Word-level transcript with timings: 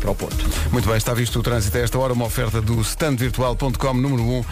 para 0.00 0.10
o 0.10 0.14
Porto. 0.14 0.36
Muito 0.70 0.86
bem, 0.88 0.96
está 0.96 1.12
visto 1.12 1.38
o 1.38 1.42
trânsito 1.42 1.76
a 1.76 1.80
esta 1.80 1.98
hora, 1.98 2.12
uma 2.12 2.24
oferta 2.26 2.60
do 2.60 2.80
standvirtual.com 2.80 3.94
número 3.94 4.22
1 4.22 4.44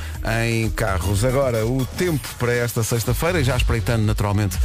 em 0.47 0.71
carros. 0.71 1.25
Agora, 1.25 1.65
o 1.67 1.85
tempo 1.97 2.27
para 2.39 2.53
esta 2.53 2.83
sexta-feira, 2.83 3.41
e 3.41 3.45
já 3.45 3.57
espreitando 3.57 4.05
naturalmente 4.05 4.59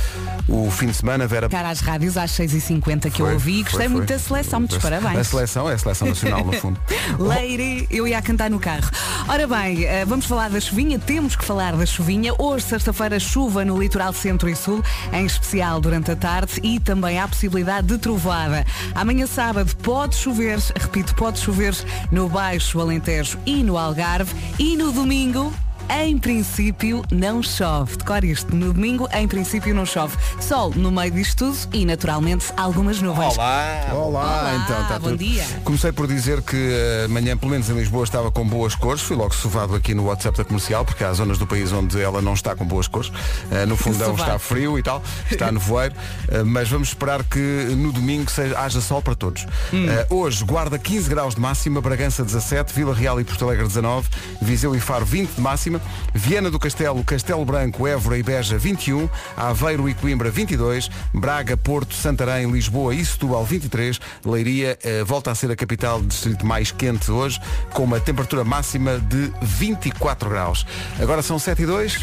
o 0.48 0.70
fim 0.72 0.88
de 0.88 0.94
semana, 0.96 1.28
Vera. 1.28 1.50
Cara 1.50 1.70
às 1.70 1.80
rádios 1.80 2.18
às 2.18 2.32
6h50 2.32 3.12
que 3.12 3.22
eu 3.22 3.26
Foi, 3.26 3.34
ouvi 3.34 3.52
e 3.52 3.56
foi, 3.56 3.64
gostei 3.64 3.88
foi. 3.88 3.96
muito 3.96 4.10
da 4.10 4.20
seleção, 4.20 4.60
muitos 4.60 4.78
A 4.78 4.82
parabéns. 4.82 5.28
seleção 5.28 5.70
é 5.70 5.74
a 5.74 5.78
seleção 5.78 6.08
nacional, 6.08 6.44
no 6.46 6.54
fundo. 6.54 6.80
Leire, 7.20 7.88
eu 7.92 8.08
ia 8.08 8.18
a 8.18 8.22
cantar 8.22 8.50
no 8.50 8.60
carro. 8.60 8.90
Ora 9.28 9.48
bem, 9.48 9.84
eh, 9.86 10.06
vamos 10.06 10.26
falar 10.26 10.50
da 10.50 10.60
chuvinha, 10.60 10.98
temos 11.00 11.36
que 11.36 11.44
falar 11.46 11.76
da 11.76 11.86
chuvinha. 11.86 12.34
Hoje, 12.38 12.66
sexta-feira, 12.66 13.20
chuva 13.20 13.64
no 13.66 13.78
litoral 13.80 14.14
centro 14.14 14.50
e 14.50 14.56
sul, 14.56 14.84
em 15.12 15.26
especial 15.26 15.80
durante 15.82 16.12
a 16.12 16.16
tarde 16.16 16.60
e 16.64 16.80
também 16.80 17.20
há 17.20 17.28
possibilidade 17.28 17.88
de 17.88 17.98
trovoada. 17.98 18.66
Amanhã 18.96 19.28
sábado 19.28 19.76
pode 19.84 20.16
chover, 20.16 20.47
repito, 20.76 21.14
pode 21.16 21.40
chover 21.40 21.74
no 22.12 22.30
Baixo 22.30 22.80
Alentejo 22.80 23.38
e 23.46 23.64
no 23.64 23.78
Algarve 23.78 24.34
e 24.58 24.78
no 24.78 24.92
domingo 24.92 25.54
em 25.90 26.18
princípio 26.18 27.04
não 27.12 27.42
chove. 27.42 27.98
Decore 27.98 28.32
isto, 28.32 28.56
no 28.56 28.74
domingo 28.74 29.08
em 29.14 29.28
princípio 29.28 29.74
não 29.74 29.86
chove. 29.86 30.16
Sol 30.40 30.72
no 30.76 30.92
meio 30.92 31.12
disto 31.12 31.38
tudo 31.38 31.58
e 31.74 31.86
naturalmente 31.86 32.46
algumas 32.58 33.02
nuvens. 33.02 33.36
Olá! 33.36 33.86
Olá, 33.92 34.00
Olá, 34.42 34.62
então 34.64 34.82
está 34.82 35.00
bom 35.00 35.10
tudo. 35.10 35.18
dia. 35.18 35.44
Comecei 35.64 35.92
por 35.92 36.08
dizer 36.08 36.42
que 36.42 36.56
eh, 36.56 37.06
amanhã, 37.06 37.38
pelo 37.38 37.52
menos 37.52 37.70
em 37.70 37.74
Lisboa, 37.74 38.04
estava 38.04 38.32
com 38.32 38.46
boas 38.48 38.76
cores. 38.76 39.02
Fui 39.02 39.16
logo 39.16 39.34
sovado 39.34 39.76
aqui 39.76 39.94
no 39.94 40.06
WhatsApp 40.06 40.38
da 40.38 40.44
comercial, 40.46 40.84
porque 40.84 41.04
há 41.04 41.14
zonas 41.14 41.38
do 41.38 41.46
país 41.48 41.72
onde 41.72 42.00
ela 42.02 42.22
não 42.22 42.34
está 42.34 42.56
com 42.56 42.66
boas 42.66 42.88
cores. 42.88 43.12
Eh, 43.52 43.66
no 43.66 43.78
fundão 43.78 44.08
Sovado. 44.12 44.22
está 44.24 44.40
frio 44.40 44.78
e 44.80 44.84
tal, 44.84 45.02
está 45.32 45.50
nevoeiro. 45.52 45.96
Eh, 46.30 46.44
mas 46.44 46.70
vamos 46.70 46.90
esperar 46.90 47.24
que 47.24 47.40
no 47.78 47.92
domingo 47.92 48.30
seja, 48.30 48.60
haja 48.60 48.82
sol 48.82 49.02
para 49.02 49.16
todos. 49.16 49.46
Eh, 49.74 50.08
hoje, 50.10 50.44
Guarda 50.44 50.78
15 50.80 51.10
graus 51.10 51.36
de 51.36 51.42
máxima, 51.42 51.82
Bragança 51.82 52.24
17, 52.24 52.74
Vila 52.74 52.94
Real 52.94 53.20
e 53.20 53.24
Porto 53.24 53.46
Alegre 53.46 53.68
19, 53.68 54.08
Viseu 54.42 54.76
e 54.76 54.80
Faro 54.80 55.06
20 55.06 55.36
de 55.36 55.42
máxima, 55.42 55.77
Viana 56.14 56.50
do 56.50 56.60
Castelo, 56.60 57.04
Castelo 57.04 57.46
Branco, 57.46 57.88
Évora 57.88 58.18
e 58.18 58.24
Beja 58.24 58.58
21, 58.58 59.10
Aveiro 59.36 59.88
e 59.90 59.94
Coimbra 59.94 60.30
22, 60.30 60.90
Braga, 61.14 61.56
Porto, 61.56 61.94
Santarém, 61.94 62.50
Lisboa 62.52 62.94
e 62.94 63.04
Setúbal 63.04 63.46
23, 63.46 64.00
Leiria 64.26 64.78
eh, 64.84 65.04
volta 65.04 65.32
a 65.32 65.36
ser 65.36 65.52
a 65.52 65.56
capital 65.56 66.00
do 66.00 66.08
distrito 66.08 66.46
mais 66.46 66.72
quente 66.72 67.12
hoje, 67.12 67.40
com 67.74 67.84
uma 67.84 68.00
temperatura 68.00 68.44
máxima 68.44 69.00
de 69.00 69.32
24 69.42 70.30
graus. 70.30 70.66
Agora 71.00 71.22
são 71.22 71.40
7 71.40 71.62
e 71.62 71.66
2. 71.66 71.98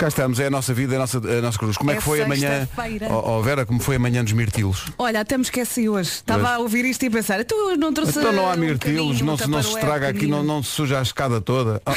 Cá 0.00 0.08
estamos, 0.08 0.40
é 0.40 0.46
a 0.46 0.50
nossa 0.50 0.72
vida, 0.72 0.94
é 0.94 0.96
a 0.96 1.00
nossa, 1.00 1.18
a 1.18 1.42
nossa 1.42 1.58
cruz. 1.58 1.76
Como 1.76 1.90
é, 1.90 1.92
É 1.92 1.96
que 1.98 2.02
foi 2.02 2.22
amanhã? 2.22 2.66
Oh, 3.10 3.32
oh, 3.32 3.42
Vera, 3.42 3.66
como 3.66 3.80
foi 3.80 3.96
amanhã 3.96 4.24
dos 4.24 4.32
mirtilos? 4.32 4.86
Olha, 4.96 5.20
até 5.20 5.36
me 5.36 5.42
esqueci 5.42 5.90
hoje. 5.90 6.08
Estava 6.08 6.54
a 6.54 6.58
ouvir 6.58 6.86
isto 6.86 7.02
e 7.02 7.08
a 7.08 7.10
pensar, 7.10 7.44
tu 7.44 7.76
não 7.76 7.92
trouxe. 7.92 8.18
Então 8.18 8.32
não 8.32 8.48
há 8.48 8.54
um 8.54 8.56
mirtilos, 8.56 9.20
não, 9.20 9.36
se, 9.36 9.46
não 9.46 9.62
se 9.62 9.74
estraga 9.74 10.08
aqui, 10.08 10.26
não, 10.26 10.42
não 10.42 10.62
se 10.62 10.70
suja 10.70 11.00
a 11.00 11.02
escada 11.02 11.38
toda. 11.38 11.82
Ah, 11.90 11.94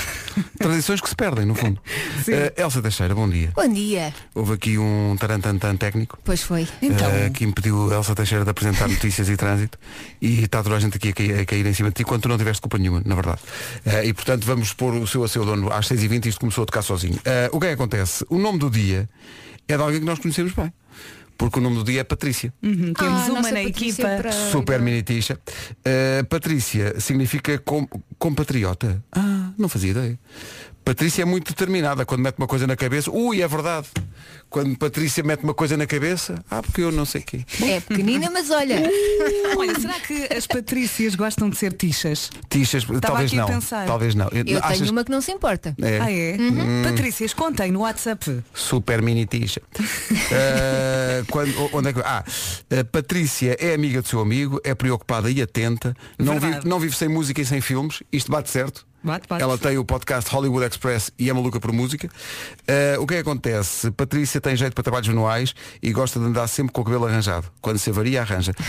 tradições 0.58 1.00
que 1.00 1.08
se 1.08 1.16
perdem, 1.16 1.46
no 1.46 1.54
fundo. 1.54 1.80
Eh, 2.28 2.54
Elsa 2.58 2.82
Teixeira, 2.82 3.14
bom 3.14 3.30
dia. 3.30 3.52
Bom 3.54 3.68
dia. 3.68 4.14
Houve 4.34 4.54
aqui 4.54 4.78
um 4.78 5.16
tarantantan 5.20 5.76
técnico. 5.76 6.18
Pois 6.24 6.42
foi. 6.42 6.68
Então, 6.82 7.08
eh, 7.12 7.30
que 7.30 7.44
impediu 7.44 7.92
a 7.92 7.96
Elsa 7.98 8.16
Teixeira 8.16 8.44
de 8.44 8.50
apresentar 8.50 8.88
notícias 8.88 9.30
e 9.30 9.38
trânsito 9.38 9.78
e 10.20 10.44
está 10.44 10.64
toda 10.64 10.76
a 10.76 10.80
gente 10.80 10.98
aqui 10.98 11.10
a 11.10 11.14
cair, 11.14 11.40
a 11.42 11.46
cair 11.46 11.66
em 11.66 11.74
cima 11.74 11.90
de 11.90 11.96
ti 11.96 12.04
quando 12.04 12.24
tu 12.24 12.30
não 12.30 12.38
tiveste 12.38 12.62
culpa 12.62 12.80
nenhuma, 12.80 13.04
na 13.06 13.14
verdade. 13.14 13.40
Eh, 13.86 14.08
e 14.08 14.14
portanto 14.14 14.46
vamos 14.46 14.74
pôr 14.74 14.96
o 14.96 15.06
seu 15.06 15.24
a 15.24 15.28
seu 15.28 15.46
dono 15.46 15.72
às 15.72 15.88
6h20 15.88 16.26
isto 16.26 16.40
começou 16.40 16.64
a 16.64 16.66
tocar 16.66 16.82
sozinho. 16.82 17.20
Eh, 17.24 17.50
o 17.52 17.60
que 17.60 17.68
é 17.68 17.70
que 17.70 17.76
acontece? 17.76 17.93
O 18.30 18.38
nome 18.38 18.60
do 18.60 18.70
dia 18.70 19.10
é 19.68 19.76
de 19.78 19.82
alguém 19.84 20.00
que 20.00 20.06
nós 20.06 20.20
conhecemos 20.20 20.54
bem. 20.54 20.72
Porque 21.38 21.60
o 21.60 21.62
nome 21.62 21.78
do 21.78 21.84
dia 21.84 22.02
é 22.02 22.04
Patrícia. 22.04 22.54
uhum, 22.62 22.94
temos 22.94 23.22
Ah, 23.24 23.32
uma 23.32 23.42
na 23.42 23.50
Patrícia 23.50 23.68
equipa. 23.68 24.04
Pereira. 24.04 24.32
Super 24.52 24.80
mini. 24.82 25.00
Uh, 25.02 26.26
Patrícia 26.30 27.00
significa 27.00 27.58
com, 27.60 27.88
compatriota. 28.20 29.04
Ah, 29.12 29.52
não 29.58 29.68
fazia 29.68 29.92
ideia. 29.92 30.20
Patrícia 30.86 31.24
é 31.24 31.26
muito 31.26 31.50
determinada 31.50 32.06
quando 32.06 32.22
mete 32.22 32.38
uma 32.38 32.48
coisa 32.48 32.68
na 32.68 32.76
cabeça. 32.76 33.10
Ui, 33.12 33.42
é 33.42 33.48
verdade. 33.48 33.88
Quando 34.54 34.78
Patrícia 34.78 35.24
mete 35.24 35.44
uma 35.44 35.54
coisa 35.56 35.76
na 35.76 35.88
cabeça, 35.88 36.36
ah, 36.48 36.62
porque 36.62 36.82
eu 36.82 36.92
não 36.92 37.06
sei 37.06 37.22
quê. 37.22 37.44
É 37.60 37.80
pequenina, 37.80 38.30
mas 38.30 38.52
olha. 38.52 38.84
Olha, 39.58 39.80
será 39.80 40.00
que 40.00 40.32
as 40.32 40.46
Patrícias 40.46 41.16
gostam 41.16 41.50
de 41.50 41.58
ser 41.58 41.74
tichas? 41.74 42.30
Tichas, 42.50 42.86
talvez 43.02 43.34
não. 43.34 43.48
Talvez 43.88 44.14
não. 44.14 44.30
Eu 44.30 44.60
Achas- 44.60 44.78
tenho 44.80 44.92
uma 44.92 45.04
que 45.04 45.10
não 45.10 45.22
se 45.22 45.32
importa. 45.32 45.76
É, 45.82 46.00
Ah, 46.00 46.12
é? 46.12 46.38
Patrícias, 46.84 47.34
contem 47.34 47.72
no 47.72 47.80
WhatsApp. 47.80 48.44
Super 48.54 49.02
mini 49.02 49.26
ticha. 49.26 49.60
Uh, 49.80 51.26
quando, 51.32 51.70
onde 51.76 51.90
é 51.90 51.94
que, 51.94 52.00
ah, 52.02 52.24
a 52.80 52.84
Patrícia 52.84 53.58
é 53.60 53.74
amiga 53.74 54.04
do 54.04 54.08
seu 54.08 54.20
amigo, 54.20 54.62
é 54.64 54.76
preocupada 54.76 55.32
e 55.32 55.42
atenta, 55.42 55.96
não 56.20 56.40
vive, 56.40 56.60
não 56.64 56.80
vive 56.80 56.96
sem 56.96 57.08
música 57.08 57.42
e 57.42 57.46
sem 57.46 57.60
filmes, 57.60 58.04
isto 58.12 58.32
bate 58.32 58.52
certo. 58.52 58.86
Bate, 59.04 59.28
bate. 59.28 59.44
Ela 59.44 59.58
tem 59.58 59.78
o 59.78 59.84
podcast 59.84 60.30
Hollywood 60.32 60.66
Express 60.66 61.12
e 61.20 61.30
é 61.30 61.34
maluca 61.34 61.60
por 61.60 61.74
música. 61.74 62.08
Uh, 62.08 63.02
o 63.02 63.06
que 63.06 63.16
é 63.16 63.18
que 63.18 63.22
acontece? 63.22 63.92
Patrícia 63.92 64.40
tem 64.40 64.56
jeito 64.56 64.74
para 64.74 64.84
trabalhos 64.84 65.08
manuais 65.10 65.54
e 65.82 65.92
gosta 65.92 66.20
de 66.20 66.26
andar 66.26 66.48
sempre 66.48 66.72
com 66.72 66.82
o 66.82 66.86
cabelo 66.86 67.06
arranjado. 67.06 67.52
Quando 67.62 67.78
se 67.78 67.90
avaria, 67.90 68.22
arranja. 68.22 68.54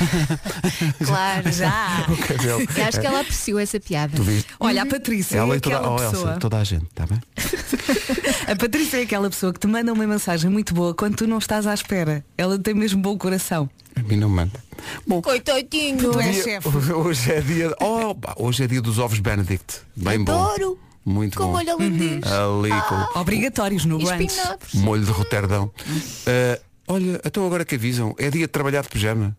Claro. 1.05 1.53
Já. 1.53 2.07
o 2.09 2.17
cabelo. 2.17 2.61
Eu 2.61 2.85
acho 2.85 3.01
que 3.01 3.07
ela 3.07 3.21
apreciou 3.21 3.59
essa 3.59 3.79
piada. 3.79 4.17
Tu 4.17 4.23
viste? 4.23 4.53
Olha, 4.59 4.83
a 4.83 4.87
Patrícia 4.87 5.37
Ela 5.37 5.55
é 5.55 5.57
e 5.59 5.61
toda, 5.61 5.77
aquela 5.77 5.93
oh, 5.93 5.97
pessoa. 5.97 6.31
Elsa, 6.31 6.41
toda 6.41 6.59
a 6.59 6.65
gente, 6.65 6.85
está 6.85 7.07
bem? 7.07 7.21
A 8.47 8.57
Patrícia 8.57 8.99
é 8.99 9.03
aquela 9.03 9.31
pessoa 9.31 9.53
que 9.53 9.61
te 9.61 9.67
manda 9.67 9.93
uma 9.93 10.07
mensagem 10.07 10.51
muito 10.51 10.75
boa 10.75 10.95
quando 10.95 11.17
tu 11.17 11.27
não 11.27 11.39
estás 11.39 11.67
à 11.67 11.75
espera. 11.75 12.25
Ela 12.37 12.59
tem 12.59 12.75
mesmo 12.75 13.01
bom 13.01 13.17
coração. 13.17 13.69
A 13.97 14.03
mim 14.03 14.17
não 14.17 14.29
me 14.29 14.37
manda. 14.37 14.65
Bom, 15.07 15.23
Coitadinho. 15.23 16.13
Tu 16.13 16.21
és 16.21 16.43
chefe. 16.45 16.69
hoje 16.93 17.33
é 17.33 17.41
dia. 17.41 17.75
Oh, 17.81 18.15
pá, 18.15 18.35
hoje 18.37 18.65
é 18.65 18.67
dia 18.67 18.83
dos 18.83 18.99
ovos 18.99 19.19
Benedict. 19.21 19.81
Bem 19.97 20.23
bom. 20.23 20.33
Adoro. 20.33 20.79
Muito 21.05 21.37
Com 21.39 21.45
bom. 21.47 21.53
molho 21.53 21.75
holandês. 21.75 22.23
Ali 22.25 22.71
com 22.89 23.21
Obrigatórios 23.21 23.85
no 23.85 24.01
E 24.01 24.05
brunch. 24.05 24.25
espinafres. 24.25 24.75
molho 24.83 25.05
de 25.05 25.11
Roterdão. 25.11 25.65
Uh, 25.67 26.61
olha, 26.89 27.21
então 27.25 27.47
agora 27.47 27.65
que 27.65 27.75
avisam, 27.75 28.15
é 28.19 28.31
dia 28.31 28.43
de 28.47 28.49
trabalhar 28.49 28.83
de 28.83 28.89
pijama. 28.89 29.37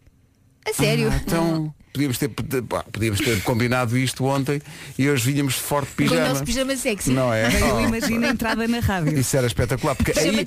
A 0.68 0.74
sério. 0.74 1.10
Ah, 1.12 1.20
então 1.26 1.74
podíamos 1.96 2.18
ter, 2.18 2.30
podíamos 2.92 3.20
ter 3.20 3.42
combinado 3.44 3.98
isto 3.98 4.24
ontem 4.26 4.62
e 4.98 5.10
hoje 5.10 5.32
vinhamos 5.32 5.54
de 5.56 5.62
forte 5.62 5.88
Com 5.96 6.04
o 6.04 6.08
pijama. 6.10 6.30
nosso 6.30 6.44
pijama 6.44 6.76
sexy. 6.76 7.12
Não 7.12 7.34
é? 7.34 7.46
Eu 7.62 7.76
Oh, 7.76 7.80
imagino 7.80 8.26
a 8.26 8.30
entrada 8.30 8.68
na 8.68 8.80
rádio. 8.80 9.18
Isso 9.18 9.36
era 9.36 9.48
espetacular, 9.48 9.96
porque 9.96 10.12
Pijama 10.12 10.40
aí, 10.40 10.46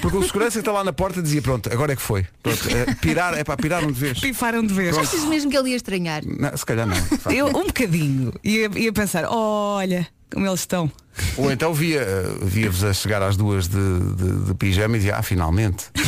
porque 0.00 0.16
o 0.16 0.22
segurança 0.24 0.52
que 0.52 0.58
está 0.58 0.72
lá 0.72 0.82
na 0.82 0.92
porta 0.92 1.22
dizia, 1.22 1.40
pronto, 1.40 1.72
agora 1.72 1.92
é 1.92 1.96
que 1.96 2.02
foi. 2.02 2.26
Pronto, 2.42 2.68
eh, 2.68 2.94
pirar, 3.00 3.34
é 3.38 3.44
para 3.44 3.56
pirar 3.56 3.84
um 3.84 3.92
de 3.92 4.00
vez. 4.00 4.18
Pifaram 4.18 4.64
de 4.66 4.72
vez. 4.74 4.96
Achas 4.98 5.24
mesmo 5.24 5.50
que 5.50 5.56
ele 5.56 5.70
ia 5.70 5.76
estranhar? 5.76 6.22
Não, 6.26 6.56
se 6.56 6.64
calhar 6.66 6.86
não. 6.86 6.96
Eu 7.32 7.46
um 7.48 7.66
bocadinho. 7.66 8.32
Ia, 8.42 8.70
ia 8.74 8.92
pensar, 8.92 9.24
olha 9.28 10.06
como 10.32 10.46
eles 10.46 10.60
estão. 10.60 10.90
Ou 11.36 11.50
então 11.52 11.74
via, 11.74 12.00
eh, 12.00 12.24
via-vos 12.42 12.82
a 12.84 12.92
chegar 12.94 13.20
às 13.22 13.36
duas 13.36 13.68
de, 13.68 13.76
de, 14.14 14.44
de 14.46 14.54
pijama 14.54 14.96
e 14.96 15.00
dizia, 15.00 15.16
ah, 15.16 15.22
finalmente. 15.22 15.86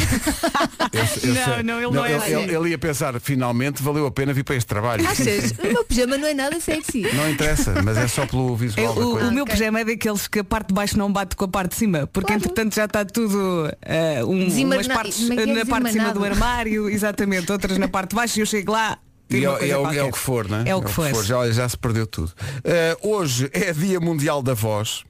Eu- 0.92 1.00
eu 1.30 1.34
Não, 1.34 1.44
sei- 1.54 1.62
não, 1.62 1.80
ele 1.80 1.90
não 1.90 2.04
é 2.04 2.12
ele, 2.12 2.16
assim. 2.22 2.54
ele 2.54 2.68
ia 2.70 2.78
pensar, 2.78 3.18
finalmente 3.20 3.82
valeu 3.82 4.04
a 4.06 4.10
pena 4.10 4.32
vir 4.32 4.44
para 4.44 4.56
este 4.56 4.66
trabalho. 4.66 5.06
Achas? 5.08 5.52
O 5.52 5.66
meu 5.66 5.84
pijama 5.84 6.18
não 6.18 6.28
é 6.28 6.34
nada 6.34 6.60
sexy. 6.60 7.02
Não 7.14 7.30
interessa, 7.30 7.80
mas 7.82 7.96
é 7.96 8.06
só 8.08 8.26
pelo 8.26 8.50
Eu- 8.50 8.56
visual 8.56 8.94
da 8.94 9.00
o, 9.00 9.10
coisa. 9.12 9.28
o 9.28 9.32
meu 9.32 9.44
pijama 9.46 9.80
é 9.80 9.84
daqueles 9.84 10.28
que 10.28 10.40
a 10.40 10.44
parte 10.44 10.68
de 10.68 10.74
baixo 10.74 10.98
não 10.98 11.10
bate 11.10 11.34
com 11.34 11.44
a 11.44 11.48
parte 11.48 11.70
de 11.70 11.76
cima, 11.76 12.06
porque 12.12 12.26
Claro. 12.28 12.42
entretanto 12.42 12.74
já 12.74 12.84
está 12.84 13.04
tudo 13.04 13.70
eh, 13.82 14.22
um, 14.24 14.46
umas 14.66 14.86
partes 14.86 15.30
é 15.30 15.34
que 15.36 15.42
é? 15.42 15.46
na 15.54 15.64
parte 15.66 15.86
de 15.86 15.92
cima 15.92 16.12
do 16.12 16.24
armário, 16.24 16.90
exatamente, 16.90 17.50
outras 17.50 17.78
na 17.78 17.88
parte 17.88 18.10
de 18.10 18.16
baixo 18.16 18.38
e 18.38 18.42
eu 18.42 18.46
chego 18.46 18.72
lá. 18.72 18.98
E 19.36 19.40
tiro 19.40 19.44
é, 19.44 19.48
uma 19.50 19.58
coisa 19.58 19.72
é 19.72 19.78
o- 19.78 19.92
é 20.06 20.08
o 20.08 20.12
que 20.12 20.18
for, 20.18 20.48
não 20.48 20.58
é? 20.58 20.68
É 20.68 20.74
o 20.74 20.82
que 20.82 20.90
for. 20.90 21.24
Já, 21.24 21.38
olha, 21.38 21.52
já 21.52 21.68
se 21.68 21.76
perdeu 21.76 22.06
tudo. 22.06 22.32
Eh, 22.64 22.96
hoje 23.02 23.48
é 23.52 23.72
Dia 23.72 24.00
Mundial 24.00 24.42
da 24.42 24.54
Voz 24.54 25.04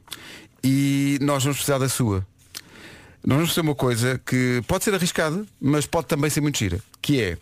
e 0.63 1.19
nós 1.21 1.43
vamos 1.43 1.59
precisar 1.59 1.79
da 1.79 1.89
sua. 1.89 2.27
Nós 3.25 3.37
vamos 3.37 3.51
fazer 3.51 3.61
uma 3.61 3.75
coisa 3.75 4.21
que 4.27 4.63
pode 4.67 4.85
ser 4.85 4.95
arriscada, 4.95 5.45
mas 5.61 5.87
pode 5.87 6.07
também 6.09 6.29
ser 6.31 6.41
muito 6.41 6.59
gira, 6.59 6.81
que 7.01 7.21
é 7.21 7.39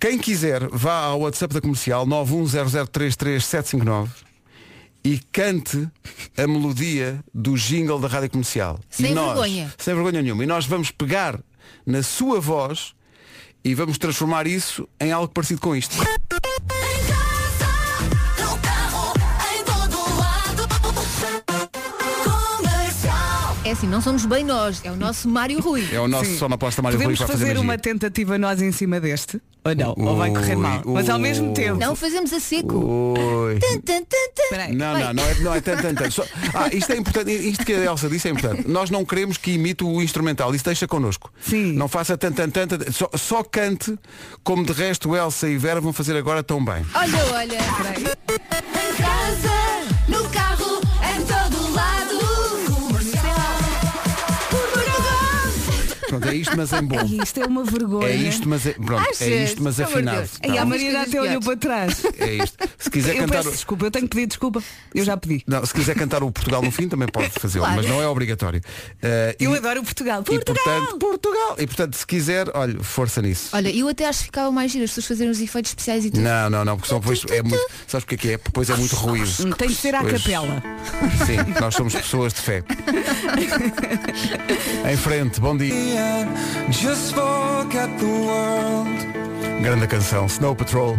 quem 0.00 0.18
quiser 0.18 0.68
vá 0.70 1.04
ao 1.04 1.20
WhatsApp 1.20 1.52
da 1.54 1.60
comercial 1.60 2.06
910033759 2.06 4.08
e 5.04 5.18
cante 5.32 5.86
a 6.36 6.46
melodia 6.46 7.20
do 7.32 7.54
jingle 7.56 7.98
da 8.00 8.08
rádio 8.08 8.30
comercial. 8.30 8.80
Sem 8.90 9.14
nós, 9.14 9.26
vergonha. 9.28 9.72
Sem 9.78 9.94
vergonha 9.94 10.22
nenhuma. 10.22 10.42
E 10.42 10.46
nós 10.46 10.66
vamos 10.66 10.90
pegar 10.90 11.38
na 11.84 12.02
sua 12.02 12.40
voz 12.40 12.94
e 13.66 13.74
vamos 13.74 13.98
transformar 13.98 14.46
isso 14.46 14.88
em 15.00 15.10
algo 15.10 15.26
parecido 15.26 15.60
com 15.60 15.74
isto. 15.74 15.96
É 23.66 23.72
assim, 23.72 23.88
não 23.88 24.00
somos 24.00 24.24
bem 24.24 24.44
nós, 24.44 24.80
é 24.84 24.92
o 24.92 24.94
nosso 24.94 25.28
Mário 25.28 25.58
Rui. 25.60 25.88
É 25.92 25.98
o 25.98 26.06
nosso 26.06 26.26
Sim. 26.26 26.38
sonoplasta 26.38 26.80
Mário 26.80 26.98
Rui 26.98 27.06
Podemos 27.06 27.18
para 27.18 27.26
fazer 27.26 27.46
fazer 27.46 27.58
uma 27.58 27.76
tentativa 27.76 28.38
nós 28.38 28.62
em 28.62 28.70
cima 28.70 29.00
deste? 29.00 29.42
Ou 29.64 29.74
não? 29.74 29.92
ou 30.08 30.16
vai 30.16 30.30
correr 30.30 30.54
Ui, 30.54 30.62
mal? 30.62 30.82
Mas 30.86 31.08
ao 31.08 31.16
ui. 31.16 31.22
mesmo 31.22 31.52
tempo. 31.52 31.76
Não 31.80 31.96
fazemos 31.96 32.32
a 32.32 32.38
seco. 32.38 32.76
Ui. 32.76 33.58
Tan, 33.58 33.80
tan, 33.80 34.02
tan, 34.04 34.56
tan. 34.56 34.68
Não, 34.68 34.96
não, 34.96 35.14
não 35.14 35.24
é, 35.24 35.34
não 35.40 35.52
é 35.52 35.60
tanto, 35.60 35.82
tanto, 35.82 35.98
tanto. 36.00 36.12
Só- 36.14 36.24
ah, 36.54 36.68
isto 36.72 36.92
é 36.92 36.96
importante, 36.96 37.32
isto 37.32 37.66
que 37.66 37.72
a 37.72 37.84
Elsa 37.86 38.08
disse 38.08 38.28
é 38.28 38.30
importante. 38.30 38.68
Nós 38.68 38.88
não 38.88 39.04
queremos 39.04 39.36
que 39.36 39.50
imite 39.50 39.82
o 39.82 40.00
instrumental, 40.00 40.54
isso 40.54 40.64
deixa 40.64 40.86
connosco. 40.86 41.32
Sim. 41.40 41.72
Não 41.72 41.88
faça 41.88 42.16
tanto, 42.16 42.36
tanto, 42.36 42.68
tanto, 42.68 42.92
só, 42.92 43.10
só 43.16 43.42
cante 43.42 43.98
como 44.44 44.64
de 44.64 44.72
resto 44.72 45.16
Elsa 45.16 45.48
e 45.48 45.58
Vera 45.58 45.80
vão 45.80 45.92
fazer 45.92 46.16
agora 46.16 46.40
tão 46.40 46.64
bem. 46.64 46.86
Olha, 46.94 47.34
olha. 47.34 47.58
Em 47.98 49.55
Pronto, 56.18 56.28
é 56.28 56.34
isto, 56.34 56.56
mas 56.56 56.72
em 56.72 56.82
bom. 56.82 56.98
Ai, 56.98 57.06
isto 57.22 57.40
é 57.40 57.46
uma 57.46 57.64
vergonha. 57.64 58.08
É 58.08 58.16
isto, 58.16 58.48
mas 58.48 58.66
é, 58.66 58.72
pronto, 58.72 59.06
é 59.20 59.44
isto, 59.44 59.62
mas 59.62 59.76
Pelo 59.76 59.88
afinado. 59.88 60.16
Deus. 60.18 60.30
Tá 60.30 60.52
a 60.52 60.64
bom. 60.64 60.70
Maria 60.70 61.02
até 61.02 61.20
olhou 61.20 61.40
para 61.40 61.56
trás. 61.56 62.02
É 62.18 62.34
isto. 62.34 62.56
Se 62.78 62.90
quiser 62.90 63.14
Eu 63.16 63.20
cantar. 63.22 63.36
peço 63.38 63.50
desculpa, 63.52 63.86
eu 63.86 63.90
tenho 63.90 64.08
que 64.08 64.14
pedir 64.14 64.26
desculpa. 64.26 64.62
Eu 64.94 65.04
já 65.04 65.16
pedi. 65.16 65.42
Não, 65.46 65.64
se 65.64 65.72
quiser 65.74 65.94
cantar 65.94 66.22
o 66.22 66.30
Portugal 66.32 66.62
no 66.62 66.70
fim 66.70 66.88
também 66.88 67.08
pode 67.08 67.30
fazê-lo, 67.30 67.64
Claro. 67.64 67.80
mas 67.82 67.90
não 67.90 68.02
é 68.02 68.08
obrigatório. 68.08 68.60
Eh, 69.02 69.36
Eu 69.38 69.54
e, 69.54 69.58
adoro 69.58 69.80
o 69.80 69.84
Portugal. 69.84 70.20
e 70.22 70.24
Portugal! 70.24 70.64
portanto, 70.64 70.98
Portugal. 70.98 71.56
E 71.58 71.66
portanto, 71.66 71.94
se 71.96 72.06
quiser, 72.06 72.46
olha, 72.54 72.82
força 72.82 73.20
nisso. 73.22 73.50
Olha, 73.52 73.74
eu 73.74 73.88
até 73.88 74.06
acho 74.06 74.20
que 74.20 74.24
ficava 74.26 74.50
mais 74.50 74.70
giro 74.72 74.84
as 74.84 74.90
pessoas 74.90 75.06
fazerem 75.06 75.30
os 75.30 75.40
efeitos 75.40 75.70
especiais 75.70 76.04
e 76.04 76.10
tudo. 76.10 76.22
Não, 76.22 76.50
não, 76.50 76.64
não, 76.64 76.76
porque 76.76 76.88
senão 76.88 77.00
depois 77.00 77.22
é 77.30 77.42
muito. 77.42 77.66
Sabes 77.86 78.04
o 78.04 78.06
que 78.06 78.14
é 78.14 78.18
que 78.18 78.28
é? 78.32 78.38
Depois 78.38 78.70
é 78.70 78.76
muito 78.76 78.94
ruído. 78.96 79.30
Hum, 79.46 79.50
Tem 79.52 79.68
de 79.68 79.74
ser 79.74 79.94
à 79.94 80.00
Pois. 80.00 80.22
capela. 80.22 80.62
Sim, 81.26 81.36
nós 81.60 81.74
somos 81.74 81.94
pessoas 81.94 82.32
de 82.32 82.40
fé. 82.40 82.62
em 84.90 84.96
frente, 84.96 85.40
bom 85.40 85.56
dia. 85.56 85.74
Just 86.70 87.14
forget 87.14 87.88
the 87.98 88.04
world. 88.04 89.62
Grande 89.62 89.86
canção, 89.86 90.26
Snow 90.26 90.54
Patrol 90.54 90.96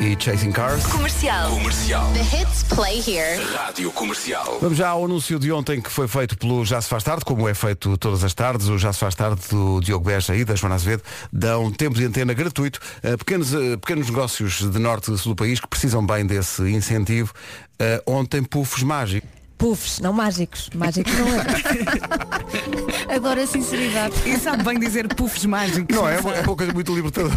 e 0.00 0.16
Chasing 0.18 0.50
Cars. 0.50 0.84
Comercial. 0.86 1.50
Comercial. 1.50 2.10
The 2.12 2.22
hits 2.22 2.62
play 2.64 2.98
here. 2.98 3.38
Rádio 3.54 3.92
Comercial. 3.92 4.58
Vamos 4.60 4.78
já 4.78 4.88
ao 4.88 5.04
anúncio 5.04 5.38
de 5.38 5.52
ontem 5.52 5.80
que 5.80 5.90
foi 5.90 6.08
feito 6.08 6.38
pelo 6.38 6.64
Já 6.64 6.80
se 6.80 6.88
faz 6.88 7.04
tarde, 7.04 7.24
como 7.24 7.46
é 7.48 7.54
feito 7.54 7.98
todas 7.98 8.24
as 8.24 8.32
tardes, 8.32 8.68
o 8.68 8.78
Já 8.78 8.92
se 8.92 8.98
faz 8.98 9.14
tarde 9.14 9.42
do 9.50 9.80
Diogo 9.80 10.06
Beja 10.06 10.34
e 10.34 10.44
da 10.44 10.54
Joana 10.54 10.76
Azevedo 10.76 11.02
dão 11.30 11.70
tempo 11.70 11.96
de 11.96 12.04
antena 12.04 12.32
gratuito 12.32 12.80
a 13.02 13.16
pequenos, 13.18 13.54
a 13.54 13.76
pequenos 13.78 14.08
negócios 14.08 14.70
de 14.70 14.78
norte 14.78 15.12
e 15.12 15.18
sul 15.18 15.34
do 15.34 15.36
país 15.36 15.60
que 15.60 15.68
precisam 15.68 16.04
bem 16.04 16.24
desse 16.24 16.62
incentivo. 16.70 17.32
Eh, 17.78 18.02
ontem 18.06 18.42
pufos 18.42 18.82
mágicos. 18.82 19.39
Puffs, 19.60 20.00
não 20.00 20.14
mágicos. 20.14 20.70
Mágicos 20.74 21.12
não 21.18 21.28
é. 21.28 23.14
Adoro 23.14 23.42
a 23.42 23.46
sinceridade. 23.46 24.14
E 24.24 24.38
sabe 24.38 24.64
bem 24.64 24.78
dizer 24.78 25.06
puffs 25.14 25.44
mágicos. 25.44 25.94
Não 25.94 26.08
é? 26.08 26.16
É 26.16 26.20
uma 26.20 26.56
coisa 26.56 26.72
muito 26.72 26.94
libertadora. 26.94 27.36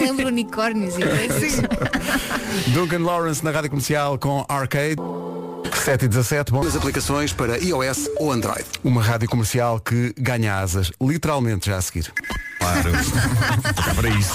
Lembro 0.00 0.26
unicórnios 0.26 0.96
e 0.98 1.02
coisas. 1.02 1.62
Duncan 2.74 3.04
Lawrence 3.04 3.44
na 3.44 3.52
rádio 3.52 3.70
comercial 3.70 4.18
com 4.18 4.44
Arcade. 4.48 4.96
7 5.84 6.06
e 6.06 6.08
17, 6.08 6.50
bom. 6.50 6.66
As 6.66 6.74
aplicações 6.74 7.32
para 7.32 7.56
iOS 7.58 8.10
ou 8.16 8.32
Android. 8.32 8.64
Uma 8.82 9.00
rádio 9.00 9.28
comercial 9.28 9.78
que 9.78 10.12
ganha 10.18 10.58
asas, 10.58 10.90
literalmente 11.00 11.70
já 11.70 11.76
a 11.76 11.80
seguir. 11.82 12.12
Claro. 12.58 12.90
Para 13.94 14.08
isso. 14.08 14.34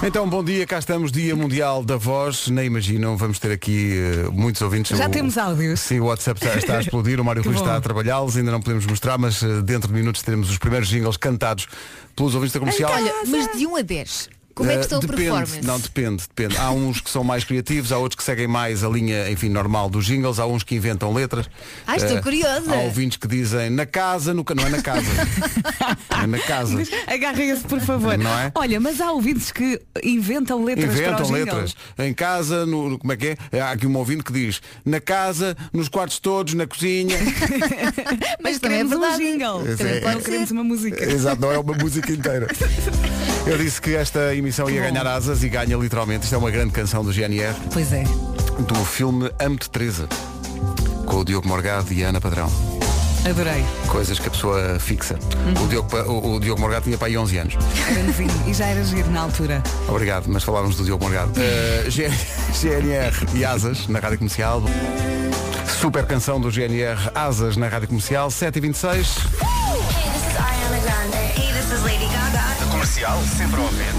Então, 0.06 0.28
bom 0.28 0.44
dia, 0.44 0.66
cá 0.66 0.78
estamos, 0.78 1.10
Dia 1.10 1.34
Mundial 1.34 1.82
da 1.82 1.96
Voz. 1.96 2.48
Nem 2.48 2.66
imaginam, 2.66 3.16
vamos 3.16 3.38
ter 3.38 3.50
aqui 3.50 3.94
eh, 3.96 4.28
muitos 4.30 4.60
ouvintes. 4.62 4.96
Já 4.96 5.06
O- 5.06 5.10
temos 5.10 5.36
áudios. 5.38 5.80
Sim, 5.80 6.00
o 6.00 6.04
WhatsApp 6.06 6.38
está, 6.44 6.58
está 6.58 6.76
a 6.76 6.80
explodir, 6.80 7.18
o 7.20 7.24
Mário 7.24 7.42
Rui 7.44 7.54
está 7.54 7.76
a 7.76 7.80
trabalhá-los, 7.80 8.36
ainda 8.36 8.50
não 8.52 8.60
podemos 8.60 8.86
mostrar, 8.86 9.16
mas 9.18 9.42
eh, 9.42 9.62
dentro 9.62 9.88
de 9.88 9.94
minutos 9.94 10.22
teremos 10.22 10.50
os 10.50 10.58
primeiros 10.58 10.88
jingles 10.88 11.16
cantados 11.16 11.66
pelos 12.14 12.34
ouvintes 12.34 12.52
da 12.54 12.60
comercial. 12.60 12.92
Olha, 12.92 13.12
mas 13.26 13.56
de 13.58 13.66
1 13.66 13.76
a 13.76 13.82
10, 13.82 14.28
como 14.56 14.70
é 14.70 14.72
que 14.72 14.78
Eh, 14.78 14.82
está 14.82 14.96
o 14.96 15.00
depende, 15.00 15.22
performance? 15.22 15.60
Não, 15.62 15.78
depende, 15.78 16.22
depende. 16.28 16.56
Há 16.56 16.70
uns 16.70 17.00
que 17.00 17.10
são 17.10 17.22
mais 17.22 17.44
criativos, 17.44 17.92
há 17.92 17.98
outros 17.98 18.16
que 18.16 18.24
seguem 18.24 18.48
mais 18.48 18.82
a 18.82 18.88
linha, 18.88 19.30
enfim, 19.30 19.48
normal 19.50 19.88
dos 19.90 20.04
jingles, 20.06 20.38
há 20.38 20.46
uns 20.46 20.62
que 20.64 20.74
inventam 20.74 21.12
letras. 21.12 21.48
Ai, 21.86 21.98
estou 21.98 22.16
Eh, 22.16 22.22
curiosa. 22.22 22.72
Há 22.74 22.78
ouvintes 22.78 23.18
que 23.18 23.28
dizem 23.28 23.68
na 23.70 23.84
casa, 23.86 24.32
nunca 24.34 24.54
não 24.54 24.66
é 24.66 24.70
na 24.70 24.82
casa. 24.82 25.06
é 26.22 26.26
na 26.26 26.38
casa. 26.38 26.82
Agarrem-se, 27.06 27.62
por 27.64 27.80
favor. 27.80 28.16
Não 28.18 28.30
é? 28.38 28.50
Olha, 28.54 28.80
mas 28.80 29.00
há 29.00 29.12
ouvintes 29.12 29.52
que 29.52 29.80
inventam 30.02 30.64
letras 30.64 30.86
para 30.86 30.94
Inventam 31.12 31.30
letras. 31.30 31.76
Em 31.98 32.14
casa, 32.14 32.64
no, 32.64 32.88
no- 32.90 32.98
como 32.98 33.12
é 33.12 33.16
que 33.16 33.36
é? 33.52 33.60
Há 33.60 33.72
aqui 33.72 33.86
um 33.86 33.94
ouvinte 33.96 34.24
que 34.24 34.32
diz 34.32 34.62
na 34.84 35.00
casa, 35.00 35.54
nos 35.72 35.88
quartos 35.90 36.18
todos, 36.18 36.54
na 36.54 36.66
cozinha. 36.66 37.16
Mas 38.42 38.58
também 38.58 38.80
é 38.80 38.84
Queremos 38.84 38.92
um 38.96 39.18
jingle. 39.18 39.76
Também 39.76 39.92
é- 39.98 40.00
Não 40.14 40.20
queremos 40.22 40.50
uma 40.50 40.64
música. 40.64 41.04
Exato, 41.04 41.40
não 41.42 41.52
é 41.52 41.58
uma 41.58 41.74
música 41.74 42.10
inteira. 42.10 42.46
Eu 43.46 43.56
disse 43.58 43.80
que 43.80 43.94
esta 43.94 44.34
emissão 44.34 44.68
ia 44.68 44.80
ganhar 44.82 45.06
asas 45.06 45.42
e 45.42 45.48
ganha 45.48 45.76
literalmente. 45.76 46.24
Isto 46.24 46.34
é 46.34 46.38
uma 46.38 46.50
grande 46.50 46.72
canção 46.72 47.04
do 47.04 47.12
GNR, 47.12 47.54
Pois 47.72 47.92
é. 47.92 48.02
do 48.02 48.74
filme 48.84 49.30
Amo-te 49.38 49.70
Teresa, 49.70 50.08
com 51.06 51.16
o 51.18 51.24
Diogo 51.24 51.46
Morgado 51.46 51.92
e 51.92 52.04
a 52.04 52.08
Ana 52.08 52.20
Padrão. 52.20 52.50
Adorei. 53.28 53.64
Coisas 53.88 54.18
que 54.20 54.28
a 54.28 54.30
pessoa 54.30 54.78
fixa. 54.78 55.16
O, 55.64 55.66
Diogo, 55.68 55.96
o, 55.96 56.34
o 56.36 56.40
Diogo 56.40 56.60
Morgado 56.60 56.84
tinha 56.84 56.96
para 56.98 57.08
aí 57.08 57.16
11 57.18 57.38
anos. 57.38 57.54
Era 57.90 58.02
novinho. 58.04 58.30
E 58.46 58.54
já 58.54 58.66
era 58.66 58.84
giro 58.84 59.10
na 59.10 59.20
altura. 59.22 59.62
Obrigado, 59.88 60.26
mas 60.28 60.44
falávamos 60.44 60.76
do 60.76 60.84
Diogo 60.84 61.04
Morgado. 61.04 61.32
Uh, 61.32 61.90
G- 61.90 62.08
GNR 62.60 63.14
e 63.34 63.44
Asas 63.44 63.88
na 63.88 63.98
Rádio 63.98 64.18
Comercial. 64.18 64.62
Super 65.80 66.06
canção 66.06 66.40
do 66.40 66.50
GNR 66.50 67.10
Asas 67.14 67.56
na 67.56 67.68
Rádio 67.68 67.88
Comercial, 67.88 68.28
7h26. 68.28 68.94
Hey, 68.94 69.02
this 69.02 70.22
is 70.22 70.36
Ariana 70.40 70.78
Grande. 70.80 71.16
Hey, 71.40 71.45
Comercial, 72.86 73.20
sempre 73.36 73.60
a 73.60 73.64
ouvir. 73.64 73.94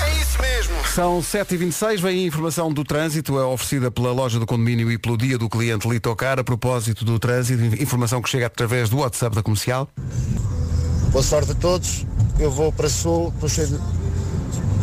É 0.00 0.20
isso 0.20 0.40
mesmo. 0.40 0.86
São 0.86 1.18
7h26, 1.18 2.00
vem 2.00 2.22
a 2.22 2.26
informação 2.28 2.72
do 2.72 2.84
trânsito, 2.84 3.36
é 3.36 3.44
oferecida 3.44 3.90
pela 3.90 4.12
loja 4.12 4.38
do 4.38 4.46
condomínio 4.46 4.92
e 4.92 4.96
pelo 4.96 5.18
dia 5.18 5.36
do 5.36 5.48
cliente 5.48 5.88
Litocar, 5.88 6.38
a 6.38 6.44
propósito 6.44 7.04
do 7.04 7.18
trânsito, 7.18 7.82
informação 7.82 8.22
que 8.22 8.30
chega 8.30 8.46
através 8.46 8.88
do 8.88 8.98
WhatsApp 8.98 9.34
da 9.34 9.42
comercial. 9.42 9.88
Boa 11.10 11.22
sorte 11.22 11.50
a 11.50 11.54
todos. 11.56 12.06
Eu 12.38 12.50
vou 12.50 12.72
para 12.72 12.88
Sul, 12.88 13.32
estou 13.34 13.48
cheio 13.48 13.66
de... 13.66 13.80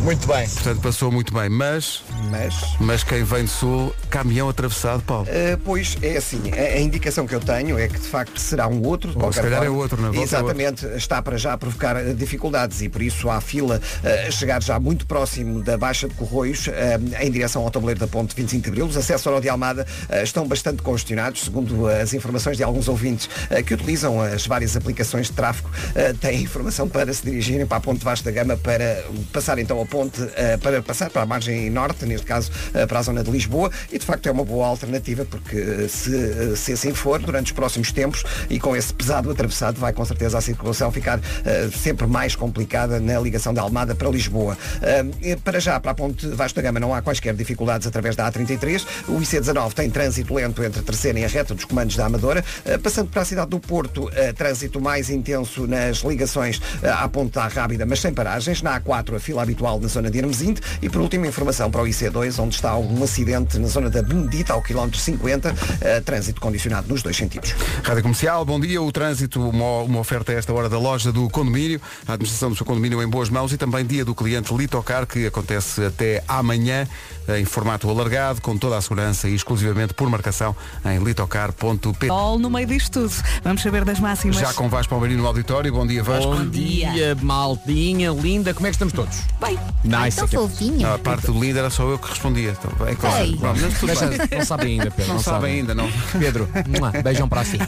Muito 0.02 0.26
bem. 0.26 0.48
Portanto, 0.48 0.80
passou 0.80 1.12
muito 1.12 1.32
bem, 1.32 1.48
mas, 1.48 2.02
Mas, 2.28 2.54
mas 2.80 3.04
quem 3.04 3.22
vem 3.22 3.44
do 3.44 3.50
Sul, 3.50 3.94
caminhão 4.10 4.48
atravessado, 4.48 5.00
Paulo. 5.04 5.26
eh, 5.30 5.56
pois, 5.64 5.96
é 6.02 6.16
assim, 6.16 6.42
a, 6.52 6.76
a 6.76 6.80
indicação 6.80 7.24
que 7.24 7.32
eu 7.34 7.38
tenho 7.40 7.78
é 7.78 7.86
que 7.86 8.00
de 8.00 8.08
facto 8.08 8.38
será 8.40 8.66
um 8.66 8.84
outro, 8.84 9.10
de 9.12 9.16
Ou 9.16 9.22
qualquer 9.22 9.36
se 9.36 9.42
calhar 9.42 9.60
forma. 9.60 9.74
é 9.74 9.78
outro, 9.78 10.02
na 10.02 10.08
é 10.18 10.20
Exatamente, 10.22 10.86
está 10.96 11.22
para 11.22 11.36
já 11.36 11.56
provocar 11.56 11.96
eh, 11.96 12.14
dificuldades 12.14 12.82
e 12.82 12.88
por 12.88 13.00
isso 13.00 13.30
há 13.30 13.40
fila 13.40 13.80
eh, 14.02 14.26
a 14.26 14.30
chegar 14.32 14.60
já 14.60 14.78
muito 14.80 15.06
próximo 15.06 15.62
da 15.62 15.78
Baixa 15.78 16.08
de 16.08 16.14
Corroios, 16.14 16.66
eh, 16.66 16.98
em 17.20 17.30
direção 17.30 17.62
ao 17.62 17.70
tabuleiro 17.70 18.00
da 18.00 18.08
Ponte 18.08 18.34
25 18.34 18.62
de 18.64 18.68
Abril. 18.70 18.86
Os 18.86 18.96
acessos 18.96 19.24
ao 19.28 19.34
Nó 19.34 19.40
de 19.40 19.48
Almada 19.48 19.86
estão 20.24 20.48
bastante 20.48 20.82
congestionados, 20.82 21.42
segundo 21.44 21.86
as 21.86 22.12
informações 22.12 22.56
de 22.56 22.64
alguns 22.64 22.88
ouvintes 22.88 23.28
que 23.66 23.72
utilizam 23.74 24.20
as 24.20 24.46
várias 24.46 24.76
aplicações 24.76 25.26
de 25.28 25.32
tráfego, 25.32 25.70
têm 26.20 26.42
informação 26.42 26.88
para 26.88 27.12
se 27.12 27.22
dirigirem 27.24 27.66
para 27.66 27.76
a 27.76 27.80
Ponte 27.80 28.04
Vasta 28.04 28.30
da 28.30 28.34
Gama 28.34 28.56
para 28.56 29.04
passar 29.32 29.58
então 29.58 29.80
a 29.80 29.86
ponte, 29.92 30.26
eh, 30.36 30.56
para 30.56 30.80
passar 30.80 31.10
para 31.10 31.20
a 31.20 31.26
margem 31.26 31.68
norte, 31.68 32.06
neste 32.06 32.26
caso 32.26 32.50
eh, 32.72 32.86
para 32.86 32.98
a 32.98 33.02
zona 33.02 33.22
de 33.22 33.30
Lisboa, 33.30 33.70
e 33.92 33.98
de 33.98 34.06
facto 34.06 34.26
é 34.26 34.32
uma 34.32 34.42
boa 34.42 34.66
alternativa, 34.66 35.26
porque 35.26 35.54
eh, 35.54 35.86
se, 35.86 36.56
se 36.56 36.72
assim 36.72 36.94
for, 36.94 37.20
durante 37.20 37.46
os 37.48 37.52
próximos 37.52 37.92
tempos 37.92 38.24
e 38.48 38.58
com 38.58 38.74
esse 38.74 38.94
pesado 38.94 39.30
atravessado, 39.30 39.78
vai 39.78 39.92
com 39.92 40.02
certeza 40.06 40.38
a 40.38 40.40
circulação 40.40 40.90
ficar 40.90 41.20
sempre 41.82 42.06
mais 42.06 42.34
complicada 42.34 42.98
na 42.98 43.20
ligação 43.20 43.52
da 43.52 43.60
Almada 43.60 43.94
para 43.94 44.08
Lisboa. 44.08 44.56
Para 45.44 45.60
já, 45.60 45.78
para 45.78 45.90
a 45.90 45.94
ponte 45.94 46.26
Vasta 46.28 46.60
da 46.60 46.68
Gama 46.68 46.80
não 46.80 46.94
há 46.94 47.02
quaisquer 47.02 47.34
dificuldades 47.34 47.86
através 47.86 48.16
da 48.16 48.30
A33. 48.30 48.84
O 49.08 49.20
IC19 49.20 49.72
tem 49.72 49.90
trânsito 49.90 50.34
lento 50.34 50.62
entre 50.62 50.82
terceira 50.82 51.18
e 51.18 51.24
a 51.24 51.28
reta 51.28 51.54
dos 51.54 51.64
comandos 51.64 51.96
da 51.96 52.06
Amadora. 52.06 52.44
Passando 52.82 53.10
para 53.10 53.22
a 53.22 53.24
cidade 53.24 53.50
do 53.50 53.60
Porto, 53.60 54.10
trânsito 54.36 54.80
mais 54.80 55.10
intenso 55.10 55.66
nas 55.66 55.98
ligações 55.98 56.60
à 56.82 57.08
ponte 57.08 57.32
da 57.32 57.46
Rábida, 57.46 57.84
mas 57.84 58.00
sem 58.00 58.14
paragens. 58.14 58.62
Na 58.62 58.80
A4, 58.80 59.16
a 59.16 59.20
fila 59.20 59.42
habitual 59.42 59.81
na 59.82 59.88
zona 59.88 60.10
de 60.10 60.18
Hermesinde. 60.18 60.60
E 60.80 60.88
por 60.88 61.00
último, 61.00 61.26
informação 61.26 61.70
para 61.70 61.82
o 61.82 61.84
IC2, 61.84 62.42
onde 62.42 62.54
está 62.54 62.76
um 62.76 63.02
acidente 63.02 63.58
na 63.58 63.68
zona 63.68 63.90
da 63.90 64.02
Benedita, 64.02 64.52
ao 64.52 64.62
quilómetro 64.62 64.98
50, 64.98 65.54
eh, 65.80 66.00
trânsito 66.00 66.40
condicionado 66.40 66.88
nos 66.88 67.02
dois 67.02 67.16
sentidos. 67.16 67.54
Rádio 67.82 68.02
Comercial, 68.02 68.44
bom 68.44 68.58
dia. 68.58 68.80
O 68.80 68.90
trânsito, 68.92 69.48
uma, 69.48 69.82
uma 69.82 70.00
oferta 70.00 70.32
a 70.32 70.34
esta 70.36 70.52
hora 70.52 70.68
da 70.68 70.78
loja 70.78 71.12
do 71.12 71.28
condomínio, 71.28 71.80
a 72.06 72.14
administração 72.14 72.50
do 72.50 72.56
seu 72.56 72.64
condomínio 72.64 73.02
em 73.02 73.08
boas 73.08 73.28
mãos 73.28 73.52
e 73.52 73.58
também 73.58 73.84
dia 73.84 74.04
do 74.04 74.14
cliente 74.14 74.54
Litocar, 74.54 75.06
que 75.06 75.26
acontece 75.26 75.84
até 75.84 76.22
amanhã 76.28 76.86
em 77.28 77.44
formato 77.44 77.88
alargado, 77.88 78.40
com 78.40 78.56
toda 78.56 78.76
a 78.76 78.82
segurança 78.82 79.28
e 79.28 79.34
exclusivamente 79.34 79.94
por 79.94 80.08
marcação 80.08 80.54
em 80.84 80.98
litocar.pt. 81.02 82.06
Sol 82.06 82.38
no 82.38 82.50
meio 82.50 82.66
disto 82.66 83.00
tudo. 83.00 83.14
Vamos 83.42 83.62
saber 83.62 83.84
das 83.84 84.00
máximas. 84.00 84.36
Já 84.36 84.52
com 84.52 84.68
Vasco 84.68 84.90
Palmeirinho 84.90 85.20
no 85.22 85.26
auditório. 85.26 85.72
Bom 85.72 85.86
dia, 85.86 86.02
Vasco. 86.02 86.34
Bom 86.34 86.46
dia, 86.46 87.16
maldinha, 87.20 88.10
linda. 88.10 88.54
Como 88.54 88.66
é 88.66 88.70
que 88.70 88.74
estamos 88.76 88.92
todos? 88.92 89.18
Bem, 89.40 89.58
Nice. 89.84 90.16
tão 90.16 90.28
fofinho. 90.28 90.80
Não, 90.80 90.94
a 90.94 90.98
parte 90.98 91.26
do 91.26 91.42
era 91.44 91.70
só 91.70 91.88
eu 91.88 91.98
que 91.98 92.08
respondia. 92.08 92.56
Então, 92.58 92.86
é 92.86 92.94
claro. 92.94 93.24
Ei. 93.24 93.36
Bom, 93.36 93.54
mas 93.60 93.78
tudo 93.78 93.92
bem. 94.18 94.38
não 94.38 94.44
sabem 94.44 94.72
ainda, 94.80 94.90
Pedro. 94.90 95.12
Não, 95.12 95.20
sabem 95.20 95.54
ainda, 95.54 95.74
não. 95.74 95.90
Pedro, 96.18 96.48
beijão 97.02 97.28
para 97.28 97.44
si. 97.44 97.58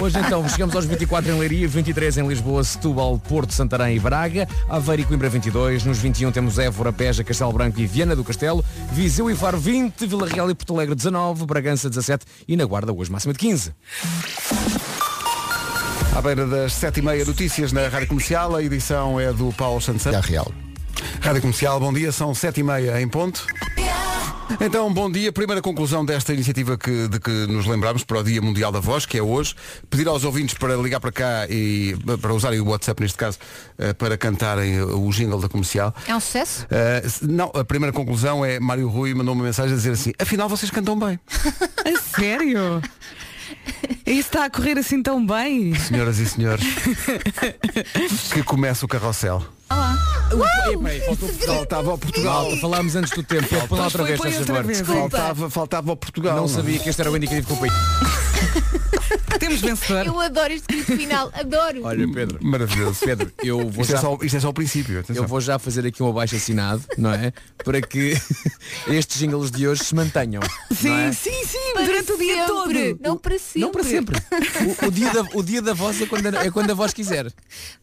Hoje 0.00 0.18
então 0.18 0.48
chegamos 0.48 0.74
aos 0.74 0.84
24 0.84 1.30
em 1.30 1.38
Leiria, 1.38 1.68
23 1.68 2.18
em 2.18 2.28
Lisboa, 2.28 2.62
Setúbal, 2.62 3.18
Porto, 3.18 3.52
Santarém 3.52 3.96
e 3.96 4.00
Braga, 4.00 4.48
Aveiro 4.68 5.02
e 5.02 5.04
Coimbra 5.04 5.28
22, 5.28 5.84
nos 5.84 5.98
21 5.98 6.30
temos 6.32 6.58
Évora, 6.58 6.92
Beja, 6.92 7.24
Castelo 7.24 7.52
Branco 7.52 7.80
e 7.80 7.86
Viana 7.86 8.14
do 8.14 8.24
Castelo, 8.24 8.64
Viseu 8.96 9.30
e 9.30 9.36
Faro 9.36 9.58
20, 9.58 10.06
Vila 10.06 10.26
Real 10.26 10.50
e 10.50 10.54
Porto 10.54 10.72
Alegre 10.72 10.94
19, 10.94 11.44
Bragança 11.44 11.90
17 11.90 12.24
e 12.48 12.56
na 12.56 12.64
Guarda 12.64 12.94
hoje 12.94 13.12
máxima 13.12 13.34
de 13.34 13.38
15. 13.38 13.74
À 16.16 16.22
beira 16.22 16.46
das 16.46 16.72
7h30 16.72 17.26
notícias 17.26 17.72
na 17.72 17.88
Rádio 17.88 18.08
Comercial, 18.08 18.56
a 18.56 18.62
edição 18.62 19.20
é 19.20 19.34
do 19.34 19.52
Paulo 19.52 19.82
Santos. 19.82 20.06
Real. 20.06 20.50
Rádio 21.20 21.42
Comercial, 21.42 21.78
bom 21.78 21.92
dia, 21.92 22.10
são 22.10 22.32
7h30 22.32 22.98
em 23.02 23.06
ponto. 23.06 23.46
Então, 24.60 24.92
bom 24.92 25.10
dia. 25.10 25.32
Primeira 25.32 25.60
conclusão 25.60 26.04
desta 26.04 26.32
iniciativa 26.32 26.78
que, 26.78 27.08
de 27.08 27.18
que 27.20 27.30
nos 27.46 27.66
lembramos 27.66 28.04
para 28.04 28.18
o 28.20 28.22
Dia 28.24 28.40
Mundial 28.40 28.70
da 28.72 28.80
Voz, 28.80 29.04
que 29.04 29.18
é 29.18 29.22
hoje. 29.22 29.54
Pedir 29.90 30.06
aos 30.08 30.24
ouvintes 30.24 30.54
para 30.54 30.76
ligar 30.76 31.00
para 31.00 31.12
cá 31.12 31.46
e 31.50 31.94
para 32.20 32.32
usarem 32.32 32.60
o 32.60 32.68
WhatsApp 32.68 33.02
neste 33.02 33.18
caso, 33.18 33.38
eh, 33.78 33.92
para 33.92 34.16
cantarem 34.16 34.80
o 34.82 35.10
jingle 35.10 35.40
da 35.40 35.48
comercial. 35.48 35.94
É 36.06 36.14
um 36.14 36.20
sucesso? 36.20 36.66
Se- 37.08 37.26
não, 37.26 37.50
a 37.54 37.64
primeira 37.64 37.92
conclusão 37.92 38.44
é 38.44 38.58
Mário 38.60 38.88
Rui 38.88 39.12
mandou 39.14 39.34
uma 39.34 39.44
mensagem 39.44 39.72
a 39.72 39.76
dizer 39.76 39.92
assim, 39.92 40.12
afinal 40.18 40.48
vocês 40.48 40.70
cantam 40.70 40.98
bem. 40.98 41.18
A 41.84 42.00
sério? 42.20 42.80
Isso 44.06 44.20
está 44.20 44.44
a 44.44 44.50
correr 44.50 44.78
assim 44.78 45.02
tão 45.02 45.24
bem? 45.24 45.74
Senhoras 45.74 46.18
e 46.18 46.26
senhores, 46.26 46.64
que 48.32 48.42
começa 48.42 48.84
o 48.84 48.88
carrossel. 48.88 49.44
Portugal. 49.68 50.15
Faltava 51.46 51.90
ao 51.92 51.98
Portugal. 51.98 52.56
Falámos 52.60 52.96
antes 52.96 53.12
do 53.12 53.22
tempo. 53.22 53.46
Pedro, 53.48 53.68
põe 53.68 53.78
lá 53.78 53.84
outra 53.84 54.04
vez, 54.04 54.18
faz 54.20 54.38
outra 54.38 54.54
favor. 54.54 54.66
vez. 54.66 54.80
Faltava, 54.80 55.50
faltava 55.50 55.90
ao 55.90 55.96
Portugal. 55.96 56.36
Não 56.36 56.48
sabia 56.48 56.78
que 56.78 56.88
este 56.88 57.00
era 57.00 57.10
o 57.10 57.16
indicativo 57.16 57.46
com 57.48 57.54
o 57.54 57.58
país. 57.58 57.72
Temos 59.38 59.60
vencedor. 59.60 60.06
Eu 60.06 60.18
adoro 60.18 60.52
este 60.52 60.66
grito 60.66 60.96
final, 60.96 61.30
adoro. 61.34 61.84
Olha, 61.84 62.10
Pedro, 62.10 62.38
Maravilhoso. 62.42 62.98
Pedro, 63.04 63.30
eu 63.44 63.68
vou 63.70 63.82
Isto 63.82 63.92
é, 63.92 63.96
já 63.96 64.00
só, 64.00 64.18
isto 64.22 64.36
é 64.36 64.40
só 64.40 64.48
o 64.48 64.52
princípio. 64.54 65.00
atenção. 65.00 65.22
Eu 65.22 65.28
vou 65.28 65.40
já 65.40 65.58
fazer 65.58 65.86
aqui 65.86 66.02
um 66.02 66.08
abaixo 66.08 66.34
assinado, 66.36 66.82
não 66.96 67.12
é? 67.12 67.32
Para 67.62 67.80
que 67.82 68.16
estes 68.88 69.18
jingles 69.18 69.50
de 69.50 69.68
hoje 69.68 69.84
se 69.84 69.94
mantenham. 69.94 70.42
Sim, 70.74 70.88
não 70.88 70.96
é? 70.96 71.12
sim, 71.12 71.44
sim, 71.46 71.72
Para 71.74 71.84
durante 71.84 72.12
o 72.12 72.16
dia 72.18 72.34
sempre. 72.34 72.46
todo. 72.94 73.00
Não 73.02 73.16
para 73.18 73.38
sempre. 73.38 73.60
Não 73.60 73.70
para 73.70 73.84
sempre. 73.84 74.16
O, 74.82 74.86
o 74.86 74.90
dia 74.90 75.12
da, 75.12 75.20
o 75.34 75.42
dia 75.42 75.62
da 75.62 75.74
voz 75.74 76.00
é 76.00 76.06
quando, 76.06 76.26
a- 76.34 76.44
é 76.44 76.50
quando 76.50 76.70
a 76.70 76.74
voz 76.74 76.92
quiser. 76.94 77.30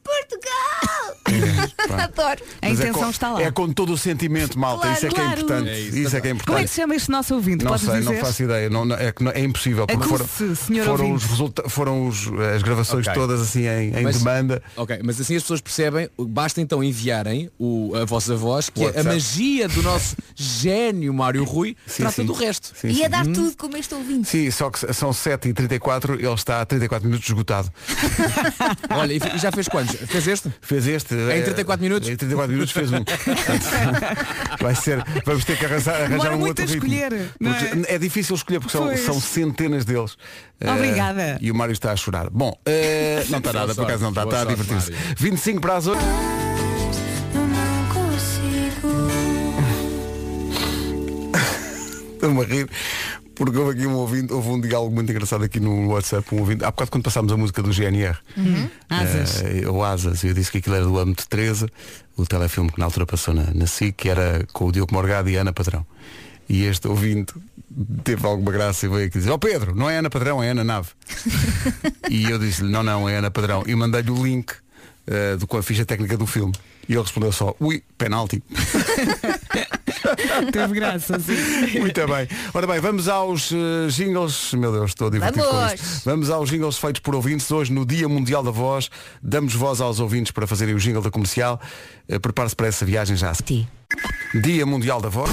Portugal! 0.04 1.62
adoro. 2.04 2.42
A 2.62 2.70
Mas 2.70 2.80
é 2.80 2.84
intenção 2.84 3.04
com- 3.04 3.10
está 3.10 3.32
lá. 3.34 3.42
É 3.42 3.52
com 3.52 3.72
todo 3.74 3.94
o 3.94 3.98
sentimento, 3.98 4.58
malta. 4.58 4.82
Claro, 4.88 4.98
isso 4.98 5.06
é 5.06 5.10
que 5.10 5.22
é 5.22 5.26
importante. 5.26 5.70
É 5.70 5.80
isso. 5.80 5.98
isso. 5.98 6.16
é 6.18 6.22
que 6.22 6.28
é 6.28 6.32
Como 6.32 6.40
é 6.40 6.42
importante. 6.44 6.62
que 6.64 6.68
se 6.70 6.76
chama 6.82 6.96
este 6.96 7.12
nosso 7.12 7.36
ouvinte? 7.36 7.64
Não 7.64 7.72
Podes 7.72 7.86
sei, 7.86 8.00
dizer? 8.00 8.14
não 8.14 8.20
faço 8.20 8.44
ideia. 8.44 8.70
Não, 8.70 8.86
não- 8.86 8.96
é, 8.96 9.14
é 9.34 9.40
impossível. 9.42 9.88
Porque 9.88 10.08
foram, 10.08 10.26
foram, 10.28 11.12
os 11.14 11.24
resulta- 11.24 11.70
foram 11.70 12.08
os- 12.08 12.28
as 12.56 12.62
gravações 12.64 13.08
Ok. 13.08 13.20
todas 13.20 13.42
assim 13.42 13.68
em, 13.68 13.98
em 13.98 14.04
Mas- 14.04 14.18
demanda. 14.20 14.62
Ok, 14.76 15.00
mas 15.04 15.20
assim 15.20 15.36
as 15.36 15.44
pessoas 15.44 15.62
percebem, 15.62 16.10
basta 16.20 16.62
então 16.62 16.84
enviarem 16.84 17.50
o, 17.60 17.94
a 17.96 18.06
vossa 18.06 18.36
voz, 18.36 18.70
que 18.70 18.84
é 18.84 19.00
a 19.00 19.04
magia 19.04 19.68
do 19.68 19.82
nosso 19.82 20.16
gênio 20.36 21.14
Mário 21.14 21.44
Rui 21.44 21.76
Sim, 21.86 22.04
trata 22.04 22.16
sim. 22.22 22.26
do 22.26 22.34
resto. 22.34 22.72
Sim, 22.76 22.90
E 22.90 23.04
a 23.04 23.08
dar 23.08 23.26
tudo 23.26 23.56
como 23.58 23.78
este 23.78 23.94
ouvinte. 23.94 24.28
Sim, 24.28 24.50
só 24.52 24.70
que 24.70 24.94
são 24.94 25.12
7h34, 25.12 26.16
ele 26.20 26.28
está 26.34 26.62
a 26.62 26.66
34 26.66 27.08
minutos 27.08 27.28
esgotado. 27.28 27.72
Olha, 28.90 29.14
e 29.14 29.38
já 29.40 29.52
fez 29.52 29.68
quantos? 29.68 29.96
Fez 29.96 30.28
este? 30.28 30.52
Fez 30.62 30.88
este. 30.88 31.14
Em 31.16 31.40
eh, 31.40 31.42
34 31.54 31.84
minutos? 31.84 32.10
Em 32.10 32.16
34 32.16 32.52
minutos 32.54 32.74
fez 32.74 32.92
um. 32.92 33.04
Vai 34.62 34.76
ser. 34.76 35.04
Vamos 35.26 35.46
ter 35.46 35.58
que 35.58 35.66
arranjar, 35.66 36.02
arranjar 36.04 36.34
um 36.34 36.40
muito 36.40 36.60
outro 36.60 36.64
a 36.64 36.68
ritmo. 36.68 36.94
escolher, 36.94 37.14
é? 37.14 37.96
é 37.96 37.98
difícil 37.98 38.36
escolher 38.36 38.60
porque 38.60 38.76
são, 38.78 38.96
são 38.98 39.20
centenas 39.22 39.86
deles. 39.86 40.18
Eh, 40.60 40.72
Obrigada. 40.72 41.38
e 41.42 41.52
o 41.52 41.56
Mário 41.56 41.74
está 41.74 41.92
a 41.92 41.96
chorar. 41.96 42.30
Bom, 42.30 42.58
eh, 42.66 43.24
não 43.30 43.40
está 43.40 43.54
nada, 43.54 43.74
por 43.76 43.86
acaso 43.86 44.04
não 44.04 44.10
está, 44.10 44.24
está 44.24 44.42
a 44.42 44.46
divertir-se. 44.46 44.92
Mário. 44.92 45.16
25 45.18 45.62
para 45.62 45.76
as 45.78 45.88
8. 45.88 46.00
Eu 47.34 47.48
não 47.48 47.86
consigo. 47.94 48.88
Estou-me 52.14 52.42
a 52.42 52.46
rir. 52.46 52.70
Porque 53.36 53.58
houve 53.58 53.72
aqui 53.78 53.88
um 53.88 53.96
ouvinte, 53.96 54.32
houve 54.32 54.50
um 54.50 54.62
diálogo 54.62 54.94
muito 54.94 55.12
engraçado 55.12 55.44
aqui 55.44 55.60
no 55.60 55.88
WhatsApp, 55.90 56.36
um 56.36 56.40
ouvinte, 56.40 56.64
há 56.64 56.70
bocado 56.70 56.92
quando 56.92 57.04
passámos 57.04 57.32
a 57.32 57.38
música 57.38 57.64
do 57.64 57.72
GNR, 57.72 58.18
Asas. 58.90 59.44
eh, 59.44 59.68
o 59.68 59.84
Asas, 59.84 60.24
eu 60.24 60.34
disse 60.34 60.52
que 60.52 60.60
aquilo 60.60 60.76
era 60.76 60.86
do 60.86 60.98
âmbito 61.00 61.24
de 61.24 61.30
Teresa, 61.30 61.68
o 62.16 62.26
telefilme 62.26 62.72
que 62.72 62.78
na 62.78 62.86
altura 62.86 63.06
passou 63.08 63.34
na, 63.34 63.52
na 63.54 63.66
SIC, 63.66 63.96
que 63.96 64.10
era 64.10 64.46
com 64.54 64.66
o 64.68 64.72
Diogo 64.72 64.94
Morgado 64.94 65.30
e 65.30 65.38
a 65.38 65.42
Ana 65.42 65.52
Padrão. 65.52 65.86
E 66.48 66.66
este 66.66 66.88
ouvinte 66.88 67.34
teve 68.04 68.26
alguma 68.28 68.52
graça 68.52 68.86
e 68.86 68.90
veio 68.90 69.08
aqui 69.08 69.18
dizer, 69.18 69.32
ó 69.32 69.38
Pedro, 69.38 69.74
não 69.74 69.90
é 69.90 69.98
Ana 69.98 70.10
Padrão, 70.10 70.44
é 70.44 70.50
Ana 70.50 70.64
Nave. 70.64 70.90
e 72.10 72.30
eu 72.30 72.38
disse-lhe, 72.38 72.70
não, 72.70 72.84
não, 72.84 73.10
é 73.10 73.18
Ana 73.18 73.32
Padrão. 73.32 73.64
E 73.66 73.74
mandei-lhe 73.74 74.12
o 74.12 74.24
link 74.24 74.54
eh, 75.08 75.38
do, 75.38 75.48
com 75.48 75.58
a 75.58 75.64
ficha 75.64 75.86
técnica 75.86 76.18
do 76.18 76.28
filme. 76.28 76.54
E 76.88 76.94
ele 76.94 77.02
respondeu 77.02 77.32
só, 77.32 77.56
ui, 77.60 77.82
penalti. 77.98 78.44
Teve 80.52 80.74
graça, 80.76 81.20
sim. 81.20 81.80
Muito 81.80 82.08
bem. 82.08 82.28
Ora 82.54 82.68
bem, 82.68 82.80
vamos 82.80 83.08
aos 83.08 83.52
eh, 83.52 83.90
jingles. 83.90 84.54
Meu 84.54 84.72
Deus, 84.72 84.92
estou 84.92 85.08
a 85.08 85.12
divertir 85.12 85.44
com 85.44 85.50
Vamos. 85.52 85.74
isto. 85.74 86.06
Vamos 86.06 86.30
aos 86.30 86.50
jingles 86.50 86.78
feitos 86.78 87.02
por 87.02 87.16
ouvintes. 87.16 87.50
Hoje, 87.52 87.72
no 87.72 87.86
Dia 87.86 88.08
Mundial 88.08 88.44
da 88.44 88.52
Voz, 88.52 88.90
damos 89.22 89.54
voz 89.54 89.82
aos 89.82 90.00
ouvintes 90.00 90.32
para 90.32 90.48
fazerem 90.48 90.76
o 90.76 90.80
jingle 90.80 91.02
da 91.02 91.12
comercial. 91.12 91.60
Eh, 92.08 92.20
Prepare-se 92.20 92.56
para 92.56 92.68
essa 92.68 92.86
viagem 92.86 93.16
já. 93.16 93.34
Dia 94.34 94.66
Mundial 94.66 95.02
da 95.02 95.10
Voz. 95.10 95.30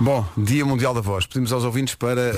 Bom, 0.00 0.24
Dia 0.36 0.64
Mundial 0.64 0.94
da 0.94 1.00
Voz. 1.00 1.26
Pedimos 1.26 1.52
aos 1.52 1.64
ouvintes 1.64 1.96
para 1.96 2.20
eh, 2.20 2.34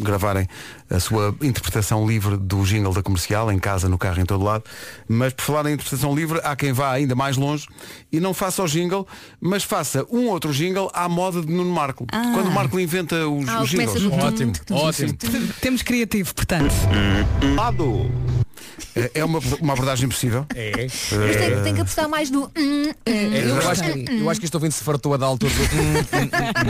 gravarem 0.00 0.48
a 0.88 0.98
sua 0.98 1.34
interpretação 1.42 2.06
livre 2.06 2.38
do 2.38 2.62
jingle 2.64 2.94
da 2.94 3.02
comercial, 3.02 3.52
em 3.52 3.58
casa, 3.58 3.90
no 3.90 3.98
carro, 3.98 4.20
em 4.20 4.24
todo 4.24 4.42
lado. 4.42 4.64
Mas 5.06 5.34
por 5.34 5.42
falar 5.42 5.68
em 5.68 5.74
interpretação 5.74 6.14
livre, 6.14 6.40
há 6.42 6.56
quem 6.56 6.72
vá 6.72 6.90
ainda 6.90 7.14
mais 7.14 7.36
longe 7.36 7.66
e 8.10 8.18
não 8.20 8.32
faça 8.32 8.62
o 8.62 8.66
jingle, 8.66 9.06
mas 9.38 9.62
faça 9.64 10.06
um 10.10 10.28
outro 10.28 10.50
jingle 10.52 10.90
à 10.94 11.06
moda 11.10 11.42
de 11.42 11.52
Nuno 11.52 11.70
Marco. 11.70 12.06
Quando 12.10 12.48
o 12.48 12.52
Marco 12.52 12.80
inventa 12.80 13.28
os, 13.28 13.46
Ah, 13.50 13.62
os 13.62 13.68
jingles. 13.68 14.02
do- 14.02 14.12
Ótimo, 14.14 14.52
ótimo. 14.70 15.12
Temos 15.60 15.82
criativo, 15.82 16.34
portanto. 16.34 16.72
É- 18.94 19.10
É 19.14 19.24
uma, 19.24 19.38
uma 19.60 19.72
abordagem 19.72 20.06
possível. 20.08 20.44
É. 20.54 20.86
Mas 20.86 21.36
tem, 21.36 21.62
tem 21.62 21.74
que 21.74 21.80
apostar 21.80 22.08
mais 22.08 22.30
no. 22.30 22.42
hum, 22.44 22.50
hum. 22.56 22.92
Eu 23.06 23.70
acho, 23.70 23.82
que, 23.82 24.04
eu 24.20 24.28
acho 24.30 24.38
que 24.40 24.46
este 24.46 24.54
ouvinte 24.56 24.74
se 24.74 24.84
fartou 24.84 25.14
a 25.14 25.16
dar 25.16 25.26
altura 25.26 25.50
do. 25.52 26.61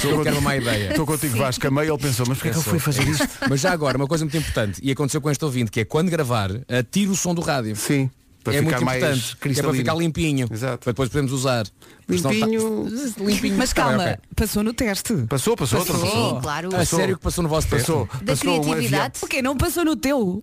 Sou 0.00 0.10
eu 0.12 0.22
que 0.22 0.28
era 0.28 0.36
uma 0.38 0.42
má 0.42 0.56
ideia. 0.56 0.90
Estou 0.90 1.06
contigo, 1.06 1.36
Vasco. 1.36 1.66
A 1.66 1.70
meio 1.70 1.92
ele 1.94 2.02
pensou, 2.02 2.26
mas 2.28 2.38
porquê 2.38 2.48
é 2.48 2.52
que 2.52 2.58
eu 2.58 2.62
fui 2.62 2.78
fazer 2.78 3.06
isto? 3.08 3.28
Mas 3.48 3.60
já 3.60 3.72
agora, 3.72 3.96
uma 3.96 4.06
coisa 4.06 4.24
muito 4.24 4.36
importante, 4.36 4.80
e 4.82 4.90
aconteceu 4.90 5.20
com 5.20 5.30
este 5.30 5.44
ouvinte, 5.44 5.70
que 5.70 5.80
é 5.80 5.84
quando 5.84 6.10
gravar, 6.10 6.50
atire 6.68 7.08
o 7.10 7.16
som 7.16 7.34
do 7.34 7.40
rádio. 7.40 7.74
Sim. 7.76 8.10
Para 8.42 8.54
é 8.54 8.58
ficar 8.58 8.70
muito 8.70 8.84
mais 8.86 9.02
importante. 9.02 9.58
É 9.58 9.62
para 9.62 9.72
ficar 9.74 9.94
limpinho. 9.94 10.48
Exato. 10.50 10.78
Para 10.84 10.92
depois 10.92 11.08
podemos 11.10 11.30
usar. 11.32 11.66
Porque 12.06 12.22
senão 12.22 12.32
Limpinho. 12.32 12.90
tá- 12.90 13.20
limpinho. 13.24 13.56
Mas 13.58 13.68
Tá 13.70 13.82
calma, 13.82 14.02
ok. 14.04 14.16
passou 14.34 14.62
no 14.62 14.72
teste. 14.72 15.14
Passou, 15.28 15.54
passou, 15.56 15.80
Passou. 15.80 16.00
passou. 16.00 16.34
Sim, 16.36 16.40
claro. 16.40 16.74
A 16.76 16.84
sério 16.86 17.16
que 17.18 17.22
passou 17.22 17.42
no 17.42 17.48
vosso 17.50 17.68
teste? 17.68 17.86
Passou. 17.86 18.08
Da 18.22 18.32
passou 18.32 18.60
criatividade. 18.62 19.18
O 19.22 19.26
quê? 19.26 19.42
Não 19.42 19.56
passou 19.58 19.84
no 19.84 19.94
teu? 19.94 20.42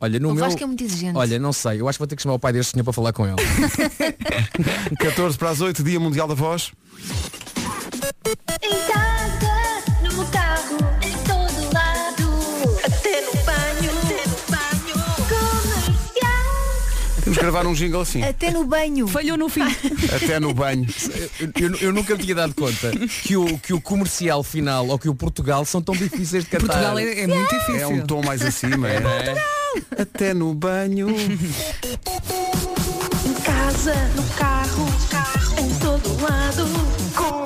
Olha, 0.00 0.18
no 0.18 0.30
O 0.30 0.34
meu... 0.34 0.44
Vasco 0.44 0.60
é 0.60 0.66
muito 0.66 0.82
exigente. 0.82 1.16
Olha, 1.16 1.38
não 1.38 1.52
sei, 1.52 1.80
eu 1.80 1.88
acho 1.88 1.96
que 1.96 2.00
vou 2.00 2.08
ter 2.08 2.16
que 2.16 2.22
chamar 2.22 2.34
o 2.34 2.38
pai 2.40 2.52
deste 2.52 2.72
senhor 2.72 2.82
para 2.82 2.92
falar 2.92 3.12
com 3.12 3.24
ele. 3.24 3.36
avião. 3.40 4.96
14 4.98 5.38
para 5.38 5.50
as 5.50 5.60
8, 5.60 5.80
Dia 5.84 6.00
Mundial 6.00 6.26
da 6.26 6.34
Voz. 6.34 6.72
Temos 17.24 17.38
que 17.38 17.44
gravar 17.44 17.66
um 17.68 17.72
jingle 17.72 18.00
assim. 18.00 18.22
Até 18.22 18.50
no 18.50 18.64
banho. 18.64 19.06
Falhou 19.06 19.36
no 19.36 19.48
fim. 19.48 19.62
Até 20.14 20.40
no 20.40 20.52
banho. 20.52 20.86
Eu, 21.38 21.50
eu- 21.68 21.76
eu 21.76 21.92
nunca 21.92 22.16
me 22.16 22.22
tinha 22.24 22.34
dado 22.34 22.52
conta 22.54 22.90
que 23.22 23.36
o, 23.36 23.58
que 23.58 23.72
o 23.72 23.80
comercial 23.80 24.42
final 24.42 24.88
ou 24.88 24.98
que 24.98 25.08
o 25.08 25.14
Portugal 25.14 25.64
são 25.64 25.80
tão 25.80 25.94
difíceis 25.94 26.42
de 26.44 26.50
cantar. 26.50 26.66
Portugal 26.66 26.98
é, 26.98 27.20
é 27.20 27.26
muito 27.28 27.54
difícil. 27.54 27.76
É 27.80 27.86
um 27.86 28.00
tom 28.04 28.22
mais 28.24 28.42
acima. 28.42 28.88
É. 28.88 29.34
Até 30.02 30.34
no 30.34 30.52
banho. 30.52 31.10
Em 31.10 31.38
casa, 33.44 33.94
no 34.16 34.22
carro, 34.36 34.88
em 35.60 35.74
todo 35.78 36.22
lado. 36.22 36.66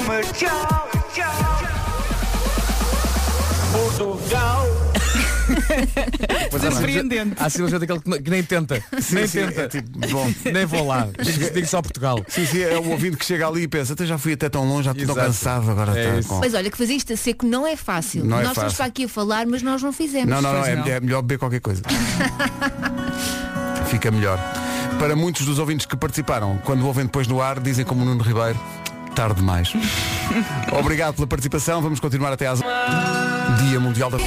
Comercial. 0.06 0.88
Pois 6.48 6.64
há 6.64 6.70
Surpreendente. 6.70 7.34
Há 7.40 7.50
simplesmente 7.50 7.84
aquele 7.84 7.98
que, 7.98 8.22
que 8.22 8.30
nem 8.30 8.42
tenta. 8.44 8.80
nem 9.10 9.26
sim, 9.26 9.40
tenta. 9.40 9.62
é 9.62 9.68
tipo, 9.68 9.98
bom. 10.08 10.32
Nem 10.44 10.64
vou 10.64 10.86
lá. 10.86 11.08
Digo, 11.20 11.50
digo 11.52 11.66
só 11.66 11.82
Portugal. 11.82 12.24
Sim, 12.28 12.46
sim, 12.46 12.62
é 12.62 12.78
o 12.78 12.88
ouvinte 12.88 13.16
que 13.16 13.24
chega 13.24 13.48
ali 13.48 13.62
e 13.62 13.68
pensa, 13.68 13.94
até 13.94 14.06
já 14.06 14.16
fui 14.16 14.34
até 14.34 14.48
tão 14.48 14.64
longe, 14.64 14.84
já 14.84 14.92
estou 14.92 15.16
cansado 15.16 15.68
agora. 15.68 15.98
É 15.98 16.20
tá 16.20 16.28
com- 16.28 16.38
Mas 16.38 16.54
olha, 16.54 16.70
que 16.70 16.78
fazer 16.78 16.94
isto 16.94 17.12
a 17.12 17.16
seco 17.16 17.44
não 17.44 17.66
é 17.66 17.74
fácil. 17.74 18.24
Não 18.24 18.38
é 18.38 18.42
nós 18.44 18.52
estamos 18.52 18.74
fácil. 18.74 18.76
para 18.76 18.86
aqui 18.86 19.04
a 19.06 19.08
falar, 19.08 19.44
mas 19.44 19.60
nós 19.60 19.82
não 19.82 19.92
fizemos. 19.92 20.28
Não, 20.28 20.40
não, 20.40 20.52
não, 20.52 20.64
é, 20.64 20.76
não. 20.76 20.86
é 20.86 21.00
melhor 21.00 21.20
beber 21.22 21.38
qualquer 21.38 21.60
coisa. 21.60 21.82
Fica 23.90 24.12
melhor. 24.12 24.38
Para 25.00 25.16
muitos 25.16 25.44
dos 25.44 25.58
ouvintes 25.58 25.84
que 25.84 25.96
participaram, 25.96 26.58
quando 26.64 26.86
ouvem 26.86 27.06
depois 27.06 27.26
no 27.26 27.42
ar, 27.42 27.58
dizem 27.58 27.84
como 27.84 28.02
o 28.02 28.04
Nuno 28.04 28.22
Ribeiro, 28.22 28.58
tarde 29.16 29.36
demais. 29.36 29.72
Obrigado 30.78 31.14
pela 31.14 31.26
participação, 31.26 31.80
vamos 31.80 31.98
continuar 31.98 32.32
até 32.32 32.46
às 32.46 32.60
Dia 32.60 33.80
Mundial 33.80 34.10
da 34.10 34.18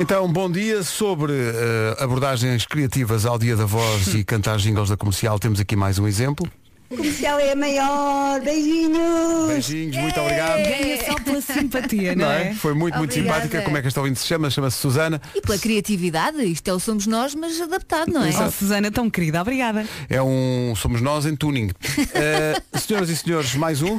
então, 0.00 0.26
bom 0.26 0.50
dia. 0.50 0.82
Sobre 0.82 1.32
eh, 1.32 1.96
abordagens 2.00 2.66
criativas 2.66 3.24
ao 3.24 3.38
Dia 3.38 3.54
da 3.54 3.64
Voz 3.64 4.12
e 4.14 4.24
cantar 4.24 4.56
jingles 4.58 4.88
da 4.88 4.96
comercial, 4.96 5.38
temos 5.38 5.60
aqui 5.60 5.76
mais 5.76 5.96
um 5.96 6.08
exemplo. 6.08 6.50
Comercial 6.96 7.38
é 7.38 7.52
a 7.52 7.56
maior. 7.56 8.40
Beijinhos. 8.40 9.48
Beijinhos, 9.48 9.96
muito 9.96 10.20
obrigado. 10.20 10.56
Ganha 10.62 11.04
só 11.04 11.14
pela 11.14 11.40
simpatia, 11.40 12.14
não 12.14 12.24
Não 12.26 12.32
é? 12.32 12.48
é? 12.50 12.54
Foi 12.54 12.74
muito, 12.74 12.96
muito 12.98 13.10
Obrigada. 13.12 13.40
simpática. 13.42 13.62
Como 13.62 13.76
é 13.76 13.80
que 13.82 13.88
esta 13.88 14.00
ouvinte 14.00 14.18
se 14.20 14.26
chama? 14.26 14.50
Chama-se 14.50 14.76
Susana. 14.78 15.20
E 15.34 15.40
pela 15.40 15.58
criatividade, 15.58 16.42
isto 16.44 16.68
é 16.68 16.72
o 16.72 16.78
Somos 16.80 17.06
Nós, 17.06 17.34
mas 17.34 17.60
adaptado, 17.60 18.10
não 18.12 18.24
é? 18.24 18.30
Oh, 18.46 18.50
Susana, 18.50 18.90
tão 18.90 19.08
querida, 19.10 19.40
obrigada. 19.40 19.86
É 20.08 20.22
um 20.22 20.74
Somos 20.76 21.00
Nós 21.00 21.26
em 21.26 21.34
tuning. 21.36 21.70
Eh, 22.14 22.60
senhoras 22.78 23.08
e 23.08 23.16
senhores, 23.16 23.54
mais 23.54 23.80
um. 23.82 23.98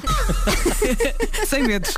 Sem 1.47 1.63
medos. 1.63 1.93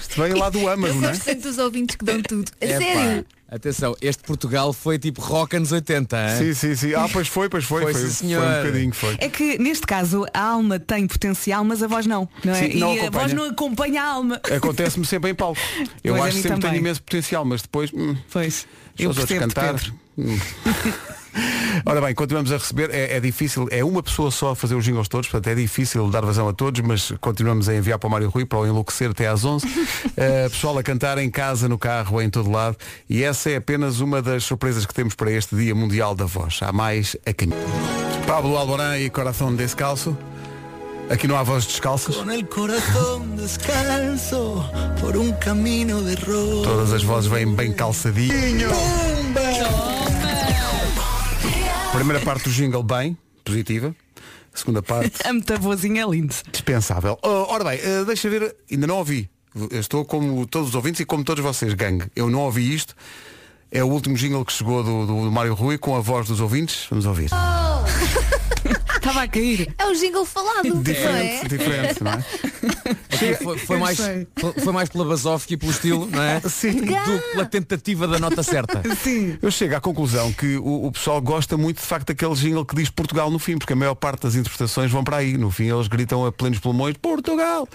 Isto 0.00 0.20
vem 0.22 0.34
lá 0.34 0.50
do 0.50 0.66
âmago, 0.68 0.88
Eu 0.94 1.00
não 1.00 1.08
é? 1.08 1.12
gosto 1.12 1.24
tanto 1.24 1.42
dos 1.42 1.58
ouvintes 1.58 1.96
que 1.96 2.04
dão 2.04 2.20
tudo. 2.22 2.50
A 2.60 2.64
Epá, 2.64 2.78
sério. 2.78 3.26
Atenção, 3.50 3.96
este 4.00 4.22
Portugal 4.22 4.72
foi 4.72 4.96
tipo 4.96 5.20
rock 5.20 5.56
anos 5.56 5.72
80, 5.72 6.16
hein? 6.16 6.36
Sim, 6.38 6.54
sim, 6.54 6.74
sim. 6.76 6.94
Ah, 6.94 7.08
pois 7.12 7.26
foi, 7.26 7.48
pois 7.48 7.64
foi. 7.64 7.82
Foi, 7.82 7.92
Foi, 7.94 8.08
foi 8.08 8.36
um 8.36 8.40
bocadinho, 8.40 8.92
foi. 8.94 9.16
É 9.18 9.28
que 9.28 9.58
neste 9.58 9.84
caso 9.86 10.24
a 10.32 10.40
alma 10.40 10.78
tem 10.78 11.06
potencial, 11.08 11.64
mas 11.64 11.82
a 11.82 11.88
voz 11.88 12.06
não, 12.06 12.28
não 12.44 12.52
é? 12.52 12.68
Sim, 12.70 12.78
não 12.78 12.94
e 12.94 13.00
a 13.00 13.02
acompanha. 13.02 13.10
voz 13.10 13.32
não 13.34 13.44
acompanha 13.50 14.02
a 14.02 14.06
alma. 14.06 14.40
Acontece-me 14.56 15.04
sempre 15.04 15.30
em 15.30 15.34
palco. 15.34 15.60
Eu 16.04 16.14
Pois, 16.14 16.24
a 16.24 16.26
acho 16.28 16.36
mim 16.36 16.42
sempre 16.42 16.56
que 16.56 16.60
tenho 16.60 16.60
também. 16.60 16.78
imenso 16.80 17.02
potencial, 17.02 17.44
mas 17.44 17.62
depois. 17.62 17.90
hum, 17.92 18.16
Pois. 18.30 18.66
Eu 18.98 19.10
os 19.10 19.18
outros 19.18 19.38
percebo 19.38 19.52
cantar. 19.52 19.92
hum. 20.16 20.38
Ora 21.84 22.00
bem, 22.00 22.14
continuamos 22.14 22.52
a 22.52 22.56
receber, 22.56 22.90
é, 22.90 23.16
é 23.16 23.20
difícil, 23.20 23.68
é 23.70 23.84
uma 23.84 24.02
pessoa 24.02 24.30
só 24.30 24.50
a 24.50 24.56
fazer 24.56 24.74
os 24.74 24.84
jingles 24.84 25.08
todos, 25.08 25.28
portanto 25.28 25.52
é 25.52 25.54
difícil 25.54 26.08
dar 26.10 26.24
vazão 26.24 26.48
a 26.48 26.52
todos, 26.52 26.80
mas 26.80 27.12
continuamos 27.20 27.68
a 27.68 27.74
enviar 27.74 27.98
para 27.98 28.08
o 28.08 28.10
Mário 28.10 28.28
Rui 28.28 28.44
para 28.44 28.58
o 28.58 28.66
enlouquecer 28.66 29.10
até 29.10 29.26
às 29.26 29.44
11. 29.44 29.66
Uh, 29.66 29.70
pessoal 30.50 30.78
a 30.78 30.82
cantar 30.82 31.18
em 31.18 31.30
casa, 31.30 31.68
no 31.68 31.78
carro, 31.78 32.20
em 32.20 32.28
todo 32.28 32.50
lado. 32.50 32.76
E 33.08 33.22
essa 33.22 33.50
é 33.50 33.56
apenas 33.56 34.00
uma 34.00 34.20
das 34.20 34.44
surpresas 34.44 34.84
que 34.86 34.94
temos 34.94 35.14
para 35.14 35.30
este 35.30 35.56
Dia 35.56 35.74
Mundial 35.74 36.14
da 36.14 36.24
Voz. 36.24 36.60
Há 36.62 36.72
mais 36.72 37.16
a 37.26 37.32
caminho. 37.32 37.60
Pablo 38.26 38.56
Alborán 38.56 38.98
e 38.98 39.10
Coração 39.10 39.54
Descalço. 39.54 40.16
Aqui 41.10 41.26
não 41.26 41.36
há 41.36 41.42
vozes 41.42 41.66
descalças. 41.66 42.14
Con 42.14 42.30
el 42.30 42.46
corazón 42.46 43.34
descalzo 43.36 44.64
por 45.00 45.16
un 45.16 45.32
camino 45.32 46.00
de 46.02 46.14
rosa. 46.14 46.62
Todas 46.62 46.92
as 46.92 47.02
vozes 47.02 47.28
vêm 47.28 47.52
bem 47.52 47.72
calçadinho. 47.72 48.70
Primeira 51.92 52.20
parte 52.24 52.44
do 52.44 52.50
jingle 52.50 52.82
bem, 52.82 53.16
positiva. 53.44 53.94
Segunda 54.54 54.82
parte, 54.82 55.12
A 55.26 55.32
muita 55.32 55.56
vozinha 55.58 56.02
é 56.02 56.06
lindo. 56.06 56.34
dispensável. 56.50 57.18
Oh, 57.22 57.46
ora 57.52 57.64
bem, 57.64 57.78
eh, 57.82 58.04
deixa 58.04 58.28
ver, 58.28 58.54
ainda 58.70 58.86
não 58.86 58.96
ouvi. 58.96 59.28
Eu 59.70 59.80
estou 59.80 60.04
como 60.04 60.46
todos 60.46 60.68
os 60.70 60.74
ouvintes 60.74 61.00
e 61.00 61.04
como 61.04 61.24
todos 61.24 61.42
vocês, 61.42 61.74
gangue. 61.74 62.06
Eu 62.14 62.30
não 62.30 62.40
ouvi 62.40 62.72
isto. 62.72 62.94
É 63.70 63.82
o 63.82 63.86
último 63.88 64.16
jingle 64.16 64.44
que 64.44 64.52
chegou 64.52 64.82
do, 64.82 65.06
do 65.06 65.30
Mário 65.30 65.54
Rui 65.54 65.78
com 65.78 65.96
a 65.96 66.00
voz 66.00 66.28
dos 66.28 66.40
ouvintes. 66.40 66.86
Vamos 66.90 67.06
ouvir. 67.06 67.30
Estava 69.00 69.22
a 69.22 69.28
cair. 69.28 69.74
É 69.78 69.86
o 69.86 69.94
jingle 69.94 70.26
falado, 70.26 70.68
não 70.68 70.82
Diferente, 70.82 71.46
é? 71.46 71.48
diferente, 71.48 72.04
não 72.04 72.12
é? 72.12 72.16
Aqui 73.14 73.34
foi, 73.42 73.58
foi 73.58 73.78
mais, 73.78 73.96
sei. 73.96 74.26
foi, 74.62 74.72
mais 74.72 74.88
pela 74.90 75.04
basófica 75.06 75.54
e 75.54 75.56
pelo 75.56 75.72
estilo, 75.72 76.06
não 76.06 76.22
é? 76.22 76.40
Sim. 76.40 76.72
Do 76.72 76.86
que 76.86 77.30
pela 77.32 77.46
tentativa 77.46 78.06
da 78.06 78.18
nota 78.18 78.42
certa. 78.42 78.82
Sim. 78.96 79.38
Eu 79.40 79.50
chego 79.50 79.74
à 79.74 79.80
conclusão 79.80 80.30
que 80.32 80.58
o, 80.58 80.86
o 80.86 80.92
pessoal 80.92 81.20
gosta 81.20 81.56
muito 81.56 81.80
de 81.80 81.86
facto 81.86 82.08
daquele 82.08 82.34
jingle 82.34 82.64
que 82.64 82.74
diz 82.74 82.90
Portugal 82.90 83.30
no 83.30 83.38
fim, 83.38 83.56
porque 83.56 83.72
a 83.72 83.76
maior 83.76 83.94
parte 83.94 84.22
das 84.22 84.34
interpretações 84.34 84.90
vão 84.90 85.02
para 85.02 85.16
aí. 85.16 85.38
No 85.38 85.50
fim 85.50 85.70
eles 85.70 85.88
gritam 85.88 86.26
a 86.26 86.32
plenos 86.32 86.58
pulmões, 86.58 86.96
Portugal! 86.98 87.66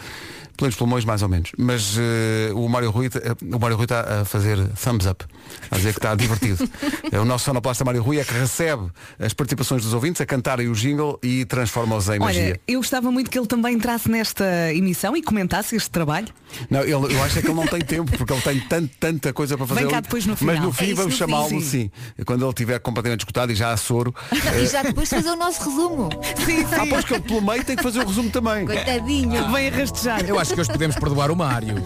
Plenos 0.57 0.75
pulmões 0.75 1.03
mais 1.03 1.21
ou 1.21 1.27
menos. 1.27 1.51
Mas 1.57 1.97
eh, 1.97 2.51
o 2.53 2.69
Mário 2.69 2.89
Rui 2.89 3.07
eh, 3.07 3.55
o 3.55 3.59
Mário 3.59 3.75
Rui 3.75 3.85
está 3.85 4.21
a 4.21 4.25
fazer 4.25 4.57
thumbs 4.81 5.05
up, 5.05 5.25
a 5.69 5.75
dizer 5.75 5.91
que 5.91 5.99
está 5.99 6.15
divertido. 6.15 6.67
É 7.11 7.19
o 7.19 7.25
nosso 7.25 7.45
sonoplasta 7.45 7.85
Mário 7.85 8.01
Rui 8.01 8.19
é 8.19 8.23
que 8.23 8.33
recebe 8.33 8.89
as 9.19 9.33
participações 9.33 9.83
dos 9.83 9.93
ouvintes 9.93 10.19
a 10.21 10.25
cantarem 10.25 10.67
o 10.67 10.73
jingle 10.73 11.14
e 11.23 11.45
transforma-os 11.45 12.07
em 12.09 12.19
magia. 12.19 12.43
Olha, 12.43 12.59
eu 12.67 12.79
gostava 12.79 13.11
muito 13.11 13.29
que 13.29 13.37
ele 13.37 13.47
também 13.47 13.75
entrasse 13.75 14.09
nesta 14.09 14.73
emissão 14.73 15.15
e 15.15 15.21
comentasse 15.21 15.75
este 15.75 15.89
trabalho. 15.89 16.27
Não, 16.69 16.81
ele, 16.81 16.91
eu 16.93 17.23
acho 17.23 17.39
é 17.39 17.41
que 17.41 17.47
ele 17.47 17.53
não 17.55 17.67
tem 17.67 17.81
tempo, 17.81 18.11
porque 18.17 18.31
ele 18.31 18.41
tem 18.41 18.59
tanto, 18.61 18.89
tanta 18.99 19.33
coisa 19.33 19.57
para 19.57 19.67
fazer. 19.67 19.81
Vem 19.81 19.89
cá 19.89 19.99
depois 19.99 20.25
no 20.25 20.31
Mas 20.31 20.39
final. 20.39 20.55
no 20.63 20.69
É 20.69 20.73
fim 20.73 20.85
isso, 20.85 20.95
vamos 20.95 21.11
no 21.13 21.17
chamá-lo 21.17 21.61
sim. 21.61 21.91
Quando 22.25 22.43
ele 22.43 22.49
estiver 22.49 22.79
completamente 22.79 23.21
escutado 23.21 23.51
e 23.51 23.55
já 23.55 23.71
a 23.71 23.77
soro. 23.77 24.13
Não, 24.31 24.59
e 24.63 24.67
já 24.67 24.83
depois 24.83 25.09
fazer 25.09 25.29
o 25.29 25.35
nosso 25.35 25.69
resumo. 25.69 26.09
Sim, 26.45 26.65
Ah, 26.71 26.85
pois 26.89 27.05
que 27.05 27.13
ele 27.13 27.23
pelo 27.23 27.41
meio 27.41 27.63
tem 27.63 27.75
que 27.75 27.83
fazer 27.83 27.99
o 27.99 28.07
resumo 28.07 28.29
também. 28.29 28.65
Coitadinho. 28.65 29.51
Vem 29.51 29.67
a 29.67 29.71
rastejar. 29.71 30.25
Eu 30.25 30.39
acho 30.39 30.53
que 30.53 30.59
hoje 30.61 30.71
podemos 30.71 30.95
perdoar 30.95 31.31
o 31.31 31.35
Mário. 31.35 31.75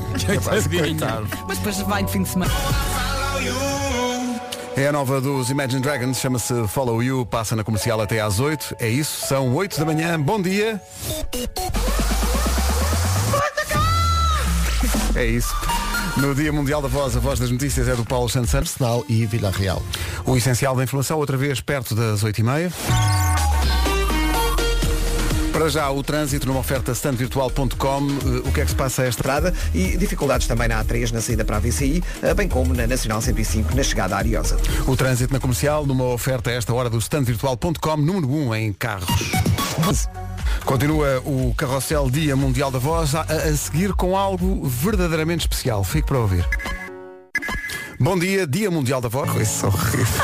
Coitado. 0.79 1.27
Mas 1.47 1.57
depois 1.57 1.77
vai 1.81 2.03
de 2.03 2.11
fim 2.11 2.23
de 2.23 2.29
semana. 2.29 2.51
É 4.79 4.87
a 4.87 4.93
nova 4.93 5.19
dos 5.19 5.49
Imagine 5.49 5.81
Dragons, 5.81 6.21
chama-se 6.21 6.53
Follow 6.69 7.03
You, 7.03 7.25
passa 7.25 7.53
na 7.53 7.65
comercial 7.65 7.99
até 7.99 8.21
às 8.21 8.39
8. 8.39 8.77
É 8.79 8.87
isso, 8.87 9.27
são 9.27 9.53
8 9.53 9.77
da 9.77 9.85
manhã. 9.85 10.17
Bom 10.17 10.41
dia. 10.41 10.81
É 15.15 15.25
isso. 15.25 15.53
No 16.15 16.33
Dia 16.33 16.53
Mundial 16.53 16.81
da 16.81 16.87
Voz, 16.87 17.17
a 17.17 17.19
voz 17.19 17.37
das 17.39 17.51
notícias 17.51 17.89
é 17.89 17.95
do 17.95 18.05
Paulo 18.05 18.29
Santos. 18.29 18.55
Arsenal 18.55 19.03
e 19.09 19.25
Vila 19.25 19.51
Real. 19.51 19.83
O 20.25 20.37
essencial 20.37 20.73
da 20.77 20.83
informação, 20.85 21.17
outra 21.17 21.35
vez 21.35 21.59
perto 21.59 21.93
das 21.93 22.23
8h30. 22.23 22.71
Para 25.59 25.67
já, 25.67 25.91
o 25.91 26.01
trânsito 26.01 26.47
numa 26.47 26.61
oferta 26.61 26.93
standvirtual.com. 26.93 28.07
Eh, 28.07 28.47
O 28.47 28.51
que 28.53 28.61
é 28.61 28.63
que 28.63 28.69
se 28.69 28.77
passa 28.77 29.01
a 29.01 29.05
esta 29.07 29.19
Estrada 29.19 29.53
e 29.73 29.97
dificuldades 29.97 30.47
também 30.47 30.69
na 30.69 30.81
A3 30.81 31.11
na 31.11 31.19
saída 31.19 31.43
para 31.43 31.57
a 31.57 31.59
VCI, 31.59 32.01
eh, 32.21 32.33
bem 32.33 32.47
como 32.47 32.73
na 32.73 32.87
Nacional 32.87 33.21
105 33.21 33.75
na 33.75 33.83
chegada 33.83 34.15
à 34.15 34.19
Ariosa. 34.19 34.57
O 34.87 34.95
trânsito 34.95 35.33
na 35.33 35.39
comercial, 35.41 35.85
numa 35.85 36.05
oferta 36.05 36.49
a 36.49 36.53
esta 36.53 36.73
hora 36.73 36.89
do 36.89 36.97
standvirtual.com, 36.97 37.97
número 37.97 38.29
1 38.29 38.55
em 38.55 38.71
carros. 38.71 39.05
Continua 40.63 41.19
o 41.25 41.53
Carrossel 41.57 42.09
Dia 42.09 42.37
Mundial 42.37 42.71
da 42.71 42.79
Voz 42.79 43.13
a, 43.13 43.23
a 43.23 43.57
seguir 43.57 43.91
com 43.91 44.15
algo 44.15 44.65
verdadeiramente 44.65 45.41
especial. 45.41 45.83
Fique 45.83 46.07
para 46.07 46.19
ouvir. 46.19 46.47
Bom 47.99 48.17
dia, 48.17 48.47
Dia 48.47 48.71
Mundial 48.71 49.01
da 49.01 49.09
Voz. 49.09 49.35
Isso 49.35 49.65
é 49.65 49.67
horrível. 49.67 50.23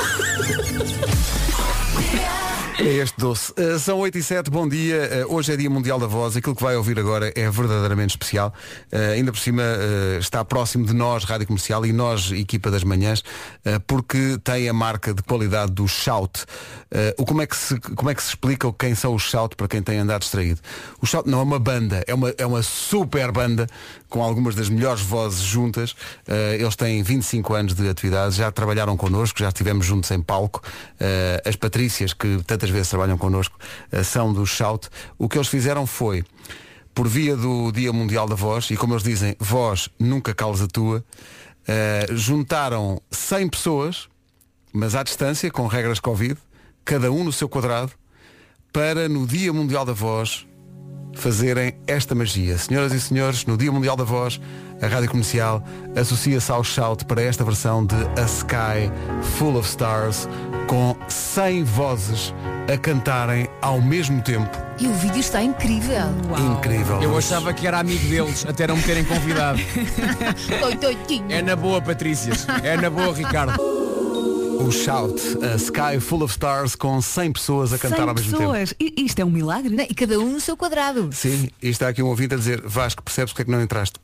É 2.78 2.98
este 2.98 3.18
doce. 3.18 3.54
Uh, 3.54 3.80
são 3.80 4.00
8 4.00 4.18
e 4.18 4.24
7, 4.24 4.52
bom 4.52 4.68
dia. 4.68 5.26
Uh, 5.26 5.36
hoje 5.36 5.54
é 5.54 5.56
Dia 5.56 5.70
Mundial 5.70 5.98
da 5.98 6.08
Voz. 6.08 6.36
Aquilo 6.36 6.54
que 6.54 6.62
vai 6.62 6.76
ouvir 6.76 7.00
agora 7.00 7.32
é 7.34 7.50
verdadeiramente 7.50 8.12
especial. 8.12 8.54
Uh, 8.92 9.14
ainda 9.14 9.32
por 9.32 9.40
cima 9.40 9.64
está 10.20 10.44
próximo 10.44 10.86
de 10.86 10.94
nós, 10.94 11.24
Rádio 11.24 11.48
Comercial, 11.48 11.86
e 11.86 11.94
nós, 11.94 12.32
equipa 12.32 12.70
das 12.70 12.84
manhãs, 12.84 13.24
porque 13.88 14.38
tem 14.44 14.68
a 14.68 14.74
marca 14.74 15.14
de 15.14 15.24
qualidade 15.24 15.72
do 15.72 15.88
Shout. 15.88 16.46
O 17.18 17.26
como, 17.26 17.42
é 17.42 17.48
que 17.48 17.56
se, 17.56 17.80
como 17.80 18.10
é 18.10 18.16
que 18.16 18.22
se 18.22 18.30
explica 18.30 18.72
quem 18.74 18.96
são 18.96 19.14
os 19.14 19.24
Shout 19.24 19.56
para 19.56 19.68
quem 19.68 19.82
tem 19.82 19.98
andado 19.98 20.22
distraído? 20.22 20.60
O 21.02 21.06
Shout 21.06 21.30
não 21.30 21.40
é 21.40 21.44
uma 21.44 21.60
banda, 21.60 22.04
é 22.08 22.14
uma, 22.14 22.34
é 22.38 22.46
uma 22.46 22.64
super 22.64 23.32
banda 23.32 23.68
com 24.16 24.24
algumas 24.24 24.56
das 24.56 24.70
melhores 24.70 25.02
vozes 25.02 25.42
juntas. 25.42 25.92
Uh, 25.92 26.56
eles 26.58 26.74
têm 26.78 27.04
25 27.04 27.54
anos 27.54 27.74
de 27.74 27.90
atividade, 27.90 28.38
já 28.38 28.50
trabalharam 28.50 28.96
connosco, 28.96 29.38
já 29.38 29.50
estivemos 29.50 29.86
juntos 29.86 30.10
em 30.10 30.22
palco. 30.22 30.62
Uh, 30.94 31.50
as 31.50 31.58
Patrícias, 31.58 32.14
que 32.14 32.42
tantas 32.48 32.70
vezes 32.70 32.88
trabalham 32.88 33.18
connosco, 33.18 33.60
uh, 33.92 34.02
são 34.06 34.32
do 34.32 34.46
Shout. 34.46 34.88
O 35.18 35.28
que 35.28 35.38
eles 35.38 35.50
fizeram 35.50 35.86
foi, 35.86 36.24
por 36.94 37.10
via 37.10 37.36
do 37.36 37.74
Dia 37.74 37.92
Mundial 37.92 38.26
da 38.26 38.36
Voz, 38.36 38.72
e 38.72 38.78
como 38.78 38.94
eles 38.94 39.04
dizem, 39.04 39.36
voz 39.38 39.90
nunca 40.00 40.34
causa 40.34 40.64
a 40.64 40.68
tua, 40.70 41.04
juntaram 42.14 43.02
100 43.12 43.50
pessoas, 43.50 44.08
mas 44.72 44.96
à 44.96 45.04
distância, 45.04 45.52
com 45.52 45.68
regras 45.68 46.00
Covid, 46.00 46.38
cada 46.86 47.12
um 47.12 47.26
no 47.26 47.34
seu 47.34 47.50
quadrado, 47.50 47.92
para 48.72 49.10
no 49.10 49.28
Dia 49.28 49.52
Mundial 49.52 49.84
da 49.84 49.92
Voz 49.92 50.48
fazerem 51.16 51.74
esta 51.88 52.14
magia. 52.14 52.58
Senhoras 52.58 52.94
e 52.94 53.00
senhores, 53.00 53.46
no 53.46 53.58
Dia 53.58 53.72
Mundial 53.72 53.96
da 53.96 54.04
Voz, 54.04 54.40
a 54.82 54.88
Rádio 54.88 55.10
Comercial 55.10 55.64
associa-se 55.96 56.52
ao 56.52 56.64
Shout 56.64 57.06
para 57.06 57.22
esta 57.22 57.44
versão 57.44 57.86
de 57.86 57.96
A 57.96 58.26
Sky 58.26 58.92
Full 59.38 59.58
of 59.58 59.68
Stars, 59.68 60.28
com 60.68 60.96
100 61.08 61.64
vozes 61.64 62.34
a 62.72 62.78
cantarem 62.78 63.48
ao 63.62 63.82
mesmo 63.82 64.22
tempo. 64.22 64.50
E 64.80 64.88
o 64.88 64.94
vídeo 64.94 65.20
está 65.20 65.42
incrível. 65.42 66.10
Incrível. 66.58 67.02
Eu 67.02 67.18
achava 67.18 67.54
que 67.54 67.66
era 67.66 67.80
amigo 67.80 68.08
deles, 68.10 68.46
até 68.46 68.68
não 68.68 68.76
me 68.76 68.84
terem 68.84 69.06
convidado. 69.06 69.60
É 71.30 71.42
na 71.42 71.56
boa, 71.56 71.82
Patrícias. 71.82 72.46
É 72.64 72.76
na 72.76 72.90
boa, 72.90 73.14
Ricardo. 73.14 73.95
O 74.60 74.72
Shout, 74.72 75.22
A 75.44 75.56
Sky 75.56 76.00
Full 76.00 76.24
of 76.24 76.32
Stars, 76.34 76.76
com 76.76 77.02
100 77.02 77.34
pessoas 77.34 77.74
a 77.74 77.78
cantar 77.78 77.98
100 77.98 78.08
ao 78.10 78.16
mesmo 78.16 78.32
tempo. 78.38 78.52
pessoas. 78.52 78.74
I- 78.80 78.94
Isto 79.06 79.20
é 79.20 79.26
um 79.26 79.30
milagre. 79.30 79.76
Não, 79.76 79.84
E 79.84 79.94
cada 79.94 80.20
um 80.20 80.32
no 80.34 80.40
seu 80.40 80.56
quadrado. 80.58 81.10
Sim, 81.12 81.50
e 81.62 81.70
está 81.70 81.88
aqui 81.90 82.02
um 82.02 82.08
ouvinte 82.08 82.34
a 82.34 82.38
dizer, 82.38 82.62
Vasco, 82.66 83.04
percebes 83.04 83.32
porque 83.34 83.44
é 83.44 83.46
que 83.46 83.52
não 83.52 83.62
entraste? 83.62 84.00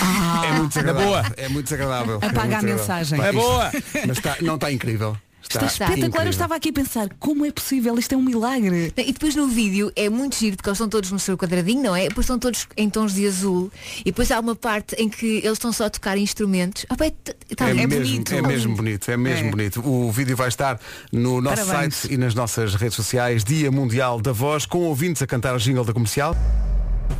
Ah. 0.00 0.42
É 0.46 0.52
muito 0.52 0.68
desagradável. 0.70 1.08
boa. 1.08 1.24
É 1.36 1.48
muito 1.48 1.64
desagradável. 1.64 2.16
Apaga 2.16 2.38
É 2.40 2.42
muito 2.44 2.54
a 2.58 2.62
mensagem. 2.62 3.20
É 3.22 3.32
boa. 3.32 3.70
Mas 4.06 4.16
está- 4.18 4.36
não 4.40 4.54
está 4.54 4.72
incrível. 4.72 5.16
Está 5.54 5.66
espetacular. 5.66 6.26
Eu 6.26 6.30
estava 6.30 6.54
aqui 6.56 6.68
a 6.70 6.72
pensar, 6.72 7.08
como 7.18 7.44
é 7.44 7.50
possível? 7.50 7.98
Isto 7.98 8.14
é 8.14 8.16
um 8.18 8.22
milagre. 8.22 8.92
E 8.96 9.12
depois 9.12 9.34
no 9.34 9.46
vídeo 9.48 9.92
é 9.94 10.08
muito 10.08 10.36
giro 10.36 10.56
porque 10.56 10.68
eles 10.68 10.76
estão 10.78 10.88
todos 10.88 11.10
no 11.10 11.18
seu 11.18 11.36
quadradinho, 11.36 11.82
não 11.82 11.94
é? 11.96 12.08
Depois 12.08 12.24
estão 12.24 12.38
todos 12.38 12.66
em 12.76 12.88
tons 12.88 13.14
de 13.14 13.26
azul. 13.26 13.70
E 14.00 14.04
depois 14.04 14.30
há 14.30 14.40
uma 14.40 14.54
parte 14.56 14.94
em 14.96 15.08
que 15.08 15.26
eles 15.38 15.52
estão 15.52 15.72
só 15.72 15.84
a 15.86 15.90
tocar 15.90 16.16
instrumentos. 16.18 16.86
Ah, 16.88 16.96
pá, 16.96 17.06
é, 17.06 17.10
tá- 17.10 17.68
É, 17.68 17.74
mesmo, 17.74 17.88
bonito. 17.88 18.34
é 18.34 18.42
mesmo 18.42 18.76
bonito, 18.76 19.10
é 19.10 19.16
mesmo 19.16 19.48
É. 19.48 19.50
bonito. 19.50 19.86
O 19.88 20.10
vídeo 20.10 20.36
vai 20.36 20.48
estar 20.48 20.80
no 21.12 21.40
nosso 21.40 21.64
Parabéns. 21.66 21.94
site 21.96 22.14
e 22.14 22.16
nas 22.16 22.34
nossas 22.34 22.74
redes 22.74 22.94
sociais, 22.96 23.44
Dia 23.44 23.70
Mundial 23.70 24.20
da 24.20 24.32
Voz, 24.32 24.66
com 24.66 24.78
ouvintes 24.84 25.22
a 25.22 25.26
cantar 25.26 25.54
o 25.54 25.58
jingle 25.58 25.84
da 25.84 25.92
comercial. 25.92 26.36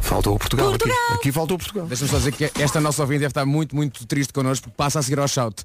Faltou 0.00 0.34
o 0.34 0.38
Portugal, 0.38 0.74
Aqui. 0.74 0.90
Aqui 1.14 1.32
faltou 1.32 1.54
o 1.56 1.58
Portugal. 1.58 1.86
Deixa-me 1.86 2.10
só 2.10 2.18
dizer 2.18 2.32
que 2.32 2.50
esta 2.60 2.80
nossa 2.80 3.02
ouvinte 3.02 3.20
deve 3.20 3.30
estar 3.30 3.44
muito, 3.46 3.74
muito 3.74 4.06
triste 4.06 4.32
connosco 4.32 4.64
porque 4.64 4.76
passa 4.76 4.98
a 4.98 5.02
seguir 5.02 5.18
ao 5.18 5.28
shout. 5.28 5.64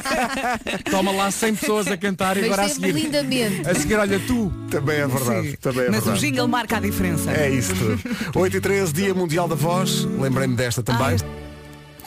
Toma 0.90 1.10
lá 1.12 1.30
100 1.30 1.54
pessoas 1.56 1.86
a 1.88 1.96
cantar 1.96 2.36
e 2.36 2.40
Mas 2.42 2.50
agora 2.52 2.62
a 2.66 2.68
seguir. 2.68 2.92
lindamente. 2.92 3.68
A 3.68 3.74
seguir, 3.74 3.96
olha 3.96 4.18
tu. 4.20 4.52
Também 4.70 4.96
é 4.98 5.06
verdade. 5.06 5.50
Sim. 5.50 5.56
Também 5.60 5.84
é 5.84 5.90
Mas 5.90 6.00
o 6.00 6.04
verdade. 6.04 6.20
jingle 6.20 6.48
marca 6.48 6.76
a 6.76 6.80
diferença. 6.80 7.30
É 7.30 7.50
isso 7.50 7.74
tudo. 7.74 8.00
8 8.38 8.56
e 8.56 8.60
13, 8.60 8.92
Dia 8.92 9.14
Mundial 9.14 9.48
da 9.48 9.54
Voz. 9.54 10.04
Lembrei-me 10.18 10.54
desta 10.56 10.82
também. 10.82 11.16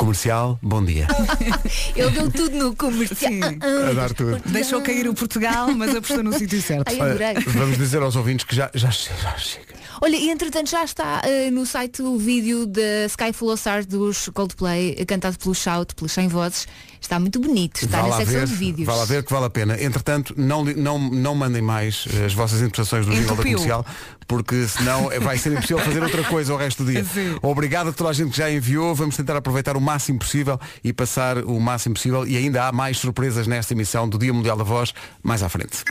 Comercial, 0.01 0.57
bom 0.63 0.83
dia. 0.83 1.05
Ele 1.95 2.09
deu 2.09 2.31
tudo 2.31 2.57
no 2.57 2.75
comercial. 2.75 3.31
Sim. 3.31 3.59
A 3.87 3.93
dar 3.93 4.11
tudo. 4.11 4.41
Deixou 4.47 4.81
cair 4.81 5.07
o 5.07 5.13
Portugal, 5.13 5.67
mas 5.75 5.95
apostou 5.95 6.23
no 6.23 6.33
sítio 6.33 6.59
certo. 6.59 6.89
Ai, 6.89 6.99
adorei. 6.99 7.33
Vamos 7.45 7.77
dizer 7.77 8.01
aos 8.01 8.15
ouvintes 8.15 8.43
que 8.43 8.55
já, 8.55 8.71
já, 8.73 8.89
já 8.89 9.37
chega. 9.37 9.75
Olha, 10.01 10.15
e 10.15 10.31
entretanto 10.31 10.71
já 10.71 10.83
está 10.83 11.21
eh, 11.23 11.51
no 11.51 11.67
site 11.67 12.01
o 12.01 12.17
vídeo 12.17 12.65
da 12.65 13.05
Sky 13.05 13.31
Full 13.31 13.49
of 13.49 13.59
Stars 13.59 13.85
dos 13.85 14.27
Coldplay, 14.33 14.95
cantado 15.05 15.37
pelo 15.37 15.53
Shout, 15.53 15.93
pelos 15.93 16.11
100 16.13 16.27
vozes. 16.29 16.67
Está 17.01 17.19
muito 17.19 17.39
bonito, 17.39 17.83
está 17.83 18.03
Vá 18.03 18.09
na 18.09 18.17
secção 18.17 18.39
ver, 18.41 18.47
de 18.47 18.53
vídeos. 18.53 18.85
Vá 18.85 18.93
lá 18.93 19.05
ver 19.05 19.23
que 19.23 19.33
vale 19.33 19.47
a 19.47 19.49
pena. 19.49 19.83
Entretanto, 19.83 20.35
não, 20.37 20.63
não, 20.63 20.99
não 20.99 21.33
mandem 21.33 21.61
mais 21.61 22.05
eh, 22.13 22.25
as 22.25 22.33
vossas 22.33 22.59
interpretações 22.59 23.07
do 23.07 23.11
jingle 23.11 23.35
da 23.35 23.43
comercial, 23.43 23.85
porque 24.27 24.67
senão 24.67 25.09
vai 25.19 25.37
ser 25.39 25.51
impossível 25.51 25.79
fazer 25.79 26.03
outra 26.03 26.23
coisa 26.23 26.53
o 26.53 26.57
resto 26.57 26.83
do 26.83 26.91
dia. 26.91 27.03
Sim. 27.03 27.37
Obrigado 27.41 27.89
a 27.89 27.91
toda 27.91 28.11
a 28.11 28.13
gente 28.13 28.29
que 28.31 28.37
já 28.37 28.51
enviou. 28.51 28.93
Vamos 28.93 29.17
tentar 29.17 29.35
aproveitar 29.35 29.75
o 29.75 29.81
máximo 29.81 30.19
possível 30.19 30.59
e 30.83 30.93
passar 30.93 31.39
o 31.39 31.59
máximo 31.59 31.95
possível. 31.95 32.25
E 32.25 32.37
ainda 32.37 32.67
há 32.67 32.71
mais 32.71 32.99
surpresas 32.99 33.47
nesta 33.47 33.73
emissão 33.73 34.07
do 34.07 34.19
Dia 34.19 34.31
Mundial 34.31 34.55
da 34.55 34.63
Voz, 34.63 34.93
mais 35.23 35.41
à 35.41 35.49
frente. 35.49 35.83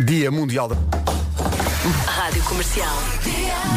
Dia 0.00 0.30
Mundial 0.30 0.68
da 0.68 1.19
Rádio 1.88 2.42
Comercial. 2.42 2.94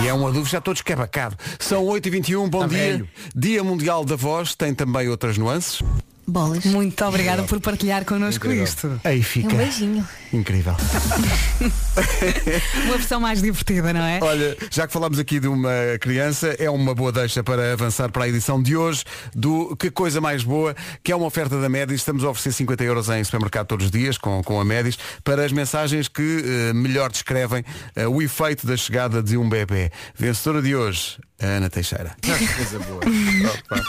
E 0.04 0.08
é 0.08 0.14
uma 0.14 0.30
dúvida, 0.30 0.50
já 0.50 0.60
todos 0.62 0.82
quebacado. 0.82 1.38
São 1.58 1.86
8h21, 1.86 2.50
bom 2.50 2.60
Tá 2.60 2.68
dia. 2.68 3.08
Dia 3.34 3.64
Mundial 3.64 4.04
da 4.04 4.18
Voz 4.18 4.56
tem 4.56 4.74
também 4.74 5.08
outras 5.08 5.38
nuances. 5.38 5.82
Bolas. 6.26 6.66
Muito 6.66 7.04
obrigada 7.06 7.44
por 7.44 7.60
partilhar 7.60 8.06
connosco 8.06 8.46
Incrível. 8.46 8.64
isto. 8.64 9.02
Aí 9.04 9.20
Um 9.20 9.24
fica. 9.24 9.56
beijinho. 9.56 10.08
Incrível. 10.32 10.76
Uma 12.86 12.98
versão 12.98 13.20
mais 13.20 13.42
divertida, 13.42 13.94
não 13.94 14.02
é? 14.02 14.20
Olha, 14.22 14.58
já 14.72 14.88
que 14.88 14.94
falamos 14.94 15.20
aqui 15.20 15.40
de 15.40 15.48
uma 15.48 15.72
criança, 16.00 16.56
é 16.58 16.70
uma 16.70 16.96
boa 16.96 17.12
deixa 17.12 17.44
para 17.44 17.74
avançar 17.74 18.12
para 18.12 18.24
a 18.24 18.30
edição 18.30 18.62
de 18.62 18.76
hoje 18.76 19.04
do 19.36 19.76
Que 19.76 19.92
Coisa 19.92 20.22
Mais 20.22 20.44
Boa, 20.44 20.76
que 21.04 21.12
é 21.12 21.16
uma 21.16 21.26
oferta 21.26 21.60
da 21.60 21.70
Médis. 21.70 21.98
Estamos 22.02 22.24
a 22.24 22.30
oferecer 22.30 22.54
50 22.54 22.84
euros 22.84 23.10
em 23.10 23.24
supermercado 23.24 23.68
todos 23.68 23.86
os 23.86 23.92
dias 23.92 24.18
com, 24.18 24.42
com 24.44 24.60
a 24.60 24.66
Médis 24.66 24.98
para 25.24 25.44
as 25.46 25.52
mensagens 25.52 26.08
que 26.08 26.44
eh, 26.70 26.74
melhor 26.74 27.12
descrevem 27.12 27.64
eh, 27.96 28.08
o 28.08 28.22
efeito 28.22 28.66
da 28.66 28.78
chegada 28.78 29.22
de 29.22 29.38
um 29.38 29.48
bebê. 29.48 29.92
Vencedora 30.18 30.62
de 30.62 30.76
hoje, 30.76 31.18
Ana 31.48 31.70
Teixeira. 31.70 32.16
Coisa 32.24 32.80
boa. 32.80 33.00
Opa. 33.00 33.82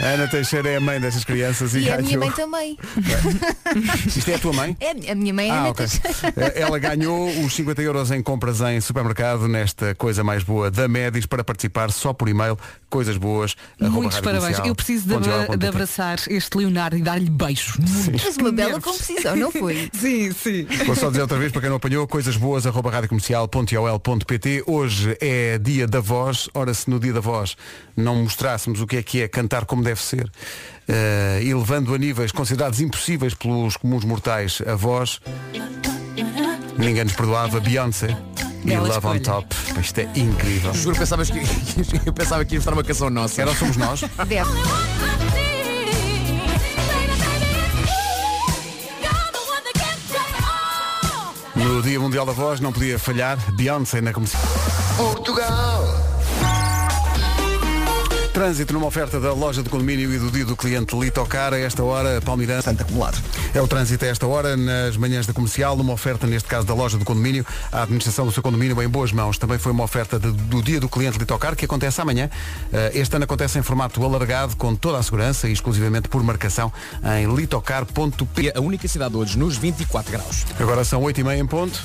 A 0.00 0.06
Ana 0.06 0.28
Teixeira 0.28 0.68
é 0.70 0.76
a 0.76 0.80
mãe 0.80 1.00
destas 1.00 1.24
crianças 1.24 1.74
e, 1.74 1.80
E 1.80 1.90
a 1.90 1.98
minha 1.98 2.18
ganhou. 2.18 2.20
mãe 2.20 2.30
também. 2.32 2.78
Isto 4.06 4.30
é 4.30 4.34
a 4.34 4.38
tua 4.38 4.52
mãe? 4.52 4.76
É, 4.80 5.12
a 5.12 5.14
minha 5.14 5.32
mãe 5.34 5.48
é 5.48 5.50
Ah, 5.52 5.60
Ana 5.60 5.68
ok. 5.70 5.86
Teixeira. 5.86 6.32
Eh, 6.36 6.60
Ela 6.62 6.78
ganhou 6.78 7.28
os 7.44 7.52
50 7.54 7.82
euros 7.82 8.10
em 8.10 8.22
compras 8.22 8.60
em 8.60 8.80
supermercado 8.80 9.46
nesta 9.48 9.94
coisa 9.94 10.22
mais 10.24 10.42
boa 10.42 10.70
da 10.70 10.88
Médis 10.88 11.26
para 11.26 11.42
participar 11.44 11.90
só 11.92 12.12
por 12.12 12.28
e-mail. 12.28 12.58
Coisas 12.90 13.16
boas. 13.16 13.56
arroba 13.80 13.96
Muitos 14.02 14.20
parabéns. 14.20 14.58
Eu 14.64 14.74
preciso 14.74 15.08
de, 15.08 15.14
ponto 15.14 15.30
abra- 15.30 15.56
de 15.56 15.66
abraçar 15.66 16.18
este 16.28 16.58
Leonardo 16.58 16.96
e 16.96 17.02
dar-lhe 17.02 17.30
beijos. 17.30 17.76
Mas 18.12 18.36
uma 18.36 18.52
bela 18.52 18.72
nervos. 18.72 18.84
composição, 18.92 19.34
não 19.36 19.50
foi? 19.50 19.88
Sim, 19.98 20.30
sim. 20.32 20.66
Vou 20.86 20.94
só 20.96 21.08
dizer 21.08 21.22
outra 21.22 21.38
vez 21.38 21.50
para 21.52 21.60
quem 21.62 21.70
não 21.70 21.76
apanhou, 21.76 22.06
coisas 22.06 22.36
boas, 22.36 22.66
arroba 22.66 22.90
radiocomercial.ol.pt. 22.90 24.64
Hoje 24.66 25.16
é 25.20 25.58
dia 25.58 25.86
da 25.86 26.00
voz. 26.00 26.48
Ora, 26.54 26.74
se 26.74 26.90
no 26.92 27.00
dia 27.00 27.12
da 27.12 27.20
voz 27.20 27.56
não 27.96 28.16
mostrássemos 28.16 28.80
o 28.80 28.86
que 28.86 28.96
é 28.96 29.02
que 29.02 29.22
é 29.22 29.28
cantar 29.28 29.64
como 29.64 29.82
deve 29.82 30.00
ser, 30.00 30.30
eh, 30.88 31.40
e 31.42 31.54
levando 31.54 31.94
a 31.94 31.98
níveis 31.98 32.32
considerados 32.32 32.80
impossíveis 32.80 33.34
pelos 33.34 33.76
comuns 33.76 34.04
mortais 34.04 34.62
a 34.66 34.74
voz, 34.74 35.20
ninguém 36.78 37.04
nos 37.04 37.14
perdoava. 37.14 37.60
Beyoncé 37.60 38.16
e 38.64 38.76
Love 38.76 38.90
on 38.90 39.16
escolha. 39.16 39.20
Top. 39.20 39.56
Isto 39.80 40.00
é 40.00 40.10
incrível. 40.14 40.72
Juro 40.74 40.94
que 40.94 41.00
pensavas 41.00 41.30
que 41.30 41.40
eu 42.04 42.12
pensava 42.12 42.44
que 42.44 42.54
ia 42.54 42.58
estar 42.58 42.72
uma 42.72 42.84
canção 42.84 43.10
nossa. 43.10 43.42
Era 43.42 43.54
somos 43.54 43.76
nós. 43.76 44.00
Deve. 44.28 44.50
No 51.54 51.80
Dia 51.80 52.00
Mundial 52.00 52.26
da 52.26 52.32
Voz 52.32 52.60
não 52.60 52.72
podia 52.72 52.98
falhar 52.98 53.38
Beyoncé 53.52 54.00
na 54.00 54.12
comercial. 54.12 54.42
Portugal. 54.96 56.11
Trânsito 58.32 58.72
numa 58.72 58.86
oferta 58.86 59.20
da 59.20 59.34
loja 59.34 59.62
de 59.62 59.68
condomínio 59.68 60.10
e 60.10 60.18
do 60.18 60.30
dia 60.30 60.44
do 60.46 60.56
cliente 60.56 60.96
Litocar. 60.98 61.52
A 61.52 61.58
esta 61.58 61.82
hora, 61.84 62.18
Palmiranda. 62.22 62.56
Bastante 62.62 62.82
acumulado. 62.82 63.18
É 63.54 63.60
o 63.60 63.68
trânsito 63.68 64.04
a 64.06 64.08
esta 64.08 64.26
hora, 64.26 64.56
nas 64.56 64.96
manhãs 64.96 65.26
da 65.26 65.34
comercial, 65.34 65.76
numa 65.76 65.92
oferta, 65.92 66.26
neste 66.26 66.48
caso, 66.48 66.66
da 66.66 66.72
loja 66.72 66.96
do 66.96 67.04
condomínio. 67.04 67.44
A 67.70 67.82
administração 67.82 68.24
do 68.24 68.32
seu 68.32 68.42
condomínio 68.42 68.80
em 68.82 68.88
boas 68.88 69.12
mãos. 69.12 69.36
Também 69.36 69.58
foi 69.58 69.70
uma 69.72 69.84
oferta 69.84 70.18
de- 70.18 70.30
do 70.32 70.62
dia 70.62 70.80
do 70.80 70.88
cliente 70.88 71.18
Litocar, 71.18 71.54
que 71.54 71.66
acontece 71.66 72.00
amanhã. 72.00 72.30
Eh, 72.72 72.92
Este 72.94 73.14
ano 73.16 73.24
acontece 73.24 73.58
em 73.58 73.62
formato 73.62 74.02
alargado, 74.02 74.56
com 74.56 74.74
toda 74.74 74.96
a 74.98 75.02
segurança 75.02 75.48
e 75.48 75.52
exclusivamente 75.52 76.08
por 76.08 76.22
marcação 76.22 76.72
em 77.18 77.34
litocar.p. 77.34 78.52
A 78.56 78.60
única 78.60 78.88
cidade 78.88 79.14
hoje 79.16 79.36
nos 79.38 79.56
24 79.58 80.10
graus. 80.10 80.46
Agora 80.58 80.84
são 80.84 81.02
8h30 81.02 81.36
em 81.38 81.46
ponto. 81.46 81.82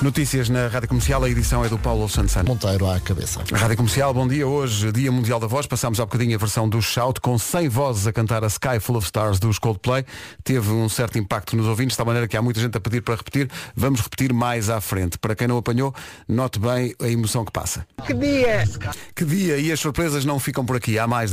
Notícias 0.00 0.48
na 0.48 0.68
Rádio 0.68 0.88
Comercial, 0.88 1.24
a 1.24 1.28
edição 1.28 1.64
é 1.64 1.68
do 1.68 1.76
Paulo 1.76 2.08
Santos. 2.08 2.36
Monteiro 2.44 2.88
à 2.88 3.00
cabeça. 3.00 3.42
Rádio 3.52 3.76
Comercial, 3.76 4.14
bom 4.14 4.28
dia. 4.28 4.46
Hoje, 4.46 4.92
Dia 4.92 5.10
Mundial 5.10 5.40
da 5.40 5.48
Voz. 5.48 5.66
Passámos 5.66 5.98
há 5.98 6.04
bocadinho 6.04 6.36
a 6.36 6.38
versão 6.38 6.68
do 6.68 6.80
Shout, 6.80 7.20
com 7.20 7.36
100 7.36 7.68
vozes 7.68 8.06
a 8.06 8.12
cantar 8.12 8.44
a 8.44 8.46
Sky 8.46 8.78
Full 8.78 8.96
of 8.96 9.06
Stars 9.06 9.40
dos 9.40 9.58
Coldplay. 9.58 10.04
Teve 10.44 10.70
um 10.70 10.88
certo 10.88 11.18
impacto 11.18 11.56
nos 11.56 11.66
ouvintes, 11.66 11.94
de 11.94 11.96
tal 11.96 12.06
maneira 12.06 12.28
que 12.28 12.36
há 12.36 12.42
muita 12.42 12.60
gente 12.60 12.76
a 12.76 12.80
pedir 12.80 13.02
para 13.02 13.16
repetir. 13.16 13.50
Vamos 13.74 14.00
repetir 14.00 14.32
mais 14.32 14.70
à 14.70 14.80
frente. 14.80 15.18
Para 15.18 15.34
quem 15.34 15.48
não 15.48 15.58
apanhou, 15.58 15.92
note 16.28 16.60
bem 16.60 16.94
a 17.02 17.08
emoção 17.08 17.44
que 17.44 17.50
passa. 17.50 17.84
Que 18.06 18.14
dia! 18.14 18.64
Que 19.16 19.24
dia! 19.24 19.58
E 19.58 19.72
as 19.72 19.80
surpresas 19.80 20.24
não 20.24 20.38
ficam 20.38 20.64
por 20.64 20.76
aqui. 20.76 20.96
Há 20.96 21.08
mais. 21.08 21.32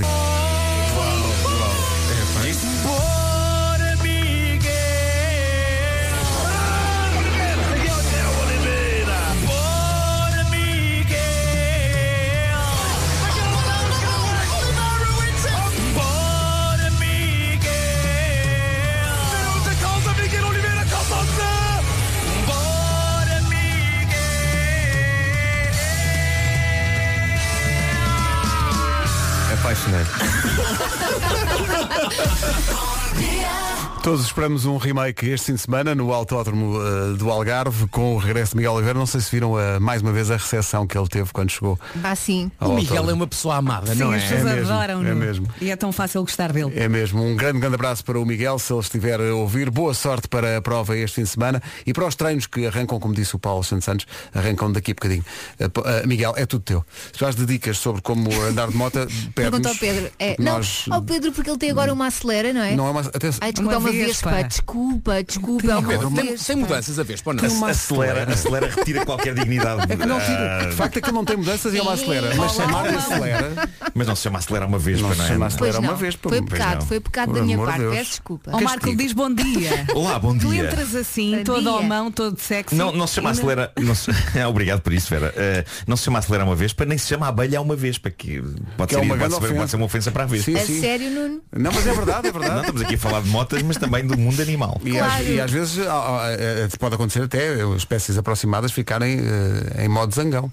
Todos 34.06 34.24
esperamos 34.24 34.65
um 34.65 34.78
remake 34.78 35.26
este 35.30 35.48
fim 35.48 35.54
de 35.56 35.62
semana 35.62 35.96
no 35.96 36.13
Autódromo 36.13 36.78
eh, 36.80 37.18
do 37.18 37.28
Algarve 37.32 37.88
com 37.88 38.13
o 38.13 38.20
regresso 38.20 38.52
de 38.52 38.58
Miguel 38.58 38.74
Oliveira. 38.74 39.00
Não 39.00 39.08
sei 39.08 39.20
se 39.20 39.32
viram 39.32 39.60
eh, 39.60 39.80
mais 39.80 40.04
uma 40.04 40.12
vez 40.12 40.30
a 40.30 40.38
recepção 40.38 40.86
que 40.86 40.96
ele 40.96 41.08
teve 41.08 41.34
quando 41.34 41.50
chegou. 41.50 41.80
Vá 41.96 42.15
sim. 42.15 42.52
O 42.62 42.68
Miguel 42.68 42.84
é 42.84 42.98
autódromo. 42.98 43.12
uma 43.24 43.28
pessoa 43.28 43.56
amada, 43.56 43.96
Sim, 43.96 44.02
não 44.02 44.12
as 44.12 44.22
é? 44.22 44.28
pessoas 44.28 44.41
É 44.52 44.56
mesmo, 44.58 44.74
adoram-no. 44.74 45.10
é 45.10 45.15
mesmo. 45.15 45.48
E 45.60 45.72
é 45.72 45.76
tão 45.76 45.91
fácil 45.91 46.22
gostar 46.22 46.54
dele. 46.54 46.72
É 46.76 46.88
mesmo, 46.88 47.24
um 47.26 47.36
grande, 47.36 47.58
grande 47.58 47.74
abraço 47.74 48.06
para 48.06 48.20
o 48.20 48.24
Miguel, 48.24 48.60
se 48.60 48.72
ele 48.72 48.80
estiver 48.80 49.20
a 49.20 49.34
ouvir. 49.34 49.72
Boa 49.72 49.96
sorte 49.96 50.28
para 50.28 50.58
a 50.58 50.62
prova 50.62 50.96
este 50.96 51.15
fim 51.15 51.24
de 51.24 51.30
semana 51.30 51.60
e 51.84 51.91
para 51.91 52.06
os 52.06 52.13
treinos 52.13 52.46
que 52.46 52.68
arrancam, 52.68 53.00
como 53.00 53.12
disse 53.12 53.36
o 53.36 53.39
Paulo 53.39 53.63
Santos 53.63 53.86
Santos, 53.86 54.06
arrancam 54.36 54.72
daqui 54.72 54.91
a 54.91 54.94
bocadinho. 54.94 55.26
Eh, 55.58 56.06
Miguel, 56.06 56.36
é 56.38 56.46
tudo 56.46 56.62
teu. 56.63 56.86
Se 57.12 57.20
vais 57.20 57.36
de 57.36 57.44
dicas 57.44 57.80
sobre 57.80 58.04
como 58.04 58.30
andar 58.44 58.68
de 58.68 58.78
moto, 58.78 59.00
Pergunta 59.34 59.68
pede 59.68 59.68
ao 59.68 59.76
Pedro. 59.76 60.12
É, 60.20 60.36
não, 60.38 60.58
nós... 60.58 60.86
ao 60.91 61.02
Pedro 61.02 61.32
porque 61.32 61.50
ele 61.50 61.58
tem 61.58 61.72
agora 61.72 61.91
uma 61.91 62.06
acelera, 62.06 62.54
não 62.54 62.62
é? 62.62 62.76
Não 62.76 62.86
é 62.86 62.91
uma 62.91 63.00
até 63.02 63.32
Ai, 63.41 63.52
desculpa, 63.52 63.74
é 63.74 63.78
uma 63.80 63.94
vespa. 63.95 64.43
Desculpa, 64.43 65.23
desculpa, 65.23 65.67
é 65.71 65.75
uma 65.75 66.10
vespa. 66.10 66.45
tem 66.47 66.55
mudanças 66.55 66.99
a 66.99 67.03
vez, 67.03 67.21
pô, 67.21 67.34
não. 67.34 67.65
Acelera, 67.65 68.31
acelera, 68.31 68.69
retira 68.69 69.05
qualquer 69.05 69.34
dignidade. 69.36 69.91
É 69.91 69.95
que 69.95 70.05
não 70.05 70.19
tira. 70.19 70.60
Ah, 70.62 70.65
De 70.65 70.75
facto 70.75 70.97
é 70.97 71.01
que 71.01 71.12
não 71.12 71.25
tem 71.25 71.38
mudanças 71.38 71.73
e 71.73 71.77
ela 71.77 71.93
acelera. 71.93 72.34
Mas 72.36 72.53
chamar-lhe 72.53 72.95
acelera. 72.95 73.69
mas 73.93 74.08
não 74.08 74.15
se 74.15 74.23
chama 74.23 74.39
acelerar 74.39 74.67
uma 74.67 74.79
vez, 74.79 75.01
Não 75.01 75.10
não 75.10 75.15
se 75.15 75.21
é? 75.21 75.27
chama 75.27 75.45
acelera 75.47 75.79
uma 75.79 75.95
vez. 75.95 76.15
Foi 76.21 76.41
pecado, 76.41 76.86
foi 76.86 76.99
pecado 76.99 77.34
da 77.34 77.41
minha 77.41 77.58
parte, 77.58 77.79
peço 77.89 78.10
desculpa. 78.12 78.51
Ó 78.53 78.62
Marco, 78.62 78.95
diz 78.95 79.13
bom 79.13 79.34
dia. 79.34 79.86
Olá, 79.93 80.19
bom 80.19 80.38
Tu 80.38 80.49
dia. 80.49 80.65
entras 80.67 80.95
assim, 80.95 81.41
todo 81.43 81.69
ao 81.69 81.84
mão, 81.84 82.12
todo 82.12 82.39
sexy. 82.39 82.75
Não, 82.75 82.91
não 82.91 83.08
se 83.08 83.15
chama 83.15 83.29
e 83.29 83.31
acelera. 83.31 83.71
Se... 83.95 84.12
Obrigado 84.47 84.81
por 84.81 84.93
isso, 84.93 85.10
Vera. 85.10 85.34
Eh, 85.36 85.65
não 85.88 85.95
se 85.97 86.03
chama 86.03 86.19
acelerar 86.19 86.45
uma 86.47 86.55
vespa, 86.55 86.86
nem 86.86 86.97
se 86.97 87.08
chama 87.08 87.27
abelha 87.27 87.62
uma 87.62 87.75
vespa, 87.75 88.10
que 88.10 88.41
pode, 88.77 88.89
Que 88.89 88.95
é 88.95 88.99
ser, 88.99 89.05
uma 89.05 89.17
pode, 89.17 89.34
ser, 89.34 89.43
ofensa. 89.53 89.77
uma 89.77 89.86
ofensa 89.86 90.12
para 90.12 90.23
a 90.23 90.27
vespa. 90.27 90.51
A 90.51 90.65
sim. 90.65 90.81
sério, 90.81 91.10
Nuno? 91.12 91.41
Não, 91.55 91.71
mas 91.71 91.88
é 91.88 91.93
verdade, 91.93 92.27
é 92.27 92.31
verdade. 92.31 92.60
estamos 92.62 92.81
aqui 92.81 92.95
a 92.95 92.97
falar 92.97 93.21
de 93.21 93.29
motas, 93.29 93.62
mas 93.63 93.77
também 93.86 94.06
do 94.06 94.17
mundo 94.17 94.41
animal. 94.41 94.80
E, 94.84 94.91
Claro. 94.91 95.13
às, 95.13 95.28
e 95.28 95.39
às 95.41 95.52
vezes 95.52 95.88
ah, 95.88 95.91
ah, 96.21 96.32
eh, 96.32 96.67
pode 96.80 96.95
acontecer 96.95 97.21
até 97.24 97.54
eh, 97.62 97.76
espécies 97.78 98.17
aproximadas 98.17 98.71
ficarem 98.71 99.19
eh, 99.19 99.86
em 99.86 99.88
modo 99.88 100.13
zangão. 100.13 100.52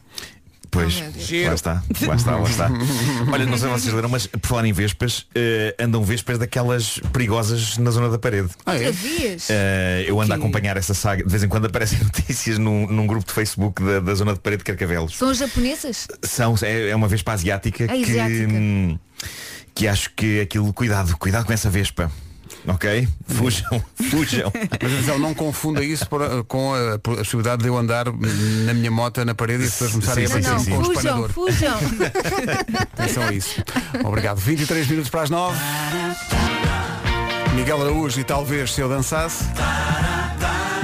Pois, 0.70 1.02
Oh, 1.02 1.48
lá 1.48 1.52
está, 1.54 1.82
lá 2.06 2.14
está, 2.16 2.36
lá 2.36 2.48
está. 2.48 2.70
Olha, 3.30 3.44
não 3.44 3.58
sei 3.58 3.68
se 3.68 3.74
vocês 3.74 3.94
leram, 3.94 4.08
mas 4.08 4.26
por 4.26 4.40
falar 4.48 4.64
em 4.64 4.72
vespas, 4.72 5.26
eh, 5.34 5.74
andam 5.78 6.02
vespas 6.02 6.38
daquelas 6.38 6.98
perigosas 7.12 7.76
na 7.76 7.90
zona 7.90 8.08
da 8.08 8.18
parede. 8.18 8.48
Ah, 8.64 8.74
é? 8.78 8.90
Eh, 9.50 10.04
eu 10.08 10.18
ando 10.18 10.32
a 10.32 10.36
acompanhar 10.36 10.78
essa 10.78 10.94
saga. 10.94 11.24
De 11.24 11.30
vez 11.30 11.42
em 11.42 11.48
quando 11.48 11.66
aparecem 11.66 11.98
notícias 12.02 12.56
num, 12.56 12.86
num 12.86 13.06
grupo 13.06 13.26
de 13.26 13.32
Facebook 13.34 13.82
da, 13.84 14.00
da 14.00 14.14
zona 14.14 14.32
de 14.32 14.40
parede 14.40 14.60
de 14.60 14.64
Carcavelos. 14.64 15.14
São 15.14 15.34
japonesas? 15.34 16.08
São, 16.22 16.54
é, 16.62 16.88
é 16.88 16.96
uma 16.96 17.06
vespa 17.06 17.32
asiática, 17.32 17.84
É 17.84 17.88
que, 17.88 18.18
asiática. 18.18 18.52
hum, 18.54 18.98
que 19.74 19.86
acho 19.86 20.10
que 20.16 20.40
aquilo, 20.40 20.72
cuidado, 20.72 21.14
cuidado 21.18 21.44
com 21.44 21.52
essa 21.52 21.68
vespa. 21.68 22.10
Ok? 22.66 23.08
Fujam, 23.26 23.82
fujam. 24.10 24.52
Mas 24.80 24.92
atenção, 24.92 25.18
não 25.18 25.34
confunda 25.34 25.82
isso 25.82 26.08
por- 26.08 26.44
com 26.44 26.72
a, 26.74 26.94
a 26.94 26.98
possibilidade 26.98 27.62
de 27.62 27.68
eu 27.68 27.76
andar 27.76 28.06
na 28.06 28.72
minha 28.74 28.90
moto 28.90 29.24
na 29.24 29.34
parede 29.34 29.64
e 29.64 29.66
as 29.66 29.72
pessoas 29.72 29.90
começarem 29.92 30.26
a 30.26 30.28
bater 30.28 30.70
com 30.70 30.76
o 30.78 30.92
espanador. 30.92 31.28
fujam. 31.32 31.74
Atenção 32.94 33.22
a 33.24 33.32
isso. 33.32 33.62
Obrigado. 34.04 34.38
23 34.38 34.86
minutos 34.86 35.10
para 35.10 35.22
as 35.22 35.30
9. 35.30 35.58
Miguel 37.56 37.82
Araújo 37.82 38.20
e 38.20 38.24
talvez 38.24 38.72
se 38.72 38.80
eu 38.80 38.88
dançasse. 38.88 39.44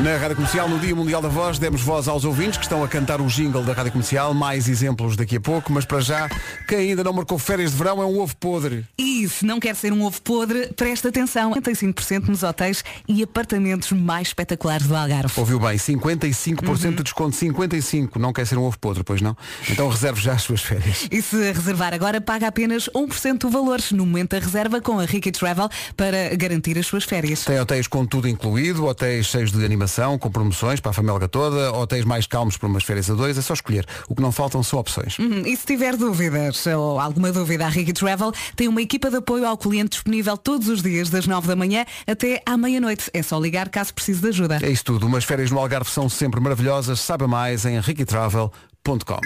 Na 0.02 0.16
Rádio 0.16 0.36
Comercial, 0.36 0.68
no 0.68 0.78
Dia 0.78 0.94
Mundial 0.94 1.20
da 1.20 1.28
Voz, 1.28 1.58
demos 1.58 1.80
voz 1.82 2.06
aos 2.06 2.24
ouvintes 2.24 2.56
que 2.56 2.62
estão 2.62 2.84
a 2.84 2.88
cantar 2.88 3.20
o 3.20 3.26
jingle 3.26 3.64
da 3.64 3.72
Rádio 3.72 3.90
Comercial. 3.90 4.32
Mais 4.32 4.68
exemplos 4.68 5.16
daqui 5.16 5.36
a 5.36 5.40
pouco, 5.40 5.72
mas 5.72 5.84
para 5.84 6.00
já, 6.00 6.28
quem 6.68 6.90
ainda 6.90 7.02
não 7.02 7.12
marcou 7.12 7.36
férias 7.36 7.72
de 7.72 7.76
verão 7.76 8.00
é 8.00 8.06
um 8.06 8.20
ovo 8.20 8.36
podre. 8.36 8.86
E 8.96 9.28
se 9.28 9.44
não 9.44 9.58
quer 9.58 9.74
ser 9.74 9.92
um 9.92 10.04
ovo 10.04 10.22
podre, 10.22 10.68
presta 10.76 11.08
atenção. 11.08 11.52
55% 11.52 12.28
nos 12.28 12.44
hotéis 12.44 12.84
e 13.08 13.24
apartamentos 13.24 13.90
mais 13.90 14.28
espetaculares 14.28 14.86
do 14.86 14.94
Algarve. 14.94 15.32
Ouviu 15.36 15.58
bem, 15.58 15.76
55% 15.76 16.68
Uhum. 16.68 16.94
de 16.94 17.02
desconto, 17.02 17.36
55%. 17.36 18.16
Não 18.20 18.32
quer 18.32 18.46
ser 18.46 18.56
um 18.56 18.62
ovo 18.62 18.78
podre, 18.78 19.02
pois 19.02 19.20
não? 19.20 19.36
Então 19.68 19.88
reserve 19.88 20.20
já 20.20 20.34
as 20.34 20.42
suas 20.42 20.62
férias. 20.62 21.08
E 21.10 21.20
se 21.20 21.36
reservar 21.52 21.92
agora, 21.92 22.20
paga 22.20 22.46
apenas 22.46 22.88
1% 22.94 23.38
do 23.40 23.50
valor 23.50 23.80
no 23.90 24.06
momento 24.06 24.30
da 24.30 24.38
reserva 24.38 24.80
com 24.80 25.00
a 25.00 25.04
Ricky 25.04 25.32
Travel 25.32 25.68
para 25.96 26.36
garantir 26.36 26.78
as 26.78 26.86
suas 26.86 27.02
férias. 27.02 27.44
Tem 27.44 27.58
hotéis 27.58 27.88
com 27.88 28.06
tudo 28.06 28.28
incluído, 28.28 28.86
hotéis 28.86 29.26
cheios 29.26 29.50
de 29.50 29.64
animação, 29.64 29.87
com 30.18 30.30
promoções 30.30 30.80
para 30.80 30.90
a 30.90 30.94
família 30.94 31.28
toda, 31.28 31.72
hotéis 31.72 32.04
mais 32.04 32.26
calmos 32.26 32.56
para 32.56 32.68
umas 32.68 32.84
férias 32.84 33.10
a 33.10 33.14
dois, 33.14 33.38
é 33.38 33.42
só 33.42 33.54
escolher. 33.54 33.86
O 34.08 34.14
que 34.14 34.22
não 34.22 34.30
faltam 34.30 34.62
são 34.62 34.78
opções. 34.78 35.18
Uhum. 35.18 35.42
E 35.46 35.56
se 35.56 35.66
tiver 35.66 35.96
dúvidas 35.96 36.66
ou 36.66 37.00
alguma 37.00 37.32
dúvida, 37.32 37.66
a 37.66 37.68
Ricky 37.68 37.92
Travel 37.92 38.32
tem 38.54 38.68
uma 38.68 38.82
equipa 38.82 39.10
de 39.10 39.16
apoio 39.16 39.46
ao 39.46 39.56
cliente 39.56 39.90
disponível 39.90 40.36
todos 40.36 40.68
os 40.68 40.82
dias, 40.82 41.10
das 41.10 41.26
9 41.26 41.48
da 41.48 41.56
manhã 41.56 41.84
até 42.06 42.42
à 42.44 42.56
meia-noite. 42.56 43.10
É 43.12 43.22
só 43.22 43.38
ligar 43.38 43.68
caso 43.68 43.94
precise 43.94 44.20
de 44.20 44.28
ajuda. 44.28 44.58
É 44.62 44.70
isso 44.70 44.84
tudo. 44.84 45.06
Umas 45.06 45.24
férias 45.24 45.50
no 45.50 45.58
Algarve 45.58 45.90
são 45.90 46.08
sempre 46.08 46.40
maravilhosas. 46.40 47.00
Saiba 47.00 47.26
mais 47.26 47.64
em 47.64 47.80
riquitravel.com. 47.80 49.20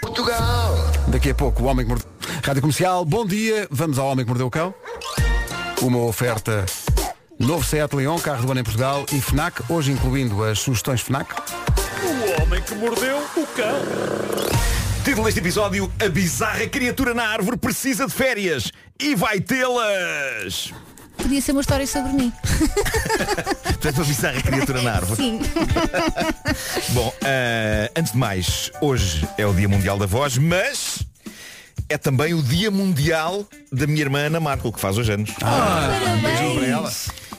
Portugal. 0.00 0.74
Daqui 1.08 1.30
a 1.30 1.34
pouco, 1.34 1.62
o 1.62 1.66
Homem 1.66 1.84
que 1.84 1.90
Mordeu. 1.90 2.08
Rádio 2.44 2.62
Comercial, 2.62 3.04
bom 3.04 3.26
dia. 3.26 3.66
Vamos 3.70 3.98
ao 3.98 4.08
Homem 4.08 4.24
que 4.24 4.28
Mordeu 4.30 4.46
o 4.46 4.50
Cão. 4.50 4.74
Uma 5.82 5.98
oferta 5.98 6.66
novo 7.38 7.64
Seat 7.64 7.94
Leon, 7.94 8.18
carro 8.18 8.44
do 8.44 8.52
ano 8.52 8.60
em 8.60 8.64
Portugal 8.64 9.06
e 9.12 9.20
FNAC, 9.20 9.62
hoje 9.68 9.92
incluindo 9.92 10.42
as 10.44 10.58
sugestões 10.58 11.00
FNAC. 11.00 11.34
O 12.02 12.42
homem 12.42 12.60
que 12.62 12.74
mordeu 12.74 13.18
o 13.36 13.46
cão. 13.46 13.80
Título 15.04 15.24
deste 15.24 15.40
episódio, 15.40 15.90
a 16.04 16.08
bizarra 16.08 16.66
criatura 16.66 17.14
na 17.14 17.26
árvore 17.26 17.56
precisa 17.56 18.06
de 18.06 18.12
férias 18.12 18.72
e 19.00 19.14
vai 19.14 19.40
tê-las. 19.40 20.72
Podia 21.16 21.40
ser 21.40 21.52
uma 21.52 21.60
história 21.60 21.86
sobre 21.86 22.12
mim. 22.12 22.32
Portanto, 23.64 23.96
uma 23.96 24.04
bizarra 24.04 24.42
criatura 24.42 24.82
na 24.82 24.92
árvore. 24.92 25.16
Sim. 25.22 25.40
Bom, 26.94 27.12
eh, 27.22 27.90
antes 27.96 28.12
de 28.12 28.18
mais, 28.18 28.70
hoje 28.80 29.26
é 29.36 29.46
o 29.46 29.52
Dia 29.52 29.68
Mundial 29.68 29.98
da 29.98 30.06
Voz, 30.06 30.38
mas 30.38 31.02
é 31.88 31.96
também 31.96 32.34
o 32.34 32.42
Dia 32.42 32.70
Mundial 32.70 33.46
da 33.72 33.86
minha 33.86 34.02
irmã 34.02 34.26
Ana 34.26 34.40
Marco, 34.40 34.70
que 34.70 34.78
faz 34.78 34.98
hoje 34.98 35.12
anos. 35.12 35.30
beijão 36.22 36.54
para 36.56 36.66
ela. 36.66 36.92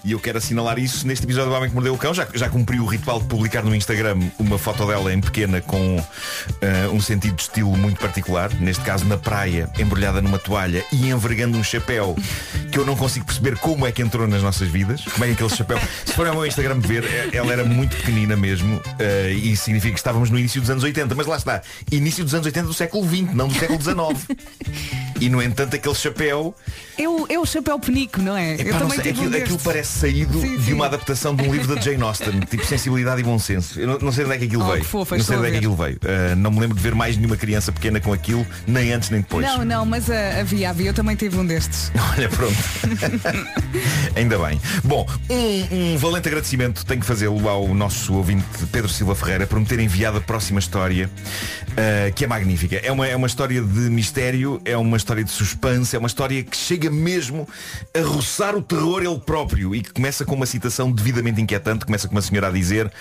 E 0.03 0.13
eu 0.13 0.19
quero 0.19 0.37
assinalar 0.37 0.79
isso 0.79 1.05
neste 1.05 1.25
episódio 1.25 1.49
do 1.49 1.55
Homem 1.55 1.69
que 1.69 1.75
Mordeu 1.75 1.93
o 1.93 1.97
Cão. 1.97 2.13
Já, 2.13 2.27
já 2.33 2.49
cumpri 2.49 2.79
o 2.79 2.85
ritual 2.85 3.19
de 3.19 3.27
publicar 3.27 3.63
no 3.63 3.75
Instagram 3.75 4.17
uma 4.39 4.57
foto 4.57 4.85
dela 4.85 5.13
em 5.13 5.19
pequena 5.19 5.61
com 5.61 6.03
eh, 6.61 6.87
um 6.91 7.01
sentido 7.01 7.35
de 7.35 7.41
estilo 7.43 7.75
muito 7.75 7.99
particular. 7.99 8.49
Neste 8.55 8.83
caso 8.83 9.05
na 9.05 9.17
praia, 9.17 9.69
embrulhada 9.77 10.21
numa 10.21 10.39
toalha 10.39 10.83
e 10.91 11.09
envergando 11.09 11.57
um 11.57 11.63
chapéu 11.63 12.15
que 12.71 12.77
eu 12.79 12.85
não 12.85 12.95
consigo 12.95 13.25
perceber 13.25 13.57
como 13.57 13.85
é 13.85 13.91
que 13.91 14.01
entrou 14.01 14.27
nas 14.27 14.41
nossas 14.41 14.69
vidas. 14.69 15.03
Como 15.03 15.23
é 15.25 15.27
que 15.27 15.33
aquele 15.33 15.49
chapéu. 15.49 15.79
Se 16.05 16.13
forem 16.13 16.29
ao 16.29 16.35
meu 16.37 16.45
Instagram 16.45 16.79
ver, 16.79 17.03
eh, 17.03 17.29
ela 17.33 17.51
era 17.51 17.65
muito 17.65 17.95
pequenina 17.97 18.35
mesmo. 18.35 18.81
eh, 18.99 19.31
e 19.33 19.55
significa 19.57 19.93
que 19.93 19.99
estávamos 19.99 20.29
no 20.29 20.39
início 20.39 20.61
dos 20.61 20.69
anos 20.69 20.83
80. 20.83 21.13
Mas 21.13 21.27
lá 21.27 21.35
está, 21.35 21.61
início 21.91 22.23
dos 22.23 22.33
anos 22.33 22.45
80 22.45 22.67
do 22.67 22.73
século 22.73 23.07
XX, 23.07 23.33
não 23.33 23.47
do 23.47 23.53
século 23.55 23.81
XIX. 23.81 24.39
E 25.21 25.27
no 25.27 25.41
entanto 25.41 25.75
aquele 25.75 25.95
chapéu 25.95 26.55
É 26.97 27.07
o, 27.07 27.25
é 27.27 27.37
o 27.37 27.45
chapéu 27.45 27.77
penico, 27.77 28.21
não 28.21 28.37
é? 28.37 28.53
Epá, 28.53 28.79
não 28.79 28.89
sei, 28.89 28.99
tive 28.99 29.19
um 29.19 29.27
aquilo, 29.27 29.35
aquilo 29.35 29.57
destes. 29.73 29.88
Parece 29.89 29.99
saído 29.99 30.39
Sim, 30.39 30.57
de 30.57 30.65
sim. 30.65 30.73
uma 30.73 30.85
adaptação 30.85 31.35
de 31.35 31.43
um 31.43 31.51
livro 31.51 31.73
da 31.73 31.81
Jane 31.81 32.01
Austen, 32.03 32.39
tipo 32.49 32.65
sensibilidade 32.65 33.21
e 33.21 33.23
bom 33.23 33.39
senso. 33.39 33.79
Eu 33.79 33.87
não, 33.87 33.99
não 33.99 34.11
sei 34.11 34.23
de 34.23 34.29
onde 34.29 34.35
é 34.35 34.39
que 34.39 34.45
aquilo 34.45 34.63
Oh, 34.63 34.71
veio. 34.71 34.85
não 34.93 35.05
sei 35.05 35.35
de 35.35 35.41
onde 35.41 35.47
é 35.47 35.51
que 35.51 35.57
aquilo 35.57 35.75
veio. 35.75 35.95
Uh, 35.97 36.35
não 36.37 36.51
me 36.51 36.59
lembro 36.59 36.77
de 36.77 36.83
ver 36.83 36.93
mais 36.93 37.17
nenhuma 37.17 37.35
criança 37.35 37.71
pequena 37.71 37.99
com 37.99 38.13
aquilo, 38.13 38.45
nem 38.67 38.91
antes 38.93 39.09
nem 39.09 39.21
depois. 39.21 39.45
Não, 39.45 39.65
não, 39.65 39.85
mas 39.85 40.09
ah, 40.09 40.39
havia, 40.41 40.69
havia. 40.69 40.89
Eu 40.89 40.93
também 40.93 41.15
tive 41.15 41.37
um 41.37 41.45
destes. 41.45 41.91
Olha, 42.13 42.29
pronto. 42.29 42.55
Ainda 44.15 44.37
bem. 44.37 44.59
Bom, 44.83 45.07
um, 45.29 45.93
um 45.93 45.97
valente 45.97 46.27
agradecimento 46.27 46.85
tenho 46.85 46.99
que 46.99 47.05
fazê-lo 47.05 47.47
ao 47.47 47.73
nosso 47.73 48.13
ouvinte 48.13 48.45
Pedro 48.71 48.89
Silva 48.89 49.15
Ferreira 49.15 49.47
por 49.47 49.59
me 49.59 49.65
ter 49.65 49.79
enviado 49.79 50.17
a 50.17 50.21
próxima 50.21 50.59
história, 50.59 51.09
uh, 51.09 52.13
que 52.13 52.25
é 52.25 52.27
magnífica. 52.27 52.77
É 52.77 52.91
uma, 52.91 53.07
é 53.07 53.15
uma 53.15 53.27
história 53.27 53.61
de 53.61 53.79
mistério, 53.89 54.61
é 54.65 54.77
uma 54.77 54.97
história 54.97 55.23
de 55.23 55.31
suspense, 55.31 55.95
é 55.95 55.99
uma 55.99 56.07
história 56.07 56.43
que 56.43 56.57
chega 56.57 56.89
mesmo 56.89 57.47
a 57.93 58.01
roçar 58.01 58.55
o 58.55 58.61
terror 58.61 59.01
ele 59.01 59.19
próprio 59.19 59.73
e 59.79 59.81
que 59.81 59.93
começa 59.93 60.25
com 60.25 60.35
uma 60.35 60.45
citação 60.45 60.91
devidamente 60.91 61.41
inquietante, 61.41 61.85
começa 61.85 62.07
com 62.07 62.13
uma 62.15 62.21
senhora 62.21 62.47
a 62.47 62.51
dizer 62.51 62.91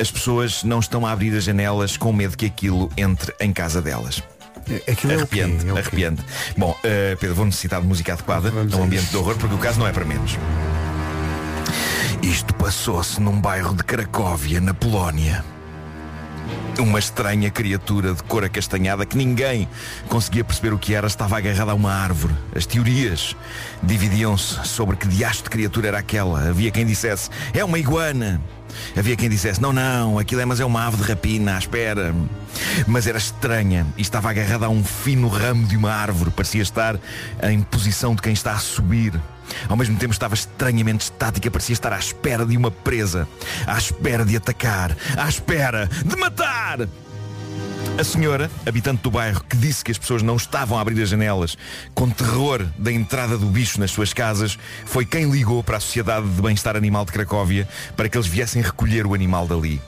as 0.00 0.10
pessoas 0.10 0.62
não 0.64 0.80
estão 0.80 1.06
a 1.06 1.12
abrir 1.12 1.34
as 1.36 1.44
janelas 1.44 1.96
com 1.96 2.12
medo 2.12 2.36
que 2.36 2.44
aquilo 2.44 2.90
entre 2.96 3.34
em 3.40 3.52
casa 3.52 3.80
delas. 3.80 4.22
Aquilo 4.90 5.12
é 5.14 5.16
o 5.16 5.26
quê? 5.26 5.40
Arrepiante, 5.40 5.66
É 5.66 5.70
o 5.70 5.74
quê? 5.74 5.80
arrepiante. 5.80 6.22
Bom, 6.56 6.72
uh, 6.72 7.16
Pedro, 7.18 7.34
vou 7.36 7.46
necessitar 7.46 7.80
de 7.80 7.86
música 7.86 8.12
adequada 8.12 8.50
Vamos 8.50 8.74
a 8.74 8.76
um 8.76 8.82
ambiente 8.84 9.06
de 9.08 9.16
horror, 9.16 9.36
porque 9.38 9.54
o 9.54 9.58
caso 9.58 9.78
não 9.78 9.86
é 9.86 9.92
para 9.92 10.04
menos. 10.04 10.36
Isto 12.20 12.52
passou-se 12.54 13.18
num 13.20 13.40
bairro 13.40 13.74
de 13.74 13.82
Cracóvia, 13.82 14.60
na 14.60 14.74
Polónia. 14.74 15.42
Uma 16.78 17.00
estranha 17.00 17.50
criatura 17.50 18.14
de 18.14 18.22
cor 18.22 18.44
acastanhada 18.44 19.04
que 19.04 19.16
ninguém 19.16 19.68
conseguia 20.08 20.44
perceber 20.44 20.72
o 20.72 20.78
que 20.78 20.94
era 20.94 21.06
estava 21.06 21.36
agarrada 21.36 21.72
a 21.72 21.74
uma 21.74 21.92
árvore. 21.92 22.34
As 22.54 22.66
teorias 22.66 23.36
dividiam-se 23.82 24.66
sobre 24.66 24.96
que 24.96 25.08
diacho 25.08 25.42
de 25.42 25.50
criatura 25.50 25.88
era 25.88 25.98
aquela. 25.98 26.48
Havia 26.48 26.70
quem 26.70 26.86
dissesse, 26.86 27.30
é 27.52 27.64
uma 27.64 27.78
iguana. 27.78 28.40
Havia 28.96 29.16
quem 29.16 29.28
dissesse, 29.28 29.60
não, 29.60 29.72
não, 29.72 30.18
aquilo 30.18 30.40
é, 30.40 30.44
mas 30.44 30.60
é 30.60 30.64
uma 30.64 30.86
ave 30.86 30.98
de 30.98 31.02
rapina, 31.02 31.56
à 31.56 31.58
espera. 31.58 32.14
Mas 32.86 33.06
era 33.06 33.18
estranha 33.18 33.86
e 33.96 34.02
estava 34.02 34.30
agarrada 34.30 34.66
a 34.66 34.68
um 34.68 34.84
fino 34.84 35.28
ramo 35.28 35.66
de 35.66 35.76
uma 35.76 35.92
árvore. 35.92 36.30
Parecia 36.30 36.62
estar 36.62 36.98
em 37.42 37.60
posição 37.62 38.14
de 38.14 38.22
quem 38.22 38.32
está 38.32 38.52
a 38.52 38.58
subir. 38.58 39.12
Ao 39.68 39.76
mesmo 39.76 39.96
tempo 39.96 40.12
estava 40.12 40.34
estranhamente 40.34 41.04
estática, 41.04 41.50
parecia 41.50 41.72
estar 41.72 41.92
à 41.92 41.98
espera 41.98 42.44
de 42.44 42.56
uma 42.56 42.70
presa, 42.70 43.28
à 43.66 43.76
espera 43.76 44.24
de 44.24 44.36
atacar, 44.36 44.96
à 45.16 45.28
espera 45.28 45.88
de 46.04 46.16
matar. 46.16 46.88
A 47.98 48.04
senhora, 48.04 48.48
habitante 48.64 49.02
do 49.02 49.10
bairro, 49.10 49.42
que 49.42 49.56
disse 49.56 49.84
que 49.84 49.90
as 49.90 49.98
pessoas 49.98 50.22
não 50.22 50.36
estavam 50.36 50.78
a 50.78 50.80
abrir 50.80 51.02
as 51.02 51.08
janelas 51.08 51.58
com 51.94 52.08
terror 52.08 52.64
da 52.78 52.92
entrada 52.92 53.36
do 53.36 53.46
bicho 53.46 53.80
nas 53.80 53.90
suas 53.90 54.12
casas, 54.12 54.56
foi 54.84 55.04
quem 55.04 55.28
ligou 55.28 55.64
para 55.64 55.78
a 55.78 55.80
Sociedade 55.80 56.28
de 56.28 56.40
Bem-Estar 56.40 56.76
Animal 56.76 57.04
de 57.04 57.12
Cracóvia 57.12 57.68
para 57.96 58.08
que 58.08 58.16
eles 58.16 58.28
viessem 58.28 58.62
recolher 58.62 59.04
o 59.04 59.14
animal 59.14 59.48
dali. 59.48 59.82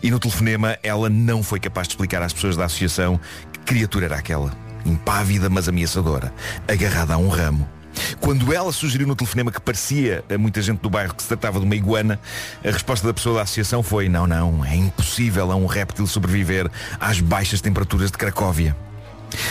E 0.00 0.10
no 0.10 0.20
telefonema 0.20 0.78
ela 0.84 1.10
não 1.10 1.42
foi 1.42 1.58
capaz 1.58 1.88
de 1.88 1.94
explicar 1.94 2.22
às 2.22 2.32
pessoas 2.32 2.56
da 2.56 2.66
associação 2.66 3.18
que 3.52 3.58
criatura 3.60 4.06
era 4.06 4.16
aquela. 4.16 4.52
Impávida, 4.86 5.50
mas 5.50 5.68
ameaçadora, 5.68 6.32
agarrada 6.68 7.14
a 7.14 7.18
um 7.18 7.28
ramo 7.28 7.77
Quando 8.20 8.52
ela 8.52 8.72
sugeriu 8.72 9.06
no 9.06 9.16
telefonema 9.16 9.50
que 9.50 9.60
parecia 9.60 10.24
a 10.28 10.38
muita 10.38 10.60
gente 10.60 10.80
do 10.80 10.90
bairro 10.90 11.14
que 11.14 11.22
se 11.22 11.28
tratava 11.28 11.58
de 11.58 11.64
uma 11.64 11.74
iguana, 11.74 12.20
a 12.64 12.70
resposta 12.70 13.06
da 13.06 13.14
pessoa 13.14 13.36
da 13.36 13.42
associação 13.42 13.82
foi 13.82 14.08
não, 14.08 14.26
não, 14.26 14.64
é 14.64 14.74
impossível 14.74 15.50
a 15.50 15.56
um 15.56 15.66
réptil 15.66 16.06
sobreviver 16.06 16.70
às 17.00 17.20
baixas 17.20 17.60
temperaturas 17.60 18.10
de 18.10 18.18
Cracóvia. 18.18 18.76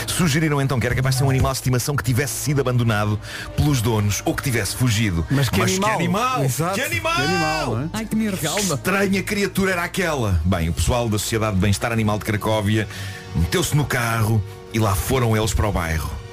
Sugeriram 0.08 0.62
então 0.62 0.80
que 0.80 0.86
era 0.86 0.96
capaz 0.96 1.16
de 1.16 1.20
ser 1.20 1.26
um 1.26 1.30
animal 1.30 1.52
de 1.52 1.60
estimação 1.60 1.96
que 1.96 2.04
tivesse 2.04 2.34
sido 2.34 2.62
abandonado 2.62 3.20
pelos 3.56 3.82
donos 3.82 4.22
ou 4.26 4.34
que 4.34 4.44
tivesse 4.44 4.76
fugido. 4.76 5.26
Mas 5.30 5.50
que 5.50 5.56
que 5.56 5.62
animal? 5.62 5.96
animal! 5.96 6.44
Exato. 6.44 6.76
Que 6.76 6.82
animal! 6.82 7.16
Que 7.16 7.22
animal, 7.22 7.80
é? 7.80 7.90
Ai, 7.94 8.06
que. 8.06 8.16
Que 8.16 8.48
estranha 8.48 9.24
criatura 9.24 9.72
era 9.72 9.84
aquela. 9.84 10.42
Bem, 10.44 10.70
o 10.70 10.74
pessoal 10.74 11.08
da 11.08 11.20
Sociedade 11.20 11.56
de 11.56 11.62
Bem-Estar 11.62 11.92
Animal 11.92 12.18
de 12.18 12.26
Cracóvia 12.26 12.88
meteu-se 13.36 13.76
no 13.76 13.86
carro 13.86 14.44
e 14.74 14.80
lá 14.80 14.96
foram 14.96 15.38
eles 15.38 15.54
para 15.54 15.68
o 15.68 15.72
bairro. 15.72 16.27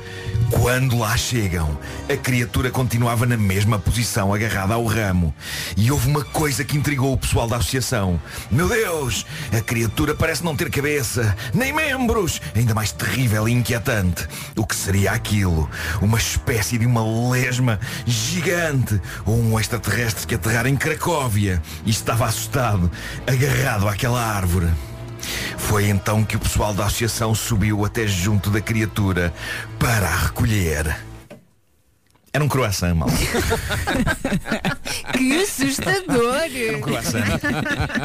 Quando 0.51 0.99
lá 0.99 1.17
chegam, 1.17 1.79
a 2.09 2.17
criatura 2.17 2.71
continuava 2.71 3.27
na 3.27 3.37
mesma 3.37 3.79
posição, 3.79 4.33
agarrada 4.33 4.75
ao 4.75 4.85
ramo. 4.85 5.35
E 5.77 5.91
houve 5.91 6.09
uma 6.09 6.25
coisa 6.25 6.65
que 6.65 6.77
intrigou 6.77 7.13
o 7.13 7.19
pessoal 7.19 7.49
da 7.49 7.57
associação. 7.57 8.21
Meu 8.51 8.69
Deus, 8.69 9.27
a 9.53 9.61
criatura 9.61 10.15
parece 10.15 10.45
não 10.45 10.57
ter 10.57 10.71
cabeça, 10.71 11.37
nem 11.53 11.73
membros. 11.73 12.41
Ainda 12.55 12.75
mais 12.75 12.93
terrível 12.93 13.49
e 13.49 13.53
inquietante. 13.53 14.27
O 14.57 14.67
que 14.67 14.77
seria 14.77 15.13
aquilo? 15.13 15.69
Uma 16.01 16.19
espécie 16.19 16.79
de 16.79 16.87
uma 16.87 17.31
lesma 17.31 17.79
gigante 18.07 19.01
ou 19.27 19.37
um 19.37 19.59
extraterrestre 19.59 20.27
que 20.27 20.35
aterrara 20.35 20.69
em 20.69 20.77
Cracóvia 20.77 21.61
e 21.85 21.91
estava 21.91 22.27
assustado, 22.27 22.91
agarrado 23.27 23.89
àquela 23.89 24.21
árvore. 24.21 24.69
Foi 25.59 25.89
então 25.89 26.25
que 26.25 26.37
o 26.37 26.41
pessoal 26.41 26.75
da 26.75 26.87
associação 26.87 27.35
subiu 27.35 27.85
até 27.85 28.07
junto 28.07 28.51
da 28.51 28.61
criatura 28.61 29.33
para 29.79 30.07
a 30.07 30.17
recolher. 30.27 30.97
Era 32.33 32.43
um 32.43 32.49
croissant, 32.49 32.95
mal. 32.97 33.09
Que 35.17 35.43
assustador! 35.43 36.51
Era 36.53 36.77
um 36.77 36.81
croissant. 36.81 37.23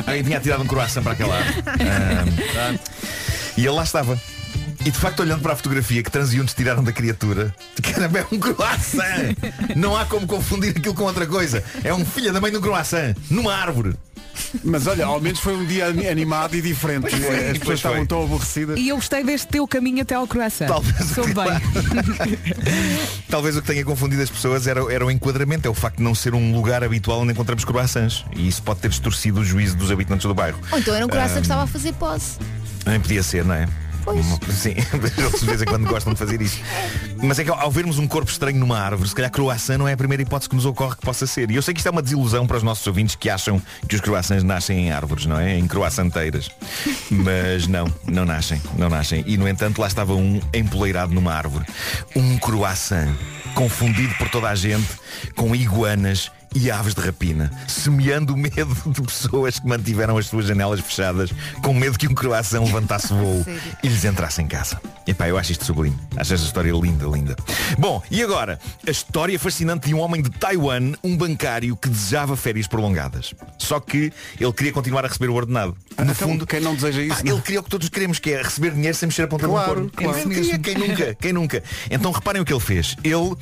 Alguém 0.06 0.24
tinha 0.24 0.40
tirado 0.40 0.62
um 0.62 0.68
croissant 0.68 1.02
para 1.02 1.14
aquela 1.14 1.36
árvore. 1.36 1.64
Ah, 2.56 2.76
e 3.58 3.62
ele 3.62 3.72
lá 3.72 3.84
estava. 3.84 4.20
E 4.86 4.92
de 4.92 4.98
facto, 4.98 5.22
olhando 5.22 5.42
para 5.42 5.54
a 5.54 5.56
fotografia 5.56 6.02
que 6.04 6.12
transeuntes 6.12 6.54
tiraram 6.54 6.84
da 6.84 6.92
criatura, 6.92 7.54
caramba, 7.82 8.20
é 8.20 8.26
um 8.32 8.40
croissant! 8.40 9.36
Não 9.76 9.98
há 9.98 10.06
como 10.06 10.28
confundir 10.28 10.70
aquilo 10.78 10.94
com 10.94 11.04
outra 11.04 11.26
coisa. 11.26 11.64
É 11.84 11.92
um 11.92 12.06
filho 12.06 12.32
da 12.32 12.40
mãe 12.40 12.52
de 12.52 12.58
um 12.58 12.62
croissant, 12.62 13.16
numa 13.32 13.54
árvore. 13.54 13.96
Mas 14.64 14.88
olha, 14.88 15.06
ao 15.06 15.20
menos 15.22 15.40
foi 15.40 15.56
um 15.56 15.66
dia 15.66 15.88
ani- 15.88 16.08
animado 16.08 16.56
e 16.56 16.62
diferente. 16.62 17.02
Pois 17.10 17.14
foi, 17.24 17.50
As 17.50 17.58
pessoas 17.58 17.80
estavam 17.80 17.98
foi. 18.00 18.08
tão 18.08 18.24
aborrecidas. 18.24 18.80
E 18.80 18.90
eu 18.90 18.96
gostei 18.96 19.24
deste 19.24 19.48
teu 19.48 19.68
caminho 19.68 20.02
até 20.02 20.16
ao 20.16 20.28
croissant. 20.28 20.68
Talvez 20.68 20.96
Sou 21.10 21.26
bem. 21.26 21.36
Talvez 23.30 23.56
o 23.58 23.62
que 23.62 23.68
tenha 23.68 23.84
confundido 23.86 24.22
as 24.22 24.30
pessoas 24.30 24.68
era, 24.68 24.82
era 24.94 25.06
o 25.06 25.12
enquadramento, 25.12 25.68
é 25.68 25.72
o 25.72 25.74
facto 25.74 25.98
de 25.98 26.04
não 26.04 26.16
ser 26.16 26.34
um 26.34 26.54
lugar 26.56 26.84
habitual 26.84 27.22
onde 27.22 27.32
encontramos 27.32 27.64
croissants. 27.66 28.26
E 28.36 28.48
isso 28.48 28.62
pode 28.64 28.80
ter 28.80 28.90
distorcido 28.90 29.42
o 29.42 29.46
juízo 29.46 29.76
dos 29.78 29.92
habitantes 29.92 30.26
do 30.26 30.34
bairro. 30.34 30.60
Ou 30.72 30.80
então 30.80 30.96
era 30.96 31.06
um 31.06 31.10
coração 31.10 31.38
Ah, 31.38 31.42
que 31.42 31.46
estava 31.46 31.64
a 31.64 31.68
fazer 31.68 31.94
pose. 31.94 32.38
Nem 32.86 33.00
podia 33.00 33.22
ser, 33.24 33.46
não 33.46 33.54
é? 33.56 33.68
Pois. 34.04 34.26
Sim, 34.54 34.76
eles 35.18 35.40
de 35.40 35.46
vez 35.46 35.62
em 35.62 35.66
quando 35.66 35.88
gostam 35.88 36.14
de 36.14 36.20
fazer 36.20 36.42
isso. 36.42 36.60
Mas 37.22 37.40
é 37.40 37.44
que 37.44 37.50
ao 37.50 37.72
vermos 37.72 38.00
um 38.00 38.08
corpo 38.08 38.32
estranho 38.32 38.58
numa 38.58 38.80
árvore, 38.80 39.08
se 39.08 39.16
calhar 39.16 39.32
croissant 39.32 39.78
não 39.78 39.88
é 39.88 39.94
a 39.94 39.98
primeira 39.98 40.24
hipótese 40.24 40.50
que 40.50 40.56
nos 40.56 40.66
ocorre 40.66 40.96
que 40.96 41.02
possa 41.02 41.28
ser. 41.28 41.52
E 41.52 41.56
eu 41.56 41.62
sei 41.62 41.74
que 41.74 41.80
isto 41.80 41.88
é 41.88 41.92
uma 41.92 42.02
desilusão 42.02 42.48
para 42.48 42.58
os 42.58 42.64
nossos 42.64 42.86
ouvintes 42.88 43.16
que 43.16 43.30
acham 43.30 43.62
que 43.88 43.96
os 43.96 44.02
croissants 44.02 44.44
nascem 44.44 44.88
em 44.88 44.92
árvores, 44.92 45.26
não 45.26 45.40
é? 45.40 45.58
Em 45.58 45.68
croissanteiras. 45.68 46.50
Mas 47.10 47.68
não, 47.68 47.86
não 48.08 48.26
nascem, 48.26 48.62
não 48.78 48.90
nascem. 48.90 49.24
E 49.28 49.38
no 49.38 49.48
entanto 49.48 49.80
lá 49.80 49.88
estava 49.88 50.14
um 50.14 50.42
empoleirado 50.54 51.14
numa 51.14 51.34
árvore. 51.34 51.66
Um 52.16 52.38
croissant, 52.38 53.10
confundido 53.54 54.14
por 54.16 54.30
toda 54.30 54.50
a 54.50 54.56
gente 54.56 54.88
com 55.36 55.56
iguanas 55.56 56.32
e 56.56 56.70
aves 56.72 56.94
de 56.96 57.02
rapina, 57.02 57.52
semeando 57.68 58.34
o 58.34 58.38
medo 58.38 58.76
de 58.88 59.02
pessoas 59.02 59.60
que 59.60 59.68
mantiveram 59.68 60.18
as 60.18 60.28
suas 60.28 60.46
janelas 60.48 60.80
fechadas 60.80 61.32
com 61.64 61.74
medo 61.74 61.98
que 61.98 62.08
um 62.08 62.14
croissant 62.14 62.64
levantasse 62.66 63.08
voo 63.14 63.46
e 63.84 63.88
lhes 63.88 64.04
entrasse 64.06 64.42
em 64.42 64.48
casa. 64.48 64.80
Epá, 65.06 65.28
eu 65.28 65.38
acho 65.38 65.52
isto 65.52 65.66
sublime. 65.66 65.98
Acho 66.16 66.34
esta 66.36 66.46
história 66.46 66.72
linda, 66.72 67.06
linda. 67.08 67.36
Bom, 67.78 68.02
e 68.12 68.22
agora? 68.22 68.60
A 68.88 68.92
história 68.92 69.40
fascinante 69.40 69.88
de 69.88 69.94
um 69.96 70.00
homem 70.00 70.22
de 70.22 70.30
Taiwan, 70.30 70.94
um 71.04 71.18
bancário 71.18 71.76
que 71.76 71.90
desejava 71.90 72.36
férias 72.38 72.68
prolongadas. 72.68 73.34
Só 73.58 73.80
que 73.80 74.14
ele 74.40 74.54
queria 74.54 74.72
continuar 74.72 75.04
a 75.06 75.08
receber 75.08 75.30
o 75.30 75.34
ordenado. 75.34 75.76
No 75.98 76.04
Então, 76.04 76.16
fundo, 76.30 76.46
quem 76.46 76.60
não 76.60 76.76
deseja 76.76 77.02
isso, 77.02 77.16
pá, 77.18 77.24
não? 77.24 77.34
ele 77.34 77.42
queria 77.42 77.60
o 77.60 77.64
que 77.64 77.70
todos 77.70 77.90
queremos, 77.90 78.20
que 78.20 78.32
é 78.32 78.42
receber 78.42 78.72
dinheiro 78.72 78.96
sem 78.96 79.08
mexer 79.08 79.24
a 79.24 79.28
ponta 79.28 79.48
Claro, 79.48 79.86
do 79.86 79.92
claro. 79.92 80.30
Queria, 80.30 80.60
quem 80.60 80.76
nunca, 80.76 81.16
quem 81.16 81.34
nunca. 81.34 81.64
Então 81.90 82.12
reparem 82.12 82.42
o 82.42 82.46
que 82.46 82.54
ele 82.54 82.60
fez. 82.60 82.96
Ele 83.04 83.36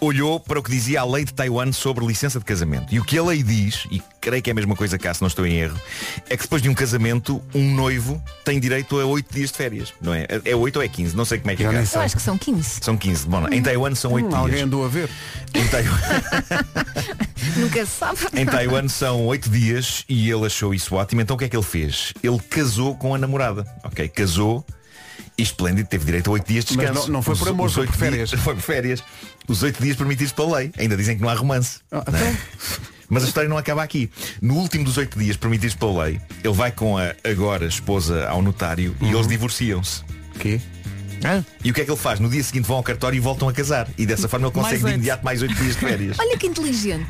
olhou 0.00 0.38
para 0.40 0.58
o 0.58 0.62
que 0.62 0.70
dizia 0.70 1.00
a 1.00 1.04
lei 1.04 1.24
de 1.24 1.32
Taiwan 1.32 1.72
sobre 1.72 2.04
licença 2.06 2.38
de 2.38 2.44
casamento. 2.44 2.92
E 2.94 2.98
o 3.00 3.04
que 3.04 3.18
a 3.18 3.22
lei 3.22 3.42
diz, 3.42 3.86
e 3.90 4.02
creio 4.20 4.42
que 4.42 4.50
é 4.50 4.52
a 4.52 4.54
mesma 4.54 4.74
coisa 4.76 4.98
cá 4.98 5.12
se 5.14 5.20
não 5.20 5.28
estou 5.28 5.46
em 5.46 5.56
erro, 5.56 5.78
é 6.28 6.36
que 6.36 6.42
depois 6.42 6.60
de 6.62 6.68
um 6.68 6.74
casamento, 6.74 7.42
um 7.54 7.74
noivo 7.74 8.22
tem 8.44 8.58
direito 8.60 8.98
a 9.00 9.04
8 9.06 9.32
dias 9.34 9.50
de 9.50 9.56
férias. 9.56 9.92
Não 10.00 10.12
é? 10.14 10.26
É 10.44 10.54
8 10.54 10.76
ou 10.76 10.82
é 10.82 10.88
15? 10.88 11.16
Não 11.16 11.24
sei 11.24 11.38
como 11.38 11.50
é 11.50 11.56
que 11.56 11.64
é 11.64 11.66
Eu 11.66 12.00
acho 12.00 12.16
que 12.16 12.22
são 12.22 12.36
15. 12.36 12.78
São 12.82 12.96
15. 12.96 13.26
Bom, 13.26 13.46
em 13.48 13.62
Taiwan 13.62 13.94
são 13.94 14.12
8 14.12 14.24
Hum, 14.26 14.28
dias. 14.28 14.40
alguém 14.40 14.62
andou 14.62 14.84
a 14.84 14.88
ver. 14.88 15.08
Em 15.54 15.66
Taiwan, 15.68 15.98
Nunca 17.56 17.86
se 17.86 17.92
sabe. 17.92 18.18
em 18.34 18.44
Taiwan 18.46 18.88
são 18.88 19.24
8 19.26 19.48
dias 19.50 20.04
e 20.08 20.30
ele 20.30 20.46
achou 20.46 20.74
isso 20.74 20.94
ótimo. 20.94 21.20
Então 21.20 21.36
o 21.36 21.38
que 21.38 21.44
é 21.44 21.48
que 21.48 21.56
ele 21.56 21.62
fez? 21.64 22.12
Ele 22.22 22.38
casou 22.38 22.94
com 22.96 23.14
a 23.14 23.18
namorada. 23.18 23.64
Ok? 23.84 24.08
Casou 24.08 24.64
esplêndido, 25.38 25.88
teve 25.88 26.04
direito 26.04 26.30
a 26.30 26.32
8 26.34 26.46
dias 26.46 26.64
de 26.64 26.76
Mas 26.76 26.86
descanso. 26.86 27.06
não- 27.08 27.14
não 27.14 27.22
foi 27.22 27.34
por 27.36 27.42
Os- 27.42 27.48
amor, 27.48 27.66
os 27.66 27.72
foi 27.74 27.84
por 27.86 27.90
oito 27.92 27.98
férias. 27.98 28.28
dias- 28.30 28.40
Foi 28.44 28.54
por 28.54 28.62
férias. 28.62 29.02
Os 29.48 29.62
8 29.62 29.82
dias 29.82 29.96
permitidos 29.96 30.32
pela 30.32 30.56
lei. 30.58 30.72
Ainda 30.78 30.96
dizem 30.96 31.16
que 31.16 31.22
não 31.22 31.28
há 31.28 31.34
romance. 31.34 31.78
Ah, 31.90 32.04
Não 32.10 32.18
é? 32.18 32.30
então? 32.30 32.36
Mas 33.08 33.22
a 33.22 33.26
história 33.28 33.48
não 33.48 33.56
acaba 33.56 33.82
aqui. 33.84 34.10
No 34.42 34.54
último 34.54 34.84
dos 34.84 34.96
oito 34.96 35.16
dias 35.18 35.36
permitidos 35.36 35.76
pela 35.76 36.04
lei, 36.04 36.20
ele 36.42 36.52
vai 36.54 36.72
com 36.72 36.98
a 36.98 37.14
agora 37.22 37.66
esposa 37.66 38.26
ao 38.28 38.42
notário 38.42 38.96
Uhum. 39.00 39.08
e 39.08 39.14
eles 39.14 39.28
divorciam-se. 39.28 40.02
Quê? 40.40 40.60
E 41.64 41.70
o 41.70 41.74
que 41.74 41.80
é 41.80 41.84
que 41.84 41.90
ele 41.90 41.98
faz? 41.98 42.20
No 42.20 42.28
dia 42.28 42.42
seguinte 42.44 42.66
vão 42.66 42.76
ao 42.76 42.82
cartório 42.82 43.16
e 43.16 43.20
voltam 43.20 43.48
a 43.48 43.52
casar. 43.52 43.88
E 43.98 44.06
dessa 44.06 44.28
forma 44.28 44.46
ele 44.46 44.54
Mais 44.54 44.64
consegue 44.66 44.78
de 44.80 44.84
oito. 44.86 44.94
imediato 44.96 45.24
mais 45.24 45.42
oito 45.42 45.54
dias 45.54 45.74
de 45.74 45.80
férias. 45.80 46.16
Olha 46.20 46.36
que 46.36 46.46
inteligente. 46.46 47.06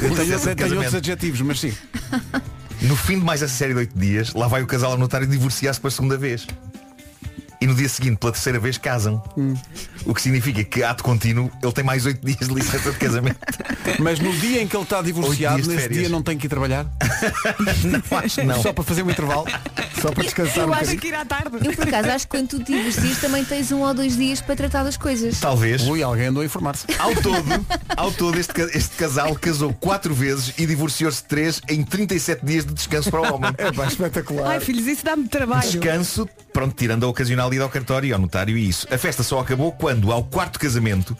Tenho 0.00 0.76
outros 0.76 0.94
adjetivos, 0.94 1.40
mas 1.42 1.60
sim. 1.60 1.72
No 2.82 2.96
fim 2.96 3.18
de 3.18 3.24
mais 3.24 3.42
essa 3.42 3.54
série 3.54 3.72
de 3.72 3.78
oito 3.80 3.98
dias, 3.98 4.32
lá 4.34 4.48
vai 4.48 4.62
o 4.62 4.66
casal 4.66 4.92
ao 4.92 4.98
notário 4.98 5.26
divorciar-se 5.26 5.80
pela 5.80 5.90
segunda 5.90 6.16
vez. 6.16 6.46
Dia 7.82 7.88
seguinte, 7.88 8.18
pela 8.18 8.30
terceira 8.32 8.60
vez, 8.60 8.78
casam. 8.78 9.20
O 10.06 10.14
que 10.14 10.22
significa 10.22 10.62
que, 10.64 10.82
ato 10.82 11.02
contínuo, 11.04 11.50
ele 11.62 11.72
tem 11.72 11.84
mais 11.84 12.04
oito 12.06 12.24
dias 12.24 12.48
de 12.48 12.54
licença 12.54 12.90
de 12.90 12.98
casamento. 12.98 13.38
Mas 13.98 14.18
no 14.18 14.32
dia 14.34 14.62
em 14.62 14.66
que 14.66 14.76
ele 14.76 14.82
está 14.84 15.00
divorciado, 15.02 15.58
nesse 15.58 15.70
férias. 15.82 16.00
dia 16.00 16.08
não 16.08 16.22
tem 16.22 16.36
que 16.36 16.46
ir 16.46 16.48
trabalhar? 16.48 16.84
não, 17.84 18.18
acho 18.18 18.40
que 18.40 18.46
não. 18.46 18.62
Só 18.62 18.72
para 18.72 18.84
fazer 18.84 19.02
um 19.02 19.10
intervalo? 19.10 19.44
Só 20.00 20.10
para 20.10 20.24
descansar 20.24 20.58
Eu 20.64 20.68
um 20.68 20.72
acho 20.72 20.80
bocadinho? 20.80 21.00
que 21.00 21.06
ir 21.08 21.14
à 21.14 21.24
tarde. 21.24 21.50
Eu 21.62 21.72
por 21.74 21.86
acaso 21.88 22.10
acho 22.10 22.26
que 22.26 22.30
quando 22.30 22.48
tu 22.48 22.58
te 22.58 22.72
divorcias 22.72 23.18
também 23.20 23.44
tens 23.44 23.70
um 23.70 23.80
ou 23.80 23.94
dois 23.94 24.16
dias 24.16 24.40
para 24.40 24.56
tratar 24.56 24.82
das 24.84 24.96
coisas. 24.96 25.38
Talvez. 25.40 25.82
Ui, 25.82 26.02
alguém 26.02 26.26
andou 26.26 26.42
a 26.42 26.46
informar-se. 26.46 26.86
Ao 26.98 27.14
todo, 27.14 27.66
ao 27.96 28.10
todo 28.12 28.38
este, 28.38 28.52
este 28.74 28.96
casal 28.96 29.34
casou 29.36 29.72
quatro 29.72 30.14
vezes 30.14 30.54
e 30.58 30.66
divorciou-se 30.66 31.22
três 31.24 31.60
em 31.68 31.82
37 31.84 32.44
dias 32.44 32.64
de 32.64 32.72
descanso 32.72 33.10
para 33.10 33.20
o 33.20 33.34
homem. 33.34 33.52
É 33.58 33.70
pá, 33.72 33.86
espetacular. 33.86 34.52
Ai, 34.52 34.60
filhos, 34.60 34.86
isso 34.86 35.04
dá-me 35.04 35.28
trabalho. 35.28 35.62
Descanso, 35.62 36.28
pronto, 36.52 36.74
tirando 36.74 37.04
a 37.04 37.08
ocasional 37.08 37.52
ida 37.52 37.62
ao 37.62 37.68
cartório 37.70 38.08
e 38.08 38.12
ao 38.12 38.18
notário 38.18 38.56
e 38.56 38.68
isso. 38.68 38.86
A 38.92 38.98
festa 38.98 39.22
só 39.22 39.38
acabou 39.40 39.70
quando, 39.72 39.91
ao 40.12 40.24
quarto 40.24 40.58
casamento, 40.58 41.16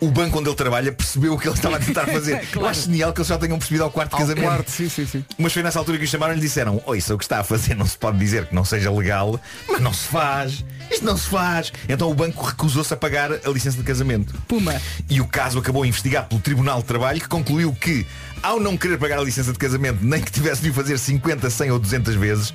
o 0.00 0.10
banco 0.10 0.38
onde 0.38 0.48
ele 0.48 0.56
trabalha 0.56 0.92
percebeu 0.92 1.34
o 1.34 1.38
que 1.38 1.48
ele 1.48 1.54
estava 1.54 1.76
a 1.76 1.80
tentar 1.80 2.06
fazer. 2.06 2.46
Eu 2.54 2.66
acho 2.66 2.82
genial 2.82 3.12
que 3.12 3.20
eles 3.20 3.28
só 3.28 3.38
tenham 3.38 3.58
percebido 3.58 3.84
ao 3.84 3.90
quarto 3.90 4.14
Ao 4.14 4.20
casamento. 4.20 4.44
quarto, 4.44 4.70
sim, 4.70 4.88
sim, 4.88 5.06
sim. 5.06 5.24
Mas 5.38 5.52
foi 5.52 5.62
nessa 5.62 5.78
altura 5.78 5.98
que 5.98 6.04
o 6.04 6.06
chamaram 6.06 6.32
e 6.32 6.36
lhe 6.36 6.42
disseram 6.42 6.82
Oi, 6.86 6.98
isso 6.98 7.12
é 7.12 7.14
o 7.14 7.18
que 7.18 7.24
está 7.24 7.40
a 7.40 7.44
fazer 7.44 7.74
não 7.74 7.86
se 7.86 7.96
pode 7.96 8.18
dizer 8.18 8.46
que 8.46 8.54
não 8.54 8.64
seja 8.64 8.90
legal 8.90 9.40
Mas 9.68 9.80
não 9.80 9.92
se 9.92 10.06
faz 10.06 10.64
Isto 10.90 11.04
não 11.04 11.16
se 11.16 11.28
faz 11.28 11.72
Então 11.88 12.10
o 12.10 12.14
banco 12.14 12.44
recusou-se 12.44 12.92
a 12.92 12.96
pagar 12.96 13.32
a 13.32 13.48
licença 13.50 13.76
de 13.76 13.82
casamento 13.82 14.34
Puma. 14.46 14.80
E 15.08 15.20
o 15.20 15.26
caso 15.26 15.58
acabou 15.58 15.84
investigado 15.84 16.28
pelo 16.28 16.40
Tribunal 16.40 16.78
de 16.78 16.84
Trabalho 16.84 17.20
Que 17.20 17.28
concluiu 17.28 17.72
que 17.72 18.06
ao 18.42 18.60
não 18.60 18.76
querer 18.76 18.98
pagar 18.98 19.18
a 19.18 19.22
licença 19.22 19.52
de 19.52 19.58
casamento 19.58 19.98
Nem 20.02 20.20
que 20.20 20.30
tivesse 20.30 20.62
de 20.62 20.70
o 20.70 20.74
fazer 20.74 20.98
50, 20.98 21.48
100 21.48 21.70
ou 21.70 21.78
200 21.78 22.14
vezes 22.14 22.54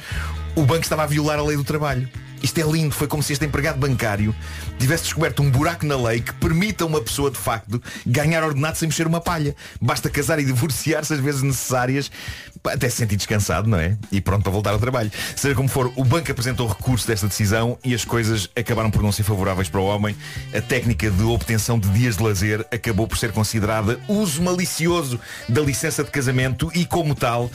O 0.55 0.65
banco 0.65 0.81
estava 0.81 1.03
a 1.03 1.07
violar 1.07 1.39
a 1.39 1.43
lei 1.43 1.55
do 1.55 1.63
trabalho 1.63 2.09
isto 2.41 2.57
é 2.57 2.63
lindo, 2.63 2.93
foi 2.95 3.07
como 3.07 3.21
se 3.21 3.33
este 3.33 3.45
empregado 3.45 3.77
bancário 3.77 4.33
tivesse 4.77 5.03
descoberto 5.03 5.43
um 5.43 5.51
buraco 5.51 5.85
na 5.85 5.97
lei 5.97 6.21
que 6.21 6.33
permita 6.33 6.83
a 6.83 6.87
uma 6.87 7.01
pessoa 7.01 7.29
de 7.29 7.37
facto 7.37 7.81
ganhar 8.05 8.43
ordenado 8.43 8.77
sem 8.77 8.87
mexer 8.87 9.05
uma 9.05 9.19
palha. 9.19 9.55
Basta 9.81 10.09
casar 10.09 10.39
e 10.39 10.45
divorciar-se 10.45 11.13
as 11.13 11.19
vezes 11.19 11.41
necessárias 11.41 12.09
até 12.63 12.89
se 12.89 12.97
sentir 12.97 13.17
descansado, 13.17 13.69
não 13.69 13.77
é? 13.77 13.97
E 14.11 14.21
pronto 14.21 14.43
para 14.43 14.51
voltar 14.51 14.71
ao 14.71 14.79
trabalho. 14.79 15.11
Seja 15.35 15.55
como 15.55 15.67
for, 15.67 15.91
o 15.95 16.03
banco 16.03 16.31
apresentou 16.31 16.67
recurso 16.67 17.07
desta 17.07 17.27
decisão 17.27 17.77
e 17.83 17.93
as 17.93 18.05
coisas 18.05 18.49
acabaram 18.55 18.89
por 18.89 19.01
não 19.01 19.11
ser 19.11 19.23
favoráveis 19.23 19.69
para 19.69 19.81
o 19.81 19.85
homem. 19.85 20.15
A 20.53 20.61
técnica 20.61 21.11
de 21.11 21.23
obtenção 21.23 21.77
de 21.77 21.89
dias 21.89 22.17
de 22.17 22.23
lazer 22.23 22.65
acabou 22.71 23.07
por 23.07 23.17
ser 23.17 23.31
considerada 23.31 23.99
uso 24.07 24.41
malicioso 24.41 25.19
da 25.47 25.61
licença 25.61 26.03
de 26.03 26.11
casamento 26.11 26.71
e 26.73 26.85
como 26.85 27.15
tal 27.15 27.51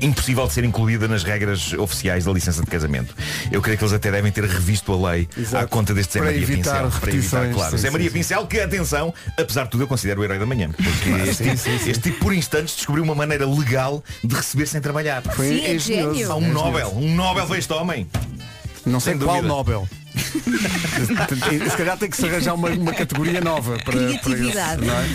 impossível 0.00 0.46
de 0.46 0.52
ser 0.52 0.64
incluída 0.64 1.08
nas 1.08 1.22
regras 1.22 1.72
oficiais 1.74 2.24
da 2.24 2.32
licença 2.32 2.60
de 2.62 2.66
casamento. 2.66 3.14
Eu 3.50 3.60
creio 3.62 3.78
que 3.78 3.84
eles 3.84 3.92
até 3.94 4.10
devem 4.10 4.30
ter 4.32 4.44
revisto 4.44 4.92
a 4.92 5.10
lei 5.12 5.28
Exato. 5.36 5.64
à 5.64 5.68
conta 5.68 5.94
deste 5.94 6.14
Zé 6.14 6.18
Para 6.20 6.28
Maria 6.30 6.42
evitar 6.42 6.84
Pincel. 6.84 7.00
Para 7.00 7.10
evitar, 7.12 7.52
claro. 7.52 7.70
sim, 7.72 7.78
Zé 7.78 7.90
Maria 7.90 8.08
sim. 8.08 8.14
Pincel, 8.14 8.46
que 8.46 8.60
atenção, 8.60 9.14
apesar 9.38 9.64
de 9.64 9.70
tudo 9.70 9.84
eu 9.84 9.88
considero 9.88 10.20
o 10.20 10.24
herói 10.24 10.38
da 10.38 10.46
manhã. 10.46 10.70
Porque 10.70 11.10
este, 11.30 11.44
sim, 11.44 11.56
sim, 11.56 11.78
sim. 11.78 11.90
este 11.90 12.02
tipo 12.02 12.20
por 12.20 12.34
instantes 12.34 12.76
descobriu 12.76 13.04
uma 13.04 13.14
maneira 13.14 13.46
legal 13.46 14.02
de 14.22 14.34
receber 14.34 14.66
sem 14.66 14.80
trabalhar. 14.80 15.22
Foi 15.22 15.48
Sim, 15.48 15.64
é 15.64 15.78
gênio. 15.78 16.30
Há 16.32 16.36
um 16.36 16.44
É 16.44 16.48
Nobel, 16.48 16.92
um 16.96 17.14
Nobel 17.14 17.46
para 17.46 17.58
este 17.58 17.72
homem. 17.72 18.06
Não 18.84 19.00
sei 19.00 19.14
Sem 19.14 19.22
qual 19.22 19.36
dúvida. 19.36 19.54
Nobel. 19.54 19.88
Se 21.70 21.76
calhar 21.76 21.96
tem 21.98 22.08
que 22.10 22.16
se 22.16 22.26
arranjar 22.26 22.54
uma, 22.54 22.68
uma 22.70 22.92
categoria 22.92 23.40
nova 23.40 23.76
para, 23.84 23.92
para 23.92 24.38
isso, 24.38 24.56
não 24.84 24.94
é? 24.94 25.08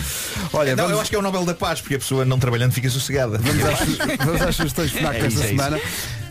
Olha, 0.52 0.76
Não, 0.76 0.84
vamos, 0.84 0.92
eu 0.92 1.00
acho 1.00 1.10
que 1.10 1.16
é 1.16 1.18
o 1.18 1.22
Nobel 1.22 1.44
da 1.44 1.54
Paz, 1.54 1.80
porque 1.80 1.96
a 1.96 1.98
pessoa 1.98 2.24
não 2.24 2.38
trabalhando 2.38 2.72
fica 2.72 2.88
sossegada. 2.88 3.38
vamos, 3.38 3.64
às, 3.64 4.16
vamos 4.24 4.42
às 4.42 4.56
sugestões 4.56 4.92
FNAC 4.92 5.16
É 5.16 5.20
desta 5.22 5.28
isso, 5.28 5.42
é 5.44 5.48
semana. 5.48 5.80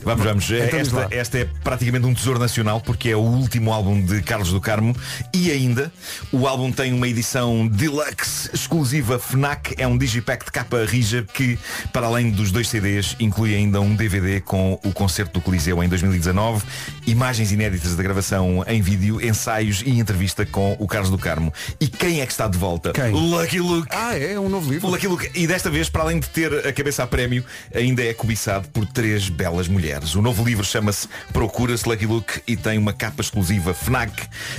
Vamos, 0.03 0.25
vamos. 0.25 0.51
Então 0.51 0.79
esta, 0.79 1.07
esta 1.11 1.37
é 1.39 1.47
praticamente 1.63 2.05
um 2.05 2.13
tesouro 2.13 2.39
nacional 2.39 2.81
porque 2.81 3.09
é 3.09 3.15
o 3.15 3.19
último 3.19 3.71
álbum 3.71 4.03
de 4.03 4.21
Carlos 4.21 4.51
do 4.51 4.59
Carmo 4.59 4.95
e 5.33 5.51
ainda 5.51 5.91
o 6.31 6.47
álbum 6.47 6.71
tem 6.71 6.91
uma 6.91 7.07
edição 7.07 7.67
deluxe 7.67 8.49
exclusiva 8.53 9.19
FNAC. 9.19 9.75
É 9.77 9.85
um 9.85 9.97
digipack 9.97 10.45
de 10.45 10.51
capa 10.51 10.83
rija 10.85 11.25
que, 11.33 11.57
para 11.93 12.07
além 12.07 12.31
dos 12.31 12.51
dois 12.51 12.67
CDs, 12.67 13.15
inclui 13.19 13.55
ainda 13.55 13.79
um 13.79 13.95
DVD 13.95 14.41
com 14.41 14.79
o 14.83 14.91
concerto 14.91 15.33
do 15.33 15.41
Coliseu 15.41 15.83
em 15.83 15.87
2019, 15.87 16.63
imagens 17.05 17.51
inéditas 17.51 17.95
da 17.95 18.01
gravação 18.01 18.63
em 18.67 18.81
vídeo, 18.81 19.23
ensaios 19.23 19.83
e 19.85 19.99
entrevista 19.99 20.45
com 20.45 20.75
o 20.79 20.87
Carlos 20.87 21.11
do 21.11 21.17
Carmo. 21.17 21.53
E 21.79 21.87
quem 21.87 22.21
é 22.21 22.25
que 22.25 22.31
está 22.31 22.47
de 22.47 22.57
volta? 22.57 22.91
Quem? 22.91 23.11
Lucky 23.11 23.59
Luke. 23.59 23.87
Ah, 23.91 24.17
é 24.17 24.39
um 24.39 24.49
novo 24.49 24.71
livro. 24.71 24.89
Lucky 24.89 25.07
Luke. 25.07 25.29
E 25.35 25.45
desta 25.45 25.69
vez, 25.69 25.89
para 25.89 26.03
além 26.03 26.19
de 26.19 26.29
ter 26.29 26.67
a 26.67 26.73
cabeça 26.73 27.03
a 27.03 27.07
prémio, 27.07 27.45
ainda 27.73 28.03
é 28.03 28.13
cobiçado 28.13 28.67
por 28.69 28.85
três 28.85 29.29
belas 29.29 29.67
mulheres. 29.67 29.90
O 30.15 30.21
novo 30.21 30.43
livro 30.43 30.63
chama-se 30.63 31.07
Procura-se 31.33 31.87
Lucky 31.87 32.05
Luke 32.05 32.41
e 32.47 32.55
tem 32.55 32.77
uma 32.77 32.93
capa 32.93 33.21
exclusiva 33.21 33.73
FNAC. 33.73 34.11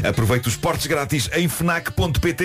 Aproveite 0.03 0.49
os 0.49 0.57
portes 0.57 0.87
grátis 0.87 1.29
em 1.33 1.49
FNAC.pt. 1.49 2.45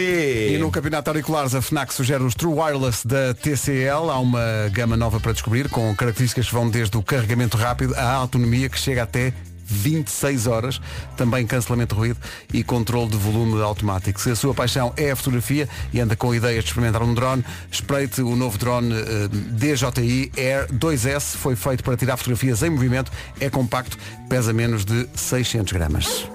E 0.54 0.58
no 0.58 0.72
Campeonato 0.72 1.10
Auriculares 1.10 1.54
a 1.54 1.62
FNAC 1.62 1.94
sugere 1.94 2.24
os 2.24 2.34
True 2.34 2.54
Wireless 2.54 3.08
da 3.08 3.34
TCL. 3.34 4.10
Há 4.10 4.20
uma 4.20 4.70
gama 4.72 4.96
nova 4.96 5.20
para 5.20 5.34
descobrir, 5.34 5.70
com 5.70 5.94
características 5.96 6.48
que 6.48 6.54
vão 6.54 6.70
desde 6.70 6.96
o 6.98 7.04
carregamento 7.04 7.58
rápido 7.58 7.94
à 7.96 8.14
autonomia 8.14 8.70
que 8.70 8.80
chega 8.80 9.04
até 9.04 9.34
26 9.68 10.48
horas, 10.48 10.82
também 11.16 11.46
cancelamento 11.46 11.94
de 11.94 12.00
ruído 12.00 12.20
e 12.54 12.64
controle 12.64 13.10
de 13.12 13.18
volume 13.18 13.62
automático. 13.62 14.20
Se 14.20 14.32
a 14.32 14.36
sua 14.36 14.54
paixão 14.54 14.94
é 14.98 15.12
a 15.12 15.16
fotografia 15.16 15.68
e 15.94 16.00
anda 16.00 16.16
com 16.16 16.34
ideias 16.34 16.64
de 16.64 16.70
experimentar 16.70 17.04
um 17.04 17.14
drone, 17.14 17.44
espreite 17.72 18.22
o 18.22 18.36
novo 18.36 18.58
drone 18.58 18.94
eh, 18.94 19.28
DJI 19.30 20.32
Air 20.38 20.68
2S. 20.74 21.36
Foi 21.36 21.56
feito 21.56 21.84
para 21.84 21.98
tirar 21.98 22.18
fotografias 22.18 22.64
em 22.64 22.70
movimento, 22.70 23.12
é 23.40 23.50
compacto, 23.50 23.98
pesa 24.30 24.54
menos 24.54 24.86
de 24.86 25.08
600 25.14 25.74
gramas. 25.74 26.28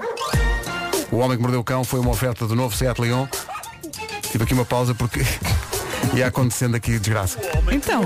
O 1.10 1.16
Homem 1.16 1.36
que 1.36 1.42
Mordeu 1.42 1.60
o 1.60 1.64
Cão 1.64 1.84
foi 1.84 2.00
uma 2.00 2.10
oferta 2.10 2.46
do 2.46 2.54
novo 2.54 2.76
Seat 2.76 3.00
Leon. 3.00 3.26
Tive 4.30 4.44
aqui 4.44 4.54
uma 4.54 4.64
pausa 4.64 4.94
porque 4.94 5.20
ia 6.14 6.26
acontecendo 6.26 6.74
aqui 6.74 6.98
desgraça. 6.98 7.38
Então, 7.70 8.02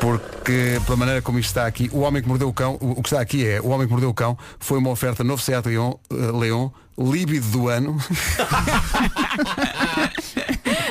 Porque, 0.00 0.80
pela 0.84 0.96
maneira 0.96 1.22
como 1.22 1.38
isto 1.38 1.48
está 1.48 1.66
aqui, 1.66 1.88
o 1.92 2.00
homem 2.00 2.22
que 2.22 2.28
mordeu 2.28 2.48
o 2.48 2.52
cão, 2.52 2.76
o 2.80 2.98
o 2.98 3.02
que 3.02 3.08
está 3.08 3.20
aqui 3.20 3.46
é, 3.46 3.60
o 3.60 3.68
homem 3.68 3.86
que 3.86 3.92
mordeu 3.92 4.10
o 4.10 4.14
cão 4.14 4.36
foi 4.58 4.78
uma 4.78 4.90
oferta 4.90 5.22
novo 5.22 5.42
Seat 5.42 5.66
Leon, 5.66 5.92
eh, 6.10 6.14
Leon 6.32 6.70
líbido 6.98 7.46
do 7.48 7.68
ano. 7.68 7.96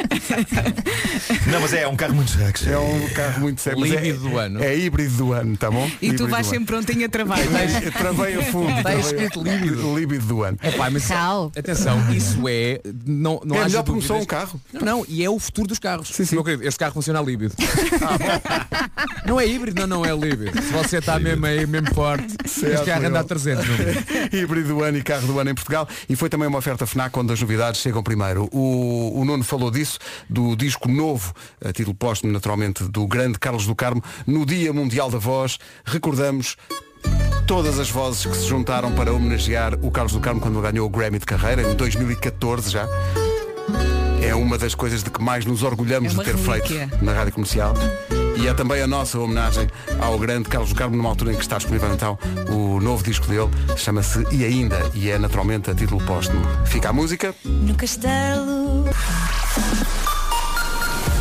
Não, 1.52 1.62
mas 1.62 1.74
é, 1.74 1.82
é 1.84 1.88
um 1.88 1.96
carro 1.96 2.16
muito 2.16 2.32
sexy. 2.32 2.70
É 2.70 2.78
um 2.78 3.08
carro 3.10 3.42
muito 3.42 3.62
sério. 3.62 3.80
mas 3.80 3.92
é- 3.92 3.96
Líbido 4.02 4.30
do 4.30 4.38
ano. 4.38 4.64
É 4.64 4.78
híbrido 4.78 5.16
do 5.18 5.34
ano, 5.34 5.58
tá 5.58 5.70
bom? 5.72 5.86
e 5.88 5.90
tu 5.90 6.06
Híbrido 6.06 6.28
vais 6.28 6.46
do 6.48 6.50
sempre 6.52 6.76
ano. 6.76 6.84
prontinho 6.86 7.06
a 7.06 7.10
trabalho. 7.10 7.44
Eu 7.84 7.92
Travei 7.92 8.36
a 8.36 8.44
fundo. 8.44 8.70
Está 8.70 8.82
travei- 8.84 9.00
escrito 9.02 9.42
líbido. 9.44 9.98
Líbido 9.98 10.26
do 10.26 10.44
ano. 10.44 10.58
É 10.62 10.72
pá, 10.72 10.90
mas 10.90 11.06
Cal. 11.08 11.52
atenção, 11.58 12.12
isso 12.14 12.42
é. 12.48 12.80
Não, 13.06 13.42
não 13.46 13.56
É 13.56 13.60
haja 13.60 13.68
melhor 13.70 13.84
porque 13.84 14.02
só 14.02 14.18
um 14.18 14.26
carro. 14.26 14.60
Não, 14.74 14.82
não, 14.82 15.06
e 15.08 15.24
é 15.24 15.30
o 15.30 15.40
futuro 15.40 15.68
dos 15.68 15.80
carros. 15.80 16.10
Sim, 16.10 16.26
sim. 16.26 16.36
Meu 16.36 16.44
querido, 16.44 16.64
este 16.68 16.80
carro 16.80 16.94
funciona 16.94 17.20
a 17.20 17.24
líbido. 17.24 17.54
não 19.26 19.40
é 19.40 19.48
híbrido, 19.48 19.86
não, 19.88 19.98
não 19.98 20.06
é 20.06 20.14
líbido. 20.16 20.62
Se 20.62 20.72
você 20.72 20.98
está 20.98 21.20
mesmo 21.20 21.46
aí, 21.46 21.66
mesmo 21.66 21.94
forte, 21.94 22.28
Certo, 22.46 22.74
este 22.76 22.86
carro 22.86 23.00
anda 23.06 23.20
a 23.20 23.22
Leon. 23.22 23.28
300. 23.28 23.66
meu 23.68 23.76
amigo. 23.76 24.00
híbrido 24.36 24.68
do 24.70 24.84
ano 24.84 24.98
e 24.98 25.04
carro 25.04 25.28
do 25.28 25.40
ano 25.40 25.50
em 25.50 25.56
Portugal 25.56 25.88
e 26.10 26.16
foi 26.16 26.30
também 26.30 26.48
uma 26.48 26.58
oferta 26.60 26.86
FNAC 26.86 27.18
onde 27.18 27.34
as 27.34 27.42
novidades 27.42 27.82
chegam 27.82 28.02
primeiro. 28.04 28.48
O, 28.52 29.20
o 29.22 29.26
Nuno 29.26 29.44
falou 29.44 29.70
disso, 29.72 29.97
do 30.30 30.56
disco 30.56 30.88
novo, 30.90 31.34
a 31.64 31.72
título 31.72 31.96
póstumo 31.96 32.32
naturalmente, 32.34 32.84
do 32.84 33.06
grande 33.08 33.40
Carlos 33.40 33.66
do 33.66 33.76
Carmo, 33.76 34.04
no 34.26 34.46
Dia 34.46 34.72
Mundial 34.74 35.10
da 35.10 35.18
Voz, 35.18 35.58
recordamos 35.86 36.56
todas 37.46 37.80
as 37.80 37.90
vozes 37.90 38.26
que 38.26 38.36
se 38.36 38.46
juntaram 38.48 38.92
para 38.94 39.14
homenagear 39.14 39.74
o 39.82 39.90
Carlos 39.92 40.14
do 40.14 40.20
Carmo 40.20 40.42
quando 40.42 40.60
ganhou 40.62 40.86
o 40.86 40.90
Grammy 40.90 41.20
de 41.20 41.26
carreira, 41.26 41.62
em 41.62 41.76
2014 41.76 42.70
já. 42.70 42.88
É 44.22 44.36
uma 44.36 44.58
das 44.58 44.76
coisas 44.76 45.04
de 45.04 45.10
que 45.10 45.22
mais 45.22 45.46
nos 45.46 45.64
orgulhamos 45.64 46.14
É 46.14 46.18
de 46.18 46.24
ter 46.24 46.36
relíquia. 46.36 46.88
feito 46.90 47.06
na 47.06 47.14
Rádio 47.14 47.34
Comercial. 47.34 47.74
E 48.36 48.48
é 48.48 48.54
também 48.54 48.82
a 48.82 48.88
nossa 48.88 49.18
homenagem 49.18 49.68
ao 50.00 50.18
grande 50.20 50.50
Carlos 50.50 50.70
do 50.70 50.76
Carmo, 50.76 50.96
numa 50.96 51.10
altura 51.10 51.32
em 51.32 51.36
que 51.36 51.42
está 51.42 51.58
disponível 51.58 51.92
então 51.94 52.20
o 52.50 52.80
novo 52.80 53.04
disco 53.04 53.26
dele, 53.28 53.50
chama-se 53.78 54.24
E 54.32 54.44
Ainda, 54.44 54.92
e 54.94 55.10
é 55.10 55.18
naturalmente 55.18 55.72
a 55.72 55.76
título 55.76 56.04
póstumo. 56.06 56.42
Fica 56.66 56.90
a 56.90 56.94
música. 56.94 57.34
No 57.46 57.74
castelo. 57.76 58.57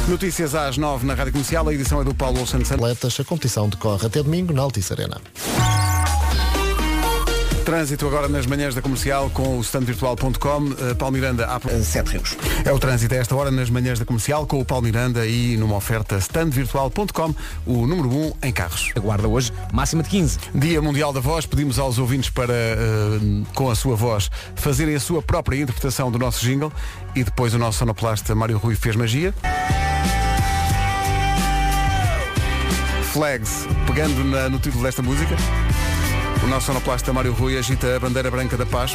Notícias 0.09 0.55
às 0.55 0.77
9 0.77 1.05
na 1.05 1.15
Rádio 1.15 1.33
Comercial, 1.33 1.69
a 1.69 1.75
edição 1.75 2.01
é 2.01 2.05
do 2.05 2.15
Paulo 2.15 2.47
Santos. 2.47 2.71
Atletas, 2.71 3.19
a 3.19 3.25
competição 3.25 3.69
decorre 3.69 4.07
até 4.07 4.23
domingo 4.23 4.53
na 4.53 4.63
Altice 4.63 4.93
Arena. 4.93 5.21
Trânsito 7.67 8.07
agora 8.07 8.29
nas 8.29 8.47
manhãs 8.47 8.77
da 8.77 8.81
comercial 8.81 9.29
com 9.29 9.59
o 9.59 9.61
standvirtual.com. 9.61 10.59
Uh, 10.59 10.95
Paulo 10.95 11.13
Miranda, 11.13 11.47
há... 11.47 11.59
Sete 11.83 12.13
rios. 12.13 12.37
é 12.65 12.73
o 12.73 12.79
trânsito 12.79 13.13
a 13.13 13.17
esta 13.19 13.35
hora 13.35 13.51
nas 13.51 13.69
manhãs 13.69 13.99
da 13.99 14.05
comercial 14.05 14.47
com 14.47 14.61
o 14.61 14.65
Paulo 14.65 14.85
Miranda 14.85 15.27
e 15.27 15.57
numa 15.57 15.75
oferta 15.75 16.17
standvirtual.com, 16.17 17.35
o 17.67 17.85
número 17.85 18.09
1 18.09 18.33
em 18.45 18.53
carros. 18.53 18.93
Aguarda 18.95 19.27
hoje 19.27 19.53
máxima 19.73 20.05
de 20.05 20.11
15. 20.11 20.39
Dia 20.55 20.81
Mundial 20.81 21.13
da 21.13 21.19
Voz, 21.19 21.45
pedimos 21.45 21.77
aos 21.81 21.99
ouvintes 21.99 22.31
para, 22.31 22.53
uh, 22.53 23.47
com 23.53 23.69
a 23.69 23.75
sua 23.75 23.97
voz, 23.97 24.31
fazerem 24.55 24.95
a 24.95 25.01
sua 25.01 25.21
própria 25.21 25.61
interpretação 25.61 26.09
do 26.09 26.21
nosso 26.21 26.45
jingle 26.47 26.73
e 27.17 27.25
depois 27.25 27.53
o 27.53 27.59
nosso 27.59 27.81
sonoplasta 27.81 28.33
Mário 28.33 28.59
Rui 28.59 28.77
fez 28.77 28.95
magia. 28.95 29.35
Flags, 33.13 33.67
pegando 33.87 34.23
na- 34.25 34.49
no 34.49 34.59
título 34.61 34.85
desta 34.85 35.03
música, 35.03 35.35
o 36.43 36.47
nosso 36.49 36.67
sonoplasta 36.67 37.13
Mário 37.13 37.33
Rui 37.33 37.57
agita 37.59 37.97
a 37.97 38.01
bandeira 38.01 38.31
branca 38.31 38.57
da 38.57 38.67
paz, 38.67 38.93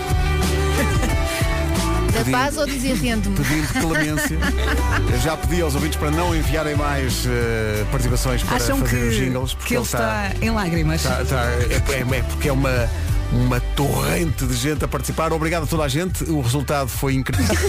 Da 2.12 2.18
Pedindo- 2.20 2.32
paz 2.38 2.58
ou 2.58 2.66
dizia 2.66 2.94
rendo-me? 2.96 3.36
pedindo 3.38 3.68
clemência. 3.88 4.38
Eu 5.12 5.20
já 5.22 5.38
pedi 5.38 5.62
aos 5.62 5.76
ouvintes 5.76 5.98
para 5.98 6.12
não 6.12 6.36
enviarem 6.36 6.76
mais 6.76 7.26
uh, 7.26 7.86
participações 7.90 8.44
para 8.44 8.58
Acham 8.58 8.78
fazer 8.80 8.98
que, 8.98 9.08
os 9.08 9.16
jingles, 9.16 9.54
porque 9.54 9.68
que 9.70 9.76
ele 9.76 9.84
está 9.84 10.32
em 10.42 10.50
lágrimas. 10.50 11.04
Tá- 11.04 11.24
tá- 11.24 11.46
é, 11.46 11.74
é- 11.74 12.18
é 12.18 12.22
porque 12.24 12.50
é 12.50 12.52
uma, 12.52 12.90
uma 13.32 13.60
torrente 13.76 14.46
de 14.46 14.54
gente 14.56 14.84
a 14.84 14.88
participar. 14.88 15.32
Obrigado 15.34 15.64
a 15.64 15.68
toda 15.68 15.84
a 15.84 15.88
gente. 15.88 16.24
O 16.26 16.42
resultado 16.42 16.88
foi 16.90 17.14
incrível. 17.16 17.56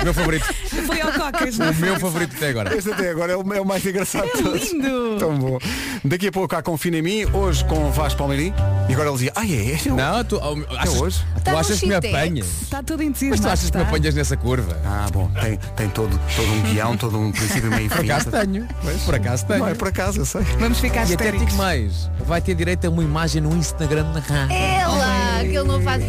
O 0.00 0.04
meu 0.04 0.14
favorito. 0.14 0.44
Foi 0.86 1.00
ao 1.00 1.12
Cocas. 1.12 1.58
O 1.58 1.74
meu 1.80 1.98
favorito 1.98 2.36
até 2.36 2.48
agora. 2.50 2.76
Este 2.76 2.92
até 2.92 3.10
agora 3.10 3.32
é 3.32 3.36
o, 3.36 3.54
é 3.54 3.60
o 3.60 3.64
mais 3.64 3.84
engraçado 3.84 4.26
de 4.26 4.42
todos. 4.42 4.72
lindo. 4.72 5.16
Tão 5.18 5.36
bom. 5.38 5.58
Daqui 6.04 6.28
a 6.28 6.32
pouco 6.32 6.54
há 6.54 6.62
Confina 6.62 6.98
em 6.98 7.02
mim, 7.02 7.24
hoje 7.32 7.64
com 7.64 7.88
o 7.88 7.90
Vasco 7.92 8.18
Palmeirim. 8.18 8.52
E 8.88 8.92
agora 8.92 9.08
ele 9.08 9.16
dizia, 9.16 9.32
ah 9.34 9.44
é, 9.46 9.72
é, 9.72 9.92
Não, 9.92 10.24
tu, 10.24 10.36
oh, 10.40 10.76
achas, 10.76 11.00
hoje? 11.00 11.24
tu 11.36 11.40
Tá 11.42 11.52
no 11.52 11.58
achas 11.58 11.80
que 11.80 11.86
me 11.86 11.94
apanhas? 11.94 12.46
Está 12.62 12.82
todo 12.82 12.98
Mas 12.98 13.08
entusiasmado. 13.08 13.42
tu 13.42 13.52
achas 13.52 13.70
que 13.70 13.76
me 13.76 13.82
está. 13.82 13.96
apanhas 13.96 14.14
nessa 14.14 14.36
curva? 14.36 14.76
Ah, 14.84 15.06
bom, 15.12 15.28
tem, 15.40 15.56
tem 15.76 15.88
todo, 15.88 16.20
todo 16.36 16.52
um 16.52 16.60
guião, 16.62 16.96
todo 16.96 17.18
um 17.18 17.32
princípio 17.32 17.70
meio 17.70 17.88
Por 17.88 17.98
fim. 18.00 18.10
acaso 18.10 18.30
tenho. 18.30 18.68
Por 19.04 19.14
acaso 19.14 19.46
tenho. 19.46 19.58
Não 19.60 19.68
é 19.68 19.74
por 19.74 19.88
acaso, 19.88 20.20
eu 20.20 20.26
sei. 20.26 20.42
Vamos 20.60 20.78
ficar 20.78 21.00
E 21.00 21.14
até 21.14 21.24
histéricos. 21.24 21.46
digo 21.46 21.56
mais, 21.58 22.10
vai 22.24 22.40
ter 22.40 22.54
direito 22.54 22.86
a 22.86 22.90
uma 22.90 23.02
imagem 23.02 23.42
no 23.42 23.56
Instagram 23.56 24.04
da 24.12 24.20
rádio. 24.20 24.54
Ela, 24.80 25.40
que 25.40 25.56
ele 25.56 25.64
não 25.64 25.80
faz. 25.82 26.02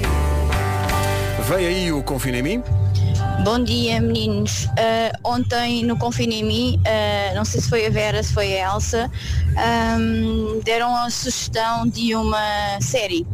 Veio 1.48 1.68
aí 1.70 1.92
o 1.92 2.04
Confina 2.04 2.38
em 2.38 2.44
mim. 2.44 2.64
Bom 3.44 3.64
dia, 3.64 4.02
meninos. 4.02 4.68
Ah, 4.78 5.18
ontem 5.24 5.86
no 5.86 5.96
Confina 5.98 6.34
em 6.34 6.44
mim, 6.44 6.82
ah, 6.86 7.34
não 7.36 7.46
sei 7.46 7.62
se 7.62 7.70
foi 7.70 7.86
a 7.86 7.90
Vera, 7.90 8.22
se 8.22 8.34
foi 8.34 8.60
a 8.60 8.74
Elsa, 8.74 9.10
ahm, 9.56 10.60
deram 10.66 10.94
a 10.96 11.10
sugestão 11.10 11.88
de 11.88 12.14
uma 12.16 12.82
série. 12.82 13.26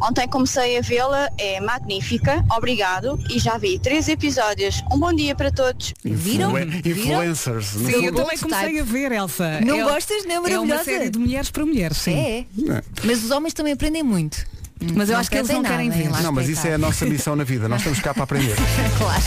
Ontem 0.00 0.28
comecei 0.28 0.78
a 0.78 0.80
vê-la, 0.82 1.28
é 1.38 1.58
magnífica, 1.60 2.44
obrigado, 2.56 3.18
e 3.30 3.38
já 3.40 3.58
vi 3.58 3.78
três 3.78 4.08
episódios. 4.08 4.80
Um 4.92 4.98
bom 4.98 5.12
dia 5.12 5.34
para 5.34 5.50
todos. 5.50 5.94
Viram? 6.04 6.50
Influen- 6.50 6.82
Viram? 6.82 7.00
Influencers. 7.24 7.74
no 7.74 7.90
Sim, 7.90 8.04
eu 8.06 8.14
também 8.14 8.38
comecei 8.38 8.78
a 8.80 8.84
ver, 8.84 9.10
Elsa. 9.12 9.60
Não 9.62 9.80
É- 9.80 9.84
gostas? 9.84 10.24
Não 10.24 10.30
é 10.32 10.34
É 10.34 10.38
uma 10.38 10.66
maravilhosa? 10.66 10.84
série 10.84 11.10
de 11.10 11.18
mulheres 11.18 11.50
para 11.50 11.66
mulheres, 11.66 11.96
sim. 11.96 12.14
É. 12.14 12.38
É. 12.40 12.82
Mas 13.02 13.24
os 13.24 13.30
homens 13.32 13.52
também 13.54 13.72
aprendem 13.72 14.02
muito. 14.04 14.46
Mas 14.94 15.08
eu 15.08 15.16
acho 15.16 15.30
que 15.30 15.38
eles 15.38 15.48
não 15.48 15.62
querem 15.62 15.90
ver. 15.90 16.10
Não, 16.22 16.32
mas 16.32 16.48
isso 16.48 16.66
é 16.66 16.74
a 16.74 16.78
nossa 16.78 17.06
missão 17.06 17.34
na 17.34 17.44
vida. 17.44 17.68
Nós 17.68 17.80
estamos 17.80 18.00
cá 18.00 18.12
para 18.12 18.24
aprender. 18.24 18.56
Claro. 18.98 19.22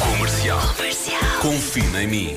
Comercial. 0.00 0.60
Confina 1.40 2.02
em 2.02 2.06
mim. 2.06 2.36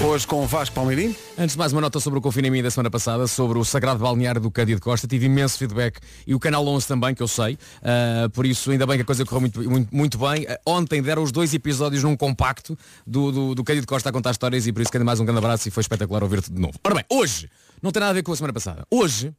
Hoje 0.00 0.26
com 0.28 0.44
o 0.44 0.46
Vasco 0.46 0.74
Palmeirim. 0.76 1.14
Antes 1.36 1.54
de 1.54 1.58
mais 1.58 1.72
uma 1.72 1.80
nota 1.80 1.98
sobre 1.98 2.20
o 2.20 2.22
confinamento 2.22 2.62
da 2.62 2.70
semana 2.70 2.88
passada, 2.88 3.26
sobre 3.26 3.58
o 3.58 3.64
Sagrado 3.64 3.98
Balneário 3.98 4.40
do 4.40 4.48
Cândido 4.48 4.80
Costa, 4.80 5.08
tive 5.08 5.26
imenso 5.26 5.58
feedback 5.58 5.98
e 6.24 6.36
o 6.36 6.38
Canal 6.38 6.64
11 6.66 6.86
também, 6.86 7.14
que 7.14 7.22
eu 7.22 7.26
sei, 7.26 7.58
Ah, 7.82 8.28
por 8.32 8.46
isso 8.46 8.70
ainda 8.70 8.86
bem 8.86 8.96
que 8.96 9.02
a 9.02 9.04
coisa 9.04 9.24
correu 9.24 9.40
muito, 9.40 9.68
muito, 9.68 9.94
muito 9.94 10.18
bem. 10.18 10.46
Ah, 10.48 10.58
ontem 10.64 11.02
deram 11.02 11.22
os 11.22 11.32
dois 11.32 11.52
episódios 11.52 12.04
num 12.04 12.16
compacto 12.16 12.78
do, 13.04 13.32
do, 13.32 13.54
do 13.56 13.64
Cândido 13.64 13.88
Costa 13.88 14.08
a 14.08 14.12
contar 14.12 14.30
histórias 14.30 14.68
e 14.68 14.72
por 14.72 14.82
isso 14.82 14.90
que 14.90 14.96
ainda 14.96 15.04
mais 15.04 15.18
um 15.18 15.24
grande 15.24 15.38
abraço 15.38 15.66
e 15.66 15.70
foi 15.70 15.80
espetacular 15.80 16.22
ouvir-te 16.22 16.52
de 16.52 16.60
novo. 16.60 16.74
Ora 16.84 16.94
bem, 16.94 17.04
hoje, 17.10 17.50
não 17.82 17.90
tem 17.90 18.00
nada 18.00 18.10
a 18.10 18.14
ver 18.14 18.22
com 18.22 18.32
a 18.32 18.36
semana 18.36 18.52
passada, 18.52 18.86
hoje 18.90 19.34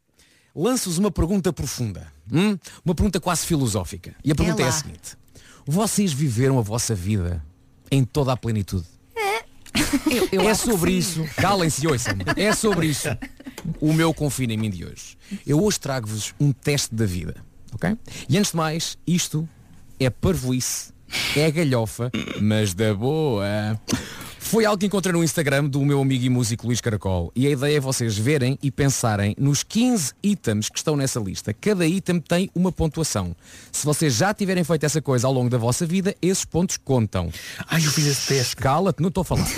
lanço-vos 0.53 0.97
uma 0.97 1.10
pergunta 1.10 1.53
profunda, 1.53 2.12
hum? 2.32 2.57
uma 2.84 2.93
pergunta 2.93 3.20
quase 3.20 3.45
filosófica. 3.45 4.14
E 4.26 4.32
a 4.32 4.36
pergunta 4.36 4.62
é, 4.62 4.66
lá. 4.66 4.70
a 4.70 4.74
seguinte, 4.74 5.18
vocês 5.66 6.12
viveram 6.12 6.60
a 6.60 6.62
vossa 6.62 6.93
vida 6.93 7.41
em 7.89 8.03
toda 8.03 8.34
a 8.34 8.38
plenitude? 8.38 8.99
É 10.32 10.53
sobre 10.53 10.91
isso. 10.91 11.24
Calem-se 11.36 11.84
e 11.84 11.88
ouçam-me. 11.88 12.24
É 12.36 12.53
sobre 12.53 12.88
isso 12.88 13.07
o 13.80 13.93
meu 13.93 14.13
confinamento 14.13 14.78
de 14.78 14.86
hoje. 14.86 15.17
Eu 15.45 15.63
hoje 15.63 15.80
trago-vos 15.80 16.34
um 16.39 16.51
teste 16.51 16.93
da 16.93 17.05
vida. 17.05 17.36
Ok? 17.74 17.95
E 18.28 18.38
antes 18.38 18.51
de 18.51 18.57
mais, 18.57 18.97
isto 19.05 19.47
é 19.99 20.09
parvoíce, 20.09 20.91
é 21.36 21.51
galhofa, 21.51 22.11
mas 22.41 22.74
da 22.74 22.93
boa. 22.93 23.80
Foi 24.50 24.66
algo 24.66 24.80
que 24.80 24.88
encontrei 24.88 25.14
no 25.14 25.24
Instagram 25.24 25.66
do 25.66 25.86
meu 25.86 26.02
amigo 26.02 26.26
e 26.26 26.30
músico 26.30 26.66
Luís 26.66 26.82
Caracol. 26.82 27.32
E 27.36 27.45
a 27.45 27.52
ideia 27.52 27.78
é 27.78 27.80
vocês 27.80 28.18
verem 28.18 28.58
e 28.64 28.72
pensarem 28.72 29.36
nos 29.38 29.62
15 29.62 30.14
itens 30.24 30.70
que 30.70 30.80
estão 30.80 30.95
nessa 30.95 31.20
lista. 31.20 31.54
Cada 31.54 31.86
item 31.86 32.20
tem 32.20 32.50
uma 32.56 32.72
pontuação. 32.72 33.36
Se 33.72 33.86
vocês 33.86 34.16
já 34.16 34.34
tiverem 34.34 34.64
feito 34.64 34.84
essa 34.88 35.00
coisa 35.04 35.28
ao 35.28 35.34
longo 35.34 35.52
da 35.52 35.60
vossa 35.60 35.86
vida, 35.86 36.16
esses 36.20 36.45
pontos 36.45 36.78
contam. 36.78 37.30
Ai, 37.70 37.86
eu 37.86 37.91
fiz 37.91 38.08
esse 38.08 38.28
teste. 38.28 38.56
Cala-te, 38.56 39.04
não 39.04 39.10
estou 39.10 39.22
a 39.22 39.26
falar. 39.26 39.47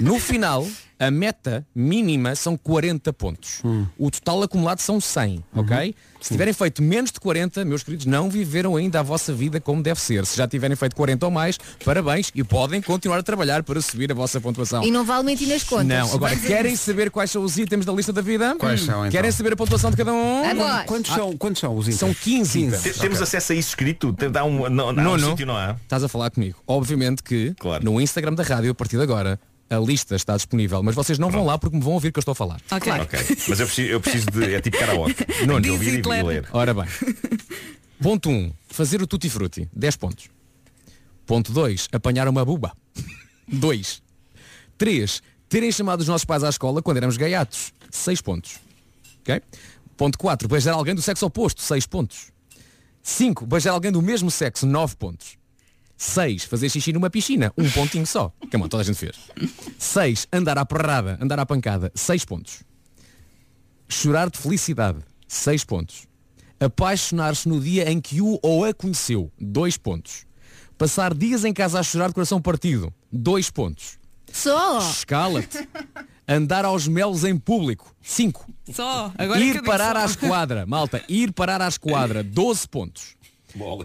No 0.00 0.18
final, 0.20 0.66
a 1.06 1.10
meta 1.10 1.66
mínima 1.74 2.34
são 2.34 2.56
40 2.56 3.12
pontos. 3.12 3.62
O 3.98 4.10
total 4.10 4.42
acumulado 4.42 4.80
são 4.80 5.00
100, 5.00 5.44
ok? 5.54 5.94
Se 6.20 6.30
tiverem 6.30 6.54
feito 6.54 6.82
menos 6.82 7.12
de 7.12 7.20
40, 7.20 7.64
meus 7.66 7.82
queridos, 7.82 8.06
não 8.06 8.30
viveram 8.30 8.76
ainda 8.76 9.00
a 9.00 9.02
vossa 9.02 9.30
vida 9.32 9.60
como 9.60 9.82
deve 9.82 10.00
ser. 10.00 10.24
Se 10.24 10.38
já 10.38 10.48
tiverem 10.48 10.74
feito 10.74 10.96
40 10.96 11.26
ou 11.26 11.30
mais, 11.30 11.58
parabéns 11.84 12.30
e 12.34 12.42
podem 12.42 12.80
continuar 12.80 13.18
a 13.18 13.22
trabalhar 13.22 13.62
para 13.62 13.78
subir 13.82 14.10
a 14.10 14.14
vossa 14.14 14.40
pontuação. 14.40 14.82
E 14.82 14.90
não 14.90 15.04
vale 15.04 15.24
mentir 15.24 15.46
nas 15.48 15.62
contas. 15.64 15.86
Não, 15.86 16.12
agora 16.14 16.34
querem 16.36 16.74
saber 16.76 17.10
quais 17.10 17.30
são 17.30 17.42
os 17.42 17.58
itens 17.58 17.84
da 17.84 17.92
lista 17.92 18.10
da 18.12 18.22
vida? 18.22 18.56
Quais 18.58 18.80
são, 18.80 19.00
então? 19.00 19.10
Querem 19.10 19.30
saber 19.30 19.52
a 19.52 19.56
pontuação 19.56 19.90
de 19.90 19.96
cada 19.98 20.12
um? 20.14 20.44
Agora. 20.48 20.84
Quantos 20.84 21.12
são, 21.14 21.36
quantos 21.36 21.60
são 21.60 21.76
os 21.76 21.86
itens? 21.88 22.00
São 22.00 22.14
15 22.14 22.58
itens. 22.60 22.82
Te- 22.82 22.92
Temos 23.00 23.20
acesso 23.20 23.52
a 23.52 23.54
isso 23.56 23.68
escrito? 23.68 24.10
Dá 24.12 24.44
um, 24.44 24.70
não, 24.70 24.92
não, 24.92 25.02
um 25.02 25.16
Nuno, 25.16 25.30
sítio, 25.30 25.44
não 25.46 25.56
há? 25.56 25.76
Estás 25.82 26.02
a 26.02 26.08
falar 26.08 26.30
comigo. 26.30 26.56
Obviamente 26.66 27.22
que 27.22 27.54
no 27.82 28.00
Instagram 28.00 28.32
da 28.32 28.42
rádio, 28.42 28.70
a 28.70 28.74
partir 28.74 28.96
de 28.96 29.02
agora, 29.02 29.38
a 29.76 29.80
lista 29.80 30.14
está 30.16 30.36
disponível, 30.36 30.82
mas 30.82 30.94
vocês 30.94 31.18
não 31.18 31.30
vão 31.30 31.44
lá 31.44 31.58
porque 31.58 31.76
me 31.76 31.82
vão 31.82 31.94
ouvir 31.94 32.12
que 32.12 32.18
eu 32.18 32.20
estou 32.20 32.32
a 32.32 32.34
falar. 32.34 32.60
Ok. 32.70 32.92
Ok. 32.92 33.18
Mas 33.48 33.60
eu 33.60 33.66
preciso, 33.66 33.88
eu 33.90 34.00
preciso 34.00 34.26
de. 34.30 34.54
É 34.54 34.60
tipo 34.60 34.78
karaoke. 34.78 35.24
Tenho 35.24 35.60
de 35.60 35.70
ouvir 35.70 35.94
e 35.94 36.02
de 36.02 36.08
ler. 36.08 36.48
Ora 36.52 36.74
bem. 36.74 36.86
Ponto 38.00 38.28
1. 38.28 38.52
fazer 38.68 39.00
o 39.02 39.06
tutti 39.06 39.30
frutti. 39.30 39.68
10 39.72 39.96
pontos. 39.96 40.28
Ponto 41.26 41.52
2. 41.52 41.88
Apanhar 41.92 42.28
uma 42.28 42.44
buba. 42.44 42.76
2. 43.48 44.02
3. 44.76 45.22
Terem 45.48 45.70
chamado 45.72 46.00
os 46.00 46.08
nossos 46.08 46.24
pais 46.24 46.42
à 46.42 46.48
escola 46.48 46.82
quando 46.82 46.98
éramos 46.98 47.16
gaiatos. 47.16 47.72
6 47.90 48.20
pontos. 48.20 48.58
Ok? 49.22 49.40
Ponto 49.96 50.18
4. 50.18 50.48
Beijar 50.48 50.74
alguém 50.74 50.94
do 50.94 51.02
sexo 51.02 51.24
oposto. 51.26 51.62
6 51.62 51.86
pontos. 51.86 52.32
5. 53.02 53.46
Beijar 53.46 53.72
alguém 53.72 53.92
do 53.92 54.02
mesmo 54.02 54.30
sexo. 54.30 54.66
9 54.66 54.96
pontos. 54.96 55.38
6. 56.04 56.44
Fazer 56.44 56.68
xixi 56.68 56.92
numa 56.92 57.08
piscina. 57.10 57.52
Um 57.56 57.68
pontinho 57.70 58.06
só. 58.06 58.32
Que 58.50 58.56
bom, 58.56 58.68
toda 58.68 58.82
a 58.82 58.86
gente 58.86 58.98
fez. 58.98 59.16
6. 59.78 60.28
Andar 60.32 60.58
à 60.58 60.64
porrada. 60.64 61.18
Andar 61.20 61.38
à 61.38 61.46
pancada. 61.46 61.90
6 61.94 62.24
pontos. 62.24 62.62
Chorar 63.88 64.30
de 64.30 64.38
felicidade. 64.38 64.98
6 65.26 65.64
pontos. 65.64 66.06
Apaixonar-se 66.60 67.48
no 67.48 67.60
dia 67.60 67.90
em 67.90 68.00
que 68.00 68.20
o 68.20 68.38
ou 68.42 68.64
a 68.64 68.72
conheceu. 68.74 69.32
2 69.40 69.76
pontos. 69.78 70.26
Passar 70.76 71.14
dias 71.14 71.44
em 71.44 71.52
casa 71.52 71.80
a 71.80 71.82
chorar 71.82 72.08
de 72.08 72.14
coração 72.14 72.40
partido. 72.40 72.92
2 73.12 73.50
pontos. 73.50 73.98
Só. 74.32 74.78
Escala-te. 74.90 75.68
Andar 76.26 76.64
aos 76.64 76.86
melos 76.88 77.24
em 77.24 77.36
público. 77.36 77.94
5. 78.02 78.46
Só. 78.72 79.12
Agora 79.16 79.40
é 79.40 79.42
Ir 79.42 79.52
digo 79.54 79.66
parar 79.66 79.94
só. 79.96 80.02
à 80.02 80.04
esquadra. 80.04 80.66
Malta, 80.66 81.02
ir 81.08 81.32
parar 81.32 81.60
à 81.62 81.68
esquadra. 81.68 82.22
12 82.22 82.68
pontos. 82.68 83.16